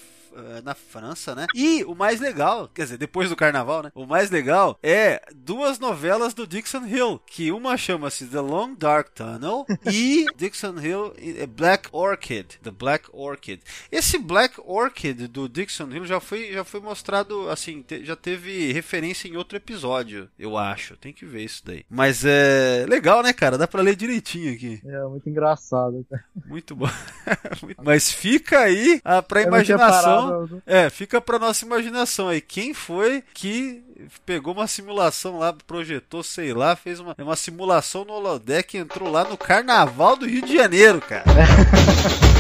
na 0.65 0.75
França, 0.75 1.35
né? 1.35 1.47
E 1.55 1.85
o 1.85 1.95
mais 1.95 2.21
legal, 2.21 2.69
quer 2.73 2.83
dizer, 2.85 2.99
depois 2.99 3.29
do 3.29 3.37
carnaval, 3.37 3.83
né? 3.83 3.93
O 3.95 4.07
mais 4.07 4.31
legal 4.31 4.79
é 4.83 5.23
duas 5.35 5.79
novelas 5.79 6.35
do 6.35 6.47
Dixon 6.47 6.85
Hill, 6.87 7.21
que 7.27 7.51
uma 7.53 7.77
chama-se 7.77 8.27
The 8.27 8.41
Long 8.41 8.75
Dark 8.75 9.09
Tunnel 9.15 9.67
e 9.91 10.27
Dixon 10.37 10.79
Hill 10.79 11.15
eh, 11.19 11.47
Black 11.47 11.89
Orchid, 11.93 12.59
The 12.63 12.71
Black 12.71 13.09
Orchid. 13.13 13.61
Esse 13.91 14.19
Black 14.19 14.61
Orchid 14.65 15.27
do 15.29 15.49
Dixon 15.49 15.89
Hill 15.91 16.05
já 16.07 16.21
foi 16.21 16.53
já 16.53 16.65
foi 16.65 16.81
mostrado 16.81 17.49
assim, 17.49 17.83
te- 17.83 18.05
já 18.05 18.17
teve 18.17 18.73
referência 18.73 19.29
em 19.29 19.37
outro 19.37 19.57
episódio, 19.57 20.29
eu 20.39 20.57
acho. 20.57 20.97
Tem 20.97 21.13
que 21.13 21.25
ver 21.25 21.43
isso 21.45 21.63
daí. 21.65 21.85
Mas 21.89 22.25
é 22.25 22.85
legal, 22.89 23.23
né, 23.23 23.33
cara? 23.33 23.57
Dá 23.59 23.67
pra 23.67 23.83
ler 23.83 23.97
direitinho 23.97 24.53
aqui. 24.55 24.81
é 24.85 25.03
muito 25.05 25.29
engraçado. 25.29 26.05
cara. 26.09 26.25
Muito 26.47 26.75
bom. 26.75 26.89
Mas 27.83 28.11
fica 28.11 28.61
aí 28.61 29.01
a, 29.05 29.23
pra 29.23 29.41
não 29.41 29.51
tinha 29.63 29.77
imaginação. 29.77 30.24
Né? 30.31 30.63
É, 30.67 30.91
fica 30.91 31.21
pra 31.21 31.39
nossa 31.39 31.65
imaginação 31.65 32.29
aí. 32.29 32.41
Quem 32.41 32.75
foi 32.75 33.23
que 33.33 33.83
pegou 34.27 34.55
uma 34.55 34.67
simulação 34.67 35.39
lá, 35.39 35.55
projetou, 35.67 36.23
sei 36.23 36.53
lá, 36.53 36.77
fez 36.77 37.01
uma, 37.01 37.15
uma 37.19 37.37
simulação 37.37 38.05
no 38.05 38.13
holodeck 38.13 38.77
e 38.77 38.81
entrou 38.81 39.11
lá 39.11 39.25
no 39.25 39.37
carnaval 39.37 40.17
do 40.17 40.27
Rio 40.27 40.43
de 40.43 40.55
Janeiro, 40.55 41.01
cara. 41.01 41.25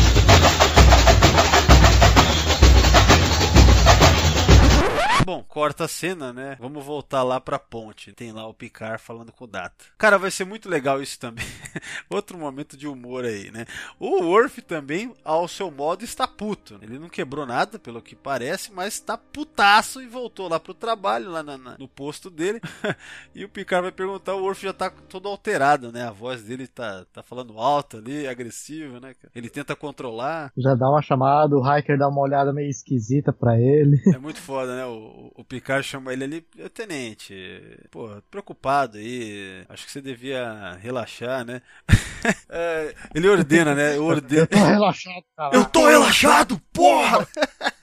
Bom, 5.24 5.42
corta 5.42 5.84
a 5.84 5.88
cena, 5.88 6.34
né? 6.34 6.54
Vamos 6.60 6.84
voltar 6.84 7.22
lá 7.22 7.40
pra 7.40 7.58
ponte. 7.58 8.12
Tem 8.12 8.30
lá 8.30 8.46
o 8.46 8.52
Picard 8.52 9.00
falando 9.00 9.32
com 9.32 9.44
o 9.44 9.46
Data. 9.46 9.86
Cara, 9.96 10.18
vai 10.18 10.30
ser 10.30 10.44
muito 10.44 10.68
legal 10.68 11.00
isso 11.00 11.18
também. 11.18 11.46
Outro 12.10 12.36
momento 12.36 12.76
de 12.76 12.86
humor 12.86 13.24
aí, 13.24 13.50
né? 13.50 13.64
O 13.98 14.22
Worf 14.22 14.60
também, 14.60 15.14
ao 15.24 15.48
seu 15.48 15.70
modo, 15.70 16.04
está 16.04 16.28
puto. 16.28 16.78
Ele 16.82 16.98
não 16.98 17.08
quebrou 17.08 17.46
nada, 17.46 17.78
pelo 17.78 18.02
que 18.02 18.14
parece, 18.14 18.70
mas 18.70 18.94
está 18.94 19.16
putaço 19.16 20.02
e 20.02 20.06
voltou 20.06 20.46
lá 20.46 20.60
pro 20.60 20.74
trabalho, 20.74 21.30
lá 21.30 21.42
na- 21.42 21.56
na- 21.56 21.78
no 21.78 21.88
posto 21.88 22.28
dele. 22.28 22.60
e 23.34 23.46
o 23.46 23.48
Picard 23.48 23.82
vai 23.84 23.92
perguntar, 23.92 24.34
o 24.34 24.42
Worf 24.42 24.62
já 24.62 24.74
tá 24.74 24.90
todo 24.90 25.26
alterado, 25.26 25.90
né? 25.90 26.02
A 26.06 26.10
voz 26.12 26.42
dele 26.42 26.66
tá, 26.66 27.06
tá 27.14 27.22
falando 27.22 27.58
alto 27.58 27.96
ali, 27.96 28.26
agressivo, 28.28 29.00
né? 29.00 29.14
Ele 29.34 29.48
tenta 29.48 29.74
controlar. 29.74 30.52
Já 30.54 30.74
dá 30.74 30.90
uma 30.90 31.00
chamada, 31.00 31.56
o 31.56 31.62
Hiker 31.78 31.96
dá 31.96 32.08
uma 32.08 32.20
olhada 32.20 32.52
meio 32.52 32.68
esquisita 32.68 33.32
pra 33.32 33.58
ele. 33.58 33.98
É 34.14 34.18
muito 34.18 34.38
foda, 34.40 34.76
né? 34.76 34.84
O, 34.84 35.13
o 35.34 35.44
Picard 35.44 35.86
chama 35.86 36.12
ele 36.12 36.24
ali, 36.24 36.46
"Ô, 36.64 36.68
tenente, 36.68 37.34
pô, 37.90 38.20
preocupado 38.30 38.98
aí, 38.98 39.64
acho 39.68 39.86
que 39.86 39.92
você 39.92 40.00
devia 40.00 40.78
relaxar, 40.80 41.44
né? 41.44 41.60
É, 42.48 42.94
ele 43.14 43.28
ordena, 43.28 43.74
né? 43.74 43.96
Eu 43.98 44.04
ordeno. 44.06 44.42
Eu 44.42 44.46
tô 44.46 44.64
relaxado, 44.64 45.24
cara. 45.36 45.56
Eu 45.56 45.64
tô 45.66 45.86
relaxado, 45.86 46.58
porra! 46.72 47.28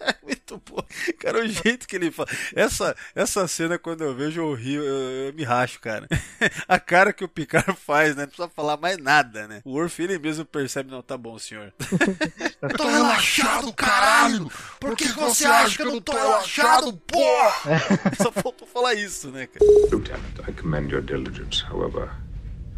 Muito 0.24 0.62
bom. 0.70 0.84
Cara, 1.20 1.44
o 1.44 1.48
jeito 1.48 1.88
que 1.88 1.96
ele 1.96 2.12
fala. 2.12 2.30
Essa, 2.56 2.96
essa 3.16 3.48
cena, 3.48 3.78
quando 3.78 4.04
eu 4.04 4.16
vejo, 4.16 4.42
eu 4.42 4.54
rio, 4.54 4.84
eu, 4.84 5.28
eu 5.28 5.34
me 5.34 5.44
racho, 5.44 5.80
cara. 5.80 6.08
A 6.68 6.80
cara 6.80 7.14
que 7.14 7.24
o 7.24 7.28
Picard 7.28 7.74
faz, 7.76 8.16
né? 8.16 8.24
Não 8.24 8.28
precisa 8.28 8.50
falar 8.50 8.78
mais 8.78 8.98
nada, 8.98 9.48
né? 9.48 9.62
O 9.64 9.72
Worf, 9.72 10.02
ele 10.02 10.18
mesmo 10.20 10.46
percebe, 10.46 10.92
não, 10.92 11.02
tá 11.02 11.18
bom, 11.18 11.38
senhor. 11.38 11.74
Eu 12.62 12.70
tô 12.78 12.88
relaxado, 12.88 13.74
caralho! 13.74 14.52
Por 14.80 14.96
que 14.96 15.08
você 15.10 15.48
acha 15.48 15.78
que 15.78 15.82
eu 15.82 15.94
não 15.94 16.02
tô 16.02 16.12
relaxado, 16.12 16.94
porra? 16.94 17.82
Só 18.22 18.32
faltou 18.32 18.68
falar 18.68 18.94
isso, 18.94 19.32
né, 19.32 19.48
cara? 19.48 19.66
Lieutenant, 19.90 20.48
I 20.48 20.52
commend 20.54 20.92
your 20.92 21.02
diligence. 21.02 21.64
However, 21.68 22.12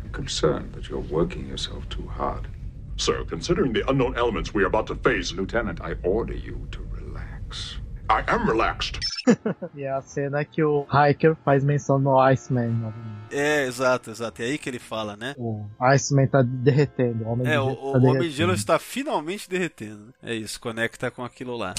I'm 0.02 0.10
concerned 0.12 0.72
that 0.74 0.90
you're 0.90 1.06
working 1.12 1.50
yourself 1.50 1.86
too 1.90 2.08
hard. 2.08 2.48
Sir, 2.98 3.26
considering 3.26 3.74
the 3.74 3.84
unknown 3.90 4.16
elements 4.16 4.54
we 4.54 4.64
are 4.64 4.68
about 4.68 4.88
to 4.88 4.96
face, 4.96 5.34
Lieutenant, 5.34 5.82
I 5.82 5.96
order 6.04 6.36
you 6.36 6.68
to 6.72 6.83
relax. 7.54 7.82
I 8.10 8.24
am 8.28 8.46
relaxed. 8.46 9.00
E 9.76 9.84
é 9.84 9.92
a 9.92 10.02
cena 10.02 10.44
que 10.44 10.62
o 10.64 10.86
Hiker 10.92 11.36
faz 11.46 11.64
menção 11.64 11.98
no 11.98 12.20
Iceman. 12.20 12.68
né? 12.68 12.94
É, 13.32 13.66
exato, 13.66 14.12
exato. 14.12 14.42
É 14.42 14.46
aí 14.46 14.58
que 14.58 14.70
ele 14.70 14.80
fala, 14.80 15.16
né? 15.16 15.34
O 15.38 15.66
Iceman 15.80 16.28
tá 16.28 16.42
derretendo. 16.44 17.24
O 17.24 17.30
Homem 17.30 17.48
É, 17.48 17.52
de 17.54 17.58
o, 17.60 17.64
Gelo 17.70 17.72
o 17.72 17.76
tá 17.76 17.88
Homem 17.98 18.02
de 18.02 18.04
derretendo. 18.12 18.32
Gelo 18.36 18.54
está 18.54 18.78
finalmente 18.80 19.50
derretendo. 19.50 20.14
É 20.22 20.34
isso, 20.34 20.60
conecta 20.60 21.10
com 21.10 21.24
aquilo 21.24 21.56
lá. 21.56 21.74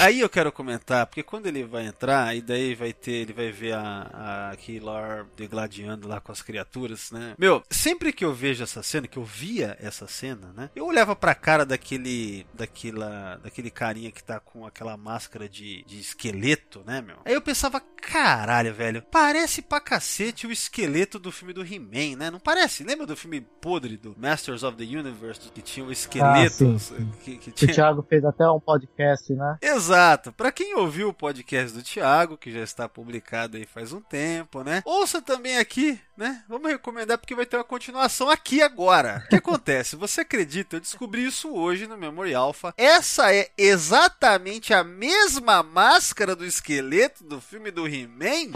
Aí 0.00 0.20
eu 0.20 0.28
quero 0.30 0.50
comentar, 0.50 1.06
porque 1.06 1.22
quando 1.22 1.46
ele 1.46 1.62
vai 1.62 1.86
entrar, 1.86 2.34
e 2.34 2.40
daí 2.40 2.74
vai 2.74 2.90
ter, 2.92 3.12
ele 3.12 3.32
vai 3.34 3.52
ver 3.52 3.74
a, 3.74 4.50
a 4.50 4.56
Kilar 4.56 5.26
degladiando 5.36 6.08
lá 6.08 6.20
com 6.20 6.32
as 6.32 6.40
criaturas, 6.40 7.10
né? 7.10 7.34
Meu, 7.38 7.62
sempre 7.70 8.10
que 8.10 8.24
eu 8.24 8.32
vejo 8.32 8.64
essa 8.64 8.82
cena, 8.82 9.06
que 9.06 9.18
eu 9.18 9.24
via 9.24 9.76
essa 9.78 10.06
cena, 10.06 10.52
né? 10.56 10.70
Eu 10.74 10.86
olhava 10.86 11.14
pra 11.14 11.34
cara 11.34 11.66
daquele, 11.66 12.46
daquela, 12.54 13.38
daquele 13.42 13.70
carinha 13.70 14.10
que 14.10 14.24
tá 14.24 14.40
com 14.40 14.64
aquela 14.64 14.96
máscara 14.96 15.46
de, 15.46 15.84
de 15.84 16.00
esqueleto, 16.00 16.82
né, 16.86 17.02
meu? 17.02 17.16
Aí 17.24 17.34
eu 17.34 17.42
pensava, 17.42 17.78
caralho, 17.78 18.72
velho, 18.72 19.02
parece 19.10 19.60
pra 19.60 19.80
cacete 19.80 20.46
o 20.46 20.52
esqueleto 20.52 21.18
do 21.18 21.30
filme 21.30 21.52
do 21.52 21.62
He-Man, 21.62 22.16
né? 22.16 22.30
Não 22.30 22.40
parece? 22.40 22.84
Lembra 22.84 23.04
do 23.06 23.16
filme 23.16 23.42
podre 23.60 23.98
do 23.98 24.16
Masters 24.18 24.62
of 24.62 24.78
the 24.78 24.84
Universe, 24.84 25.50
que 25.52 25.60
tinha 25.60 25.84
o 25.84 25.92
esqueleto? 25.92 26.74
Ah, 26.74 26.78
sim, 26.78 26.78
sim. 26.78 27.12
que, 27.22 27.36
que 27.36 27.50
O 27.50 27.52
tinha... 27.52 27.74
Thiago 27.74 28.02
fez 28.08 28.24
até 28.24 28.48
um 28.50 28.58
podcast, 28.58 29.30
né? 29.34 29.58
Exato. 29.60 29.89
Pra 30.36 30.52
quem 30.52 30.74
ouviu 30.76 31.08
o 31.08 31.14
podcast 31.14 31.76
do 31.76 31.82
Thiago, 31.82 32.36
que 32.36 32.52
já 32.52 32.60
está 32.60 32.88
publicado 32.88 33.56
aí 33.56 33.66
faz 33.66 33.92
um 33.92 34.00
tempo, 34.00 34.62
né? 34.62 34.82
Ouça 34.84 35.20
também 35.20 35.58
aqui, 35.58 36.00
né? 36.16 36.42
Vamos 36.48 36.70
recomendar 36.70 37.18
porque 37.18 37.34
vai 37.34 37.46
ter 37.46 37.56
uma 37.56 37.64
continuação 37.64 38.30
aqui 38.30 38.62
agora. 38.62 39.22
O 39.26 39.28
que 39.28 39.36
acontece? 39.36 39.96
Você 39.96 40.20
acredita? 40.20 40.76
Eu 40.76 40.80
descobri 40.80 41.24
isso 41.24 41.50
hoje 41.52 41.86
no 41.86 41.96
Memory 41.96 42.34
Alpha. 42.34 42.74
Essa 42.76 43.34
é 43.34 43.50
exatamente 43.56 44.72
a 44.72 44.84
mesma 44.84 45.62
máscara 45.62 46.36
do 46.36 46.44
esqueleto 46.44 47.24
do 47.24 47.40
filme 47.40 47.70
do 47.70 47.86
He-Man? 47.86 48.52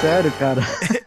Sério, 0.00 0.32
cara. 0.32 0.62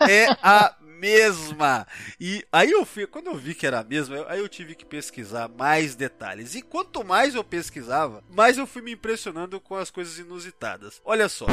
é 0.10 0.28
a 0.42 0.74
mesma. 0.96 1.86
E 2.20 2.46
aí 2.52 2.72
eu 2.72 2.86
fui, 2.86 3.06
quando 3.06 3.28
eu 3.28 3.36
vi 3.36 3.54
que 3.54 3.68
era 3.68 3.80
a 3.80 3.84
mesma, 3.84 4.26
aí 4.28 4.40
eu 4.40 4.50
tive 4.50 4.76
que 4.76 4.86
pesquisar 4.86 5.50
mais 5.50 5.96
detalhes. 5.96 6.56
E 6.56 6.62
quanto 6.62 7.04
mais 7.04 7.36
eu 7.36 7.44
pesquisava, 7.44 8.24
mais 8.30 8.58
eu 8.58 8.66
fui 8.66 8.82
me 8.82 8.94
impressionando 8.94 9.60
com 9.60 9.76
as 9.76 9.90
coisas 9.90 10.18
inusitadas. 10.18 11.02
Olha 11.04 11.30
só. 11.30 11.46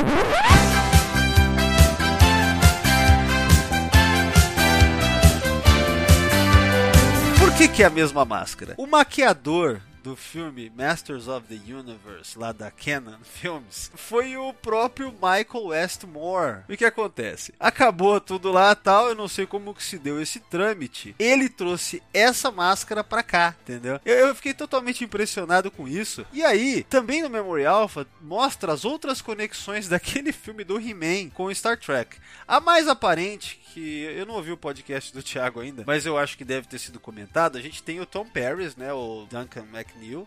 Por 7.39 7.57
que, 7.57 7.69
que 7.69 7.83
é 7.83 7.87
a 7.87 7.91
mesma 7.91 8.25
máscara? 8.25 8.75
O 8.79 8.87
maquiador 8.87 9.81
do 10.03 10.17
filme 10.17 10.71
Masters 10.77 11.29
of 11.29 11.47
the 11.47 11.73
Universe, 11.73 12.39
lá 12.39 12.53
da 12.53 12.71
Canon 12.71 13.19
Films, 13.23 13.91
foi 13.95 14.37
o 14.37 14.53
próprio 14.53 15.13
Michael 15.13 15.67
Westmore. 15.67 16.65
E 16.69 16.75
o 16.75 16.77
que 16.77 16.85
acontece? 16.85 17.55
Acabou 17.59 18.21
tudo 18.21 18.51
lá 18.51 18.75
tal, 18.75 19.09
eu 19.09 19.15
não 19.15 19.29
sei 19.29 19.47
como 19.47 19.75
que 19.75 19.83
se 19.83 19.99
deu 19.99 20.21
esse 20.21 20.41
trâmite. 20.41 21.15
Ele 21.19 21.49
trouxe 21.49 22.03
essa 22.13 22.51
máscara 22.51 23.05
pra 23.05 23.23
cá, 23.23 23.55
entendeu? 23.63 24.01
Eu, 24.05 24.29
eu 24.29 24.35
fiquei 24.35 24.55
totalmente 24.55 25.05
impressionado 25.05 25.71
com 25.71 25.87
isso. 25.87 26.27
E 26.33 26.43
aí, 26.43 26.83
também 26.85 27.23
no 27.23 27.31
Memory 27.31 27.65
Alpha, 27.65 28.07
mostra 28.21 28.73
as 28.73 28.85
outras 28.85 29.21
conexões 29.21 29.87
daquele 29.89 30.33
filme 30.33 30.65
do 30.65 30.81
He-Man 30.81 31.31
com 31.31 31.53
Star 31.55 31.79
Trek. 31.79 32.17
A 32.47 32.61
mais 32.61 32.89
aparente, 32.89 33.61
que 33.73 34.03
eu 34.03 34.27
não 34.27 34.35
ouvi 34.35 34.53
o 34.53 34.57
podcast 34.57 35.13
do 35.13 35.23
Thiago 35.23 35.61
ainda, 35.61 35.85
mas 35.87 36.05
eu 36.05 36.19
acho 36.19 36.37
que 36.37 36.45
deve 36.45 36.67
ter 36.67 36.79
sido 36.79 37.01
comentado. 37.01 37.57
A 37.57 37.61
gente 37.61 37.83
tem 37.83 38.01
o 38.01 38.07
Tom 38.07 38.27
Paris, 38.27 38.77
né? 38.77 38.93
O 38.93 39.27
Duncan 39.31 39.65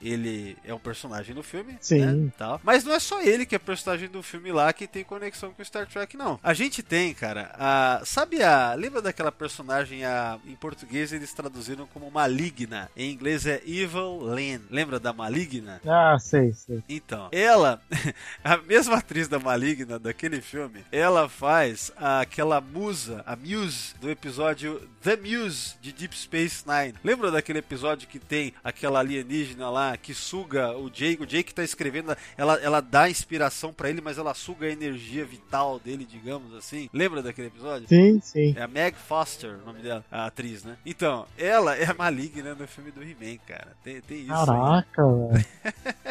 Ele 0.01 0.57
é 0.63 0.73
um 0.73 0.79
personagem 0.79 1.35
no 1.35 1.43
filme. 1.43 1.77
Sim. 1.79 2.05
Né, 2.05 2.31
tal. 2.37 2.59
Mas 2.63 2.83
não 2.83 2.93
é 2.93 2.99
só 2.99 3.21
ele 3.21 3.45
que 3.45 3.55
é 3.55 3.59
personagem 3.59 4.09
do 4.09 4.21
filme 4.21 4.51
lá 4.51 4.71
que 4.73 4.87
tem 4.87 5.03
conexão 5.03 5.51
com 5.51 5.63
Star 5.63 5.87
Trek, 5.87 6.15
não. 6.17 6.39
A 6.43 6.53
gente 6.53 6.81
tem, 6.81 7.13
cara, 7.13 7.51
a. 7.57 8.01
Sabe 8.05 8.43
a. 8.43 8.73
Lembra 8.73 9.01
daquela 9.01 9.31
personagem 9.31 10.05
a, 10.05 10.39
em 10.45 10.55
português 10.55 11.11
eles 11.11 11.33
traduziram 11.33 11.87
como 11.87 12.09
maligna? 12.11 12.89
Em 12.95 13.11
inglês 13.11 13.45
é 13.45 13.61
Evil 13.65 14.33
Lynn. 14.33 14.61
Lembra 14.69 14.99
da 14.99 15.13
maligna? 15.13 15.81
Ah, 15.85 16.17
sei, 16.19 16.53
sei. 16.53 16.83
Então, 16.87 17.29
ela, 17.31 17.81
a 18.43 18.57
mesma 18.57 18.97
atriz 18.97 19.27
da 19.27 19.39
Maligna 19.39 19.99
daquele 19.99 20.41
filme, 20.41 20.83
ela 20.91 21.29
faz 21.29 21.91
aquela 21.95 22.59
musa, 22.59 23.23
a 23.25 23.35
Muse 23.35 23.93
do 23.99 24.09
episódio 24.09 24.81
The 25.01 25.17
Muse 25.17 25.75
de 25.81 25.91
Deep 25.91 26.17
Space 26.17 26.63
Nine. 26.67 26.95
Lembra 27.03 27.31
daquele 27.31 27.59
episódio 27.59 28.07
que 28.07 28.19
tem 28.19 28.53
aquela 28.63 28.99
alienígena 28.99 29.54
lá 29.57 29.95
que 29.97 30.13
suga 30.13 30.77
o 30.77 30.89
Jake? 30.89 31.23
O 31.23 31.25
Jake 31.25 31.53
tá 31.53 31.63
escrevendo, 31.63 32.15
ela, 32.37 32.55
ela 32.61 32.81
dá 32.81 33.09
inspiração 33.09 33.73
pra 33.73 33.89
ele, 33.89 34.01
mas 34.01 34.17
ela 34.17 34.33
suga 34.33 34.67
a 34.67 34.71
energia 34.71 35.25
vital 35.25 35.79
dele, 35.79 36.05
digamos 36.05 36.53
assim. 36.53 36.89
Lembra 36.93 37.21
daquele 37.21 37.47
episódio? 37.47 37.87
Sim, 37.87 38.19
sim. 38.21 38.53
É 38.57 38.63
a 38.63 38.67
Meg 38.67 38.97
Foster, 38.97 39.59
o 39.61 39.65
nome 39.65 39.81
dela, 39.81 40.03
a 40.11 40.25
atriz, 40.25 40.63
né? 40.63 40.77
Então, 40.85 41.25
ela 41.37 41.75
é 41.75 41.85
a 41.85 41.93
maligna 41.93 42.55
no 42.55 42.67
filme 42.67 42.91
do 42.91 43.01
He-Man, 43.01 43.37
cara. 43.47 43.75
Tem, 43.83 44.01
tem 44.01 44.21
isso. 44.21 44.45
Caraca, 44.45 45.03
velho. 45.03 45.45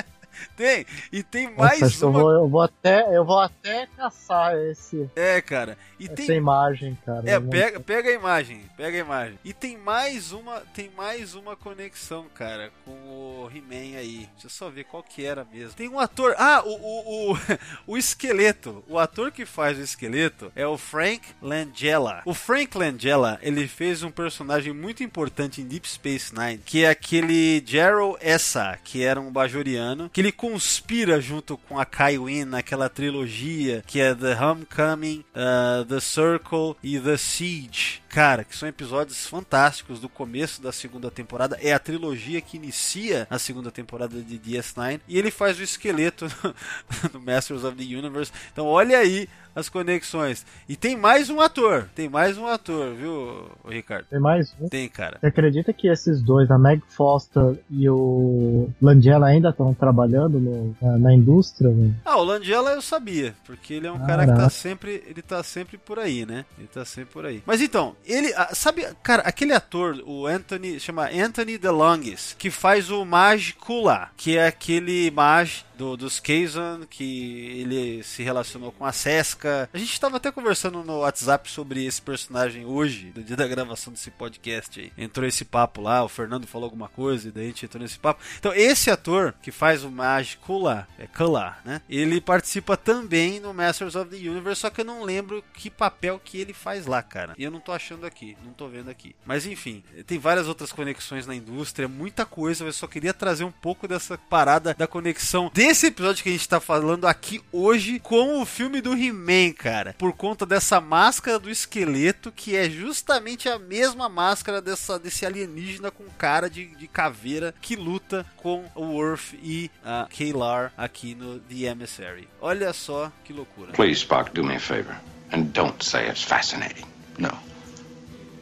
Tem, 0.56 0.86
e 1.12 1.23
tem 1.23 1.55
mais 1.55 1.81
Nossa, 1.81 1.97
que 1.98 2.02
eu 2.05 2.11
uma. 2.11 2.20
vou, 2.20 2.32
eu 2.32 2.48
vou 2.48 2.62
até, 2.62 3.16
eu 3.16 3.24
vou 3.24 3.39
até 3.40 3.86
caçar 3.97 4.56
esse, 4.56 5.09
É, 5.16 5.40
cara. 5.40 5.77
E 5.98 6.05
essa 6.06 6.15
tem. 6.15 6.36
imagem, 6.36 6.98
cara. 7.05 7.23
É, 7.28 7.40
pega, 7.40 7.81
pega 7.81 8.11
a 8.11 8.12
imagem, 8.12 8.62
pega 8.77 8.97
a 8.97 9.01
imagem. 9.01 9.39
E 9.44 9.52
tem 9.52 9.77
mais 9.77 10.32
uma, 10.32 10.61
tem 10.74 10.90
mais 10.97 11.35
uma 11.35 11.56
conexão, 11.56 12.27
cara, 12.35 12.70
com 12.85 12.90
o 12.93 13.51
He-Man 13.55 13.98
aí. 13.98 14.28
Deixa 14.32 14.47
eu 14.47 14.51
só 14.51 14.69
ver 14.70 14.85
qual 14.85 15.02
que 15.02 15.24
era 15.24 15.47
mesmo. 15.52 15.74
Tem 15.74 15.89
um 15.89 15.98
ator, 15.98 16.35
ah, 16.39 16.62
o, 16.65 16.73
o, 16.73 17.32
o, 17.32 17.39
o 17.94 17.97
esqueleto. 17.98 18.85
O 18.89 18.98
ator 18.98 19.31
que 19.32 19.47
faz 19.47 19.78
o 19.78 19.82
esqueleto 19.82 20.52
é 20.55 20.66
o 20.66 20.77
Frank 20.77 21.23
Langella. 21.40 22.23
O 22.24 22.35
Frank 22.35 22.77
Langella, 22.77 23.39
ele 23.43 23.66
fez 23.66 24.02
um 24.02 24.11
personagem 24.11 24.73
muito 24.73 25.02
importante 25.02 25.61
em 25.61 25.65
Deep 25.66 25.89
Space 25.89 26.35
Nine, 26.35 26.59
que 26.59 26.85
é 26.85 26.90
aquele 26.90 27.62
Gerald 27.65 28.16
Essa, 28.20 28.78
que 28.85 29.02
era 29.02 29.20
um 29.20 29.31
bajoriano, 29.32 30.11
que 30.11 30.20
ele 30.25 30.33
conspira 30.33 31.21
junto 31.21 31.59
com 31.59 31.79
a 31.79 31.85
Kai 31.85 32.17
naquela 32.47 32.89
trilogia 32.89 33.85
que 33.87 34.01
é 34.01 34.15
The 34.15 34.35
Homecoming, 34.43 35.23
uh, 35.35 35.85
The 35.85 36.01
Circle 36.01 36.77
e 36.83 36.99
The 36.99 37.19
Siege. 37.19 38.03
Cara, 38.15 38.45
que 38.45 38.57
são 38.57 38.69
episódios 38.69 39.27
fantásticos 39.27 39.99
do 39.99 40.09
começo 40.09 40.62
da 40.62 40.70
segunda 40.70 41.11
temporada. 41.11 41.59
É 41.61 41.73
a 41.73 41.81
trilogia 41.81 42.41
que 42.41 42.57
inicia 42.57 43.27
a 43.28 43.41
segunda 43.41 43.73
temporada 43.73 44.20
de 44.23 44.39
DS9. 44.39 45.01
E 45.09 45.19
ele 45.19 45.32
faz 45.32 45.59
o 45.59 45.62
esqueleto 45.65 46.27
no 47.12 47.20
Masters 47.20 47.65
of 47.65 47.77
the 47.77 47.82
Universe. 47.97 48.31
Então 48.53 48.66
olha 48.66 48.99
aí 48.99 49.28
as 49.53 49.69
conexões. 49.69 50.45
E 50.69 50.74
tem 50.77 50.97
mais 50.97 51.28
um 51.31 51.41
ator. 51.41 51.89
Tem 51.95 52.09
mais 52.09 52.36
um 52.39 52.47
ator, 52.47 52.95
viu, 52.95 53.49
Ricardo? 53.69 54.07
Tem 54.11 54.19
mais 54.20 54.55
um. 54.61 54.69
Tem, 54.69 54.89
cara. 54.89 55.19
Você 55.20 55.27
acredita 55.27 55.73
que 55.73 55.89
esses 55.89 56.20
dois, 56.23 56.51
a 56.51 56.59
Meg 56.59 56.82
Foster 56.89 57.57
e 57.70 57.89
o 57.89 58.69
Langella, 58.82 59.27
ainda 59.27 59.51
estão 59.51 59.73
trabalhando 59.74 60.39
no- 60.41 60.77
na, 60.82 60.99
na 60.99 61.15
indústria? 61.15 61.70
velho? 61.70 61.95
Ah, 62.05 62.16
o 62.19 62.24
Langella 62.24 62.70
eu 62.73 62.82
sabia, 62.82 63.35
porque 63.45 63.74
ele 63.74 63.86
é 63.86 63.93
um 63.93 63.99
cara 64.01 64.23
que 64.23 64.31
tá 64.31 64.36
Caraca. 64.36 64.51
sempre, 64.51 65.03
ele 65.07 65.23
tá 65.23 65.43
sempre 65.43 65.78
por 65.78 65.99
aí, 66.01 66.27
né? 66.27 66.45
Ele 66.59 66.69
tá 66.69 66.85
sempre 66.85 67.12
por 67.12 67.24
aí. 67.24 67.41
Mas 67.47 67.61
então, 67.61 67.95
ele, 68.06 68.32
ah, 68.35 68.55
sabe, 68.55 68.86
cara, 69.02 69.22
aquele 69.22 69.52
ator, 69.52 70.02
o 70.06 70.26
Anthony, 70.26 70.78
chama 70.78 71.09
Anthony 71.09 71.59
DeLongis, 71.59 72.35
que 72.39 72.51
faz 72.51 72.90
o 72.90 73.05
Mágico 73.05 73.82
lá, 73.82 74.10
que 74.16 74.36
é 74.36 74.47
aquele 74.47 75.10
Mage 75.10 75.64
do, 75.76 75.97
dos 75.97 76.20
Kazan, 76.20 76.86
que 76.89 77.60
ele 77.60 78.02
se 78.02 78.22
relacionou 78.22 78.72
com 78.72 78.85
a 78.85 78.93
Sesca. 78.93 79.68
A 79.72 79.78
gente 79.78 79.98
tava 80.01 80.16
até 80.16 80.31
conversando 80.31 80.85
no 80.85 81.01
WhatsApp 81.01 81.51
sobre 81.51 81.85
esse 81.85 82.01
personagem 82.01 82.64
hoje, 82.64 83.12
no 83.14 83.22
dia 83.22 83.36
da 83.36 83.47
gravação 83.47 83.93
desse 83.93 84.10
podcast 84.10 84.81
aí. 84.81 84.93
Entrou 84.97 85.26
esse 85.26 85.44
papo 85.44 85.81
lá, 85.81 86.05
o 86.05 86.09
Fernando 86.09 86.47
falou 86.47 86.66
alguma 86.66 86.89
coisa, 86.89 87.28
e 87.28 87.32
daí 87.32 87.44
a 87.44 87.48
gente 87.48 87.64
entrou 87.64 87.82
nesse 87.82 87.98
papo. 87.98 88.22
Então, 88.39 88.52
esse 88.55 88.90
ator 88.90 89.35
que 89.43 89.51
faz 89.51 89.85
o 89.85 89.90
Mágico 89.90 90.59
lá, 90.59 90.86
é 90.98 91.06
Kula, 91.06 91.56
né? 91.64 91.81
Ele 91.89 92.20
participa 92.20 92.76
também 92.76 93.40
no 93.40 93.52
Masters 93.52 93.94
of 93.94 94.10
the 94.10 94.16
Universe, 94.28 94.60
só 94.60 94.70
que 94.70 94.81
eu 94.81 94.85
não 94.85 95.02
lembro 95.02 95.43
que 95.55 95.70
papel 95.70 96.20
que 96.22 96.39
ele 96.39 96.52
faz 96.52 96.86
lá, 96.86 97.02
cara. 97.02 97.35
E 97.36 97.44
eu 97.44 97.51
não 97.51 97.60
tô 97.60 97.72
achando 97.72 97.94
achando 97.95 98.07
aqui, 98.07 98.37
não 98.45 98.53
tô 98.53 98.69
vendo 98.69 98.91
aqui. 98.91 99.15
Mas 99.25 99.47
enfim, 99.47 99.83
tem 100.07 100.19
várias 100.19 100.49
outras 100.49 100.73
conexões 100.73 101.27
na 101.27 101.35
indústria, 101.35 101.89
muita 101.89 102.27
coisa. 102.27 102.65
Eu 102.65 102.73
só 102.73 102.87
queria 102.87 103.15
trazer 103.15 103.45
um 103.45 103.51
pouco 103.51 103.87
dessa 103.87 104.19
parada 104.19 104.75
da 104.75 104.87
conexão 104.87 105.51
desse 105.55 105.87
episódio 105.87 106.23
que 106.23 106.29
a 106.29 106.33
gente 106.33 106.49
tá 106.49 106.61
falando 106.61 107.07
aqui 107.07 107.43
hoje 107.53 108.01
com 108.01 108.41
o 108.41 108.47
filme 108.47 108.81
do 108.81 108.95
He-Man, 108.95 109.53
cara. 109.53 109.95
Por 109.99 110.12
conta 110.12 110.45
dessa 110.45 110.81
máscara 110.81 111.39
do 111.39 111.51
esqueleto, 111.51 112.33
que 112.33 112.57
é 112.57 112.69
justamente 112.69 113.49
a 113.49 113.59
mesma 113.59 114.09
máscara 114.09 114.61
dessa, 114.61 114.99
desse 114.99 115.25
alienígena 115.25 115.91
com 115.91 116.05
cara 116.19 116.51
de, 116.51 116.66
de 116.77 116.89
caveira 116.89 117.55
que 117.61 117.77
luta 117.77 118.27
com 118.37 118.65
o 118.75 118.95
Worf 118.95 119.39
e 119.43 119.71
a 119.85 120.09
Kaylar 120.16 120.73
aqui 120.77 121.15
no 121.15 121.39
The 121.39 121.71
Emissary. 121.71 122.29
Olha 122.41 122.73
só 122.73 123.12
que 123.25 123.33
loucura. 123.33 123.73
Please, 123.73 124.01
Spock, 124.01 124.33
do 124.33 124.45
me 124.45 124.57
a 124.57 124.61
favor. 124.61 124.97
And 125.33 125.53
don't 125.53 125.83
say 125.85 126.09
it's 126.09 126.23
fascinating. 126.23 126.87
No. 127.19 127.53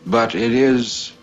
But 0.07 0.35
it 0.35 0.53
is 0.53 1.15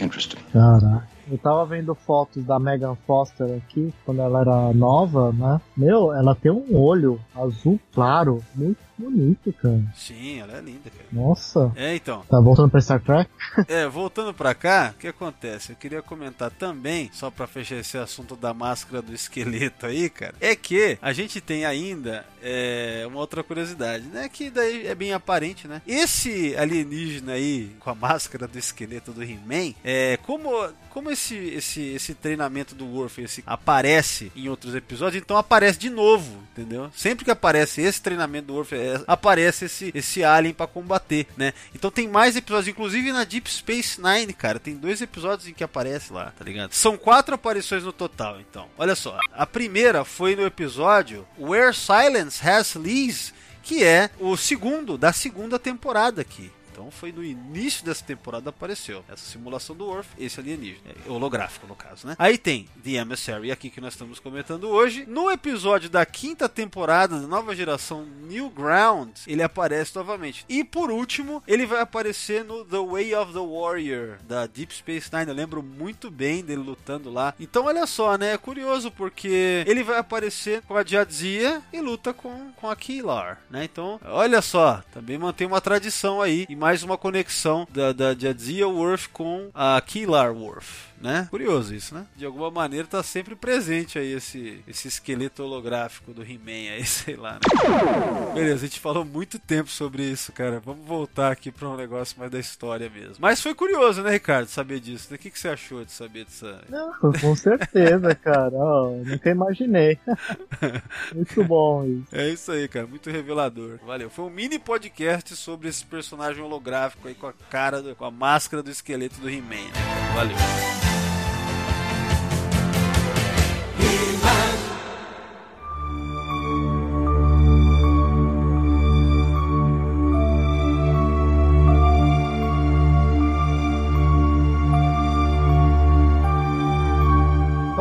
interesting. 0.00 0.40
Caraca. 0.52 1.08
Eu 1.28 1.38
tava 1.38 1.66
vendo 1.66 1.92
fotos 1.92 2.44
da 2.44 2.58
Megan 2.58 2.94
Foster 3.06 3.56
aqui, 3.56 3.92
quando 4.04 4.20
ela 4.20 4.42
era 4.42 4.72
nova, 4.72 5.32
né? 5.32 5.60
Meu, 5.76 6.12
ela 6.14 6.36
tem 6.36 6.52
um 6.52 6.76
olho 6.76 7.20
azul 7.34 7.80
claro, 7.92 8.44
muito 8.54 8.78
bonito, 8.98 9.52
cara. 9.52 9.82
Sim, 9.94 10.40
ela 10.40 10.58
é 10.58 10.60
linda, 10.60 10.90
cara. 10.90 11.08
Nossa. 11.12 11.72
É, 11.76 11.94
então. 11.94 12.22
Tá 12.28 12.40
voltando 12.40 12.70
pra 12.70 12.80
Star 12.80 13.00
Trek? 13.00 13.30
é, 13.68 13.86
voltando 13.86 14.32
pra 14.32 14.54
cá, 14.54 14.92
o 14.94 14.98
que 14.98 15.08
acontece? 15.08 15.72
Eu 15.72 15.76
queria 15.76 16.02
comentar 16.02 16.50
também, 16.50 17.10
só 17.12 17.30
pra 17.30 17.46
fechar 17.46 17.76
esse 17.76 17.98
assunto 17.98 18.36
da 18.36 18.52
máscara 18.54 19.02
do 19.02 19.14
esqueleto 19.14 19.86
aí, 19.86 20.08
cara, 20.08 20.34
é 20.40 20.54
que 20.54 20.98
a 21.00 21.12
gente 21.12 21.40
tem 21.40 21.64
ainda 21.64 22.24
é, 22.42 23.04
uma 23.06 23.18
outra 23.18 23.42
curiosidade, 23.42 24.04
né? 24.06 24.28
Que 24.28 24.50
daí 24.50 24.86
é 24.86 24.94
bem 24.94 25.12
aparente, 25.12 25.66
né? 25.66 25.82
Esse 25.86 26.56
alienígena 26.56 27.32
aí, 27.32 27.74
com 27.80 27.90
a 27.90 27.94
máscara 27.94 28.46
do 28.46 28.58
esqueleto 28.58 29.12
do 29.12 29.22
He-Man, 29.22 29.74
é, 29.84 30.18
como, 30.18 30.50
como 30.90 31.10
esse, 31.10 31.36
esse, 31.36 31.80
esse 31.80 32.14
treinamento 32.14 32.74
do 32.74 32.86
Worf 32.86 33.20
esse, 33.20 33.42
aparece 33.46 34.30
em 34.36 34.48
outros 34.48 34.74
episódios, 34.74 35.22
então 35.22 35.36
aparece 35.36 35.78
de 35.78 35.90
novo, 35.90 36.42
entendeu? 36.52 36.90
Sempre 36.94 37.24
que 37.24 37.30
aparece 37.30 37.80
esse 37.82 38.00
treinamento 38.00 38.46
do 38.46 38.54
Worf, 38.54 38.74
é, 38.86 39.02
aparece 39.06 39.66
esse, 39.66 39.92
esse 39.94 40.24
alien 40.24 40.54
para 40.54 40.66
combater, 40.66 41.26
né? 41.36 41.52
Então 41.74 41.90
tem 41.90 42.08
mais 42.08 42.36
episódios, 42.36 42.68
inclusive 42.68 43.12
na 43.12 43.24
Deep 43.24 43.50
Space 43.50 44.00
Nine, 44.00 44.32
cara, 44.32 44.58
tem 44.58 44.76
dois 44.76 45.00
episódios 45.00 45.48
em 45.48 45.52
que 45.52 45.64
aparece 45.64 46.12
lá, 46.12 46.32
tá 46.38 46.44
ligado? 46.44 46.72
São 46.72 46.96
quatro 46.96 47.34
aparições 47.34 47.82
no 47.82 47.92
total, 47.92 48.40
então. 48.40 48.68
Olha 48.78 48.94
só, 48.94 49.18
a 49.32 49.46
primeira 49.46 50.04
foi 50.04 50.36
no 50.36 50.46
episódio 50.46 51.26
Where 51.38 51.74
Silence 51.74 52.46
Has 52.46 52.74
Leaves, 52.74 53.34
que 53.62 53.82
é 53.82 54.10
o 54.20 54.36
segundo 54.36 54.96
da 54.96 55.12
segunda 55.12 55.58
temporada 55.58 56.20
aqui. 56.20 56.52
Então 56.76 56.90
foi 56.90 57.10
no 57.10 57.24
início 57.24 57.82
dessa 57.82 58.04
temporada 58.04 58.50
apareceu 58.50 59.02
essa 59.08 59.24
simulação 59.24 59.74
do 59.74 59.86
Worf, 59.86 60.10
esse 60.18 60.38
alienígena, 60.38 60.90
é, 61.06 61.10
holográfico 61.10 61.66
no 61.66 61.74
caso, 61.74 62.06
né? 62.06 62.14
Aí 62.18 62.36
tem 62.36 62.68
The 62.84 62.90
Emissary 62.90 63.50
aqui 63.50 63.70
que 63.70 63.80
nós 63.80 63.94
estamos 63.94 64.20
comentando 64.20 64.68
hoje. 64.68 65.06
No 65.08 65.30
episódio 65.30 65.88
da 65.88 66.04
quinta 66.04 66.50
temporada 66.50 67.18
da 67.18 67.26
nova 67.26 67.56
geração 67.56 68.04
New 68.04 68.50
Ground, 68.50 69.08
ele 69.26 69.42
aparece 69.42 69.96
novamente. 69.96 70.44
E 70.50 70.62
por 70.62 70.90
último, 70.90 71.42
ele 71.46 71.64
vai 71.64 71.80
aparecer 71.80 72.44
no 72.44 72.62
The 72.62 72.78
Way 72.78 73.14
of 73.14 73.32
the 73.32 73.38
Warrior 73.38 74.18
da 74.28 74.46
Deep 74.46 74.74
Space 74.74 75.08
Nine. 75.10 75.30
Eu 75.30 75.34
lembro 75.34 75.62
muito 75.62 76.10
bem 76.10 76.44
dele 76.44 76.62
lutando 76.62 77.10
lá. 77.10 77.32
Então 77.40 77.64
olha 77.64 77.86
só, 77.86 78.18
né? 78.18 78.34
É 78.34 78.38
curioso 78.38 78.90
porque 78.90 79.64
ele 79.66 79.82
vai 79.82 79.96
aparecer 79.96 80.60
com 80.60 80.76
a 80.76 80.84
Jadzia 80.84 81.62
e 81.72 81.80
luta 81.80 82.12
com, 82.12 82.52
com 82.52 82.68
a 82.68 82.76
Kilar, 82.76 83.40
né? 83.48 83.64
Então, 83.64 83.98
olha 84.04 84.42
só, 84.42 84.82
também 84.92 85.16
mantém 85.16 85.46
uma 85.46 85.60
tradição 85.62 86.20
aí 86.20 86.46
mais 86.66 86.82
uma 86.82 86.98
conexão 86.98 87.64
da, 87.72 87.92
da 87.92 88.12
Jadzia 88.12 88.66
Worf 88.66 89.08
com 89.10 89.50
a 89.54 89.80
Kilar 89.80 90.32
Worf 90.32 90.88
né? 91.00 91.26
Curioso 91.30 91.74
isso, 91.74 91.94
né? 91.94 92.06
De 92.16 92.24
alguma 92.24 92.50
maneira 92.50 92.86
tá 92.86 93.02
sempre 93.02 93.34
presente 93.34 93.98
aí 93.98 94.12
esse, 94.12 94.62
esse 94.66 94.88
esqueleto 94.88 95.42
holográfico 95.42 96.12
do 96.12 96.22
He-Man 96.22 96.72
aí, 96.74 96.84
sei 96.86 97.16
lá, 97.16 97.34
né? 97.34 98.32
Beleza, 98.34 98.64
a 98.64 98.68
gente 98.68 98.80
falou 98.80 99.04
muito 99.04 99.38
tempo 99.38 99.70
sobre 99.70 100.02
isso, 100.02 100.32
cara. 100.32 100.60
Vamos 100.60 100.86
voltar 100.86 101.32
aqui 101.32 101.50
para 101.50 101.68
um 101.68 101.76
negócio 101.76 102.18
mais 102.18 102.30
da 102.30 102.38
história 102.38 102.90
mesmo. 102.90 103.16
Mas 103.18 103.40
foi 103.40 103.54
curioso, 103.54 104.02
né, 104.02 104.10
Ricardo, 104.10 104.48
saber 104.48 104.80
disso. 104.80 105.08
Né? 105.10 105.16
O 105.16 105.18
que, 105.18 105.30
que 105.30 105.38
você 105.38 105.48
achou 105.48 105.84
de 105.84 105.92
saber 105.92 106.24
dessa... 106.24 106.60
Não, 106.68 106.92
com 106.92 107.36
certeza, 107.36 108.14
cara. 108.14 108.54
Oh, 108.54 109.02
nunca 109.04 109.30
imaginei. 109.30 109.98
muito 111.14 111.44
bom 111.44 111.84
isso. 111.84 112.16
É 112.16 112.28
isso 112.28 112.52
aí, 112.52 112.68
cara. 112.68 112.86
Muito 112.86 113.10
revelador. 113.10 113.78
Valeu. 113.84 114.10
Foi 114.10 114.24
um 114.24 114.30
mini 114.30 114.58
podcast 114.58 115.36
sobre 115.36 115.68
esse 115.68 115.84
personagem 115.84 116.42
holográfico 116.42 117.08
aí 117.08 117.14
com 117.14 117.26
a 117.26 117.32
cara, 117.32 117.82
do, 117.82 117.94
com 117.94 118.04
a 118.04 118.10
máscara 118.10 118.62
do 118.62 118.70
esqueleto 118.70 119.20
do 119.20 119.28
He-Man, 119.28 119.56
né? 119.56 120.14
Valeu. 120.14 120.95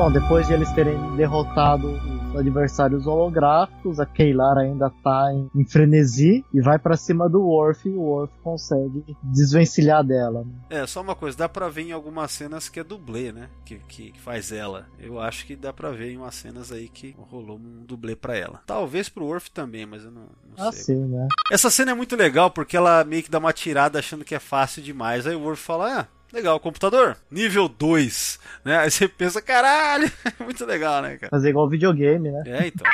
Bom, 0.05 0.11
depois 0.11 0.45
de 0.45 0.53
eles 0.53 0.71
terem 0.71 1.15
derrotado 1.15 1.87
os 1.87 2.35
adversários 2.35 3.07
holográficos, 3.07 3.99
a 3.99 4.05
Kaylar 4.05 4.55
ainda 4.59 4.87
tá 5.03 5.33
em, 5.33 5.49
em 5.55 5.65
frenesi 5.65 6.45
e 6.53 6.61
vai 6.61 6.77
para 6.77 6.95
cima 6.95 7.27
do 7.27 7.41
Worf 7.41 7.89
e 7.89 7.91
o 7.91 8.01
Worf 8.01 8.31
consegue 8.43 9.03
desvencilhar 9.23 10.03
dela. 10.03 10.43
Né? 10.43 10.81
É, 10.81 10.85
só 10.85 11.01
uma 11.01 11.15
coisa, 11.15 11.35
dá 11.35 11.49
pra 11.49 11.69
ver 11.69 11.87
em 11.87 11.91
algumas 11.91 12.31
cenas 12.31 12.69
que 12.69 12.79
é 12.79 12.83
dublê, 12.83 13.31
né? 13.31 13.49
Que, 13.65 13.79
que, 13.79 14.11
que, 14.11 14.21
faz 14.21 14.51
ela. 14.51 14.85
Eu 14.99 15.19
acho 15.19 15.43
que 15.47 15.55
dá 15.55 15.73
pra 15.73 15.89
ver 15.89 16.11
em 16.11 16.17
umas 16.17 16.35
cenas 16.35 16.71
aí 16.71 16.87
que 16.87 17.15
rolou 17.17 17.57
um 17.57 17.83
dublê 17.83 18.15
pra 18.15 18.37
ela. 18.37 18.61
Talvez 18.67 19.09
pro 19.09 19.25
Worf 19.25 19.49
também, 19.49 19.87
mas 19.87 20.03
eu 20.03 20.11
não, 20.11 20.27
não 20.55 20.67
ah, 20.67 20.71
sei. 20.71 20.97
Sim, 20.97 21.05
né? 21.05 21.27
Essa 21.51 21.71
cena 21.71 21.93
é 21.93 21.95
muito 21.95 22.15
legal 22.15 22.51
porque 22.51 22.77
ela 22.77 23.03
meio 23.03 23.23
que 23.23 23.31
dá 23.31 23.39
uma 23.39 23.51
tirada 23.51 23.97
achando 23.97 24.23
que 24.23 24.35
é 24.35 24.39
fácil 24.39 24.83
demais. 24.83 25.25
Aí 25.25 25.35
o 25.35 25.41
Worf 25.41 25.63
fala, 25.63 26.01
ah, 26.01 26.07
Legal, 26.35 26.59
computador, 26.59 27.15
nível 27.31 27.69
2, 27.69 28.39
né? 28.65 28.79
Aí 28.79 28.91
você 28.91 29.07
pensa, 29.07 29.41
caralho, 29.41 30.11
muito 30.43 30.65
legal, 30.65 31.01
né, 31.01 31.15
cara? 31.15 31.29
Fazer 31.29 31.51
igual 31.51 31.69
videogame, 31.69 32.29
né? 32.29 32.43
É, 32.45 32.67
então. 32.67 32.85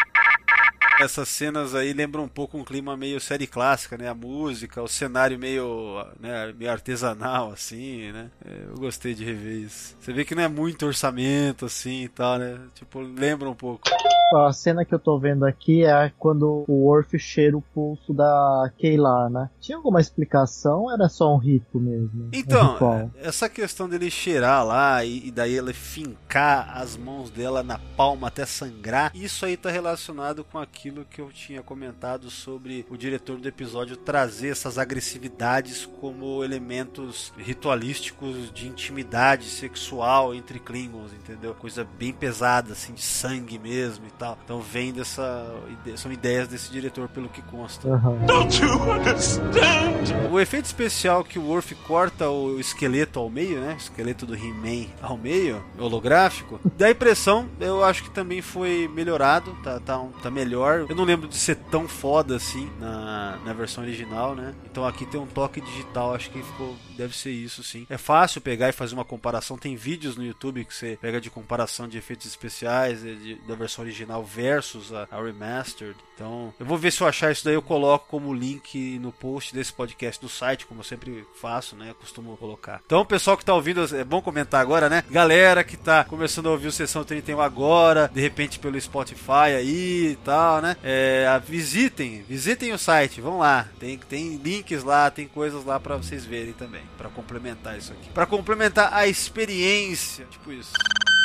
Essas 0.99 1.27
cenas 1.27 1.73
aí 1.73 1.91
lembram 1.91 2.23
um 2.23 2.27
pouco 2.27 2.55
um 2.55 2.63
clima 2.63 2.95
meio 2.95 3.19
série 3.19 3.47
clássica, 3.47 3.97
né? 3.97 4.07
A 4.07 4.13
música, 4.13 4.84
o 4.84 4.88
cenário 4.88 5.39
meio, 5.39 6.05
né, 6.19 6.53
meio 6.55 6.69
artesanal, 6.69 7.51
assim, 7.51 8.11
né? 8.11 8.30
Eu 8.45 8.76
gostei 8.76 9.15
de 9.15 9.26
rever 9.26 9.65
isso. 9.65 9.97
Você 9.99 10.13
vê 10.13 10.23
que 10.23 10.35
não 10.35 10.43
é 10.43 10.47
muito 10.47 10.85
orçamento, 10.85 11.65
assim 11.65 12.03
e 12.03 12.09
tal, 12.09 12.38
né? 12.38 12.59
Tipo, 12.76 12.99
lembra 12.99 13.49
um 13.49 13.55
pouco. 13.55 13.89
A 14.34 14.53
cena 14.53 14.86
que 14.86 14.94
eu 14.94 14.99
tô 14.99 15.20
vendo 15.20 15.45
aqui 15.45 15.84
é 15.84 16.12
quando 16.18 16.64
o 16.68 16.86
Worf 16.86 17.18
cheira 17.20 17.58
o 17.58 17.62
pulso 17.62 18.14
da 18.14 18.72
Kayla, 18.80 19.30
né? 19.30 19.49
Tinha 19.60 19.78
alguma 19.78 19.99
explicação 19.99 20.84
ou 20.84 20.91
era 20.91 21.10
só 21.10 21.34
um 21.34 21.38
rito 21.38 21.80
mesmo? 21.80 22.30
Então, 22.34 22.78
um 22.82 23.12
essa 23.22 23.49
questão 23.49 23.90
dele 23.90 24.10
cheirar 24.10 24.66
lá 24.66 25.03
e, 25.03 25.28
e, 25.28 25.32
daí 25.32 25.58
ele 25.58 25.74
fincar 25.74 26.78
as 26.78 26.95
mãos 26.95 27.30
dela 27.30 27.62
na 27.64 27.80
palma 27.98 28.28
até 28.28 28.45
sangrar, 28.45 29.12
isso 29.14 29.45
aí 29.45 29.58
tá 29.58 29.70
relacionado 29.70 30.44
com 30.44 30.58
aquilo 30.58 31.06
que 31.06 31.20
eu 31.20 31.30
tinha 31.32 31.62
comentado 31.62 32.30
sobre 32.30 32.86
o 32.90 32.98
diretor 32.98 33.38
do 33.38 33.48
episódio 33.48 33.98
trazer 33.98 34.49
essas 34.49 34.78
agressividades 34.78 35.86
como 35.99 36.44
elementos 36.44 37.34
ritualísticos 37.38 38.52
de 38.52 38.68
intimidade 38.68 39.45
sexual 39.45 40.34
entre 40.34 40.60
Klingons, 40.60 41.14
entendeu? 41.14 41.53
Coisa 41.53 41.84
bem 41.98 42.14
pesada, 42.14 42.74
assim, 42.74 42.94
de 42.94 43.02
sangue 43.02 43.60
mesmo 43.60 44.06
e 44.08 44.12
tal. 44.22 44.38
Então 44.45 44.61
vem 44.61 44.93
dessa. 44.93 45.52
São 45.95 46.11
ideias 46.11 46.48
desse 46.48 46.72
diretor, 46.72 47.10
pelo 47.10 47.27
que 47.27 47.41
consta. 47.41 47.88
Uhum. 47.88 48.26
Don't 48.27 48.61
you 48.61 48.91
understand? 48.91 50.30
O 50.31 50.39
efeito 50.39 50.65
especial 50.65 51.23
que 51.23 51.39
o 51.39 51.48
Worf 51.48 51.73
corta 51.88 52.30
o 52.30 52.60
esqueleto 52.60 53.19
ao 53.19 53.30
meio, 53.30 53.60
né? 53.60 53.73
O 53.73 53.77
esqueleto 53.77 54.26
do 54.26 54.35
He-Man 54.35 54.88
ao 55.02 55.18
meio, 55.18 55.64
holográfico, 55.77 56.60
dá 56.77 56.88
a 56.88 56.91
impressão, 56.91 57.49
eu 57.60 57.84
acho 57.84 58.03
que 58.03 58.11
também 58.11 58.41
foi 58.41 58.89
melhorado, 58.93 59.56
tá, 59.64 59.80
tá, 59.80 59.99
tá 60.22 60.30
melhor. 60.30 60.85
Eu 60.88 60.95
não 60.95 61.03
lembro 61.03 61.27
de 61.27 61.35
ser 61.35 61.56
tão 61.56 61.88
foda 61.88 62.35
assim 62.35 62.69
na, 62.80 63.39
na 63.43 63.53
versão 63.53 63.84
original, 63.84 64.35
né? 64.35 64.53
Então 64.69 64.85
aqui 64.85 65.06
tem 65.06 65.19
um 65.19 65.26
toque 65.26 65.60
digital, 65.60 66.14
acho 66.14 66.30
que 66.30 66.41
ficou. 66.41 66.76
Deve 66.95 67.15
ser 67.18 67.31
isso 67.31 67.64
sim. 67.64 67.88
É 67.89 67.98
fácil 67.98 68.39
pegar 68.39 68.69
e 68.69 68.73
fazer 68.73 68.93
uma 68.93 69.06
comparação. 69.06 69.57
Tem 69.57 69.76
vídeos 69.76 70.15
no 70.15 70.23
YouTube 70.23 70.64
que 70.65 70.73
você 70.73 70.98
pega 71.02 71.19
de 71.19 71.30
comparação 71.30 71.88
de 71.88 71.98
efeitos 71.98 72.27
especiais 72.27 73.02
de, 73.02 73.35
da 73.48 73.56
versão 73.56 73.84
original 73.84 74.11
né? 74.12 74.18
O 74.18 74.24
Versus, 74.24 74.94
a, 74.94 75.08
a 75.10 75.22
Remastered. 75.22 75.96
Então, 76.14 76.54
eu 76.60 76.66
vou 76.66 76.78
ver 76.78 76.92
se 76.92 77.02
eu 77.02 77.08
achar 77.08 77.32
isso 77.32 77.44
daí, 77.44 77.56
eu 77.56 77.62
coloco 77.64 78.08
como 78.08 78.32
link 78.32 79.00
no 79.00 79.12
post 79.12 79.56
desse 79.56 79.74
podcast 79.74 80.22
do 80.22 80.30
site, 80.30 80.68
como 80.68 80.82
eu 80.82 80.84
sempre 80.84 81.26
faço, 81.42 81.76
né? 81.76 81.96
Costumo 82.00 82.38
colocar. 82.38 82.80
Então, 82.86 83.04
pessoal 83.04 83.36
que 83.36 83.44
tá 83.44 83.56
ouvindo, 83.56 83.84
é 83.96 84.04
bom 84.04 84.22
comentar 84.22 84.62
agora, 84.62 84.88
né? 84.88 85.04
Galera 85.10 85.64
que 85.64 85.76
tá 85.76 86.04
começando 86.04 86.48
a 86.48 86.52
ouvir 86.52 86.68
o 86.68 86.72
Sessão 86.72 87.04
31 87.04 87.42
agora, 87.42 88.12
de 88.14 88.22
repente 88.22 88.60
pelo 88.60 88.80
Spotify 88.80 89.56
aí 89.58 90.12
e 90.12 90.16
tal, 90.24 90.62
né? 90.62 90.78
É, 90.84 91.42
visitem, 91.44 92.24
visitem 92.30 92.72
o 92.72 92.78
site, 92.78 93.20
vão 93.20 93.40
lá. 93.40 93.68
Tem, 93.80 93.98
tem 93.98 94.36
links 94.36 94.84
lá, 94.84 95.10
tem 95.10 95.28
coisas 95.28 95.66
lá 95.66 95.80
para 95.80 95.98
vocês 95.98 96.24
verem 96.24 96.54
também, 96.54 96.84
para 96.98 97.10
complementar 97.10 97.78
isso 97.78 97.94
aqui. 97.94 98.10
Para 98.10 98.28
complementar 98.28 98.94
a 98.94 99.08
experiência, 99.08 100.26
tipo 100.26 100.52
isso 100.52 100.74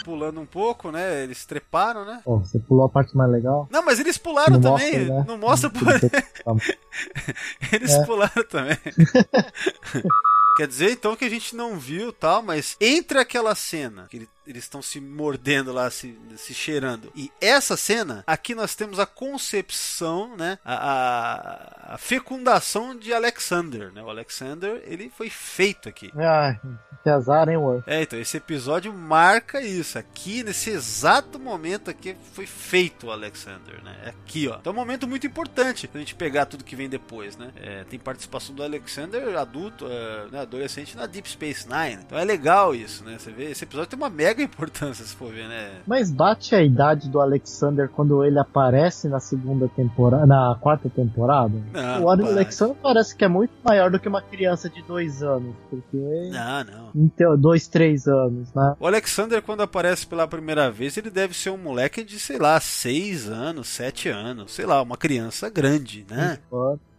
pulando 0.06 0.40
um 0.40 0.46
pouco, 0.46 0.92
né? 0.92 1.24
Eles 1.24 1.44
treparam, 1.44 2.04
né? 2.04 2.20
Pô, 2.24 2.38
você 2.38 2.60
pulou 2.60 2.86
a 2.86 2.88
parte 2.88 3.16
mais 3.16 3.28
legal? 3.28 3.66
Não, 3.72 3.84
mas 3.84 3.98
eles 3.98 4.16
pularam 4.16 4.52
Não 4.52 4.60
também. 4.60 4.92
mostra, 5.08 5.14
né? 5.18 5.24
Não 5.26 5.36
mostra 5.36 5.68
por. 5.68 5.82
eles 7.72 7.90
É. 7.92 8.06
pularam 8.06 8.44
também. 8.48 8.78
Quer 10.56 10.68
dizer, 10.68 10.92
então, 10.92 11.16
que 11.16 11.24
a 11.24 11.28
gente 11.28 11.54
não 11.56 11.76
viu 11.76 12.12
tal, 12.12 12.40
mas 12.42 12.76
entre 12.80 13.18
aquela 13.18 13.54
cena 13.54 14.06
que 14.08 14.16
ele- 14.18 14.28
eles 14.46 14.64
estão 14.64 14.80
se 14.82 15.00
mordendo 15.00 15.72
lá, 15.72 15.90
se, 15.90 16.18
se 16.36 16.54
cheirando, 16.54 17.10
e 17.14 17.30
essa 17.40 17.76
cena, 17.76 18.22
aqui 18.26 18.54
nós 18.54 18.74
temos 18.74 18.98
a 18.98 19.06
concepção, 19.06 20.36
né? 20.36 20.58
A, 20.64 20.74
a- 20.74 21.94
a 21.94 21.98
fecundação 21.98 22.96
de 22.96 23.12
Alexander, 23.14 23.92
né? 23.92 24.02
O 24.02 24.10
Alexander, 24.10 24.82
ele 24.86 25.10
foi 25.16 25.30
feito 25.30 25.88
aqui. 25.88 26.10
Ai, 26.16 26.58
que 27.02 27.08
azar, 27.08 27.48
hein, 27.48 27.56
War? 27.56 27.82
É, 27.86 28.02
então 28.02 28.18
esse 28.18 28.36
episódio 28.36 28.92
marca 28.92 29.60
isso. 29.60 29.96
Aqui, 29.98 30.42
nesse 30.42 30.70
exato 30.70 31.38
momento 31.38 31.88
aqui, 31.90 32.16
foi 32.32 32.46
feito 32.46 33.06
o 33.06 33.12
Alexander, 33.12 33.82
né? 33.84 33.96
É 34.04 34.08
Aqui, 34.26 34.48
ó. 34.48 34.56
Então 34.56 34.72
é 34.72 34.74
um 34.74 34.78
momento 34.78 35.06
muito 35.06 35.26
importante 35.26 35.86
pra 35.86 36.00
gente 36.00 36.14
pegar 36.14 36.46
tudo 36.46 36.64
que 36.64 36.74
vem 36.74 36.88
depois, 36.88 37.36
né? 37.36 37.52
É, 37.56 37.84
tem 37.84 37.98
participação 37.98 38.54
do 38.54 38.62
Alexander 38.62 39.36
adulto, 39.38 39.86
é, 39.88 40.26
né, 40.32 40.40
adolescente 40.40 40.96
na 40.96 41.06
Deep 41.06 41.28
Space 41.30 41.66
Nine. 41.68 42.02
Então 42.04 42.18
é 42.18 42.24
legal 42.24 42.74
isso, 42.74 43.04
né? 43.04 43.16
Você 43.18 43.30
vê, 43.30 43.50
esse 43.52 43.62
episódio 43.64 43.88
tem 43.90 43.96
uma 43.98 44.10
mega 44.10 44.35
importância, 44.42 45.04
se 45.04 45.14
for 45.14 45.32
ver, 45.32 45.48
né? 45.48 45.80
Mas 45.86 46.10
bate 46.10 46.54
a 46.54 46.62
idade 46.62 47.08
do 47.08 47.20
Alexander 47.20 47.88
quando 47.88 48.24
ele 48.24 48.38
aparece 48.38 49.08
na 49.08 49.20
segunda 49.20 49.68
temporada, 49.68 50.26
na 50.26 50.56
quarta 50.60 50.88
temporada? 50.88 51.54
Não, 51.72 52.04
o 52.04 52.16
não 52.16 52.26
Alexander 52.26 52.76
parece 52.82 53.14
que 53.14 53.24
é 53.24 53.28
muito 53.28 53.52
maior 53.64 53.90
do 53.90 53.98
que 53.98 54.08
uma 54.08 54.22
criança 54.22 54.68
de 54.68 54.82
dois 54.82 55.22
anos, 55.22 55.54
porque. 55.70 55.96
Não, 55.96 56.64
não. 56.64 56.90
Então, 56.94 57.36
dois, 57.38 57.66
três 57.68 58.06
anos, 58.06 58.52
né? 58.54 58.74
O 58.78 58.86
Alexander, 58.86 59.42
quando 59.42 59.62
aparece 59.62 60.06
pela 60.06 60.26
primeira 60.26 60.70
vez, 60.70 60.96
ele 60.96 61.10
deve 61.10 61.34
ser 61.34 61.50
um 61.50 61.58
moleque 61.58 62.04
de, 62.04 62.18
sei 62.18 62.38
lá, 62.38 62.58
seis 62.60 63.28
anos, 63.28 63.68
sete 63.68 64.08
anos, 64.08 64.52
sei 64.52 64.66
lá, 64.66 64.82
uma 64.82 64.96
criança 64.96 65.48
grande, 65.48 66.06
né? 66.08 66.38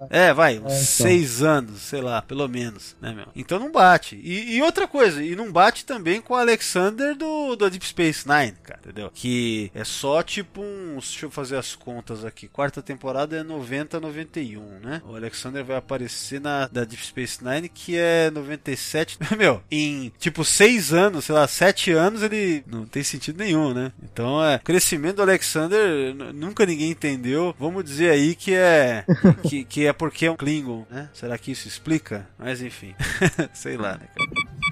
É, 0.10 0.34
vai, 0.34 0.60
uns 0.60 0.66
então. 0.66 0.70
seis 0.70 1.42
anos, 1.42 1.82
sei 1.82 2.02
lá, 2.02 2.22
pelo 2.22 2.48
menos, 2.48 2.96
né, 3.02 3.14
meu? 3.14 3.26
Então 3.36 3.60
não 3.60 3.72
bate. 3.72 4.16
E, 4.16 4.56
e 4.56 4.62
outra 4.62 4.88
coisa, 4.88 5.24
e 5.24 5.36
não 5.36 5.52
bate 5.52 5.86
também 5.86 6.22
com 6.22 6.34
o 6.34 6.38
Alexander 6.38 7.16
do, 7.16 7.26
do 7.56 7.70
Deep 7.70 7.86
Space 7.86 8.28
Nine, 8.28 8.54
cara, 8.64 8.80
entendeu? 8.84 9.12
Que 9.14 9.72
é 9.74 9.84
só 9.84 10.22
tipo 10.22 10.62
uns. 10.62 11.08
Deixa 11.10 11.26
eu 11.26 11.32
fazer 11.32 11.56
as 11.58 11.76
contas 11.76 12.24
aqui. 12.24 12.48
Quarta 12.48 12.82
temporada 12.82 13.38
é 13.38 13.44
90, 13.44 14.00
91, 14.00 14.62
né? 14.80 15.02
O 15.06 15.16
Alexander 15.16 15.64
vai 15.64 15.78
aparecer 15.78 16.40
na 16.40 16.68
da 16.68 16.84
Deep 16.84 17.06
Space 17.06 17.44
Nine, 17.44 17.70
que 17.70 17.96
é 17.98 18.30
97. 18.30 19.18
Meu, 19.38 19.62
em 19.72 20.12
tipo 20.20 20.44
seis 20.44 20.94
anos, 20.94 21.26
sei 21.26 21.36
lá, 21.36 21.48
sete 21.48 21.92
anos, 21.92 22.22
ele 22.22 22.64
não 22.68 22.86
tem 22.86 23.04
sentido 23.04 23.38
nenhum, 23.38 23.74
né? 23.74 23.92
Então 24.04 24.44
é. 24.44 24.58
O 24.58 24.60
crescimento 24.60 25.18
do 25.18 25.22
Alexander 25.22 26.14
nunca 26.34 26.66
ninguém 26.66 26.92
entendeu. 26.92 27.56
Vamos 27.60 27.84
dizer 27.84 28.12
aí 28.12 28.36
que 28.36 28.54
é. 28.54 29.06
que, 29.48 29.64
que 29.64 29.86
é 29.86 29.94
porque 29.94 30.26
é 30.26 30.32
um 30.32 30.36
Klingon, 30.36 30.86
né? 30.90 31.10
Será 31.14 31.38
que 31.38 31.52
isso 31.52 31.68
explica? 31.68 32.28
Mas 32.38 32.62
enfim. 32.62 32.94
sei 33.54 33.78
lá, 33.78 33.94
né, 33.94 34.08
cara? 34.16 34.67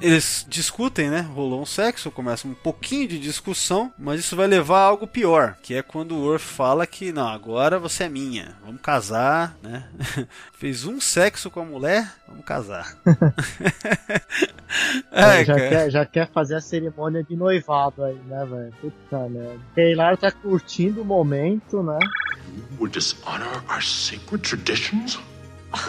Eles 0.00 0.46
discutem, 0.48 1.10
né? 1.10 1.20
Rolou 1.20 1.62
um 1.62 1.66
sexo, 1.66 2.10
começa 2.10 2.46
um 2.46 2.54
pouquinho 2.54 3.08
de 3.08 3.18
discussão, 3.18 3.92
mas 3.98 4.20
isso 4.20 4.36
vai 4.36 4.46
levar 4.46 4.80
a 4.80 4.84
algo 4.84 5.06
pior, 5.06 5.56
que 5.62 5.74
é 5.74 5.82
quando 5.82 6.14
o 6.14 6.24
Worf 6.24 6.44
fala 6.44 6.86
que 6.86 7.12
não, 7.12 7.28
agora 7.28 7.78
você 7.78 8.04
é 8.04 8.08
minha, 8.08 8.56
vamos 8.64 8.80
casar, 8.80 9.56
né? 9.62 9.88
Fez 10.52 10.84
um 10.84 11.00
sexo 11.00 11.50
com 11.50 11.60
a 11.60 11.64
mulher, 11.64 12.10
vamos 12.26 12.44
casar. 12.44 12.96
Ai, 15.10 15.44
já, 15.44 15.54
quer, 15.54 15.90
já 15.90 16.06
quer 16.06 16.30
fazer 16.30 16.56
a 16.56 16.60
cerimônia 16.60 17.24
de 17.24 17.36
noivado 17.36 18.04
aí, 18.04 18.18
né, 18.26 18.44
velho? 18.44 18.72
Puta 18.80 19.28
merda. 19.28 19.60
Taylor 19.74 20.16
tá 20.16 20.30
curtindo 20.30 21.02
o 21.02 21.04
momento, 21.04 21.82
né? 21.82 21.98
Would 22.78 22.92
dishonor 22.92 23.62
our 23.68 23.82
sacred 23.82 24.42
traditions? 24.42 25.18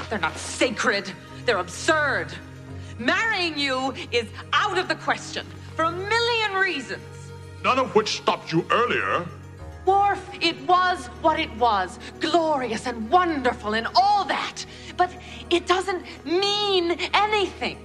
They're 0.09 0.19
not 0.19 0.37
sacred. 0.37 1.13
They're 1.45 1.59
absurd. 1.59 2.33
Marrying 2.99 3.57
you 3.57 3.93
is 4.11 4.27
out 4.51 4.77
of 4.77 4.89
the 4.89 4.95
question 4.95 5.45
for 5.75 5.83
a 5.85 5.91
million 5.91 6.53
reasons. 6.53 7.01
None 7.63 7.79
of 7.79 7.95
which 7.95 8.17
stopped 8.17 8.51
you 8.51 8.65
earlier. 8.69 9.25
Worf, 9.85 10.29
it 10.41 10.59
was 10.67 11.07
what 11.21 11.39
it 11.39 11.49
was. 11.55 11.97
Glorious 12.19 12.85
and 12.87 13.09
wonderful 13.09 13.73
and 13.73 13.87
all 13.95 14.25
that. 14.25 14.65
But 14.99 15.09
it 15.51 15.65
doesn't 15.65 16.01
mean 16.25 16.95
anything. 17.13 17.77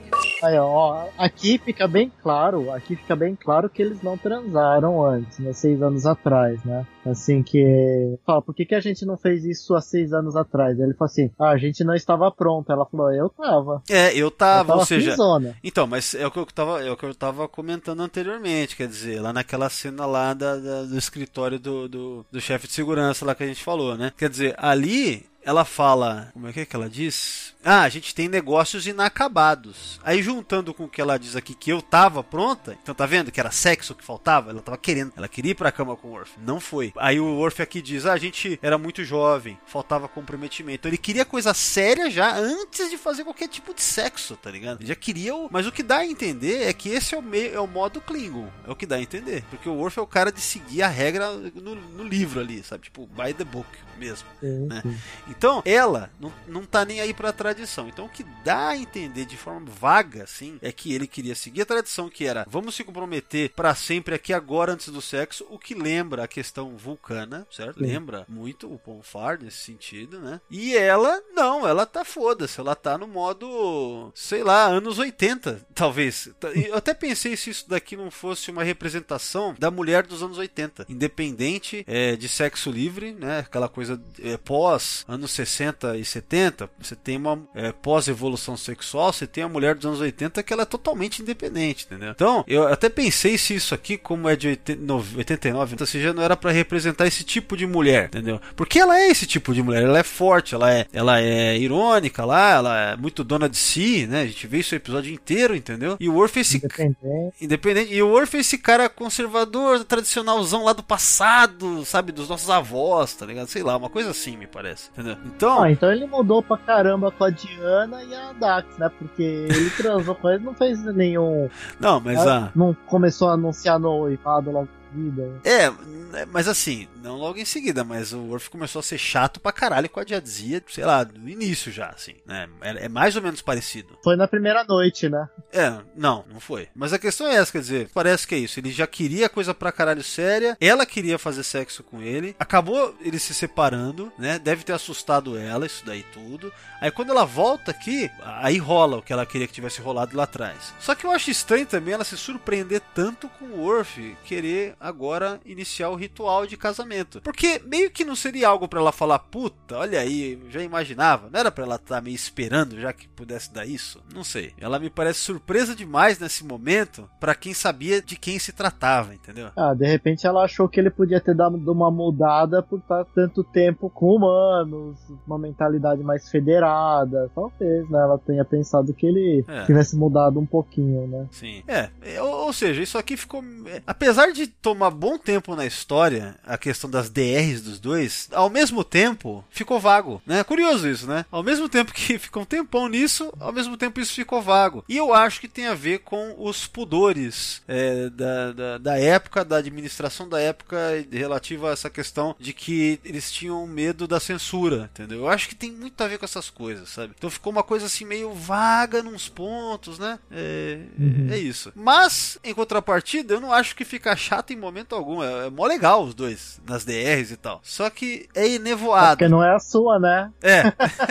Aí, 0.42 0.58
ó, 0.58 1.06
aqui 1.16 1.58
fica 1.58 1.86
bem 1.88 2.10
claro, 2.22 2.70
aqui 2.72 2.96
fica 2.96 3.14
bem 3.16 3.34
claro 3.36 3.70
que 3.70 3.80
eles 3.80 4.02
não 4.02 4.18
transaram 4.18 5.04
antes, 5.04 5.38
né, 5.38 5.52
seis 5.52 5.80
anos 5.80 6.04
atrás, 6.06 6.62
né? 6.64 6.84
Assim 7.06 7.42
que 7.42 8.18
fala, 8.26 8.42
por 8.42 8.54
que, 8.54 8.64
que 8.66 8.74
a 8.74 8.80
gente 8.80 9.04
não 9.06 9.16
fez 9.16 9.44
isso 9.44 9.74
há 9.74 9.80
seis 9.80 10.12
anos 10.12 10.34
atrás? 10.36 10.78
Ele 10.78 10.92
falou 10.94 11.06
assim, 11.10 11.30
ah, 11.38 11.50
a 11.50 11.56
gente 11.56 11.84
não 11.84 11.94
estava 11.94 12.30
pronto. 12.30 12.70
Ela 12.72 12.84
falou, 12.86 13.12
eu 13.12 13.28
tava. 13.30 13.82
É, 13.90 14.12
eu 14.16 14.30
tava, 14.30 14.60
Eu 14.62 14.66
tava 14.66 14.80
ou 14.80 14.86
seja. 14.86 15.10
finzona. 15.12 15.56
Então, 15.62 15.86
mas 15.86 16.14
é 16.14 16.26
o 16.26 16.30
que 16.30 16.38
eu 16.38 16.46
tava, 16.46 16.82
é 16.82 16.90
o 16.90 16.96
que 16.96 17.04
eu 17.06 17.14
tava 17.14 17.46
comentando 17.48 18.00
anteriormente, 18.00 18.74
quer 18.76 18.88
dizer, 18.88 19.20
lá 19.20 19.32
naquela 19.32 19.68
cena 19.70 20.04
lá 20.06 20.34
da, 20.34 20.56
da- 20.56 20.82
do 20.84 20.96
escritório 20.98 21.58
do, 21.58 21.88
do, 21.88 22.26
do 22.32 22.40
chefe 22.40 22.66
de 22.66 22.72
segurança 22.72 23.24
lá 23.24 23.34
que 23.34 23.44
a 23.44 23.46
gente 23.46 23.62
falou, 23.62 23.96
né? 23.96 24.12
Quer 24.16 24.28
dizer, 24.30 24.54
ali 24.58 25.26
ela 25.44 25.64
fala, 25.64 26.30
como 26.32 26.48
é 26.48 26.52
que 26.52 26.60
é 26.60 26.66
que 26.66 26.74
ela 26.74 26.88
diz? 26.88 27.54
Ah, 27.64 27.82
a 27.82 27.88
gente 27.88 28.14
tem 28.14 28.28
negócios 28.28 28.86
inacabados. 28.86 29.98
Aí 30.02 30.22
juntando 30.22 30.74
com 30.74 30.84
o 30.84 30.88
que 30.88 31.00
ela 31.00 31.18
diz 31.18 31.34
aqui 31.34 31.54
que 31.54 31.70
eu 31.70 31.80
tava 31.80 32.22
pronta, 32.22 32.76
então 32.82 32.94
tá 32.94 33.06
vendo 33.06 33.32
que 33.32 33.40
era 33.40 33.50
sexo 33.50 33.94
que 33.94 34.04
faltava? 34.04 34.50
Ela 34.50 34.60
tava 34.60 34.76
querendo, 34.76 35.12
ela 35.16 35.28
queria 35.28 35.52
ir 35.52 35.54
pra 35.54 35.72
cama 35.72 35.96
com 35.96 36.08
o 36.08 36.10
Worf, 36.12 36.32
não 36.38 36.60
foi. 36.60 36.92
Aí 36.96 37.18
o 37.18 37.36
Worf 37.36 37.62
aqui 37.62 37.80
diz: 37.80 38.04
"Ah, 38.04 38.12
a 38.12 38.18
gente 38.18 38.58
era 38.62 38.76
muito 38.76 39.02
jovem, 39.02 39.58
faltava 39.66 40.08
comprometimento". 40.08 40.86
Ele 40.86 40.98
queria 40.98 41.24
coisa 41.24 41.54
séria 41.54 42.10
já 42.10 42.36
antes 42.36 42.90
de 42.90 42.98
fazer 42.98 43.24
qualquer 43.24 43.48
tipo 43.48 43.72
de 43.72 43.82
sexo, 43.82 44.36
tá 44.36 44.50
ligado? 44.50 44.80
Ele 44.80 44.88
já 44.88 44.94
queria 44.94 45.34
o... 45.34 45.48
Mas 45.50 45.66
o 45.66 45.72
que 45.72 45.82
dá 45.82 45.98
a 45.98 46.06
entender 46.06 46.64
é 46.64 46.72
que 46.72 46.90
esse 46.90 47.14
é 47.14 47.18
o 47.18 47.22
meio, 47.22 47.54
é 47.54 47.60
o 47.60 47.66
modo 47.66 48.00
Klingon. 48.00 48.50
É 48.66 48.70
o 48.70 48.76
que 48.76 48.86
dá 48.86 48.96
a 48.96 49.02
entender, 49.02 49.42
porque 49.48 49.68
o 49.68 49.74
Worf 49.74 49.98
é 49.98 50.02
o 50.02 50.06
cara 50.06 50.30
de 50.30 50.40
seguir 50.40 50.82
a 50.82 50.88
regra 50.88 51.32
no, 51.32 51.74
no 51.74 52.04
livro 52.04 52.40
ali, 52.40 52.62
sabe? 52.62 52.84
Tipo, 52.84 53.06
by 53.06 53.32
the 53.32 53.44
book 53.44 53.68
mesmo, 53.96 54.28
Sim, 54.40 54.66
né? 54.66 54.82
sim. 54.82 54.96
Então, 55.28 55.62
ela 55.64 56.10
não, 56.20 56.32
não 56.46 56.64
tá 56.64 56.84
nem 56.84 57.00
aí 57.00 57.12
pra 57.14 57.32
tradição. 57.32 57.88
Então, 57.88 58.06
o 58.06 58.08
que 58.08 58.24
dá 58.44 58.68
a 58.68 58.76
entender 58.76 59.24
de 59.24 59.36
forma 59.36 59.66
vaga, 59.70 60.24
assim, 60.24 60.58
é 60.62 60.70
que 60.72 60.92
ele 60.92 61.06
queria 61.06 61.34
seguir 61.34 61.62
a 61.62 61.66
tradição 61.66 62.08
que 62.08 62.26
era 62.26 62.46
vamos 62.48 62.74
se 62.74 62.84
comprometer 62.84 63.50
pra 63.50 63.74
sempre 63.74 64.14
aqui 64.14 64.32
agora 64.32 64.72
antes 64.72 64.88
do 64.88 65.00
sexo, 65.02 65.46
o 65.50 65.58
que 65.58 65.74
lembra 65.74 66.24
a 66.24 66.28
questão 66.28 66.76
vulcana, 66.76 67.46
certo? 67.50 67.78
Sim. 67.78 67.86
Lembra 67.86 68.24
muito 68.28 68.72
o 68.72 68.78
Ponfar 68.78 69.42
nesse 69.42 69.58
sentido, 69.58 70.20
né? 70.20 70.40
E 70.50 70.76
ela, 70.76 71.20
não, 71.34 71.66
ela 71.66 71.84
tá 71.86 72.04
foda-se, 72.04 72.60
ela 72.60 72.74
tá 72.74 72.96
no 72.96 73.06
modo, 73.06 74.10
sei 74.14 74.42
lá, 74.42 74.64
anos 74.66 74.98
80, 74.98 75.66
talvez. 75.74 76.28
E 76.54 76.64
Eu 76.66 76.76
até 76.76 76.94
pensei 76.94 77.36
se 77.36 77.50
isso 77.50 77.68
daqui 77.68 77.96
não 77.96 78.10
fosse 78.10 78.50
uma 78.50 78.62
representação 78.62 79.54
da 79.58 79.70
mulher 79.70 80.06
dos 80.06 80.22
anos 80.22 80.38
80, 80.38 80.86
independente 80.88 81.84
é, 81.86 82.16
de 82.16 82.28
sexo 82.28 82.70
livre, 82.70 83.12
né? 83.12 83.40
Aquela 83.40 83.68
coisa 83.68 83.83
é, 83.90 84.36
pós 84.36 85.04
anos 85.08 85.30
60 85.32 85.96
e 85.96 86.04
70, 86.04 86.68
você 86.80 86.94
tem 86.96 87.16
uma 87.16 87.38
é, 87.54 87.72
pós-evolução 87.72 88.56
sexual, 88.56 89.12
você 89.12 89.26
tem 89.26 89.44
a 89.44 89.48
mulher 89.48 89.74
dos 89.74 89.86
anos 89.86 90.00
80 90.00 90.42
que 90.42 90.52
ela 90.52 90.62
é 90.62 90.66
totalmente 90.66 91.22
independente, 91.22 91.84
entendeu? 91.86 92.10
Então, 92.10 92.44
eu 92.46 92.66
até 92.68 92.88
pensei 92.88 93.36
se 93.38 93.54
isso 93.54 93.74
aqui, 93.74 93.96
como 93.96 94.28
é 94.28 94.36
de 94.36 94.48
80, 94.48 94.82
no- 94.82 95.04
89, 95.16 95.74
então, 95.74 95.86
se 95.86 96.00
já 96.02 96.12
não 96.12 96.22
era 96.22 96.36
pra 96.36 96.50
representar 96.50 97.06
esse 97.06 97.24
tipo 97.24 97.56
de 97.56 97.66
mulher, 97.66 98.06
entendeu? 98.06 98.40
Porque 98.56 98.78
ela 98.78 98.98
é 98.98 99.08
esse 99.08 99.26
tipo 99.26 99.52
de 99.54 99.62
mulher, 99.62 99.82
ela 99.82 99.98
é 99.98 100.02
forte, 100.02 100.54
ela 100.54 100.72
é, 100.72 100.86
ela 100.92 101.20
é 101.20 101.56
irônica 101.58 102.24
lá, 102.24 102.50
ela 102.52 102.80
é 102.92 102.96
muito 102.96 103.22
dona 103.24 103.48
de 103.48 103.56
si, 103.56 104.06
né? 104.06 104.22
A 104.22 104.26
gente 104.26 104.46
vê 104.46 104.58
isso 104.58 104.74
o 104.74 104.76
episódio 104.76 105.12
inteiro, 105.12 105.54
entendeu? 105.54 105.96
E 106.00 106.08
o 106.08 106.14
Worf 106.14 106.38
é 106.38 106.42
esse 106.42 106.56
Independente. 106.58 106.96
Independente. 107.40 107.92
E 107.94 108.02
o 108.02 108.08
Worf 108.08 108.36
é 108.36 108.40
esse 108.40 108.58
cara 108.58 108.88
conservador, 108.88 109.84
tradicionalzão 109.84 110.64
lá 110.64 110.72
do 110.72 110.82
passado, 110.82 111.84
sabe? 111.84 112.12
Dos 112.12 112.28
nossos 112.28 112.50
avós, 112.50 113.14
tá 113.14 113.26
ligado? 113.26 113.48
Sei 113.48 113.62
lá, 113.62 113.73
uma 113.76 113.88
coisa 113.90 114.10
assim, 114.10 114.36
me 114.36 114.46
parece. 114.46 114.90
Entendeu? 114.90 115.16
Então. 115.24 115.62
Ah, 115.62 115.70
então 115.70 115.90
ele 115.90 116.06
mudou 116.06 116.42
pra 116.42 116.56
caramba 116.56 117.10
com 117.10 117.24
a 117.24 117.30
Diana 117.30 118.02
e 118.04 118.14
a 118.14 118.32
Dax, 118.32 118.78
né? 118.78 118.90
Porque 118.98 119.22
ele 119.22 119.70
transou 119.70 120.14
com 120.14 120.30
ele, 120.30 120.44
não 120.44 120.54
fez 120.54 120.82
nenhum. 120.84 121.48
Não, 121.80 122.00
mas 122.00 122.26
Ah, 122.26 122.46
a. 122.46 122.50
Não 122.54 122.74
começou 122.86 123.28
a 123.28 123.32
anunciar 123.34 123.78
noivado 123.78 124.50
logo 124.50 124.68
seguida. 124.94 125.40
É, 125.44 126.24
mas 126.26 126.46
assim, 126.46 126.88
não 127.02 127.16
logo 127.16 127.38
em 127.38 127.44
seguida, 127.44 127.82
mas 127.82 128.12
o 128.12 128.20
Worf 128.20 128.48
começou 128.48 128.80
a 128.80 128.82
ser 128.82 128.98
chato 128.98 129.40
pra 129.40 129.52
caralho 129.52 129.88
com 129.88 130.00
a 130.00 130.06
Jadzia, 130.06 130.62
sei 130.68 130.84
lá, 130.84 131.04
no 131.04 131.28
início 131.28 131.72
já, 131.72 131.88
assim, 131.88 132.14
né? 132.24 132.48
É, 132.60 132.84
é 132.84 132.88
mais 132.88 133.16
ou 133.16 133.22
menos 133.22 133.42
parecido. 133.42 133.98
Foi 134.02 134.16
na 134.16 134.28
primeira 134.28 134.64
noite, 134.64 135.08
né? 135.08 135.28
É, 135.52 135.70
não, 135.96 136.24
não 136.32 136.40
foi. 136.40 136.68
Mas 136.74 136.92
a 136.92 136.98
questão 136.98 137.26
é 137.26 137.34
essa, 137.34 137.52
quer 137.52 137.60
dizer, 137.60 137.90
parece 137.92 138.26
que 138.26 138.34
é 138.34 138.38
isso. 138.38 138.60
Ele 138.60 138.70
já 138.70 138.86
queria 138.86 139.28
coisa 139.28 139.52
pra 139.52 139.72
caralho 139.72 140.02
séria, 140.02 140.56
ela 140.60 140.86
queria 140.86 141.18
fazer 141.18 141.42
sexo 141.42 141.82
com 141.82 142.00
ele, 142.00 142.36
acabou 142.38 142.94
ele 143.00 143.18
se 143.18 143.34
separando, 143.34 144.12
né? 144.18 144.38
Deve 144.38 144.64
ter 144.64 144.72
assustado 144.72 145.36
ela, 145.36 145.66
isso 145.66 145.84
daí 145.84 146.04
tudo. 146.12 146.52
Aí 146.80 146.90
quando 146.90 147.10
ela 147.10 147.24
volta 147.24 147.70
aqui, 147.70 148.10
aí 148.22 148.58
rola 148.58 148.98
o 148.98 149.02
que 149.02 149.12
ela 149.12 149.26
queria 149.26 149.46
que 149.46 149.52
tivesse 149.52 149.80
rolado 149.80 150.16
lá 150.16 150.24
atrás. 150.24 150.74
Só 150.78 150.94
que 150.94 151.06
eu 151.06 151.10
acho 151.10 151.30
estranho 151.30 151.66
também 151.66 151.94
ela 151.94 152.04
se 152.04 152.16
surpreender 152.16 152.80
tanto 152.94 153.28
com 153.28 153.46
o 153.46 153.60
Worf 153.60 154.16
querer 154.24 154.76
agora 154.84 155.40
iniciar 155.46 155.88
o 155.88 155.96
ritual 155.96 156.46
de 156.46 156.56
casamento. 156.56 157.20
Porque 157.22 157.60
meio 157.64 157.90
que 157.90 158.04
não 158.04 158.14
seria 158.14 158.48
algo 158.48 158.68
para 158.68 158.80
ela 158.80 158.92
falar, 158.92 159.18
puta, 159.18 159.78
olha 159.78 159.98
aí, 159.98 160.38
já 160.50 160.62
imaginava. 160.62 161.30
Não 161.30 161.40
era 161.40 161.50
para 161.50 161.64
ela 161.64 161.76
estar 161.76 161.96
tá 161.96 162.00
meio 162.00 162.14
esperando 162.14 162.78
já 162.78 162.92
que 162.92 163.08
pudesse 163.08 163.52
dar 163.52 163.66
isso? 163.66 164.02
Não 164.14 164.22
sei. 164.22 164.52
Ela 164.60 164.78
me 164.78 164.90
parece 164.90 165.20
surpresa 165.20 165.74
demais 165.74 166.18
nesse 166.18 166.44
momento 166.44 167.08
para 167.18 167.34
quem 167.34 167.54
sabia 167.54 168.02
de 168.02 168.16
quem 168.16 168.38
se 168.38 168.52
tratava, 168.52 169.14
entendeu? 169.14 169.48
Ah, 169.56 169.72
de 169.72 169.86
repente 169.86 170.26
ela 170.26 170.44
achou 170.44 170.68
que 170.68 170.78
ele 170.78 170.90
podia 170.90 171.20
ter 171.20 171.34
dado 171.34 171.56
uma 171.72 171.90
mudada 171.90 172.62
por 172.62 172.78
estar 172.78 173.04
tanto 173.06 173.42
tempo 173.42 173.88
com 173.88 174.14
humanos, 174.14 174.98
uma 175.26 175.38
mentalidade 175.38 176.02
mais 176.02 176.28
federada. 176.28 177.30
Talvez, 177.34 177.88
né? 177.88 177.98
Ela 177.98 178.18
tenha 178.18 178.44
pensado 178.44 178.92
que 178.92 179.06
ele 179.06 179.44
é. 179.48 179.64
tivesse 179.64 179.96
mudado 179.96 180.38
um 180.38 180.46
pouquinho, 180.46 181.06
né? 181.06 181.26
Sim. 181.30 181.62
É, 181.66 181.88
ou, 182.20 182.46
ou 182.46 182.52
seja, 182.52 182.82
isso 182.82 182.98
aqui 182.98 183.16
ficou. 183.16 183.42
É, 183.66 183.82
apesar 183.86 184.32
de 184.32 184.46
tomar 184.46 184.73
bom 184.90 185.18
tempo 185.18 185.54
na 185.54 185.66
história, 185.66 186.36
a 186.44 186.56
questão 186.56 186.88
das 186.88 187.08
DRs 187.08 187.62
dos 187.62 187.78
dois, 187.78 188.28
ao 188.32 188.50
mesmo 188.50 188.84
tempo 188.84 189.44
ficou 189.50 189.78
vago, 189.80 190.22
né? 190.26 190.42
Curioso 190.44 190.88
isso, 190.88 191.06
né? 191.06 191.24
Ao 191.30 191.42
mesmo 191.42 191.68
tempo 191.68 191.92
que 191.92 192.18
ficou 192.18 192.42
um 192.42 192.46
tempão 192.46 192.88
nisso, 192.88 193.32
ao 193.38 193.52
mesmo 193.52 193.76
tempo 193.76 194.00
isso 194.00 194.14
ficou 194.14 194.42
vago. 194.42 194.84
E 194.88 194.96
eu 194.96 195.14
acho 195.14 195.40
que 195.40 195.48
tem 195.48 195.66
a 195.66 195.74
ver 195.74 196.00
com 196.00 196.34
os 196.38 196.66
pudores 196.66 197.62
é, 197.68 198.08
da, 198.10 198.52
da, 198.52 198.78
da, 198.78 198.98
época, 198.98 199.44
da 199.44 199.58
administração 199.58 200.28
da 200.28 200.40
época 200.40 200.78
relativa 201.10 201.70
a 201.70 201.72
essa 201.72 201.90
questão 201.90 202.34
de 202.38 202.52
que 202.52 203.00
eles 203.04 203.30
tinham 203.30 203.66
medo 203.66 204.06
da 204.06 204.20
censura, 204.20 204.90
entendeu? 204.92 205.20
Eu 205.20 205.28
acho 205.28 205.48
que 205.48 205.54
tem 205.54 205.70
muito 205.70 206.00
a 206.00 206.08
ver 206.08 206.18
com 206.18 206.24
essas 206.24 206.50
coisas, 206.50 206.88
sabe? 206.88 207.14
Então 207.16 207.30
ficou 207.30 207.52
uma 207.52 207.62
coisa 207.62 207.86
assim 207.86 208.04
meio 208.04 208.32
vaga 208.32 209.02
nos 209.02 209.28
pontos, 209.28 209.98
né? 209.98 210.18
É, 210.30 210.78
uhum. 210.98 211.28
é 211.30 211.38
isso. 211.38 211.72
Mas, 211.74 212.38
em 212.42 212.54
contrapartida, 212.54 213.34
eu 213.34 213.40
não 213.40 213.52
acho 213.52 213.74
que 213.74 213.84
fica 213.84 214.16
chato 214.16 214.52
em 214.52 214.56
momento 214.64 214.94
algum. 214.94 215.22
É, 215.22 215.46
é 215.46 215.50
mó 215.50 215.66
legal 215.66 216.02
os 216.04 216.14
dois, 216.14 216.60
nas 216.66 216.84
DRs 216.84 217.30
e 217.30 217.36
tal. 217.36 217.60
Só 217.62 217.88
que 217.90 218.28
é 218.34 218.48
inevoado. 218.48 219.16
Porque 219.18 219.28
não 219.28 219.42
é 219.42 219.54
a 219.54 219.58
sua, 219.58 219.98
né? 219.98 220.32
É. 220.42 220.62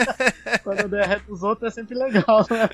Quando 0.63 0.79
a 0.81 0.87
DR 0.87 1.19
dos 1.27 1.43
outros 1.43 1.71
é 1.71 1.75
sempre 1.75 1.95
legal, 1.95 2.45
né? 2.49 2.69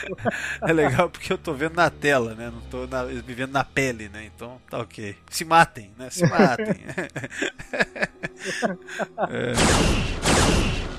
é 0.62 0.72
legal 0.72 1.08
porque 1.10 1.32
eu 1.32 1.38
tô 1.38 1.52
vendo 1.52 1.74
na 1.74 1.90
tela, 1.90 2.34
né? 2.34 2.50
Não 2.52 2.60
tô 2.70 2.86
na, 2.86 3.04
me 3.04 3.20
vendo 3.20 3.52
na 3.52 3.64
pele, 3.64 4.08
né? 4.08 4.30
Então 4.34 4.60
tá 4.68 4.78
ok. 4.78 5.16
Se 5.28 5.44
matem, 5.44 5.92
né? 5.98 6.10
Se 6.10 6.26
matem. 6.26 6.66
é. 9.30 9.52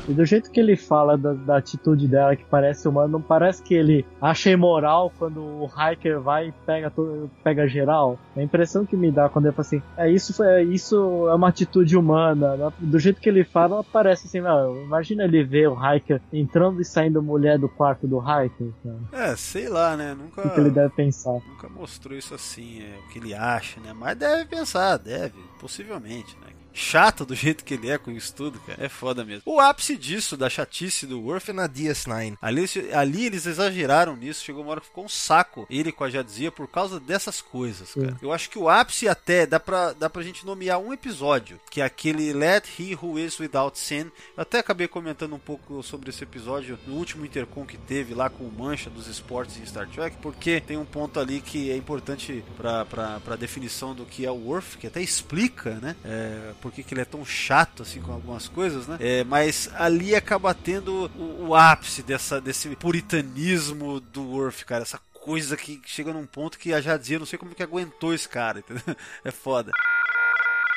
E 0.07 0.13
do 0.13 0.25
jeito 0.25 0.51
que 0.51 0.59
ele 0.59 0.75
fala 0.75 1.17
da, 1.17 1.33
da, 1.33 1.57
atitude 1.57 2.07
dela, 2.07 2.35
que 2.35 2.43
parece 2.45 2.87
humano, 2.87 3.13
não 3.13 3.21
parece 3.21 3.61
que 3.61 3.73
ele 3.73 4.05
acha 4.21 4.49
imoral 4.49 5.11
quando 5.17 5.39
o 5.41 5.65
hiker 5.65 6.19
vai 6.19 6.49
e 6.49 6.51
pega, 6.65 6.89
todo, 6.89 7.29
pega 7.43 7.67
geral. 7.67 8.19
A 8.35 8.41
impressão 8.41 8.85
que 8.85 8.95
me 8.95 9.11
dá 9.11 9.29
quando 9.29 9.45
ele 9.45 9.55
fala 9.55 9.67
assim, 9.67 9.81
é 9.97 10.09
isso, 10.09 10.43
é, 10.43 10.63
isso 10.63 11.27
é 11.29 11.35
uma 11.35 11.49
atitude 11.49 11.95
humana. 11.97 12.73
Do 12.79 12.99
jeito 12.99 13.21
que 13.21 13.29
ele 13.29 13.43
fala, 13.43 13.83
parece 13.83 14.27
assim, 14.27 14.41
não, 14.41 14.81
imagina 14.83 15.23
ele 15.23 15.43
ver 15.43 15.67
o 15.67 15.75
hiker 15.75 16.21
entrando 16.33 16.81
e 16.81 16.85
saindo 16.85 17.21
mulher 17.21 17.57
do 17.57 17.69
quarto 17.69 18.07
do 18.07 18.19
hiker. 18.19 18.71
É, 19.11 19.35
sei 19.35 19.69
lá, 19.69 19.95
né? 19.95 20.15
Nunca. 20.17 20.47
O 20.47 20.49
que 20.49 20.59
ele 20.59 20.71
deve 20.71 20.93
pensar? 20.93 21.33
Nunca 21.47 21.69
mostrou 21.69 22.17
isso 22.17 22.33
assim, 22.33 22.81
é, 22.81 22.97
o 23.05 23.09
que 23.09 23.19
ele 23.19 23.33
acha, 23.33 23.79
né? 23.79 23.93
Mas 23.93 24.17
deve 24.17 24.45
pensar, 24.45 24.97
deve, 24.97 25.35
possivelmente, 25.59 26.37
né? 26.41 26.60
Chato 26.73 27.25
do 27.25 27.35
jeito 27.35 27.63
que 27.63 27.73
ele 27.73 27.89
é 27.89 27.97
com 27.97 28.11
isso 28.11 28.33
tudo, 28.33 28.59
cara. 28.59 28.83
É 28.83 28.89
foda 28.89 29.23
mesmo. 29.23 29.43
O 29.45 29.59
ápice 29.59 29.97
disso, 29.97 30.37
da 30.37 30.49
chatice 30.49 31.05
do 31.05 31.21
Worf 31.21 31.49
é 31.49 31.53
na 31.53 31.67
DS9. 31.67 32.37
Ali, 32.41 32.65
ali 32.93 33.25
eles 33.25 33.45
exageraram 33.45 34.15
nisso. 34.15 34.43
Chegou 34.43 34.63
uma 34.63 34.71
hora 34.71 34.81
que 34.81 34.87
ficou 34.87 35.05
um 35.05 35.09
saco 35.09 35.65
ele 35.69 35.91
com 35.91 36.03
a 36.03 36.09
Jadzia 36.09 36.51
por 36.51 36.67
causa 36.67 36.99
dessas 36.99 37.41
coisas, 37.41 37.93
cara. 37.93 38.17
Eu 38.21 38.31
acho 38.31 38.49
que 38.49 38.59
o 38.59 38.69
ápice 38.69 39.07
até 39.07 39.45
dá 39.45 39.59
pra, 39.59 39.93
dá 39.93 40.09
pra 40.09 40.23
gente 40.23 40.45
nomear 40.45 40.79
um 40.79 40.93
episódio, 40.93 41.59
que 41.69 41.81
é 41.81 41.83
aquele 41.83 42.33
Let 42.33 42.67
He 42.79 42.95
Who 42.95 43.19
Is 43.19 43.39
Without 43.39 43.77
Sin. 43.77 44.11
Eu 44.35 44.41
até 44.41 44.59
acabei 44.59 44.87
comentando 44.87 45.35
um 45.35 45.39
pouco 45.39 45.81
sobre 45.83 46.09
esse 46.09 46.23
episódio 46.23 46.79
no 46.87 46.95
último 46.95 47.25
Intercom 47.25 47.65
que 47.65 47.77
teve 47.77 48.13
lá 48.13 48.29
com 48.29 48.43
o 48.43 48.51
Mancha 48.51 48.89
dos 48.89 49.07
esportes 49.07 49.57
em 49.57 49.65
Star 49.65 49.87
Trek, 49.87 50.17
porque 50.21 50.61
tem 50.61 50.77
um 50.77 50.85
ponto 50.85 51.19
ali 51.19 51.41
que 51.41 51.71
é 51.71 51.75
importante 51.75 52.43
pra, 52.57 52.85
pra, 52.85 53.19
pra 53.19 53.35
definição 53.35 53.93
do 53.93 54.05
que 54.05 54.25
é 54.25 54.31
o 54.31 54.35
Worf, 54.35 54.77
que 54.77 54.87
até 54.87 55.01
explica, 55.01 55.75
né? 55.75 55.95
É, 56.03 56.53
por 56.61 56.71
que, 56.71 56.85
ele 56.91 57.01
é 57.01 57.05
tão 57.05 57.25
chato 57.25 57.83
assim 57.83 58.01
com 58.01 58.11
algumas 58.11 58.47
coisas, 58.47 58.87
né? 58.87 58.97
É, 58.99 59.23
mas 59.23 59.69
ali 59.75 60.15
acaba 60.15 60.53
tendo 60.53 61.11
o, 61.15 61.47
o, 61.47 61.55
ápice 61.55 62.03
dessa, 62.03 62.39
desse 62.39 62.69
puritanismo 62.75 63.99
do 63.99 64.23
Worf, 64.23 64.63
cara. 64.65 64.83
Essa 64.83 64.99
coisa 65.13 65.57
que 65.57 65.81
chega 65.85 66.13
num 66.13 66.25
ponto 66.25 66.57
que 66.57 66.73
a 66.73 66.81
Jadzia, 66.81 67.19
não 67.19 67.25
sei 67.25 67.37
como 67.37 67.55
que 67.55 67.63
aguentou 67.63 68.13
esse 68.13 68.29
cara, 68.29 68.59
entendeu? 68.59 68.95
É 69.23 69.31
foda. 69.31 69.71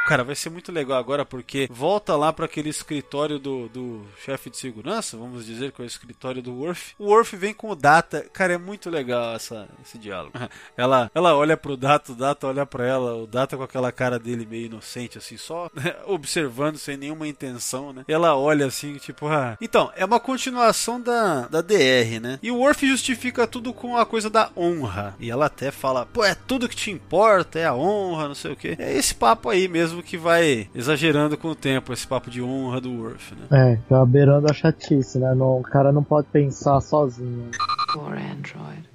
Cara, 0.07 0.23
vai 0.23 0.35
ser 0.35 0.51
muito 0.51 0.71
legal 0.71 0.99
agora 0.99 1.25
porque 1.25 1.67
volta 1.71 2.15
lá 2.15 2.31
para 2.31 2.45
aquele 2.45 2.69
escritório 2.69 3.39
do, 3.39 3.69
do 3.69 4.05
chefe 4.23 4.51
de 4.51 4.59
segurança, 4.59 5.17
vamos 5.17 5.47
dizer 5.47 5.73
que 5.73 5.81
é 5.81 5.85
o 5.85 5.87
escritório 5.87 6.43
do 6.43 6.53
Worf. 6.53 6.95
O 6.99 7.07
Worf 7.07 7.35
vem 7.37 7.55
com 7.55 7.71
o 7.71 7.75
Data. 7.75 8.27
Cara, 8.33 8.53
é 8.53 8.59
muito 8.59 8.91
legal 8.91 9.35
essa, 9.35 9.67
esse 9.83 9.97
diálogo. 9.97 10.33
Ela, 10.77 11.11
ela 11.15 11.37
olha 11.37 11.57
pro 11.57 11.77
Data, 11.77 12.13
o 12.13 12.15
Data 12.15 12.47
olha 12.49 12.67
para 12.67 12.85
ela, 12.87 13.15
o 13.15 13.27
Data 13.27 13.57
com 13.57 13.63
aquela 13.63 13.93
cara 13.93 14.19
dele 14.19 14.45
meio 14.45 14.67
inocente, 14.67 15.19
assim, 15.19 15.37
só 15.37 15.71
observando 16.07 16.77
sem 16.77 16.97
nenhuma 16.97 17.29
intenção, 17.29 17.93
né? 17.93 18.05
Ela 18.09 18.37
olha 18.37 18.67
assim, 18.67 18.97
tipo, 18.97 19.29
ah. 19.29 19.57
Então, 19.61 19.93
é 19.95 20.05
uma 20.05 20.19
continuação 20.19 21.01
da, 21.01 21.47
da 21.47 21.61
DR, 21.61 22.21
né? 22.21 22.39
E 22.43 22.51
o 22.51 22.57
Worf 22.57 22.87
justifica 22.87 23.47
tudo 23.47 23.73
com 23.73 23.97
a 23.97 24.05
coisa 24.05 24.29
da 24.29 24.51
honra. 24.57 25.15
E 25.21 25.31
ela 25.31 25.47
até 25.47 25.71
fala, 25.71 26.07
pô, 26.07 26.25
é 26.25 26.35
tudo 26.35 26.69
que 26.69 26.77
te 26.77 26.91
importa, 26.91 27.59
é 27.59 27.67
a 27.67 27.75
honra, 27.75 28.29
não 28.29 28.35
sei 28.35 28.53
o 28.53 28.57
que. 28.57 28.77
É 28.79 28.97
esse 28.97 29.15
papo 29.15 29.49
aí 29.49 29.69
mesmo 29.69 29.94
mesmo 29.95 30.03
que 30.03 30.17
vai 30.17 30.69
exagerando 30.75 31.39
com 31.39 31.49
o 31.49 31.55
tempo, 31.55 31.93
esse 31.93 32.07
papo 32.07 32.29
de 32.29 32.43
honra 32.43 32.81
do 32.81 32.93
Worf, 32.93 33.35
né? 33.35 33.47
É, 33.51 33.77
tá 33.89 34.05
beirando 34.05 34.51
a 34.51 34.53
chatice, 34.53 35.19
né? 35.19 35.35
Não, 35.35 35.61
o 35.61 35.63
cara 35.63 35.93
não 35.93 36.03
pode 36.03 36.27
pensar 36.29 36.81
sozinho. 36.81 37.51
Poor 37.93 38.13
android. 38.13 38.89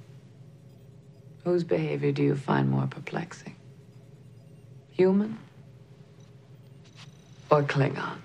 Whose 1.44 1.64
behavior 1.64 2.12
do 2.12 2.22
you 2.22 2.36
find 2.36 2.68
more 2.68 2.86
perplexing? 2.86 3.56
Human 4.98 5.38
or 7.50 7.62
Klingon? 7.62 8.18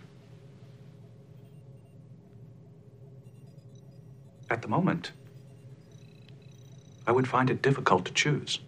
At 4.49 4.61
the 4.61 4.67
moment, 4.67 5.13
I 7.07 7.11
would 7.11 7.27
find 7.27 7.49
it 7.49 7.61
difficult 7.61 8.05
to 8.05 8.13
choose. 8.13 8.59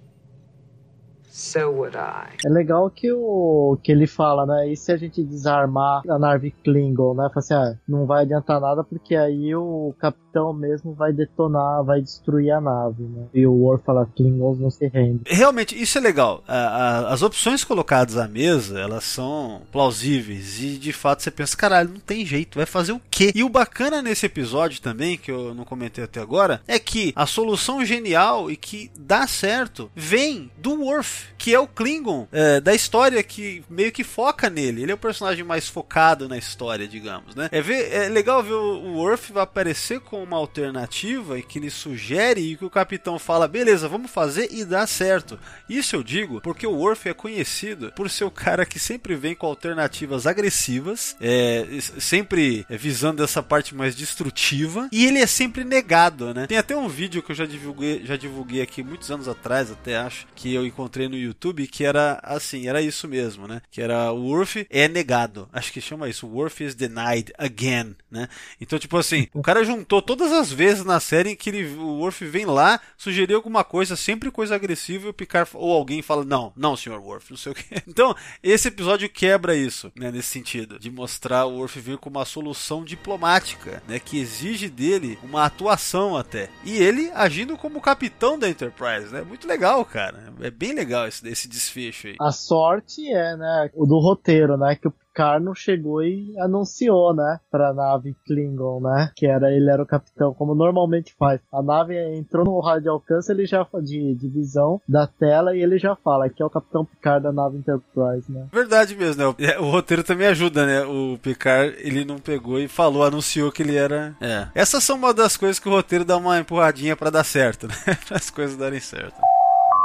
So 1.38 1.70
would 1.70 1.96
I. 1.96 2.36
É 2.44 2.50
legal 2.50 2.90
que 2.90 3.12
o 3.12 3.78
que 3.84 3.92
ele 3.92 4.08
fala, 4.08 4.44
né? 4.44 4.72
E 4.72 4.76
se 4.76 4.92
a 4.92 4.98
gente 4.98 5.24
desarmar 5.24 6.02
a 6.10 6.18
nave 6.18 6.50
Klingon, 6.64 7.14
né? 7.14 7.30
Fala 7.30 7.38
assim, 7.38 7.54
ah, 7.54 7.78
não 7.88 8.08
vai 8.08 8.24
adiantar 8.24 8.60
nada 8.60 8.84
porque 8.84 9.16
aí 9.16 9.54
o 9.56 9.94
capitão 10.00 10.52
mesmo 10.52 10.96
vai 10.96 11.14
detonar, 11.14 11.84
vai 11.84 12.02
destruir 12.02 12.50
a 12.50 12.60
nave, 12.60 13.04
né? 13.04 13.28
E 13.36 13.46
o 13.46 13.54
Worf 13.54 13.86
fala, 13.86 14.08
Klingons 14.16 14.60
não 14.60 14.72
se 14.72 14.88
rendem. 14.88 15.22
Realmente, 15.28 15.80
isso 15.80 16.00
é 16.00 16.02
legal. 16.02 16.44
A, 16.48 16.58
a, 16.58 17.14
as 17.14 17.22
opções 17.22 17.64
colocadas 17.64 18.18
à 18.18 18.28
mesa, 18.28 18.80
elas 18.80 19.04
são 19.04 19.62
plausíveis 19.72 20.60
e 20.60 20.80
de 20.80 20.92
fato 20.92 21.22
você 21.22 21.30
pensa, 21.30 21.56
caralho, 21.56 21.90
não 21.90 22.00
tem 22.00 22.26
jeito, 22.26 22.58
vai 22.58 22.66
fazer 22.66 22.94
o 22.94 23.02
quê? 23.12 23.32
E 23.36 23.44
o 23.44 23.50
bacana 23.50 24.02
nesse 24.02 24.26
episódio 24.26 24.82
também, 24.82 25.20
que 25.20 25.32
eu 25.32 25.54
não 25.54 25.66
comentei 25.66 26.04
até 26.04 26.20
agora, 26.20 26.62
é 26.68 26.80
que 26.80 27.14
a 27.16 27.28
solução 27.28 27.86
genial 27.86 28.50
e 28.50 28.58
que 28.58 28.90
dá 28.98 29.28
certo 29.28 29.92
vem 29.96 30.50
do 30.58 30.82
Worf 30.82 31.27
que 31.38 31.54
é 31.54 31.60
o 31.60 31.68
Klingon 31.68 32.28
é, 32.32 32.60
da 32.60 32.74
história 32.74 33.22
que 33.24 33.64
meio 33.70 33.92
que 33.92 34.04
foca 34.04 34.50
nele. 34.50 34.84
Ele 34.84 34.92
é 34.92 34.96
o 34.96 34.98
personagem 34.98 35.44
mais 35.44 35.68
focado 35.68 36.28
na 36.28 36.38
história, 36.38 36.88
digamos, 36.88 37.36
né? 37.36 37.50
É, 37.52 37.62
ver, 37.62 37.92
é 37.92 38.10
legal 38.10 38.44
ver 38.44 38.54
o, 38.54 38.96
o 38.96 39.18
aparecer 39.40 40.00
com 40.00 40.24
uma 40.24 40.38
alternativa 40.38 41.38
e 41.38 41.44
que 41.44 41.60
ele 41.60 41.70
sugere 41.70 42.42
e 42.42 42.58
que 42.58 42.66
o 42.66 42.70
capitão 42.70 43.18
fala, 43.18 43.48
beleza, 43.48 43.88
vamos 43.88 44.12
fazer 44.12 44.50
e 44.52 44.64
dá 44.64 44.86
certo. 44.86 45.40
Isso 45.70 45.96
eu 45.96 46.04
digo 46.04 46.42
porque 46.42 46.68
o 46.68 46.76
Worf 46.76 47.10
é 47.10 47.14
conhecido 47.14 47.92
por 47.96 48.10
ser 48.10 48.26
o 48.26 48.32
cara 48.32 48.66
que 48.66 48.80
sempre 48.80 49.16
vem 49.16 49.36
com 49.36 49.48
alternativas 49.48 50.28
agressivas, 50.28 51.16
é, 51.20 51.66
sempre 52.00 52.66
visando 52.70 53.24
essa 53.24 53.42
parte 53.42 53.76
mais 53.76 53.96
destrutiva 53.96 54.88
e 54.92 55.06
ele 55.06 55.20
é 55.20 55.28
sempre 55.28 55.64
negado, 55.64 56.34
né? 56.34 56.48
Tem 56.48 56.58
até 56.58 56.76
um 56.76 56.88
vídeo 56.88 57.22
que 57.24 57.32
eu 57.32 57.36
já 57.36 57.46
divulguei, 57.46 58.06
já 58.06 58.16
divulguei 58.16 58.62
aqui 58.62 58.84
muitos 58.84 59.10
anos 59.12 59.28
atrás, 59.28 59.72
até 59.72 59.98
acho, 59.98 60.28
que 60.36 60.54
eu 60.54 60.66
encontrei 60.66 61.08
no 61.08 61.17
no 61.18 61.24
YouTube 61.24 61.68
que 61.68 61.84
era 61.84 62.20
assim, 62.24 62.68
era 62.68 62.82
isso 62.82 63.08
mesmo, 63.08 63.48
né? 63.48 63.62
Que 63.72 63.82
era 63.82 64.12
o 64.12 64.26
Worf 64.28 64.66
é 64.70 64.88
negado. 64.88 65.50
Acho 65.52 65.72
que 65.72 65.82
chama 65.82 66.10
isso, 66.10 66.28
Worf 66.28 66.64
is 66.64 66.76
denied 66.76 67.32
again, 67.38 67.96
né? 68.10 68.28
Então, 68.60 68.78
tipo 68.78 68.98
assim, 68.98 69.28
o 69.34 69.42
cara 69.42 69.64
juntou 69.64 70.02
todas 70.02 70.32
as 70.32 70.52
vezes 70.52 70.84
na 70.84 71.00
série 71.00 71.36
que 71.36 71.50
ele, 71.50 71.66
o 71.76 72.00
Worf 72.00 72.26
vem 72.26 72.46
lá, 72.46 72.80
sugerir 72.98 73.34
alguma 73.34 73.64
coisa, 73.64 73.96
sempre 73.96 74.32
coisa 74.32 74.56
agressiva, 74.56 75.08
e 75.08 75.10
o 75.10 75.14
Picard 75.14 75.50
ou 75.54 75.74
alguém 75.74 76.02
fala: 76.02 76.24
"Não, 76.24 76.54
não, 76.56 76.76
senhor 76.76 77.00
Worf", 77.00 77.32
não 77.32 77.38
sei 77.38 77.52
o 77.52 77.56
quê. 77.56 77.64
Então, 77.98 78.16
esse 78.44 78.68
episódio 78.68 79.10
quebra 79.10 79.56
isso, 79.56 79.92
né, 79.96 80.12
nesse 80.12 80.28
sentido, 80.28 80.78
de 80.78 80.92
mostrar 80.92 81.46
o 81.46 81.56
Worf 81.56 81.80
vir 81.80 81.98
com 81.98 82.10
uma 82.10 82.26
solução 82.26 82.84
diplomática, 82.84 83.82
né, 83.88 83.98
que 83.98 84.20
exige 84.20 84.70
dele 84.70 85.18
uma 85.24 85.46
atuação 85.46 86.16
até. 86.16 86.50
E 86.64 86.78
ele 86.78 87.10
agindo 87.16 87.58
como 87.58 87.82
capitão 87.82 88.38
da 88.38 88.48
Enterprise, 88.48 89.12
né? 89.12 89.22
Muito 89.22 89.48
legal, 89.48 89.84
cara. 89.86 90.34
É 90.42 90.52
bem 90.52 90.74
legal 90.74 91.07
esse, 91.08 91.28
esse 91.28 91.48
desfecho 91.48 92.08
aí. 92.08 92.16
A 92.20 92.32
sorte 92.32 93.08
é, 93.12 93.36
né, 93.36 93.70
o 93.74 93.86
do 93.86 94.00
roteiro, 94.00 94.58
né, 94.58 94.76
que 94.76 94.88
o 94.88 94.94
Carno 95.18 95.56
chegou 95.56 96.04
e 96.04 96.38
anunciou, 96.40 97.12
né, 97.12 97.40
pra 97.50 97.74
nave 97.74 98.16
Klingon, 98.28 98.80
né, 98.82 99.12
que 99.16 99.26
era 99.26 99.52
ele 99.52 99.68
era 99.68 99.82
o 99.82 99.86
capitão, 99.86 100.32
como 100.32 100.54
normalmente 100.54 101.16
faz. 101.18 101.42
A 101.52 101.64
nave 101.64 101.98
entrou 102.16 102.46
no 102.46 102.60
raio 102.60 102.82
de 102.82 102.88
alcance, 102.88 103.32
ele 103.32 103.48
já 103.48 103.68
de, 103.82 104.14
de 104.14 104.30
visão 104.30 104.80
da 104.88 105.08
tela 105.08 105.56
e 105.56 105.62
ele 105.64 105.80
já 105.80 105.96
fala 105.96 106.30
que 106.30 106.44
é 106.44 106.46
o 106.46 106.50
capitão 106.52 106.86
Picard 106.86 107.24
da 107.24 107.32
nave 107.32 107.58
Enterprise, 107.58 108.32
né. 108.32 108.48
Verdade 108.54 108.96
mesmo, 108.96 109.24
né? 109.24 109.58
O, 109.60 109.66
o 109.66 109.72
roteiro 109.72 110.04
também 110.04 110.28
ajuda, 110.28 110.68
né? 110.68 110.84
O 110.84 111.18
Picard, 111.18 111.76
ele 111.80 112.06
não 112.06 112.20
pegou 112.20 112.60
e 112.60 112.68
falou, 112.68 113.04
anunciou 113.04 113.52
que 113.52 113.64
ele 113.64 113.76
era. 113.76 114.16
É. 114.22 114.48
Essas 114.54 114.84
são 114.84 114.98
uma 114.98 115.16
das 115.16 115.36
coisas 115.36 115.58
que 115.58 115.68
o 115.68 115.72
roteiro 115.72 116.06
dá 116.06 116.16
uma 116.16 116.40
empurradinha 116.40 116.96
para 116.96 117.10
dar 117.10 117.24
certo, 117.24 117.68
né? 117.68 117.74
as 118.12 118.30
coisas 118.30 118.56
darem 118.56 118.80
certo. 118.80 119.20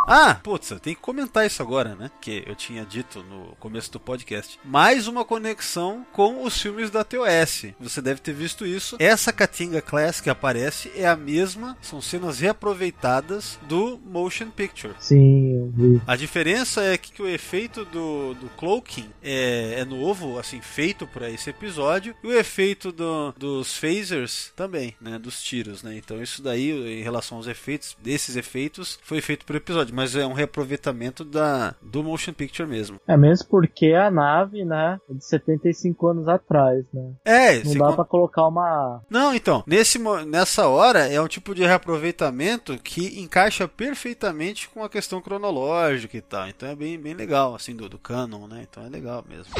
Ah, 0.06 0.34
putz, 0.34 0.72
tem 0.82 0.94
que 0.94 1.00
comentar 1.00 1.46
isso 1.46 1.62
agora, 1.62 1.94
né? 1.94 2.10
Que 2.20 2.42
eu 2.46 2.54
tinha 2.54 2.84
dito 2.84 3.22
no 3.22 3.54
começo 3.56 3.90
do 3.92 4.00
podcast. 4.00 4.58
Mais 4.64 5.06
uma 5.06 5.24
conexão 5.24 6.04
com 6.12 6.42
os 6.44 6.60
filmes 6.60 6.90
da 6.90 7.04
TOS. 7.04 7.66
Você 7.78 8.02
deve 8.02 8.20
ter 8.20 8.32
visto 8.32 8.66
isso. 8.66 8.96
Essa 8.98 9.32
Katinga 9.32 9.80
Class 9.80 10.20
que 10.20 10.30
aparece 10.30 10.90
é 10.96 11.06
a 11.06 11.16
mesma, 11.16 11.76
são 11.80 12.00
cenas 12.00 12.40
reaproveitadas 12.40 13.58
do 13.68 14.00
Motion 14.04 14.50
Picture. 14.50 14.94
Sim, 14.98 15.56
eu 15.56 15.70
vi. 15.74 16.02
A 16.06 16.16
diferença 16.16 16.82
é 16.82 16.98
que 16.98 17.22
o 17.22 17.28
efeito 17.28 17.84
do, 17.84 18.34
do 18.34 18.48
cloaking 18.56 19.08
é, 19.22 19.80
é 19.80 19.84
novo, 19.84 20.38
assim, 20.38 20.60
feito 20.60 21.06
para 21.06 21.30
esse 21.30 21.50
episódio, 21.50 22.14
e 22.22 22.26
o 22.26 22.32
efeito 22.32 22.90
do, 22.90 23.32
dos 23.36 23.76
phasers 23.76 24.52
também, 24.56 24.94
né? 25.00 25.18
Dos 25.18 25.42
tiros, 25.42 25.82
né? 25.82 25.96
Então 25.96 26.22
isso 26.22 26.42
daí, 26.42 26.70
em 26.70 27.02
relação 27.02 27.38
aos 27.38 27.46
efeitos, 27.46 27.96
desses 28.02 28.36
efeitos, 28.36 28.98
foi 29.04 29.20
feito 29.20 29.44
pro 29.46 29.56
episódio 29.56 29.91
mas 29.92 30.16
é 30.16 30.26
um 30.26 30.32
reaproveitamento 30.32 31.24
da, 31.24 31.74
do 31.82 32.02
motion 32.02 32.32
picture 32.32 32.68
mesmo. 32.68 33.00
É 33.06 33.16
mesmo 33.16 33.46
porque 33.48 33.92
a 33.92 34.10
nave, 34.10 34.64
né, 34.64 34.98
é 35.08 35.14
de 35.14 35.24
75 35.24 36.06
anos 36.08 36.28
atrás, 36.28 36.84
né? 36.92 37.12
É, 37.24 37.62
não 37.64 37.74
dá 37.74 37.86
con... 37.86 37.94
pra 37.94 38.04
colocar 38.04 38.46
uma. 38.46 39.02
Não, 39.08 39.34
então, 39.34 39.62
nesse, 39.66 39.98
nessa 40.26 40.66
hora 40.66 41.06
é 41.06 41.20
um 41.20 41.28
tipo 41.28 41.54
de 41.54 41.62
reaproveitamento 41.62 42.78
que 42.78 43.20
encaixa 43.20 43.68
perfeitamente 43.68 44.68
com 44.68 44.82
a 44.82 44.88
questão 44.88 45.20
cronológica 45.20 46.16
e 46.16 46.20
tal. 46.20 46.48
Então 46.48 46.68
é 46.68 46.74
bem, 46.74 46.98
bem 46.98 47.14
legal, 47.14 47.54
assim, 47.54 47.74
do, 47.74 47.88
do 47.88 47.98
canon, 47.98 48.46
né? 48.46 48.66
Então 48.68 48.84
é 48.84 48.88
legal 48.88 49.24
mesmo. 49.28 49.52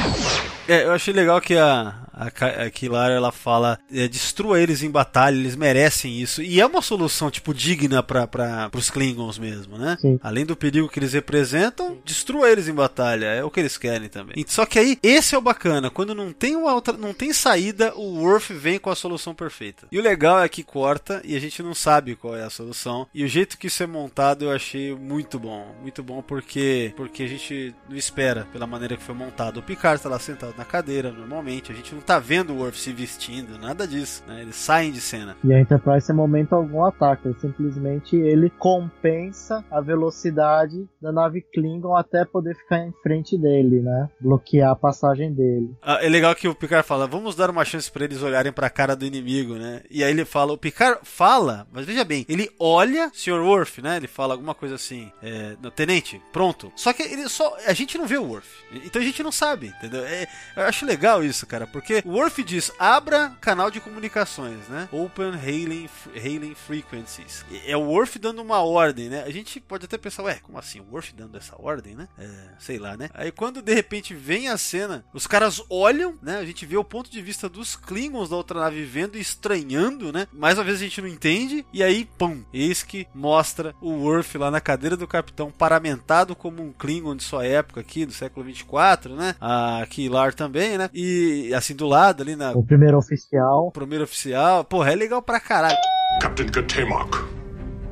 É, 0.69 0.85
eu 0.85 0.93
achei 0.93 1.13
legal 1.13 1.41
que 1.41 1.57
a, 1.57 1.95
a, 2.13 2.27
a 2.67 2.71
Kilar, 2.71 3.11
ela 3.11 3.33
fala: 3.33 3.79
é, 3.93 4.09
destrua 4.09 4.61
eles 4.61 4.83
em 4.83 4.91
batalha, 4.91 5.37
eles 5.37 5.57
merecem 5.57 6.21
isso. 6.21 6.43
E 6.43 6.61
é 6.61 6.67
uma 6.67 6.83
solução, 6.83 7.31
tipo, 7.31 7.53
digna 7.53 8.03
para 8.03 8.69
pros 8.71 8.91
Klingons 8.91 9.39
mesmo, 9.39 9.77
né? 9.77 9.97
Sim. 10.01 10.19
Além 10.23 10.47
do 10.47 10.57
perigo 10.57 10.89
que 10.89 11.01
eles 11.01 11.13
representam, 11.13 11.99
destrua 12.05 12.49
eles 12.49 12.69
em 12.69 12.75
batalha. 12.75 13.27
É 13.27 13.43
o 13.43 13.51
que 13.51 13.59
eles 13.59 13.77
querem 13.77 14.09
também. 14.09 14.45
Só 14.47 14.65
que 14.65 14.79
aí, 14.79 14.99
esse 15.03 15.35
é 15.35 15.39
o 15.39 15.43
bacana. 15.43 15.91
Quando 15.91 16.15
não 16.15 16.33
tem 16.33 16.55
uma 16.55 16.73
outra, 16.73 16.97
não 16.97 17.13
tem 17.13 17.33
saída, 17.33 17.93
o 17.97 18.21
Worf 18.21 18.53
vem 18.55 18.79
com 18.79 18.91
a 18.91 18.95
solução 18.95 19.35
perfeita. 19.35 19.87
E 19.91 19.99
o 19.99 20.03
legal 20.03 20.41
é 20.41 20.49
que 20.49 20.63
corta 20.63 21.21
e 21.25 21.35
a 21.35 21.41
gente 21.41 21.63
não 21.63 21.75
sabe 21.75 22.15
qual 22.15 22.37
é 22.37 22.45
a 22.45 22.51
solução. 22.51 23.07
E 23.13 23.25
o 23.25 23.29
jeito 23.29 23.59
que 23.59 23.67
isso 23.67 23.83
é 23.83 23.87
montado 23.87 24.45
eu 24.45 24.53
achei 24.53 24.95
muito 24.95 25.39
bom. 25.39 25.75
Muito 25.81 26.03
bom 26.03 26.23
porque, 26.23 26.93
porque 26.97 27.25
a 27.25 27.29
gente 27.29 27.75
não 27.89 27.97
espera 27.97 28.47
pela 28.53 28.67
maneira 28.67 28.97
que 28.97 29.03
foi 29.03 29.15
montado. 29.15 29.59
O 29.59 29.63
Picard 29.63 29.97
está 29.97 30.09
lá 30.09 30.21
sentado 30.21 30.55
na 30.57 30.65
cadeira, 30.65 31.11
normalmente. 31.11 31.73
A 31.73 31.75
gente 31.75 31.95
não 31.95 32.01
tá 32.01 32.21
vendo 32.21 32.53
o 32.53 32.59
Worf 32.59 32.79
se 32.79 32.93
vestindo, 32.93 33.59
nada 33.59 33.89
disso. 33.89 34.23
Né? 34.29 34.43
Eles 34.43 34.57
saem 34.57 34.93
de 34.93 35.01
cena. 35.01 35.37
E 35.43 35.53
a 35.53 35.61
Enterprise, 35.61 36.13
em 36.13 36.15
momento 36.15 36.55
algum, 36.55 36.85
ataca. 36.85 37.35
Simplesmente 37.41 38.15
ele 38.15 38.51
compensa 38.51 39.65
a 39.71 39.81
velocidade 39.81 40.12
velocidade 40.13 40.87
da 41.01 41.11
nave 41.11 41.41
Klingon 41.41 41.97
até 41.97 42.25
poder 42.25 42.55
ficar 42.55 42.79
em 42.79 42.93
frente 43.03 43.39
dele, 43.39 43.81
né? 43.81 44.09
Bloquear 44.21 44.71
a 44.71 44.77
passagem 44.77 45.33
dele. 45.33 45.75
Ah, 45.83 45.99
é 46.03 46.09
legal 46.09 46.35
que 46.35 46.47
o 46.47 46.55
Picard 46.55 46.87
fala: 46.87 47.07
vamos 47.07 47.35
dar 47.35 47.51
uma 47.51 47.65
chance 47.65 47.91
para 47.91 48.05
eles 48.05 48.23
olharem 48.23 48.53
para 48.53 48.67
a 48.67 48.71
cara 48.71 48.95
do 48.95 49.07
inimigo, 49.07 49.55
né? 49.55 49.83
E 49.91 50.05
aí 50.05 50.11
ele 50.11 50.25
fala: 50.25 50.53
o 50.53 50.59
Picard 50.59 51.01
fala, 51.03 51.67
mas 51.73 51.87
veja 51.87 52.05
bem, 52.05 52.27
ele 52.29 52.51
olha, 52.61 53.11
Sr. 53.13 53.41
Worf, 53.43 53.81
né? 53.81 53.97
Ele 53.97 54.07
fala 54.07 54.35
alguma 54.35 54.55
coisa 54.55 54.75
assim: 54.75 55.11
é, 55.23 55.57
tenente, 55.75 56.21
pronto. 56.33 56.71
Só 56.77 56.93
que 56.93 57.03
ele 57.03 57.29
só. 57.29 57.57
A 57.67 57.73
gente 57.73 57.97
não 57.97 58.07
vê 58.07 58.19
o 58.19 58.25
Worf. 58.25 58.49
Então 58.85 59.01
a 59.01 59.05
gente 59.05 59.23
não 59.23 59.33
sabe, 59.33 59.69
entendeu? 59.79 60.05
É, 60.05 60.27
eu 60.57 60.65
acho 60.65 60.85
legal 60.85 61.25
isso, 61.25 61.47
cara, 61.47 61.67
porque 61.67 62.03
o 62.05 62.13
Worf 62.13 62.43
diz: 62.45 62.71
abra 62.79 63.31
canal 63.41 63.71
de 63.71 63.81
comunicações, 63.81 64.69
né? 64.69 64.89
Open 64.93 65.33
hailing, 65.35 65.89
hailing 66.15 66.55
frequencies. 66.55 67.45
É 67.67 67.77
o 67.77 67.83
Worf 67.83 68.19
dando 68.19 68.43
uma 68.43 68.63
ordem, 68.63 69.09
né? 69.09 69.23
A 69.27 69.31
gente 69.31 69.61
pode 69.61 69.85
até 69.85 69.99
pensar, 70.03 70.23
ué, 70.25 70.39
como 70.43 70.59
assim? 70.59 70.81
O 70.81 70.87
Worf 70.93 71.15
dando 71.15 71.37
essa 71.37 71.55
ordem, 71.59 71.95
né? 71.95 72.09
É, 72.19 72.29
sei 72.59 72.79
lá, 72.79 72.97
né? 72.97 73.09
Aí 73.15 73.31
quando 73.31 73.63
de 73.63 73.75
repente 73.75 74.15
vem 74.15 74.49
a 74.49 74.59
cena, 74.59 75.05
os 75.13 75.27
caras 75.27 75.63
olham, 75.71 76.17
né? 76.23 76.39
A 76.39 76.45
gente 76.45 76.67
vê 76.67 76.77
o 76.77 76.85
ponto 76.85 77.11
de 77.11 77.21
vista 77.23 77.49
dos 77.49 77.77
Klingons 77.77 78.31
da 78.31 78.37
outra 78.37 78.61
nave 78.61 78.85
vendo 78.85 79.17
e 79.17 79.21
estranhando, 79.21 80.13
né? 80.13 80.27
Mais 80.33 80.59
uma 80.59 80.65
vez 80.65 80.79
a 80.79 80.85
gente 80.85 81.01
não 81.01 81.09
entende, 81.09 81.65
e 81.73 81.83
aí, 81.83 82.09
pum, 82.19 82.43
eis 82.53 82.83
que 82.83 83.07
mostra 83.15 83.75
o 83.81 83.91
Worf 83.91 84.37
lá 84.39 84.51
na 84.51 84.61
cadeira 84.61 84.97
do 84.97 85.07
capitão, 85.07 85.51
paramentado 85.51 86.35
como 86.35 86.63
um 86.63 86.73
Klingon 86.73 87.17
de 87.17 87.23
sua 87.23 87.47
época 87.47 87.81
aqui, 87.81 88.05
do 88.05 88.13
século 88.13 88.45
24, 88.47 89.15
né? 89.15 89.35
A 89.41 89.87
Kilar 89.89 90.35
também, 90.35 90.79
né? 90.79 90.91
E 90.93 91.53
assim 91.55 91.75
do 91.75 91.87
lado 91.87 92.23
ali 92.23 92.37
na. 92.37 92.53
O 92.53 92.65
primeiro 92.65 92.99
oficial. 92.99 93.67
O 93.67 93.73
primeiro 93.73 94.05
oficial. 94.05 94.65
Porra, 94.65 94.93
é 94.93 94.97
legal 94.97 95.23
pra 95.23 95.41
caralho. 95.41 95.77
Captain 96.21 96.49
Katemak, 96.49 97.17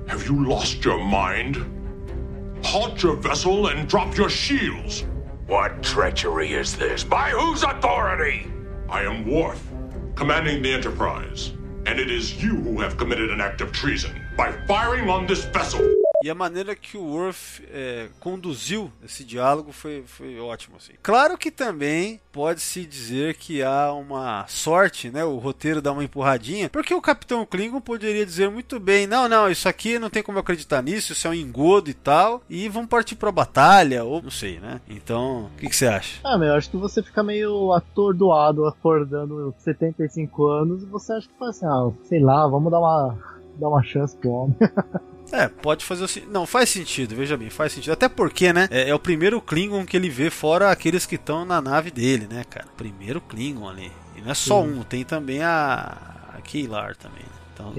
have 0.08 0.26
you 0.26 0.38
lost 0.38 0.84
your 0.84 0.98
mind? 0.98 1.79
Halt 2.62 3.02
your 3.02 3.16
vessel 3.16 3.68
and 3.68 3.88
drop 3.88 4.16
your 4.16 4.28
shields. 4.28 5.04
What 5.46 5.82
treachery 5.82 6.52
is 6.52 6.76
this? 6.76 7.02
By 7.02 7.30
whose 7.30 7.62
authority? 7.62 8.46
I 8.88 9.02
am 9.02 9.26
Worf, 9.26 9.60
commanding 10.14 10.62
the 10.62 10.72
Enterprise, 10.72 11.52
and 11.86 11.98
it 11.98 12.10
is 12.10 12.42
you 12.42 12.56
who 12.56 12.80
have 12.80 12.96
committed 12.96 13.30
an 13.30 13.40
act 13.40 13.60
of 13.60 13.72
treason 13.72 14.20
by 14.36 14.52
firing 14.66 15.08
on 15.08 15.26
this 15.26 15.44
vessel. 15.46 15.80
E 16.22 16.28
a 16.28 16.34
maneira 16.34 16.76
que 16.76 16.98
o 16.98 17.02
Worf 17.02 17.66
é, 17.72 18.08
conduziu 18.20 18.92
esse 19.02 19.24
diálogo 19.24 19.72
foi, 19.72 20.04
foi 20.06 20.38
ótimo. 20.38 20.76
Assim. 20.76 20.92
Claro 21.02 21.38
que 21.38 21.50
também 21.50 22.20
pode-se 22.30 22.84
dizer 22.84 23.36
que 23.36 23.62
há 23.62 23.90
uma 23.92 24.44
sorte, 24.46 25.10
né? 25.10 25.24
O 25.24 25.38
roteiro 25.38 25.80
dá 25.80 25.92
uma 25.92 26.04
empurradinha, 26.04 26.68
porque 26.68 26.92
o 26.92 27.00
Capitão 27.00 27.46
Klingon 27.46 27.80
poderia 27.80 28.26
dizer 28.26 28.50
muito 28.50 28.78
bem: 28.78 29.06
não, 29.06 29.28
não, 29.28 29.50
isso 29.50 29.66
aqui 29.66 29.98
não 29.98 30.10
tem 30.10 30.22
como 30.22 30.36
eu 30.36 30.40
acreditar 30.40 30.82
nisso, 30.82 31.12
isso 31.12 31.26
é 31.26 31.30
um 31.30 31.34
engodo 31.34 31.88
e 31.88 31.94
tal, 31.94 32.42
e 32.50 32.68
vamos 32.68 32.90
partir 32.90 33.16
pra 33.16 33.32
batalha, 33.32 34.04
ou 34.04 34.20
não 34.20 34.30
sei, 34.30 34.60
né? 34.60 34.80
Então, 34.88 35.46
o 35.46 35.56
que, 35.56 35.74
você 35.74 35.86
acha? 35.86 36.20
Ah, 36.22 36.36
meu, 36.36 36.48
eu 36.48 36.54
acho 36.54 36.70
que 36.70 36.76
você 36.76 37.02
fica 37.02 37.22
meio 37.22 37.72
atordoado 37.72 38.66
acordando 38.66 39.54
75 39.58 40.46
anos 40.46 40.82
e 40.82 40.86
você 40.86 41.14
acha 41.14 41.28
que 41.28 41.38
faz 41.38 41.56
assim, 41.56 41.66
ah, 41.66 41.90
sei 42.04 42.20
lá, 42.20 42.46
vamos 42.46 42.70
dar 42.70 42.78
uma, 42.78 43.16
dar 43.58 43.68
uma 43.68 43.82
chance 43.82 44.14
pro 44.16 44.30
homem. 44.30 44.56
É, 45.32 45.48
pode 45.48 45.84
fazer 45.84 46.04
assim. 46.04 46.22
Não, 46.30 46.46
faz 46.46 46.68
sentido, 46.70 47.14
veja 47.14 47.36
bem, 47.36 47.50
faz 47.50 47.72
sentido. 47.72 47.92
Até 47.92 48.08
porque, 48.08 48.52
né? 48.52 48.68
É, 48.70 48.90
é 48.90 48.94
o 48.94 48.98
primeiro 48.98 49.40
Klingon 49.40 49.84
que 49.84 49.96
ele 49.96 50.08
vê, 50.08 50.30
fora 50.30 50.70
aqueles 50.70 51.06
que 51.06 51.14
estão 51.14 51.44
na 51.44 51.60
nave 51.60 51.90
dele, 51.90 52.26
né, 52.28 52.44
cara? 52.48 52.66
Primeiro 52.76 53.20
Klingon 53.20 53.68
ali. 53.68 53.90
E 54.16 54.20
não 54.20 54.30
é 54.30 54.34
só 54.34 54.62
Sim. 54.62 54.80
um, 54.80 54.82
tem 54.82 55.04
também 55.04 55.42
a, 55.42 56.32
a 56.36 56.40
Keylar 56.42 56.96
também. 56.96 57.22
Né? 57.22 57.40
Então, 57.54 57.72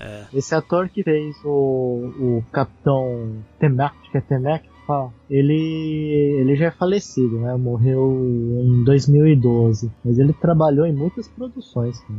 é. 0.00 0.24
Esse 0.34 0.54
ator 0.54 0.88
que 0.88 1.02
fez 1.02 1.36
o, 1.44 2.12
o 2.18 2.44
Capitão 2.52 3.42
Temek, 3.58 3.94
que 4.10 4.18
é 4.18 4.20
Temek, 4.20 4.68
ele, 5.28 6.38
ele 6.40 6.56
já 6.56 6.66
é 6.66 6.70
falecido, 6.70 7.38
né? 7.40 7.54
Morreu 7.56 8.10
em 8.62 8.82
2012. 8.84 9.90
Mas 10.04 10.18
ele 10.18 10.32
trabalhou 10.32 10.86
em 10.86 10.92
muitas 10.92 11.28
produções. 11.28 12.00
Né? 12.08 12.16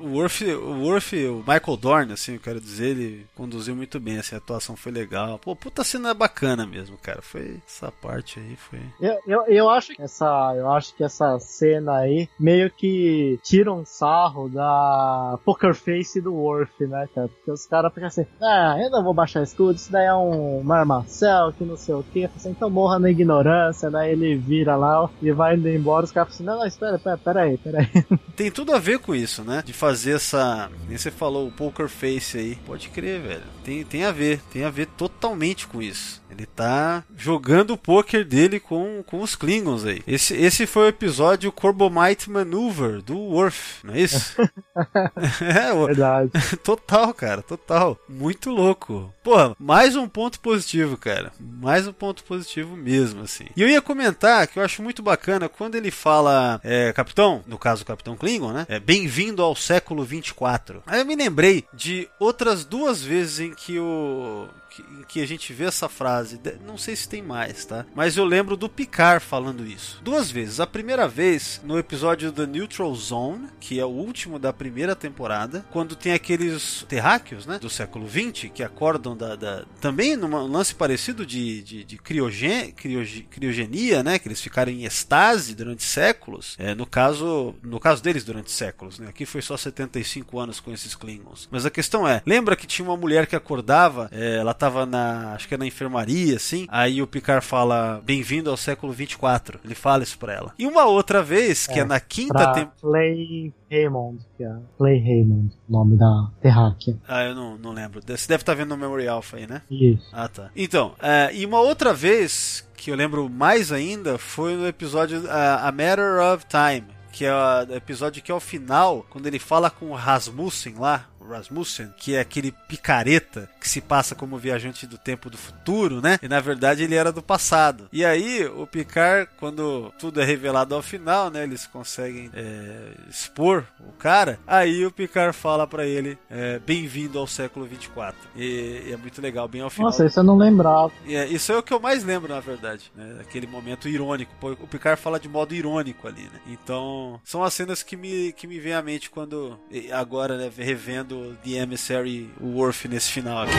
O 0.00 0.16
Worf, 0.16 0.44
o 0.44 0.82
Worf, 0.82 1.12
o 1.26 1.38
Michael 1.38 1.76
Dorn, 1.76 2.12
assim, 2.12 2.34
eu 2.34 2.40
quero 2.40 2.60
dizer, 2.60 2.90
ele 2.90 3.26
conduziu 3.34 3.74
muito 3.74 3.98
bem, 3.98 4.18
assim, 4.18 4.34
a 4.34 4.38
atuação 4.38 4.76
foi 4.76 4.92
legal. 4.92 5.38
Pô, 5.38 5.56
puta 5.56 5.82
cena 5.82 6.14
bacana 6.14 6.66
mesmo, 6.66 6.96
cara. 6.98 7.20
Foi 7.20 7.60
essa 7.66 7.90
parte 7.90 8.38
aí, 8.38 8.56
foi. 8.56 8.80
Eu, 9.00 9.18
eu, 9.26 9.44
eu 9.46 9.70
acho 9.70 9.94
que 9.94 10.02
essa, 10.02 10.54
eu 10.56 10.70
acho 10.70 10.94
que 10.94 11.02
essa 11.02 11.38
cena 11.40 11.98
aí 11.98 12.28
meio 12.38 12.70
que 12.70 13.38
tira 13.42 13.72
um 13.72 13.84
sarro 13.84 14.48
da 14.48 15.38
poker 15.44 15.74
face 15.74 16.20
do 16.20 16.34
Worf, 16.34 16.86
né, 16.86 17.08
cara? 17.14 17.28
Porque 17.28 17.50
os 17.50 17.66
caras 17.66 17.92
ficam 17.92 18.08
assim, 18.08 18.26
ah, 18.40 18.76
eu 18.80 18.90
não 18.90 19.02
vou 19.02 19.14
baixar 19.14 19.42
escudo, 19.42 19.76
isso 19.76 19.90
daí 19.90 20.06
é 20.06 20.14
um 20.14 20.62
marmacel, 20.62 21.52
que 21.52 21.64
não 21.64 21.76
sei 21.76 21.94
o 21.94 22.02
que. 22.02 22.24
Assim, 22.24 22.50
então 22.50 22.70
morra 22.70 22.98
na 22.98 23.10
ignorância, 23.10 23.90
né? 23.90 24.10
Ele 24.12 24.36
vira 24.36 24.76
lá 24.76 25.08
e 25.20 25.32
vai 25.32 25.56
indo 25.56 25.68
embora, 25.68 26.04
os 26.04 26.12
caras 26.12 26.34
assim, 26.34 26.44
não, 26.44 26.58
não, 26.58 26.66
espera, 26.66 26.98
pera, 26.98 27.18
pera 27.18 27.42
aí, 27.42 27.58
pera 27.58 27.78
aí. 27.80 28.18
Tem 28.36 28.50
tudo 28.50 28.72
a 28.72 28.78
ver 28.78 28.98
com 29.00 29.14
isso, 29.14 29.42
né? 29.42 29.62
De 29.64 29.72
fazer 29.72 29.87
essa. 30.06 30.70
Nem 30.88 30.96
você 30.96 31.10
falou, 31.10 31.48
o 31.48 31.52
poker 31.52 31.88
face 31.88 32.38
aí. 32.38 32.54
Pode 32.66 32.88
crer, 32.88 33.20
velho. 33.20 33.57
Tem, 33.68 33.84
tem 33.84 34.04
a 34.06 34.10
ver, 34.10 34.40
tem 34.50 34.64
a 34.64 34.70
ver 34.70 34.86
totalmente 34.86 35.66
com 35.66 35.82
isso. 35.82 36.22
Ele 36.30 36.46
tá 36.46 37.04
jogando 37.16 37.72
o 37.72 37.76
poker 37.76 38.24
dele 38.24 38.60
com, 38.60 39.02
com 39.06 39.20
os 39.20 39.34
Klingons 39.34 39.84
aí. 39.84 40.02
Esse, 40.06 40.34
esse 40.34 40.66
foi 40.66 40.84
o 40.84 40.88
episódio 40.88 41.52
Corbomite 41.52 42.30
Maneuver 42.30 43.02
do 43.02 43.18
Worf, 43.18 43.84
não 43.84 43.94
é 43.94 44.00
isso? 44.00 44.36
é, 45.42 45.72
o... 45.72 45.86
Verdade. 45.86 46.30
total, 46.64 47.12
cara, 47.12 47.42
total. 47.42 47.98
Muito 48.08 48.50
louco. 48.50 49.12
Pô, 49.22 49.54
mais 49.58 49.96
um 49.96 50.08
ponto 50.08 50.40
positivo, 50.40 50.96
cara. 50.96 51.32
Mais 51.38 51.86
um 51.86 51.92
ponto 51.92 52.22
positivo 52.24 52.76
mesmo, 52.76 53.22
assim. 53.22 53.46
E 53.56 53.62
eu 53.62 53.68
ia 53.68 53.82
comentar 53.82 54.46
que 54.46 54.58
eu 54.58 54.62
acho 54.62 54.82
muito 54.82 55.02
bacana 55.02 55.48
quando 55.48 55.74
ele 55.74 55.90
fala, 55.90 56.60
é, 56.62 56.92
capitão, 56.92 57.42
no 57.46 57.58
caso 57.58 57.82
o 57.82 57.86
capitão 57.86 58.16
Klingon, 58.16 58.52
né? 58.52 58.66
É, 58.68 58.78
Bem-vindo 58.78 59.42
ao 59.42 59.56
século 59.56 60.04
24. 60.04 60.82
Aí 60.86 61.00
eu 61.00 61.06
me 61.06 61.16
lembrei 61.16 61.64
de 61.74 62.08
outras 62.18 62.64
duas 62.64 63.02
vezes 63.02 63.40
em 63.40 63.57
que 63.58 63.78
o 63.80 64.48
em 64.78 64.87
que 65.08 65.22
a 65.22 65.26
gente 65.26 65.52
vê 65.52 65.64
essa 65.64 65.88
frase. 65.88 66.40
Não 66.64 66.76
sei 66.76 66.94
se 66.94 67.08
tem 67.08 67.22
mais, 67.22 67.64
tá? 67.64 67.86
Mas 67.94 68.16
eu 68.16 68.24
lembro 68.24 68.56
do 68.56 68.68
Picard 68.68 69.24
falando 69.24 69.66
isso. 69.66 70.00
Duas 70.02 70.30
vezes. 70.30 70.60
A 70.60 70.66
primeira 70.66 71.08
vez 71.08 71.60
no 71.64 71.78
episódio 71.78 72.30
The 72.30 72.46
Neutral 72.46 72.94
Zone, 72.94 73.48
que 73.58 73.80
é 73.80 73.84
o 73.84 73.88
último 73.88 74.38
da 74.38 74.52
primeira 74.52 74.94
temporada, 74.94 75.64
quando 75.70 75.96
tem 75.96 76.12
aqueles 76.12 76.84
terráqueos, 76.88 77.46
né? 77.46 77.58
Do 77.58 77.70
século 77.70 78.06
20 78.06 78.50
que 78.50 78.62
acordam 78.62 79.16
da. 79.16 79.34
da 79.34 79.64
também 79.80 80.16
num 80.16 80.46
lance 80.46 80.74
parecido 80.74 81.24
de, 81.24 81.62
de, 81.62 81.84
de 81.84 81.96
criogen, 81.96 82.72
crioge, 82.72 83.22
criogenia, 83.22 84.02
né? 84.02 84.18
Que 84.18 84.28
eles 84.28 84.40
ficaram 84.40 84.70
em 84.70 84.84
estase 84.84 85.54
durante 85.54 85.82
séculos. 85.82 86.54
É, 86.58 86.74
no 86.74 86.86
caso 86.86 87.54
no 87.62 87.80
caso 87.80 88.02
deles, 88.02 88.24
durante 88.24 88.50
séculos, 88.50 88.98
né? 88.98 89.08
Aqui 89.08 89.24
foi 89.24 89.42
só 89.42 89.56
75 89.56 90.38
anos 90.38 90.60
com 90.60 90.72
esses 90.72 90.94
Klingons. 90.94 91.48
Mas 91.50 91.64
a 91.64 91.70
questão 91.70 92.06
é: 92.06 92.22
lembra 92.26 92.56
que 92.56 92.66
tinha 92.66 92.86
uma 92.86 92.96
mulher 92.96 93.26
que 93.26 93.36
acordava, 93.36 94.08
é, 94.12 94.36
ela 94.36 94.54
tava 94.54 94.84
na. 94.86 94.97
Acho 95.34 95.48
que 95.48 95.54
é 95.54 95.58
na 95.58 95.66
enfermaria, 95.66 96.36
assim. 96.36 96.66
Aí 96.68 97.02
o 97.02 97.06
Picard 97.06 97.44
fala: 97.44 98.02
Bem-vindo 98.04 98.50
ao 98.50 98.56
século 98.56 98.92
24. 98.92 99.60
Ele 99.64 99.74
fala 99.74 100.02
isso 100.02 100.18
pra 100.18 100.34
ela. 100.34 100.54
E 100.58 100.66
uma 100.66 100.84
outra 100.84 101.22
vez, 101.22 101.66
que 101.66 101.78
é, 101.78 101.82
é 101.82 101.84
na 101.84 102.00
quinta 102.00 102.52
temporada. 102.52 102.72
Play 102.80 103.52
Raymond, 103.70 104.18
que 104.36 104.44
é 104.44 104.56
Play 104.76 104.98
Raymond, 104.98 105.54
nome 105.68 105.96
da 105.96 106.30
Terráquea. 106.40 106.96
Ah, 107.06 107.24
eu 107.24 107.34
não, 107.34 107.58
não 107.58 107.72
lembro. 107.72 108.00
Você 108.00 108.28
deve 108.28 108.42
estar 108.42 108.52
tá 108.52 108.54
vendo 108.54 108.70
no 108.70 108.76
Memory 108.76 109.08
Alpha 109.08 109.36
aí, 109.36 109.46
né? 109.46 109.62
Isso. 109.70 110.08
Ah, 110.12 110.28
tá. 110.28 110.50
Então, 110.56 110.94
é, 111.00 111.30
e 111.34 111.44
uma 111.44 111.60
outra 111.60 111.92
vez 111.92 112.66
que 112.76 112.90
eu 112.90 112.96
lembro 112.96 113.28
mais 113.28 113.72
ainda 113.72 114.18
foi 114.18 114.54
no 114.54 114.66
episódio 114.66 115.20
uh, 115.20 115.28
A 115.62 115.72
Matter 115.72 116.20
of 116.32 116.46
Time, 116.46 116.86
que 117.12 117.24
é 117.24 117.32
o 117.32 117.74
episódio 117.74 118.22
que 118.22 118.30
é 118.30 118.34
o 118.34 118.40
final, 118.40 119.04
quando 119.10 119.26
ele 119.26 119.38
fala 119.38 119.68
com 119.68 119.90
o 119.90 119.94
Rasmussen 119.94 120.76
lá, 120.78 121.06
Rasmussen, 121.28 121.92
que 121.98 122.14
é 122.14 122.20
aquele 122.20 122.52
picareta 122.66 123.48
que 123.58 123.68
se 123.68 123.80
passa 123.80 124.14
como 124.14 124.38
viajante 124.38 124.86
do 124.86 124.96
tempo 124.96 125.30
do 125.30 125.36
futuro, 125.36 126.00
né? 126.00 126.18
E 126.22 126.28
na 126.28 126.40
verdade 126.40 126.82
ele 126.82 126.94
era 126.94 127.12
do 127.12 127.22
passado. 127.22 127.88
E 127.92 128.04
aí 128.04 128.46
o 128.46 128.66
Picard, 128.66 129.28
quando 129.38 129.92
tudo 129.98 130.20
é 130.20 130.24
revelado 130.24 130.74
ao 130.74 130.82
final, 130.82 131.30
né? 131.30 131.42
Eles 131.42 131.66
conseguem 131.66 132.30
é, 132.34 132.92
expor 133.08 133.64
o 133.80 133.92
cara. 133.92 134.38
Aí 134.46 134.84
o 134.84 134.90
Picard 134.90 135.36
fala 135.36 135.66
para 135.66 135.86
ele: 135.86 136.18
é, 136.30 136.58
Bem-vindo 136.58 137.18
ao 137.18 137.26
século 137.26 137.66
24. 137.66 138.18
E, 138.36 138.84
e, 138.86 138.92
é 138.92 138.96
muito 138.96 139.20
legal, 139.20 139.48
bem 139.48 139.60
ao 139.60 139.70
final. 139.70 139.90
Nossa, 139.90 140.06
isso 140.06 140.20
eu 140.20 140.24
não 140.24 140.36
lembrava. 140.36 140.92
E 141.04 141.14
é, 141.14 141.26
isso 141.26 141.52
é 141.52 141.58
o 141.58 141.62
que 141.62 141.72
eu 141.72 141.80
mais 141.80 142.04
lembro, 142.04 142.32
na 142.32 142.40
verdade. 142.40 142.92
Né? 142.94 143.18
Aquele 143.20 143.46
momento 143.46 143.88
irônico. 143.88 144.32
O 144.42 144.66
Picard 144.66 145.00
fala 145.00 145.18
de 145.18 145.28
modo 145.28 145.54
irônico 145.54 146.06
ali, 146.06 146.22
né? 146.22 146.40
Então, 146.46 147.20
são 147.24 147.42
as 147.42 147.54
cenas 147.54 147.82
que 147.82 147.96
me, 147.96 148.32
que 148.32 148.46
me 148.46 148.58
vêm 148.58 148.74
à 148.74 148.82
mente 148.82 149.10
quando, 149.10 149.58
agora, 149.92 150.36
né, 150.36 150.50
revendo 150.56 151.36
The 151.44 151.50
Emissary 151.50 152.30
Worf 152.40 152.88
nesse 152.88 153.10
final 153.10 153.42
aqui. 153.42 153.57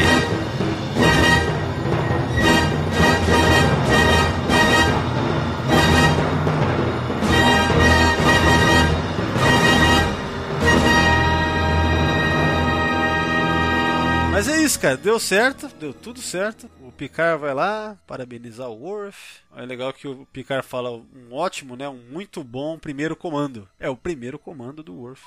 Mas 14.40 14.48
é 14.48 14.62
isso, 14.62 14.80
cara. 14.80 14.96
Deu 14.96 15.20
certo, 15.20 15.68
deu 15.68 15.94
tudo 15.94 16.22
certo. 16.22 16.72
O 16.80 16.94
Picard 16.94 17.42
vai 17.42 17.54
lá 17.54 17.98
parabenizar 18.08 18.70
o 18.70 18.84
Worf. 18.84 19.42
É 19.54 19.66
legal 19.66 19.92
que 19.92 20.08
o 20.08 20.26
Picard 20.32 20.66
fala 20.66 20.92
um 20.92 21.34
ótimo, 21.34 21.76
né? 21.76 21.90
Um 21.90 22.02
muito 22.10 22.42
bom 22.42 22.80
primeiro 22.80 23.18
comando. 23.18 23.68
É 23.78 23.90
o 23.90 23.98
primeiro 23.98 24.40
comando 24.40 24.82
do 24.82 24.96
Worf. 24.96 25.22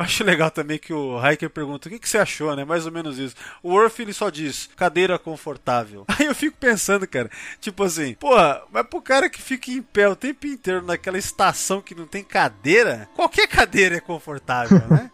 Acho 0.00 0.24
legal 0.24 0.50
também 0.50 0.78
que 0.78 0.94
o 0.94 1.20
Hiker 1.22 1.50
pergunta 1.50 1.86
o 1.86 1.92
que, 1.92 1.98
que 1.98 2.08
você 2.08 2.16
achou, 2.16 2.56
né? 2.56 2.64
Mais 2.64 2.86
ou 2.86 2.92
menos 2.92 3.18
isso. 3.18 3.36
O 3.62 3.68
Worf 3.74 4.00
ele 4.00 4.14
só 4.14 4.30
diz 4.30 4.70
cadeira 4.74 5.18
confortável. 5.18 6.06
Aí 6.18 6.24
eu 6.24 6.34
fico 6.34 6.56
pensando, 6.56 7.06
cara, 7.06 7.30
tipo 7.60 7.84
assim, 7.84 8.14
porra, 8.14 8.62
mas 8.72 8.86
pro 8.86 9.02
cara 9.02 9.28
que 9.28 9.42
fica 9.42 9.70
em 9.70 9.82
pé 9.82 10.08
o 10.08 10.16
tempo 10.16 10.46
inteiro 10.46 10.80
naquela 10.80 11.18
estação 11.18 11.82
que 11.82 11.94
não 11.94 12.06
tem 12.06 12.24
cadeira, 12.24 13.10
qualquer 13.14 13.46
cadeira 13.46 13.96
é 13.96 14.00
confortável, 14.00 14.78
né? 14.88 15.10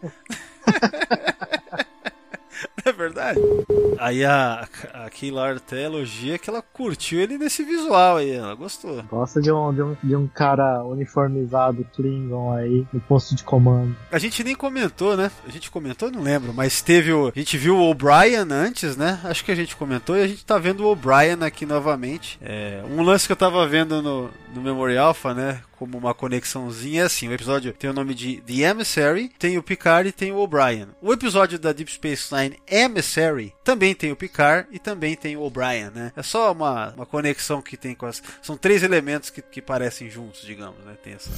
verdade. 2.97 3.39
Aí 3.99 4.25
a, 4.25 4.67
a 4.93 5.09
Kayla 5.09 5.53
até 5.53 5.83
elogia 5.83 6.37
que 6.37 6.49
ela 6.49 6.61
curtiu 6.61 7.19
ele 7.19 7.37
nesse 7.37 7.63
visual 7.63 8.17
aí, 8.17 8.31
ela 8.31 8.53
gostou. 8.55 9.01
Gosta 9.03 9.41
de 9.41 9.51
um, 9.51 9.73
de 9.73 9.81
um, 9.81 9.97
de 10.03 10.15
um 10.15 10.27
cara 10.27 10.83
uniformizado 10.83 11.85
Klingon 11.95 12.53
aí 12.53 12.85
no 12.91 12.99
posto 12.99 13.35
de 13.35 13.43
comando. 13.43 13.95
A 14.11 14.19
gente 14.19 14.43
nem 14.43 14.55
comentou, 14.55 15.15
né? 15.15 15.31
A 15.47 15.51
gente 15.51 15.71
comentou, 15.71 16.11
não 16.11 16.21
lembro, 16.21 16.53
mas 16.53 16.81
teve 16.81 17.13
o. 17.13 17.27
A 17.27 17.39
gente 17.39 17.57
viu 17.57 17.77
o 17.77 17.89
O'Brien 17.89 18.47
antes, 18.51 18.97
né? 18.97 19.19
Acho 19.23 19.45
que 19.45 19.51
a 19.51 19.55
gente 19.55 19.75
comentou 19.75 20.17
e 20.17 20.23
a 20.23 20.27
gente 20.27 20.45
tá 20.45 20.57
vendo 20.57 20.83
o 20.83 20.91
O'Brien 20.91 21.37
aqui 21.41 21.65
novamente. 21.65 22.39
É, 22.41 22.83
um 22.89 23.01
lance 23.01 23.27
que 23.27 23.31
eu 23.31 23.37
tava 23.37 23.65
vendo 23.67 24.01
no, 24.01 24.29
no 24.53 24.61
Memory 24.61 24.97
Alpha, 24.97 25.33
né? 25.33 25.61
Como 25.77 25.97
uma 25.97 26.13
conexãozinha, 26.13 27.05
assim: 27.05 27.27
o 27.27 27.33
episódio 27.33 27.73
tem 27.73 27.89
o 27.89 27.93
nome 27.93 28.13
de 28.13 28.41
The 28.41 28.69
Emissary, 28.69 29.29
tem 29.37 29.57
o 29.57 29.63
Picard 29.63 30.09
e 30.09 30.11
tem 30.11 30.31
o 30.31 30.37
O'Brien. 30.37 30.87
O 31.01 31.13
episódio 31.13 31.59
da 31.59 31.71
Deep 31.71 31.91
Space 31.91 32.33
Nine 32.33 32.59
Emissary 32.67 33.53
também 33.63 33.93
tem 33.93 34.11
o 34.11 34.15
Picard 34.15 34.67
e 34.71 34.79
também 34.79 35.15
tem 35.15 35.37
o 35.37 35.41
O'Brien, 35.41 35.91
né? 35.93 36.11
É 36.15 36.23
só 36.23 36.51
uma, 36.51 36.93
uma 36.93 37.05
conexão 37.05 37.61
que 37.61 37.77
tem 37.77 37.93
com 37.93 38.05
as. 38.05 38.21
São 38.41 38.57
três 38.57 38.83
elementos 38.83 39.29
que, 39.29 39.41
que 39.41 39.61
parecem 39.61 40.09
juntos, 40.09 40.41
digamos, 40.41 40.83
né? 40.85 40.95
Tem 41.03 41.13
essa. 41.13 41.29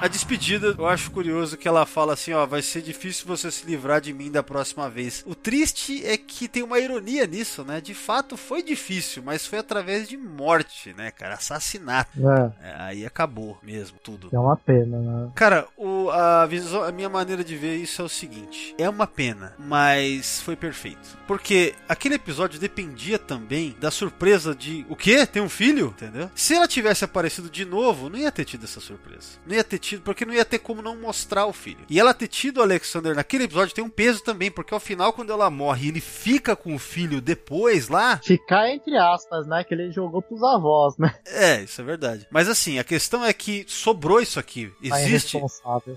A 0.00 0.08
despedida, 0.08 0.74
eu 0.78 0.86
acho 0.86 1.10
curioso 1.10 1.58
que 1.58 1.68
ela 1.68 1.84
fala 1.84 2.14
assim, 2.14 2.32
ó, 2.32 2.46
vai 2.46 2.62
ser 2.62 2.80
difícil 2.80 3.26
você 3.26 3.50
se 3.50 3.66
livrar 3.66 4.00
de 4.00 4.14
mim 4.14 4.30
da 4.30 4.42
próxima 4.42 4.88
vez. 4.88 5.22
O 5.26 5.34
triste 5.34 6.02
é 6.06 6.16
que 6.16 6.48
tem 6.48 6.62
uma 6.62 6.78
ironia 6.78 7.26
nisso, 7.26 7.62
né? 7.64 7.82
De 7.82 7.92
fato 7.92 8.34
foi 8.34 8.62
difícil, 8.62 9.22
mas 9.22 9.46
foi 9.46 9.58
através 9.58 10.08
de 10.08 10.16
morte, 10.16 10.94
né, 10.94 11.10
cara? 11.10 11.34
Assassinato. 11.34 12.18
É. 12.18 12.52
É, 12.62 12.74
aí 12.78 13.04
acabou 13.04 13.58
mesmo, 13.62 13.98
tudo. 14.02 14.30
É 14.32 14.38
uma 14.38 14.56
pena, 14.56 14.98
né? 14.98 15.30
Cara, 15.34 15.68
o, 15.76 16.08
a, 16.08 16.46
visão, 16.46 16.82
a 16.82 16.90
minha 16.90 17.10
maneira 17.10 17.44
de 17.44 17.54
ver 17.54 17.76
isso 17.76 18.00
é 18.00 18.04
o 18.06 18.08
seguinte: 18.08 18.74
é 18.78 18.88
uma 18.88 19.06
pena, 19.06 19.52
mas 19.58 20.40
foi 20.40 20.56
perfeito. 20.56 21.18
Porque 21.26 21.74
aquele 21.86 22.14
episódio 22.14 22.58
dependia 22.58 23.18
também 23.18 23.76
da 23.78 23.90
surpresa 23.90 24.54
de 24.54 24.86
o 24.88 24.96
quê? 24.96 25.26
Tem 25.26 25.42
um 25.42 25.48
filho? 25.50 25.88
Entendeu? 25.88 26.30
Se 26.34 26.54
ela 26.54 26.66
tivesse 26.66 27.04
aparecido 27.04 27.50
de 27.50 27.66
novo, 27.66 28.08
não 28.08 28.18
ia 28.18 28.32
ter 28.32 28.46
tido 28.46 28.64
essa 28.64 28.80
surpresa. 28.80 29.38
Não 29.46 29.54
ia 29.54 29.62
ter 29.62 29.78
tido 29.78 29.89
tido, 29.90 30.02
porque 30.02 30.24
não 30.24 30.34
ia 30.34 30.44
ter 30.44 30.58
como 30.58 30.82
não 30.82 30.96
mostrar 30.96 31.46
o 31.46 31.52
filho. 31.52 31.84
E 31.88 31.98
ela 31.98 32.14
ter 32.14 32.28
tido 32.28 32.58
o 32.58 32.62
Alexander 32.62 33.14
naquele 33.14 33.44
episódio 33.44 33.74
tem 33.74 33.84
um 33.84 33.90
peso 33.90 34.22
também, 34.22 34.50
porque 34.50 34.72
ao 34.72 34.80
final, 34.80 35.12
quando 35.12 35.32
ela 35.32 35.50
morre 35.50 35.88
ele 35.88 36.00
fica 36.00 36.54
com 36.54 36.74
o 36.74 36.78
filho 36.78 37.20
depois 37.20 37.88
lá. 37.88 38.18
Ficar 38.22 38.70
entre 38.70 38.96
aspas, 38.96 39.46
né? 39.46 39.64
Que 39.64 39.74
ele 39.74 39.90
jogou 39.90 40.22
pros 40.22 40.42
avós, 40.42 40.96
né? 40.96 41.14
É, 41.26 41.62
isso 41.62 41.80
é 41.80 41.84
verdade. 41.84 42.26
Mas 42.30 42.48
assim, 42.48 42.78
a 42.78 42.84
questão 42.84 43.24
é 43.24 43.32
que 43.32 43.64
sobrou 43.66 44.20
isso 44.20 44.38
aqui. 44.38 44.72
Tá 44.88 45.00
Existe. 45.00 45.40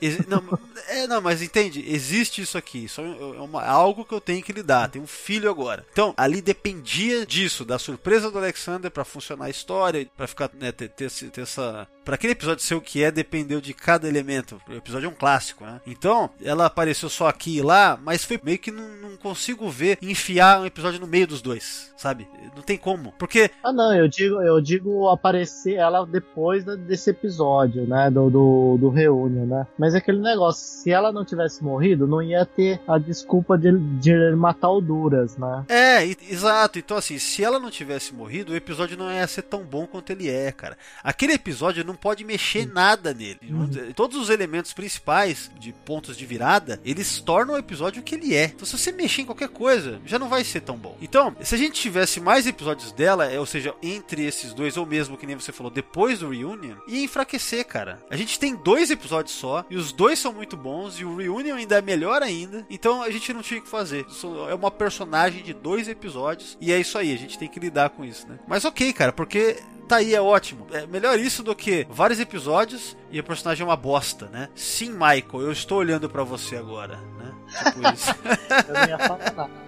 Ex 0.01 0.25
não, 0.27 0.43
é, 0.87 1.07
não, 1.07 1.21
mas 1.21 1.41
entende? 1.41 1.83
Existe 1.87 2.41
isso 2.41 2.57
aqui. 2.57 2.85
Isso 2.85 3.01
é 3.01 3.41
uma, 3.41 3.63
algo 3.63 4.05
que 4.05 4.13
eu 4.13 4.21
tenho 4.21 4.43
que 4.43 4.53
lidar. 4.53 4.89
Tem 4.89 5.01
um 5.01 5.07
filho 5.07 5.49
agora. 5.49 5.85
Então, 5.91 6.13
ali 6.17 6.41
dependia 6.41 7.25
disso, 7.25 7.65
da 7.65 7.77
surpresa 7.77 8.31
do 8.31 8.37
Alexander 8.37 8.89
para 8.89 9.05
funcionar 9.05 9.45
a 9.45 9.49
história, 9.49 10.07
para 10.15 10.27
ficar, 10.27 10.49
né, 10.53 10.71
ter, 10.71 10.89
ter, 10.89 11.09
ter 11.09 11.41
essa 11.41 11.87
para 12.03 12.15
aquele 12.15 12.33
episódio 12.33 12.63
ser 12.63 12.75
o 12.75 12.81
que 12.81 13.03
é, 13.03 13.11
dependeu 13.11 13.61
de 13.61 13.73
cada 13.73 14.07
elemento. 14.07 14.61
O 14.67 14.73
episódio 14.73 15.07
é 15.07 15.09
um 15.09 15.15
clássico, 15.15 15.65
né? 15.65 15.81
Então, 15.85 16.29
ela 16.43 16.65
apareceu 16.65 17.09
só 17.09 17.27
aqui 17.27 17.57
e 17.57 17.61
lá, 17.61 17.97
mas 18.01 18.23
foi 18.23 18.39
meio 18.43 18.59
que 18.59 18.71
não, 18.71 18.87
não 18.97 19.17
consigo 19.17 19.69
ver 19.69 19.97
enfiar 20.01 20.61
um 20.61 20.65
episódio 20.65 20.99
no 20.99 21.07
meio 21.07 21.27
dos 21.27 21.41
dois, 21.41 21.93
sabe? 21.97 22.27
Não 22.55 22.61
tem 22.61 22.77
como. 22.77 23.13
Porque. 23.17 23.49
Ah, 23.63 23.71
não, 23.71 23.95
eu 23.95 24.07
digo, 24.07 24.41
eu 24.41 24.61
digo 24.61 25.09
aparecer 25.09 25.75
ela 25.75 26.05
depois 26.05 26.63
desse 26.63 27.09
episódio, 27.09 27.87
né? 27.87 28.09
Do, 28.09 28.29
do, 28.29 28.77
do 28.79 28.89
Reunion, 28.89 29.45
né? 29.45 29.67
Mas 29.77 29.95
é 29.95 29.97
aquele 29.97 30.19
negócio, 30.19 30.63
se 30.63 30.91
ela 30.91 31.11
não 31.11 31.25
tivesse 31.25 31.63
morrido, 31.63 32.07
não 32.07 32.21
ia 32.21 32.45
ter 32.45 32.81
a 32.87 32.97
desculpa 32.97 33.57
de, 33.57 33.71
de 33.99 34.35
matar 34.35 34.71
o 34.71 34.81
Duras, 34.81 35.37
né? 35.37 35.65
É, 35.67 36.05
e, 36.05 36.17
exato. 36.29 36.79
Então, 36.79 36.97
assim, 36.97 37.17
se 37.17 37.43
ela 37.43 37.59
não 37.59 37.71
tivesse 37.71 38.13
morrido, 38.13 38.53
o 38.53 38.55
episódio 38.55 38.97
não 38.97 39.11
ia 39.11 39.25
ser 39.27 39.43
tão 39.43 39.63
bom 39.63 39.87
quanto 39.87 40.11
ele 40.11 40.29
é, 40.29 40.51
cara. 40.51 40.77
Aquele 41.03 41.33
episódio 41.33 41.83
não 41.83 41.92
pode 41.95 42.23
mexer 42.23 42.65
nada 42.65 43.13
nele. 43.13 43.39
Uhum. 43.49 43.69
Todos 43.95 44.17
os 44.17 44.29
elementos 44.29 44.73
principais 44.73 45.51
de 45.59 45.71
pontos 45.71 46.17
de 46.17 46.25
virada, 46.25 46.79
eles 46.85 47.19
tornam 47.19 47.55
o 47.55 47.57
episódio 47.57 48.01
o 48.01 48.03
que 48.03 48.15
ele 48.15 48.35
é. 48.35 48.45
Então, 48.45 48.65
se 48.65 48.77
você 48.77 48.91
mexer 48.91 49.21
em 49.21 49.25
qualquer 49.25 49.49
coisa, 49.49 50.01
já 50.05 50.17
não 50.19 50.29
vai 50.29 50.43
ser 50.43 50.61
tão 50.61 50.77
bom. 50.77 50.97
Então, 51.01 51.35
se 51.41 51.55
a 51.55 51.57
gente 51.57 51.79
tivesse 51.79 52.19
mais 52.19 52.47
episódios 52.47 52.91
dela, 52.91 53.25
é, 53.25 53.39
ou 53.39 53.45
seja, 53.45 53.73
entre 53.81 54.25
esses 54.25 54.53
dois, 54.53 54.77
ou 54.77 54.85
mesmo 54.85 55.17
que 55.17 55.25
nem 55.25 55.35
você 55.35 55.51
falou, 55.51 55.71
depois 55.71 56.19
do 56.19 56.29
Reunion, 56.29 56.75
ia 56.87 57.03
enfraquecer, 57.03 57.65
cara. 57.65 58.03
A 58.09 58.15
gente 58.15 58.39
tem 58.39 58.55
dois 58.55 58.91
episódios 58.91 59.35
só, 59.35 59.65
e 59.69 59.75
os 59.75 59.91
dois 59.91 60.19
são 60.19 60.33
muito 60.33 60.55
bons, 60.57 60.99
e 60.99 61.05
o 61.05 61.15
Reunion 61.15 61.55
ainda 61.55 61.77
é 61.77 61.81
melhor 61.81 62.21
ainda. 62.21 62.65
Então, 62.69 63.01
a 63.01 63.09
gente 63.09 63.33
não 63.33 63.41
tinha 63.41 63.59
o 63.59 63.63
que 63.63 63.69
fazer. 63.69 64.05
Isso 64.09 64.27
é 64.49 64.55
uma 64.55 64.71
personagem 64.71 65.43
de 65.43 65.53
dois 65.53 65.87
episódios, 65.87 66.57
e 66.59 66.71
é 66.71 66.79
isso 66.79 66.97
aí, 66.97 67.13
a 67.13 67.17
gente 67.17 67.37
tem 67.37 67.47
que 67.47 67.59
lidar 67.59 67.89
com 67.89 68.03
isso, 68.03 68.27
né? 68.27 68.39
Mas 68.47 68.65
ok, 68.65 68.91
cara, 68.93 69.11
porque 69.11 69.57
tá 69.87 69.97
aí, 69.97 70.13
é 70.13 70.21
ótimo. 70.21 70.67
É 70.71 70.85
melhor 70.87 71.19
isso 71.19 71.43
do 71.43 71.55
que 71.55 71.85
vários 71.89 72.19
episódios 72.19 72.97
e 73.11 73.19
o 73.19 73.23
personagem 73.23 73.63
é 73.63 73.65
uma 73.65 73.75
bosta, 73.75 74.27
né? 74.27 74.49
Sim, 74.55 74.91
Michael, 74.91 75.41
eu 75.41 75.51
estou 75.51 75.79
olhando 75.79 76.09
para 76.09 76.23
você 76.23 76.55
agora, 76.55 76.97
né? 77.17 77.31
Tipo 77.63 77.93
isso. 77.93 78.11
eu 78.67 78.73
não 78.73 78.87
ia 78.87 78.99
falar 78.99 79.33
nada. 79.35 79.63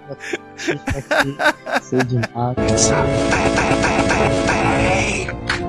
Sei 1.81 1.99
de 1.99 2.15
nada. 2.15 2.61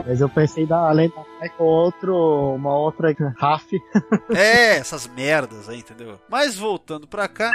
Mas 0.06 0.20
eu 0.20 0.28
pensei 0.28 0.66
da 0.66 0.78
além 0.89 1.09
da 1.09 1.24
Michael 1.40 1.64
outro, 1.64 2.55
uma 2.55 2.77
outra 2.77 3.14
Raf. 3.36 3.66
é, 4.35 4.77
essas 4.77 5.06
merdas 5.09 5.68
aí, 5.68 5.81
entendeu? 5.81 6.18
Mas 6.28 6.56
voltando 6.56 7.06
pra 7.06 7.27
cá, 7.28 7.51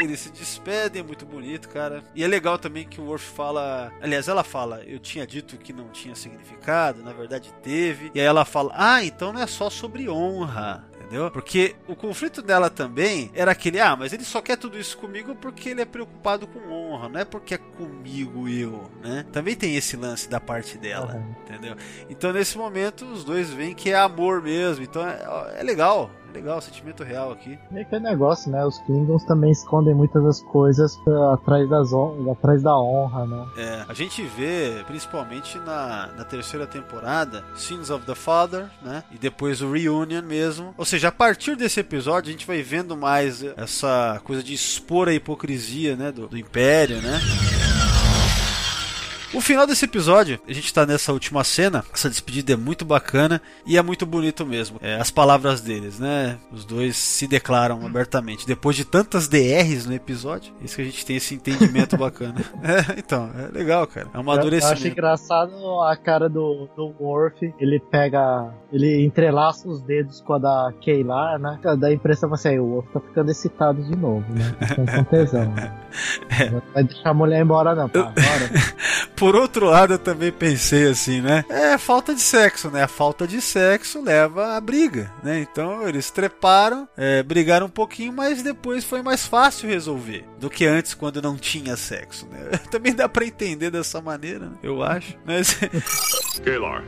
eles 0.00 0.20
se 0.20 0.30
despedem, 0.30 1.00
é 1.00 1.04
muito 1.04 1.24
bonito, 1.24 1.68
cara. 1.68 2.02
E 2.14 2.22
é 2.24 2.26
legal 2.26 2.58
também 2.58 2.86
que 2.86 3.00
o 3.00 3.04
Worf 3.04 3.24
fala. 3.24 3.92
Aliás, 4.00 4.28
ela 4.28 4.44
fala, 4.44 4.82
eu 4.84 4.98
tinha 4.98 5.26
dito 5.26 5.56
que 5.56 5.72
não 5.72 5.88
tinha 5.88 6.14
significado, 6.14 7.02
na 7.02 7.12
verdade 7.12 7.52
teve. 7.62 8.10
E 8.14 8.20
aí 8.20 8.26
ela 8.26 8.44
fala, 8.44 8.72
ah, 8.74 9.04
então 9.04 9.32
não 9.32 9.40
é 9.40 9.46
só 9.46 9.70
sobre 9.70 10.08
honra 10.08 10.84
entendeu? 11.04 11.30
Porque 11.30 11.76
o 11.86 11.94
conflito 11.94 12.42
dela 12.42 12.68
também 12.68 13.30
era 13.34 13.52
aquele, 13.52 13.78
ah, 13.78 13.94
mas 13.96 14.12
ele 14.12 14.24
só 14.24 14.40
quer 14.40 14.56
tudo 14.56 14.78
isso 14.78 14.96
comigo 14.98 15.34
porque 15.34 15.70
ele 15.70 15.82
é 15.82 15.84
preocupado 15.84 16.46
com 16.46 16.70
honra, 16.70 17.08
não 17.08 17.20
é 17.20 17.24
porque 17.24 17.54
é 17.54 17.58
comigo 17.58 18.48
eu, 18.48 18.90
né? 19.02 19.24
Também 19.32 19.54
tem 19.54 19.76
esse 19.76 19.96
lance 19.96 20.28
da 20.28 20.40
parte 20.40 20.76
dela, 20.76 21.14
uhum. 21.14 21.34
entendeu? 21.42 21.76
Então 22.08 22.32
nesse 22.32 22.58
momento 22.58 23.04
os 23.04 23.24
dois 23.24 23.50
veem 23.50 23.74
que 23.74 23.90
é 23.90 23.96
amor 23.96 24.42
mesmo, 24.42 24.82
então 24.82 25.06
é, 25.06 25.58
é 25.58 25.62
legal, 25.62 26.10
legal, 26.34 26.60
sentimento 26.60 27.02
real 27.02 27.32
aqui. 27.32 27.58
É 27.72 27.84
que 27.84 27.94
é 27.94 28.00
negócio, 28.00 28.50
né? 28.50 28.64
Os 28.64 28.78
Klingons 28.80 29.24
também 29.24 29.50
escondem 29.50 29.94
muitas 29.94 30.22
das 30.22 30.42
coisas 30.42 30.98
atrás, 31.32 31.68
das 31.68 31.90
atrás 32.30 32.62
da 32.62 32.76
honra, 32.76 33.26
né? 33.26 33.46
É, 33.56 33.84
a 33.88 33.94
gente 33.94 34.22
vê, 34.22 34.82
principalmente 34.86 35.58
na, 35.58 36.08
na 36.16 36.24
terceira 36.24 36.66
temporada, 36.66 37.44
Sins 37.54 37.90
of 37.90 38.04
the 38.04 38.14
Father, 38.14 38.66
né? 38.82 39.04
E 39.12 39.18
depois 39.18 39.62
o 39.62 39.72
Reunion 39.72 40.22
mesmo. 40.22 40.74
Ou 40.76 40.84
seja, 40.84 41.08
a 41.08 41.12
partir 41.12 41.56
desse 41.56 41.80
episódio 41.80 42.28
a 42.28 42.32
gente 42.32 42.46
vai 42.46 42.62
vendo 42.62 42.96
mais 42.96 43.42
essa 43.56 44.20
coisa 44.24 44.42
de 44.42 44.52
expor 44.52 45.08
a 45.08 45.14
hipocrisia, 45.14 45.96
né? 45.96 46.10
Do, 46.10 46.26
do 46.26 46.36
Império, 46.36 47.00
né? 47.00 47.20
O 49.34 49.40
final 49.40 49.66
desse 49.66 49.84
episódio, 49.84 50.38
a 50.48 50.52
gente 50.52 50.72
tá 50.72 50.86
nessa 50.86 51.12
última 51.12 51.42
cena, 51.42 51.84
essa 51.92 52.08
despedida 52.08 52.52
é 52.52 52.56
muito 52.56 52.84
bacana 52.84 53.42
e 53.66 53.76
é 53.76 53.82
muito 53.82 54.06
bonito 54.06 54.46
mesmo. 54.46 54.78
É, 54.80 54.94
as 54.94 55.10
palavras 55.10 55.60
deles, 55.60 55.98
né? 55.98 56.38
Os 56.52 56.64
dois 56.64 56.96
se 56.96 57.26
declaram 57.26 57.84
abertamente. 57.84 58.46
Depois 58.46 58.76
de 58.76 58.84
tantas 58.84 59.26
DRs 59.26 59.86
no 59.86 59.92
episódio, 59.92 60.54
é 60.60 60.64
isso 60.64 60.76
que 60.76 60.82
a 60.82 60.84
gente 60.84 61.04
tem 61.04 61.16
esse 61.16 61.34
entendimento 61.34 61.96
bacana. 61.96 62.34
É, 62.64 62.98
então, 62.98 63.30
é 63.36 63.52
legal, 63.52 63.86
cara. 63.86 64.08
É 64.14 64.16
um 64.16 64.20
amadurecimento. 64.20 64.78
Eu 64.78 64.78
acho 64.78 64.88
engraçado 64.88 65.80
a 65.82 65.96
cara 65.96 66.28
do, 66.28 66.68
do 66.74 66.94
Worf, 66.98 67.52
ele 67.58 67.78
pega, 67.78 68.54
ele 68.72 69.04
entrelaça 69.04 69.68
os 69.68 69.82
dedos 69.82 70.20
com 70.22 70.34
a 70.34 70.38
da 70.38 70.72
Kayla, 70.82 71.38
né? 71.38 71.58
Dá 71.78 71.88
a 71.88 71.92
impressão 71.92 72.32
assim, 72.32 72.58
o 72.58 72.64
Worf 72.64 72.92
tá 72.92 73.00
ficando 73.00 73.30
excitado 73.30 73.82
de 73.82 73.96
novo, 73.96 74.24
né? 74.32 74.56
Com 74.74 75.04
tesão. 75.04 75.52
Né? 75.52 75.72
É. 76.28 76.50
Vai 76.72 76.82
deixar 76.82 77.10
a 77.10 77.14
mulher 77.14 77.40
embora 77.40 77.72
não, 77.74 77.84
agora. 77.84 78.14
Por 79.24 79.36
outro 79.36 79.70
lado, 79.70 79.94
eu 79.94 79.98
também 79.98 80.30
pensei 80.30 80.86
assim, 80.86 81.22
né? 81.22 81.46
É 81.48 81.78
falta 81.78 82.14
de 82.14 82.20
sexo, 82.20 82.70
né? 82.70 82.82
A 82.82 82.86
falta 82.86 83.26
de 83.26 83.40
sexo 83.40 84.02
leva 84.02 84.54
à 84.54 84.60
briga, 84.60 85.10
né? 85.22 85.40
Então 85.40 85.88
eles 85.88 86.10
treparam, 86.10 86.86
é, 86.94 87.22
brigaram 87.22 87.64
um 87.64 87.70
pouquinho, 87.70 88.12
mas 88.12 88.42
depois 88.42 88.84
foi 88.84 89.00
mais 89.00 89.26
fácil 89.26 89.66
resolver 89.66 90.26
do 90.38 90.50
que 90.50 90.66
antes 90.66 90.92
quando 90.92 91.22
não 91.22 91.38
tinha 91.38 91.74
sexo, 91.74 92.28
né? 92.30 92.50
Também 92.70 92.94
dá 92.94 93.08
para 93.08 93.24
entender 93.24 93.70
dessa 93.70 93.98
maneira, 93.98 94.44
né? 94.44 94.58
eu 94.62 94.82
acho. 94.82 95.16
Mas... 95.24 95.58
Galar. 96.44 96.84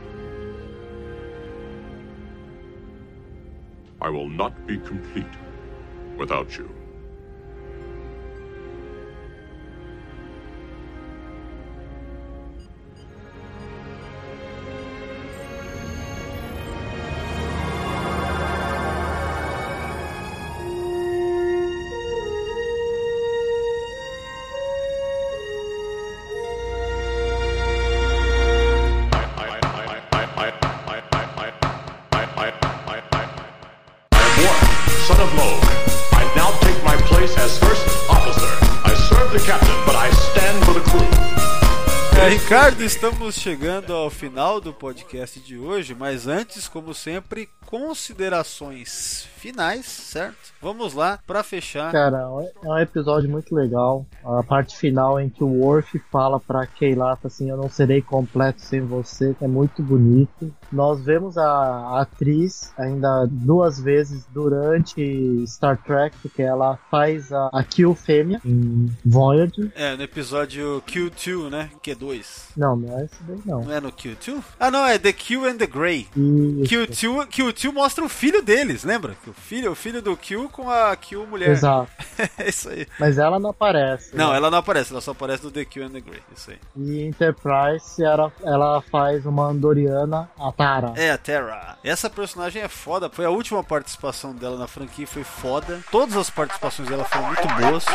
I 3.99 4.09
will 4.09 4.29
not 4.29 4.55
be 4.67 4.77
complete 4.77 5.25
without 6.19 6.55
you. 6.55 6.76
Ricardo, 42.47 42.81
estamos 42.81 43.35
chegando 43.35 43.93
ao 43.93 44.09
final 44.09 44.61
do 44.61 44.73
podcast 44.73 45.37
de 45.37 45.57
hoje, 45.57 45.93
mas 45.93 46.27
antes, 46.27 46.65
como 46.65 46.93
sempre, 46.93 47.49
considerações 47.65 49.27
finais, 49.47 49.85
certo? 49.85 50.53
Vamos 50.61 50.93
lá 50.93 51.19
para 51.25 51.41
fechar. 51.41 51.91
Cara, 51.91 52.17
é 52.63 52.67
um 52.67 52.77
episódio 52.79 53.29
muito 53.29 53.55
legal. 53.55 54.05
A 54.25 54.43
parte 54.43 54.75
final 54.75 55.19
em 55.21 55.29
que 55.29 55.43
o 55.43 55.61
Worf 55.61 55.97
fala 56.11 56.39
para 56.39 56.67
Keilata 56.67 57.27
assim, 57.27 57.49
eu 57.49 57.55
não 57.55 57.69
serei 57.69 58.01
completo 58.01 58.61
sem 58.61 58.81
você, 58.81 59.35
é 59.39 59.47
muito 59.47 59.81
bonito. 59.81 60.53
Nós 60.71 60.99
vemos 61.01 61.37
a, 61.37 62.01
atriz 62.01 62.73
ainda 62.77 63.25
duas 63.29 63.79
vezes 63.79 64.25
durante 64.33 65.45
Star 65.47 65.81
Trek, 65.81 66.17
porque 66.21 66.41
ela 66.41 66.77
faz 66.91 67.31
a, 67.31 67.49
a 67.53 67.63
Kill 67.63 67.95
fêmea 67.95 68.41
em 68.43 68.91
Voyager. 69.05 69.71
É, 69.75 69.95
no 69.95 70.03
episódio 70.03 70.83
Q2, 70.85 71.49
né? 71.49 71.69
Q2. 71.81 72.51
Não, 72.57 72.75
não 72.75 72.99
é 72.99 73.05
esse 73.05 73.23
daí 73.23 73.39
não. 73.45 73.63
Não 73.63 73.71
é 73.71 73.79
no 73.79 73.91
Q2? 73.91 74.43
Ah, 74.59 74.69
não, 74.69 74.85
é 74.85 74.99
The 74.99 75.13
Q 75.13 75.45
and 75.45 75.57
the 75.57 75.67
Grey. 75.67 76.07
Q2, 76.17 77.27
Q2 77.27 77.71
mostra 77.71 78.03
o 78.03 78.09
filho 78.09 78.41
deles, 78.41 78.83
lembra? 78.83 79.15
O 79.25 79.36
filho, 79.37 79.71
o 79.71 79.75
filho 79.75 80.01
do 80.01 80.15
Q 80.17 80.49
com 80.51 80.69
a 80.69 80.95
Q 80.95 81.17
mulher. 81.25 81.49
Exato. 81.49 81.89
é 82.37 82.49
isso 82.49 82.69
aí. 82.69 82.87
Mas 82.99 83.17
ela 83.17 83.39
não 83.39 83.51
aparece. 83.51 84.15
Não, 84.15 84.31
né? 84.31 84.37
ela 84.37 84.51
não 84.51 84.57
aparece, 84.57 84.91
ela 84.91 85.01
só 85.01 85.11
aparece 85.11 85.43
no 85.43 85.51
The 85.51 85.65
Q 85.65 85.83
and 85.83 85.91
the 85.91 86.01
Grey. 86.01 86.21
Isso 86.35 86.51
aí. 86.51 86.59
E 86.75 87.01
Enterprise, 87.03 88.03
ela, 88.03 88.31
ela 88.43 88.81
faz 88.81 89.25
uma 89.25 89.47
Andoriana, 89.47 90.29
a 90.37 90.51
Tara. 90.51 90.93
É, 90.95 91.11
a 91.11 91.17
Terra. 91.17 91.77
Essa 91.83 92.09
personagem 92.09 92.61
é 92.61 92.67
foda. 92.67 93.09
Foi 93.09 93.25
a 93.25 93.29
última 93.29 93.63
participação 93.63 94.33
dela 94.33 94.57
na 94.57 94.67
franquia, 94.67 95.07
foi 95.07 95.23
foda. 95.23 95.79
Todas 95.91 96.15
as 96.17 96.29
participações 96.29 96.89
dela 96.89 97.05
foram 97.05 97.27
muito 97.27 97.47
boas. 97.47 97.85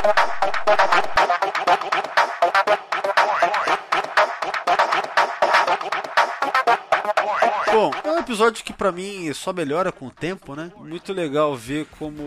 Episódio 8.32 8.64
que 8.64 8.72
pra 8.72 8.90
mim 8.90 9.30
só 9.34 9.52
melhora 9.52 9.92
com 9.92 10.06
o 10.06 10.10
tempo, 10.10 10.56
né? 10.56 10.72
Muito 10.78 11.12
legal 11.12 11.54
ver 11.54 11.86
como 11.98 12.22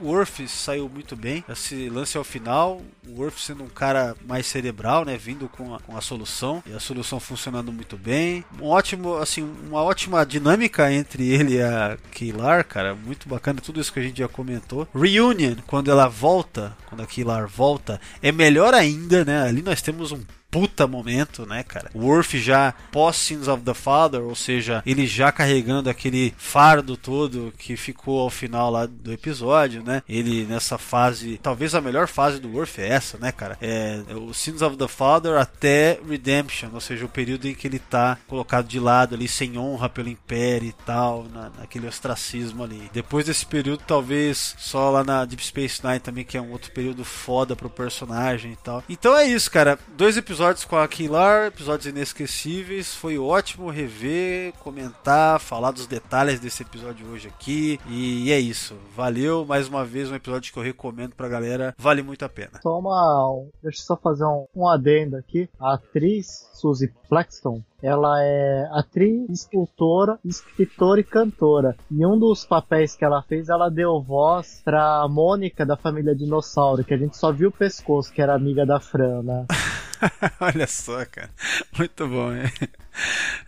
o 0.00 0.06
Worf 0.06 0.48
saiu 0.48 0.88
muito 0.88 1.14
bem. 1.14 1.44
Esse 1.46 1.90
lance 1.90 2.16
ao 2.16 2.24
final, 2.24 2.80
o 3.06 3.20
Worf 3.20 3.42
sendo 3.42 3.62
um 3.62 3.68
cara 3.68 4.16
mais 4.26 4.46
cerebral, 4.46 5.04
né? 5.04 5.18
Vindo 5.18 5.46
com 5.46 5.74
a, 5.74 5.80
com 5.80 5.94
a 5.94 6.00
solução 6.00 6.62
e 6.66 6.72
a 6.72 6.80
solução 6.80 7.20
funcionando 7.20 7.70
muito 7.70 7.98
bem. 7.98 8.42
Um 8.58 8.68
ótimo, 8.68 9.16
assim, 9.16 9.42
uma 9.68 9.82
ótima 9.82 10.24
dinâmica 10.24 10.90
entre 10.90 11.28
ele 11.28 11.56
e 11.56 11.62
a 11.62 11.98
Keylar, 12.10 12.66
cara. 12.66 12.94
Muito 12.94 13.28
bacana, 13.28 13.60
tudo 13.60 13.80
isso 13.80 13.92
que 13.92 14.00
a 14.00 14.02
gente 14.02 14.18
já 14.18 14.28
comentou. 14.28 14.88
Reunion, 14.94 15.56
quando 15.66 15.90
ela 15.90 16.08
volta, 16.08 16.74
quando 16.86 17.02
a 17.02 17.06
Keylar 17.06 17.46
volta, 17.46 18.00
é 18.22 18.32
melhor 18.32 18.72
ainda, 18.72 19.26
né? 19.26 19.42
Ali 19.42 19.60
nós 19.60 19.82
temos 19.82 20.10
um 20.10 20.22
puta 20.54 20.86
momento, 20.86 21.44
né, 21.44 21.64
cara? 21.64 21.90
O 21.92 22.06
Worf 22.06 22.38
já 22.38 22.72
pós 22.92 23.16
Sins 23.16 23.48
of 23.48 23.64
the 23.64 23.74
Father, 23.74 24.22
ou 24.22 24.36
seja, 24.36 24.84
ele 24.86 25.04
já 25.04 25.32
carregando 25.32 25.90
aquele 25.90 26.32
fardo 26.38 26.96
todo 26.96 27.52
que 27.58 27.76
ficou 27.76 28.20
ao 28.20 28.30
final 28.30 28.70
lá 28.70 28.86
do 28.86 29.12
episódio, 29.12 29.82
né? 29.82 30.04
Ele 30.08 30.44
nessa 30.44 30.78
fase, 30.78 31.40
talvez 31.42 31.74
a 31.74 31.80
melhor 31.80 32.06
fase 32.06 32.38
do 32.38 32.52
Worf 32.52 32.80
é 32.80 32.88
essa, 32.88 33.18
né, 33.18 33.32
cara? 33.32 33.58
É 33.60 34.00
o 34.14 34.32
Sins 34.32 34.62
of 34.62 34.76
the 34.76 34.86
Father 34.86 35.36
até 35.36 35.98
Redemption, 36.08 36.68
ou 36.72 36.80
seja, 36.80 37.04
o 37.04 37.08
período 37.08 37.48
em 37.48 37.54
que 37.54 37.66
ele 37.66 37.80
tá 37.80 38.16
colocado 38.28 38.68
de 38.68 38.78
lado 38.78 39.16
ali 39.16 39.26
sem 39.26 39.58
honra 39.58 39.88
pelo 39.88 40.08
Império 40.08 40.68
e 40.68 40.72
tal, 40.86 41.26
na, 41.34 41.50
naquele 41.58 41.88
ostracismo 41.88 42.62
ali. 42.62 42.88
Depois 42.92 43.26
desse 43.26 43.44
período, 43.44 43.82
talvez 43.84 44.54
só 44.56 44.88
lá 44.88 45.02
na 45.02 45.24
Deep 45.24 45.44
Space 45.44 45.84
Nine 45.84 45.98
também, 45.98 46.24
que 46.24 46.36
é 46.36 46.40
um 46.40 46.52
outro 46.52 46.70
período 46.70 47.04
foda 47.04 47.56
pro 47.56 47.68
personagem 47.68 48.52
e 48.52 48.56
tal. 48.56 48.84
Então 48.88 49.16
é 49.16 49.26
isso, 49.26 49.50
cara. 49.50 49.76
Dois 49.96 50.16
episódios 50.16 50.43
episódios 50.44 50.64
com 50.66 50.76
a 50.76 50.86
Kilar, 50.86 51.46
episódios 51.46 51.86
inesquecíveis. 51.86 52.94
Foi 52.94 53.18
ótimo 53.18 53.70
rever, 53.70 54.52
comentar, 54.62 55.40
falar 55.40 55.70
dos 55.70 55.86
detalhes 55.86 56.38
desse 56.38 56.62
episódio 56.62 57.06
hoje 57.06 57.28
aqui. 57.28 57.80
E 57.88 58.30
é 58.30 58.38
isso. 58.38 58.76
Valeu 58.94 59.46
mais 59.46 59.68
uma 59.68 59.86
vez 59.86 60.10
um 60.10 60.14
episódio 60.14 60.52
que 60.52 60.58
eu 60.58 60.62
recomendo 60.62 61.14
pra 61.14 61.30
galera. 61.30 61.74
Vale 61.78 62.02
muito 62.02 62.26
a 62.26 62.28
pena. 62.28 62.60
Só 62.62 62.78
uma. 62.78 63.46
Deixa 63.62 63.80
eu 63.80 63.86
só 63.86 63.96
fazer 63.96 64.26
um, 64.26 64.46
um 64.54 64.68
adendo 64.68 65.16
aqui. 65.16 65.48
A 65.58 65.74
atriz 65.74 66.46
Suzy 66.52 66.92
Flexton, 67.08 67.62
ela 67.82 68.22
é 68.22 68.68
atriz, 68.72 69.28
escultora, 69.30 70.18
escritora 70.24 71.00
e 71.00 71.04
cantora. 71.04 71.76
E 71.90 72.04
um 72.04 72.18
dos 72.18 72.44
papéis 72.44 72.94
que 72.94 73.04
ela 73.04 73.22
fez, 73.22 73.48
ela 73.48 73.70
deu 73.70 74.00
voz 74.00 74.60
pra 74.64 75.06
Mônica 75.08 75.64
da 75.64 75.76
família 75.76 76.14
Dinossauro, 76.14 76.84
que 76.84 76.94
a 76.94 76.98
gente 76.98 77.16
só 77.16 77.32
viu 77.32 77.48
o 77.48 77.52
pescoço, 77.52 78.12
que 78.12 78.20
era 78.20 78.34
amiga 78.34 78.66
da 78.66 78.78
Fran, 78.78 79.22
né? 79.22 79.46
Olha 80.40 80.66
só, 80.66 81.04
cara. 81.06 81.30
Muito 81.78 82.06
bom, 82.08 82.32
hein? 82.34 82.50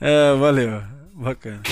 É, 0.00 0.34
valeu. 0.38 0.82
Bacana. 1.14 1.62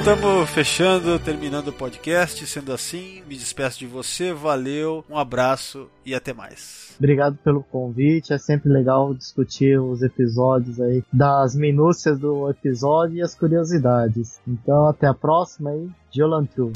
Estamos 0.00 0.48
fechando, 0.48 1.18
terminando 1.18 1.68
o 1.68 1.72
podcast. 1.74 2.46
Sendo 2.46 2.72
assim, 2.72 3.22
me 3.28 3.36
despeço 3.36 3.80
de 3.80 3.86
você. 3.86 4.32
Valeu, 4.32 5.04
um 5.10 5.18
abraço 5.18 5.88
e 6.06 6.14
até 6.14 6.32
mais. 6.32 6.96
Obrigado 6.98 7.36
pelo 7.44 7.62
convite. 7.62 8.32
É 8.32 8.38
sempre 8.38 8.70
legal 8.70 9.12
discutir 9.12 9.78
os 9.78 10.02
episódios 10.02 10.80
aí, 10.80 11.04
das 11.12 11.54
minúcias 11.54 12.18
do 12.18 12.48
episódio 12.48 13.18
e 13.18 13.22
as 13.22 13.34
curiosidades. 13.34 14.40
Então, 14.48 14.88
até 14.88 15.06
a 15.06 15.14
próxima 15.14 15.68
aí. 15.68 15.86
Jolantru. 16.10 16.72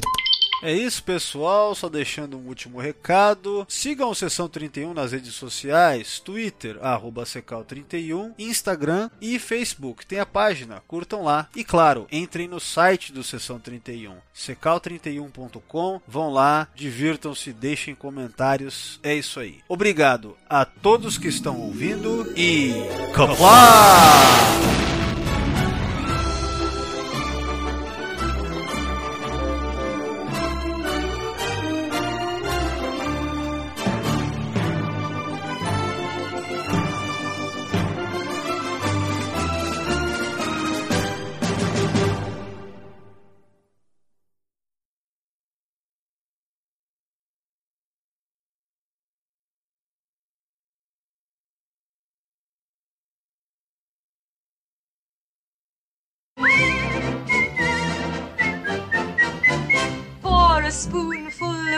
É 0.63 0.73
isso, 0.73 1.03
pessoal. 1.03 1.75
Só 1.75 1.89
deixando 1.89 2.37
um 2.37 2.47
último 2.47 2.79
recado. 2.79 3.65
Sigam 3.69 4.09
o 4.09 4.15
Sessão 4.15 4.47
31 4.47 4.93
nas 4.93 5.11
redes 5.11 5.33
sociais: 5.33 6.19
Twitter, 6.19 6.77
Secal31, 7.25 8.33
Instagram 8.37 9.09
e 9.21 9.39
Facebook. 9.39 10.05
Tem 10.05 10.19
a 10.19 10.25
página, 10.25 10.81
curtam 10.87 11.23
lá. 11.23 11.47
E 11.55 11.63
claro, 11.63 12.07
entrem 12.11 12.47
no 12.47 12.59
site 12.59 13.11
do 13.11 13.23
Sessão 13.23 13.59
31, 13.59 14.15
secal31.com. 14.35 16.01
Vão 16.07 16.29
lá, 16.29 16.67
divirtam-se, 16.75 17.51
deixem 17.53 17.95
comentários. 17.95 18.99
É 19.03 19.13
isso 19.13 19.39
aí. 19.39 19.59
Obrigado 19.67 20.37
a 20.49 20.65
todos 20.65 21.17
que 21.17 21.27
estão 21.27 21.59
ouvindo 21.59 22.31
e. 22.37 22.73
Kapla! 23.13 24.84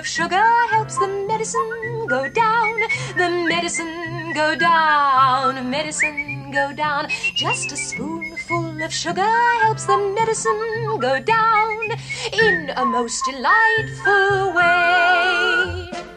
Sugar 0.08 0.50
helps 0.72 0.98
the 0.98 1.08
medicine 1.28 2.08
go 2.08 2.30
down. 2.30 2.80
The 3.18 3.30
medicine 3.30 4.32
go 4.34 4.56
down. 4.56 5.70
Medicine 5.70 6.50
go 6.52 6.72
down. 6.72 7.10
Just 7.36 7.74
a 7.74 7.78
spoonful 7.78 8.82
of 8.82 8.94
sugar 8.94 9.36
helps 9.64 9.86
the 9.86 9.98
medicine 10.16 10.98
go 11.02 11.20
down 11.20 11.78
in 12.32 12.72
a 12.78 12.86
most 12.86 13.22
delightful 13.26 14.54
way. 14.56 16.17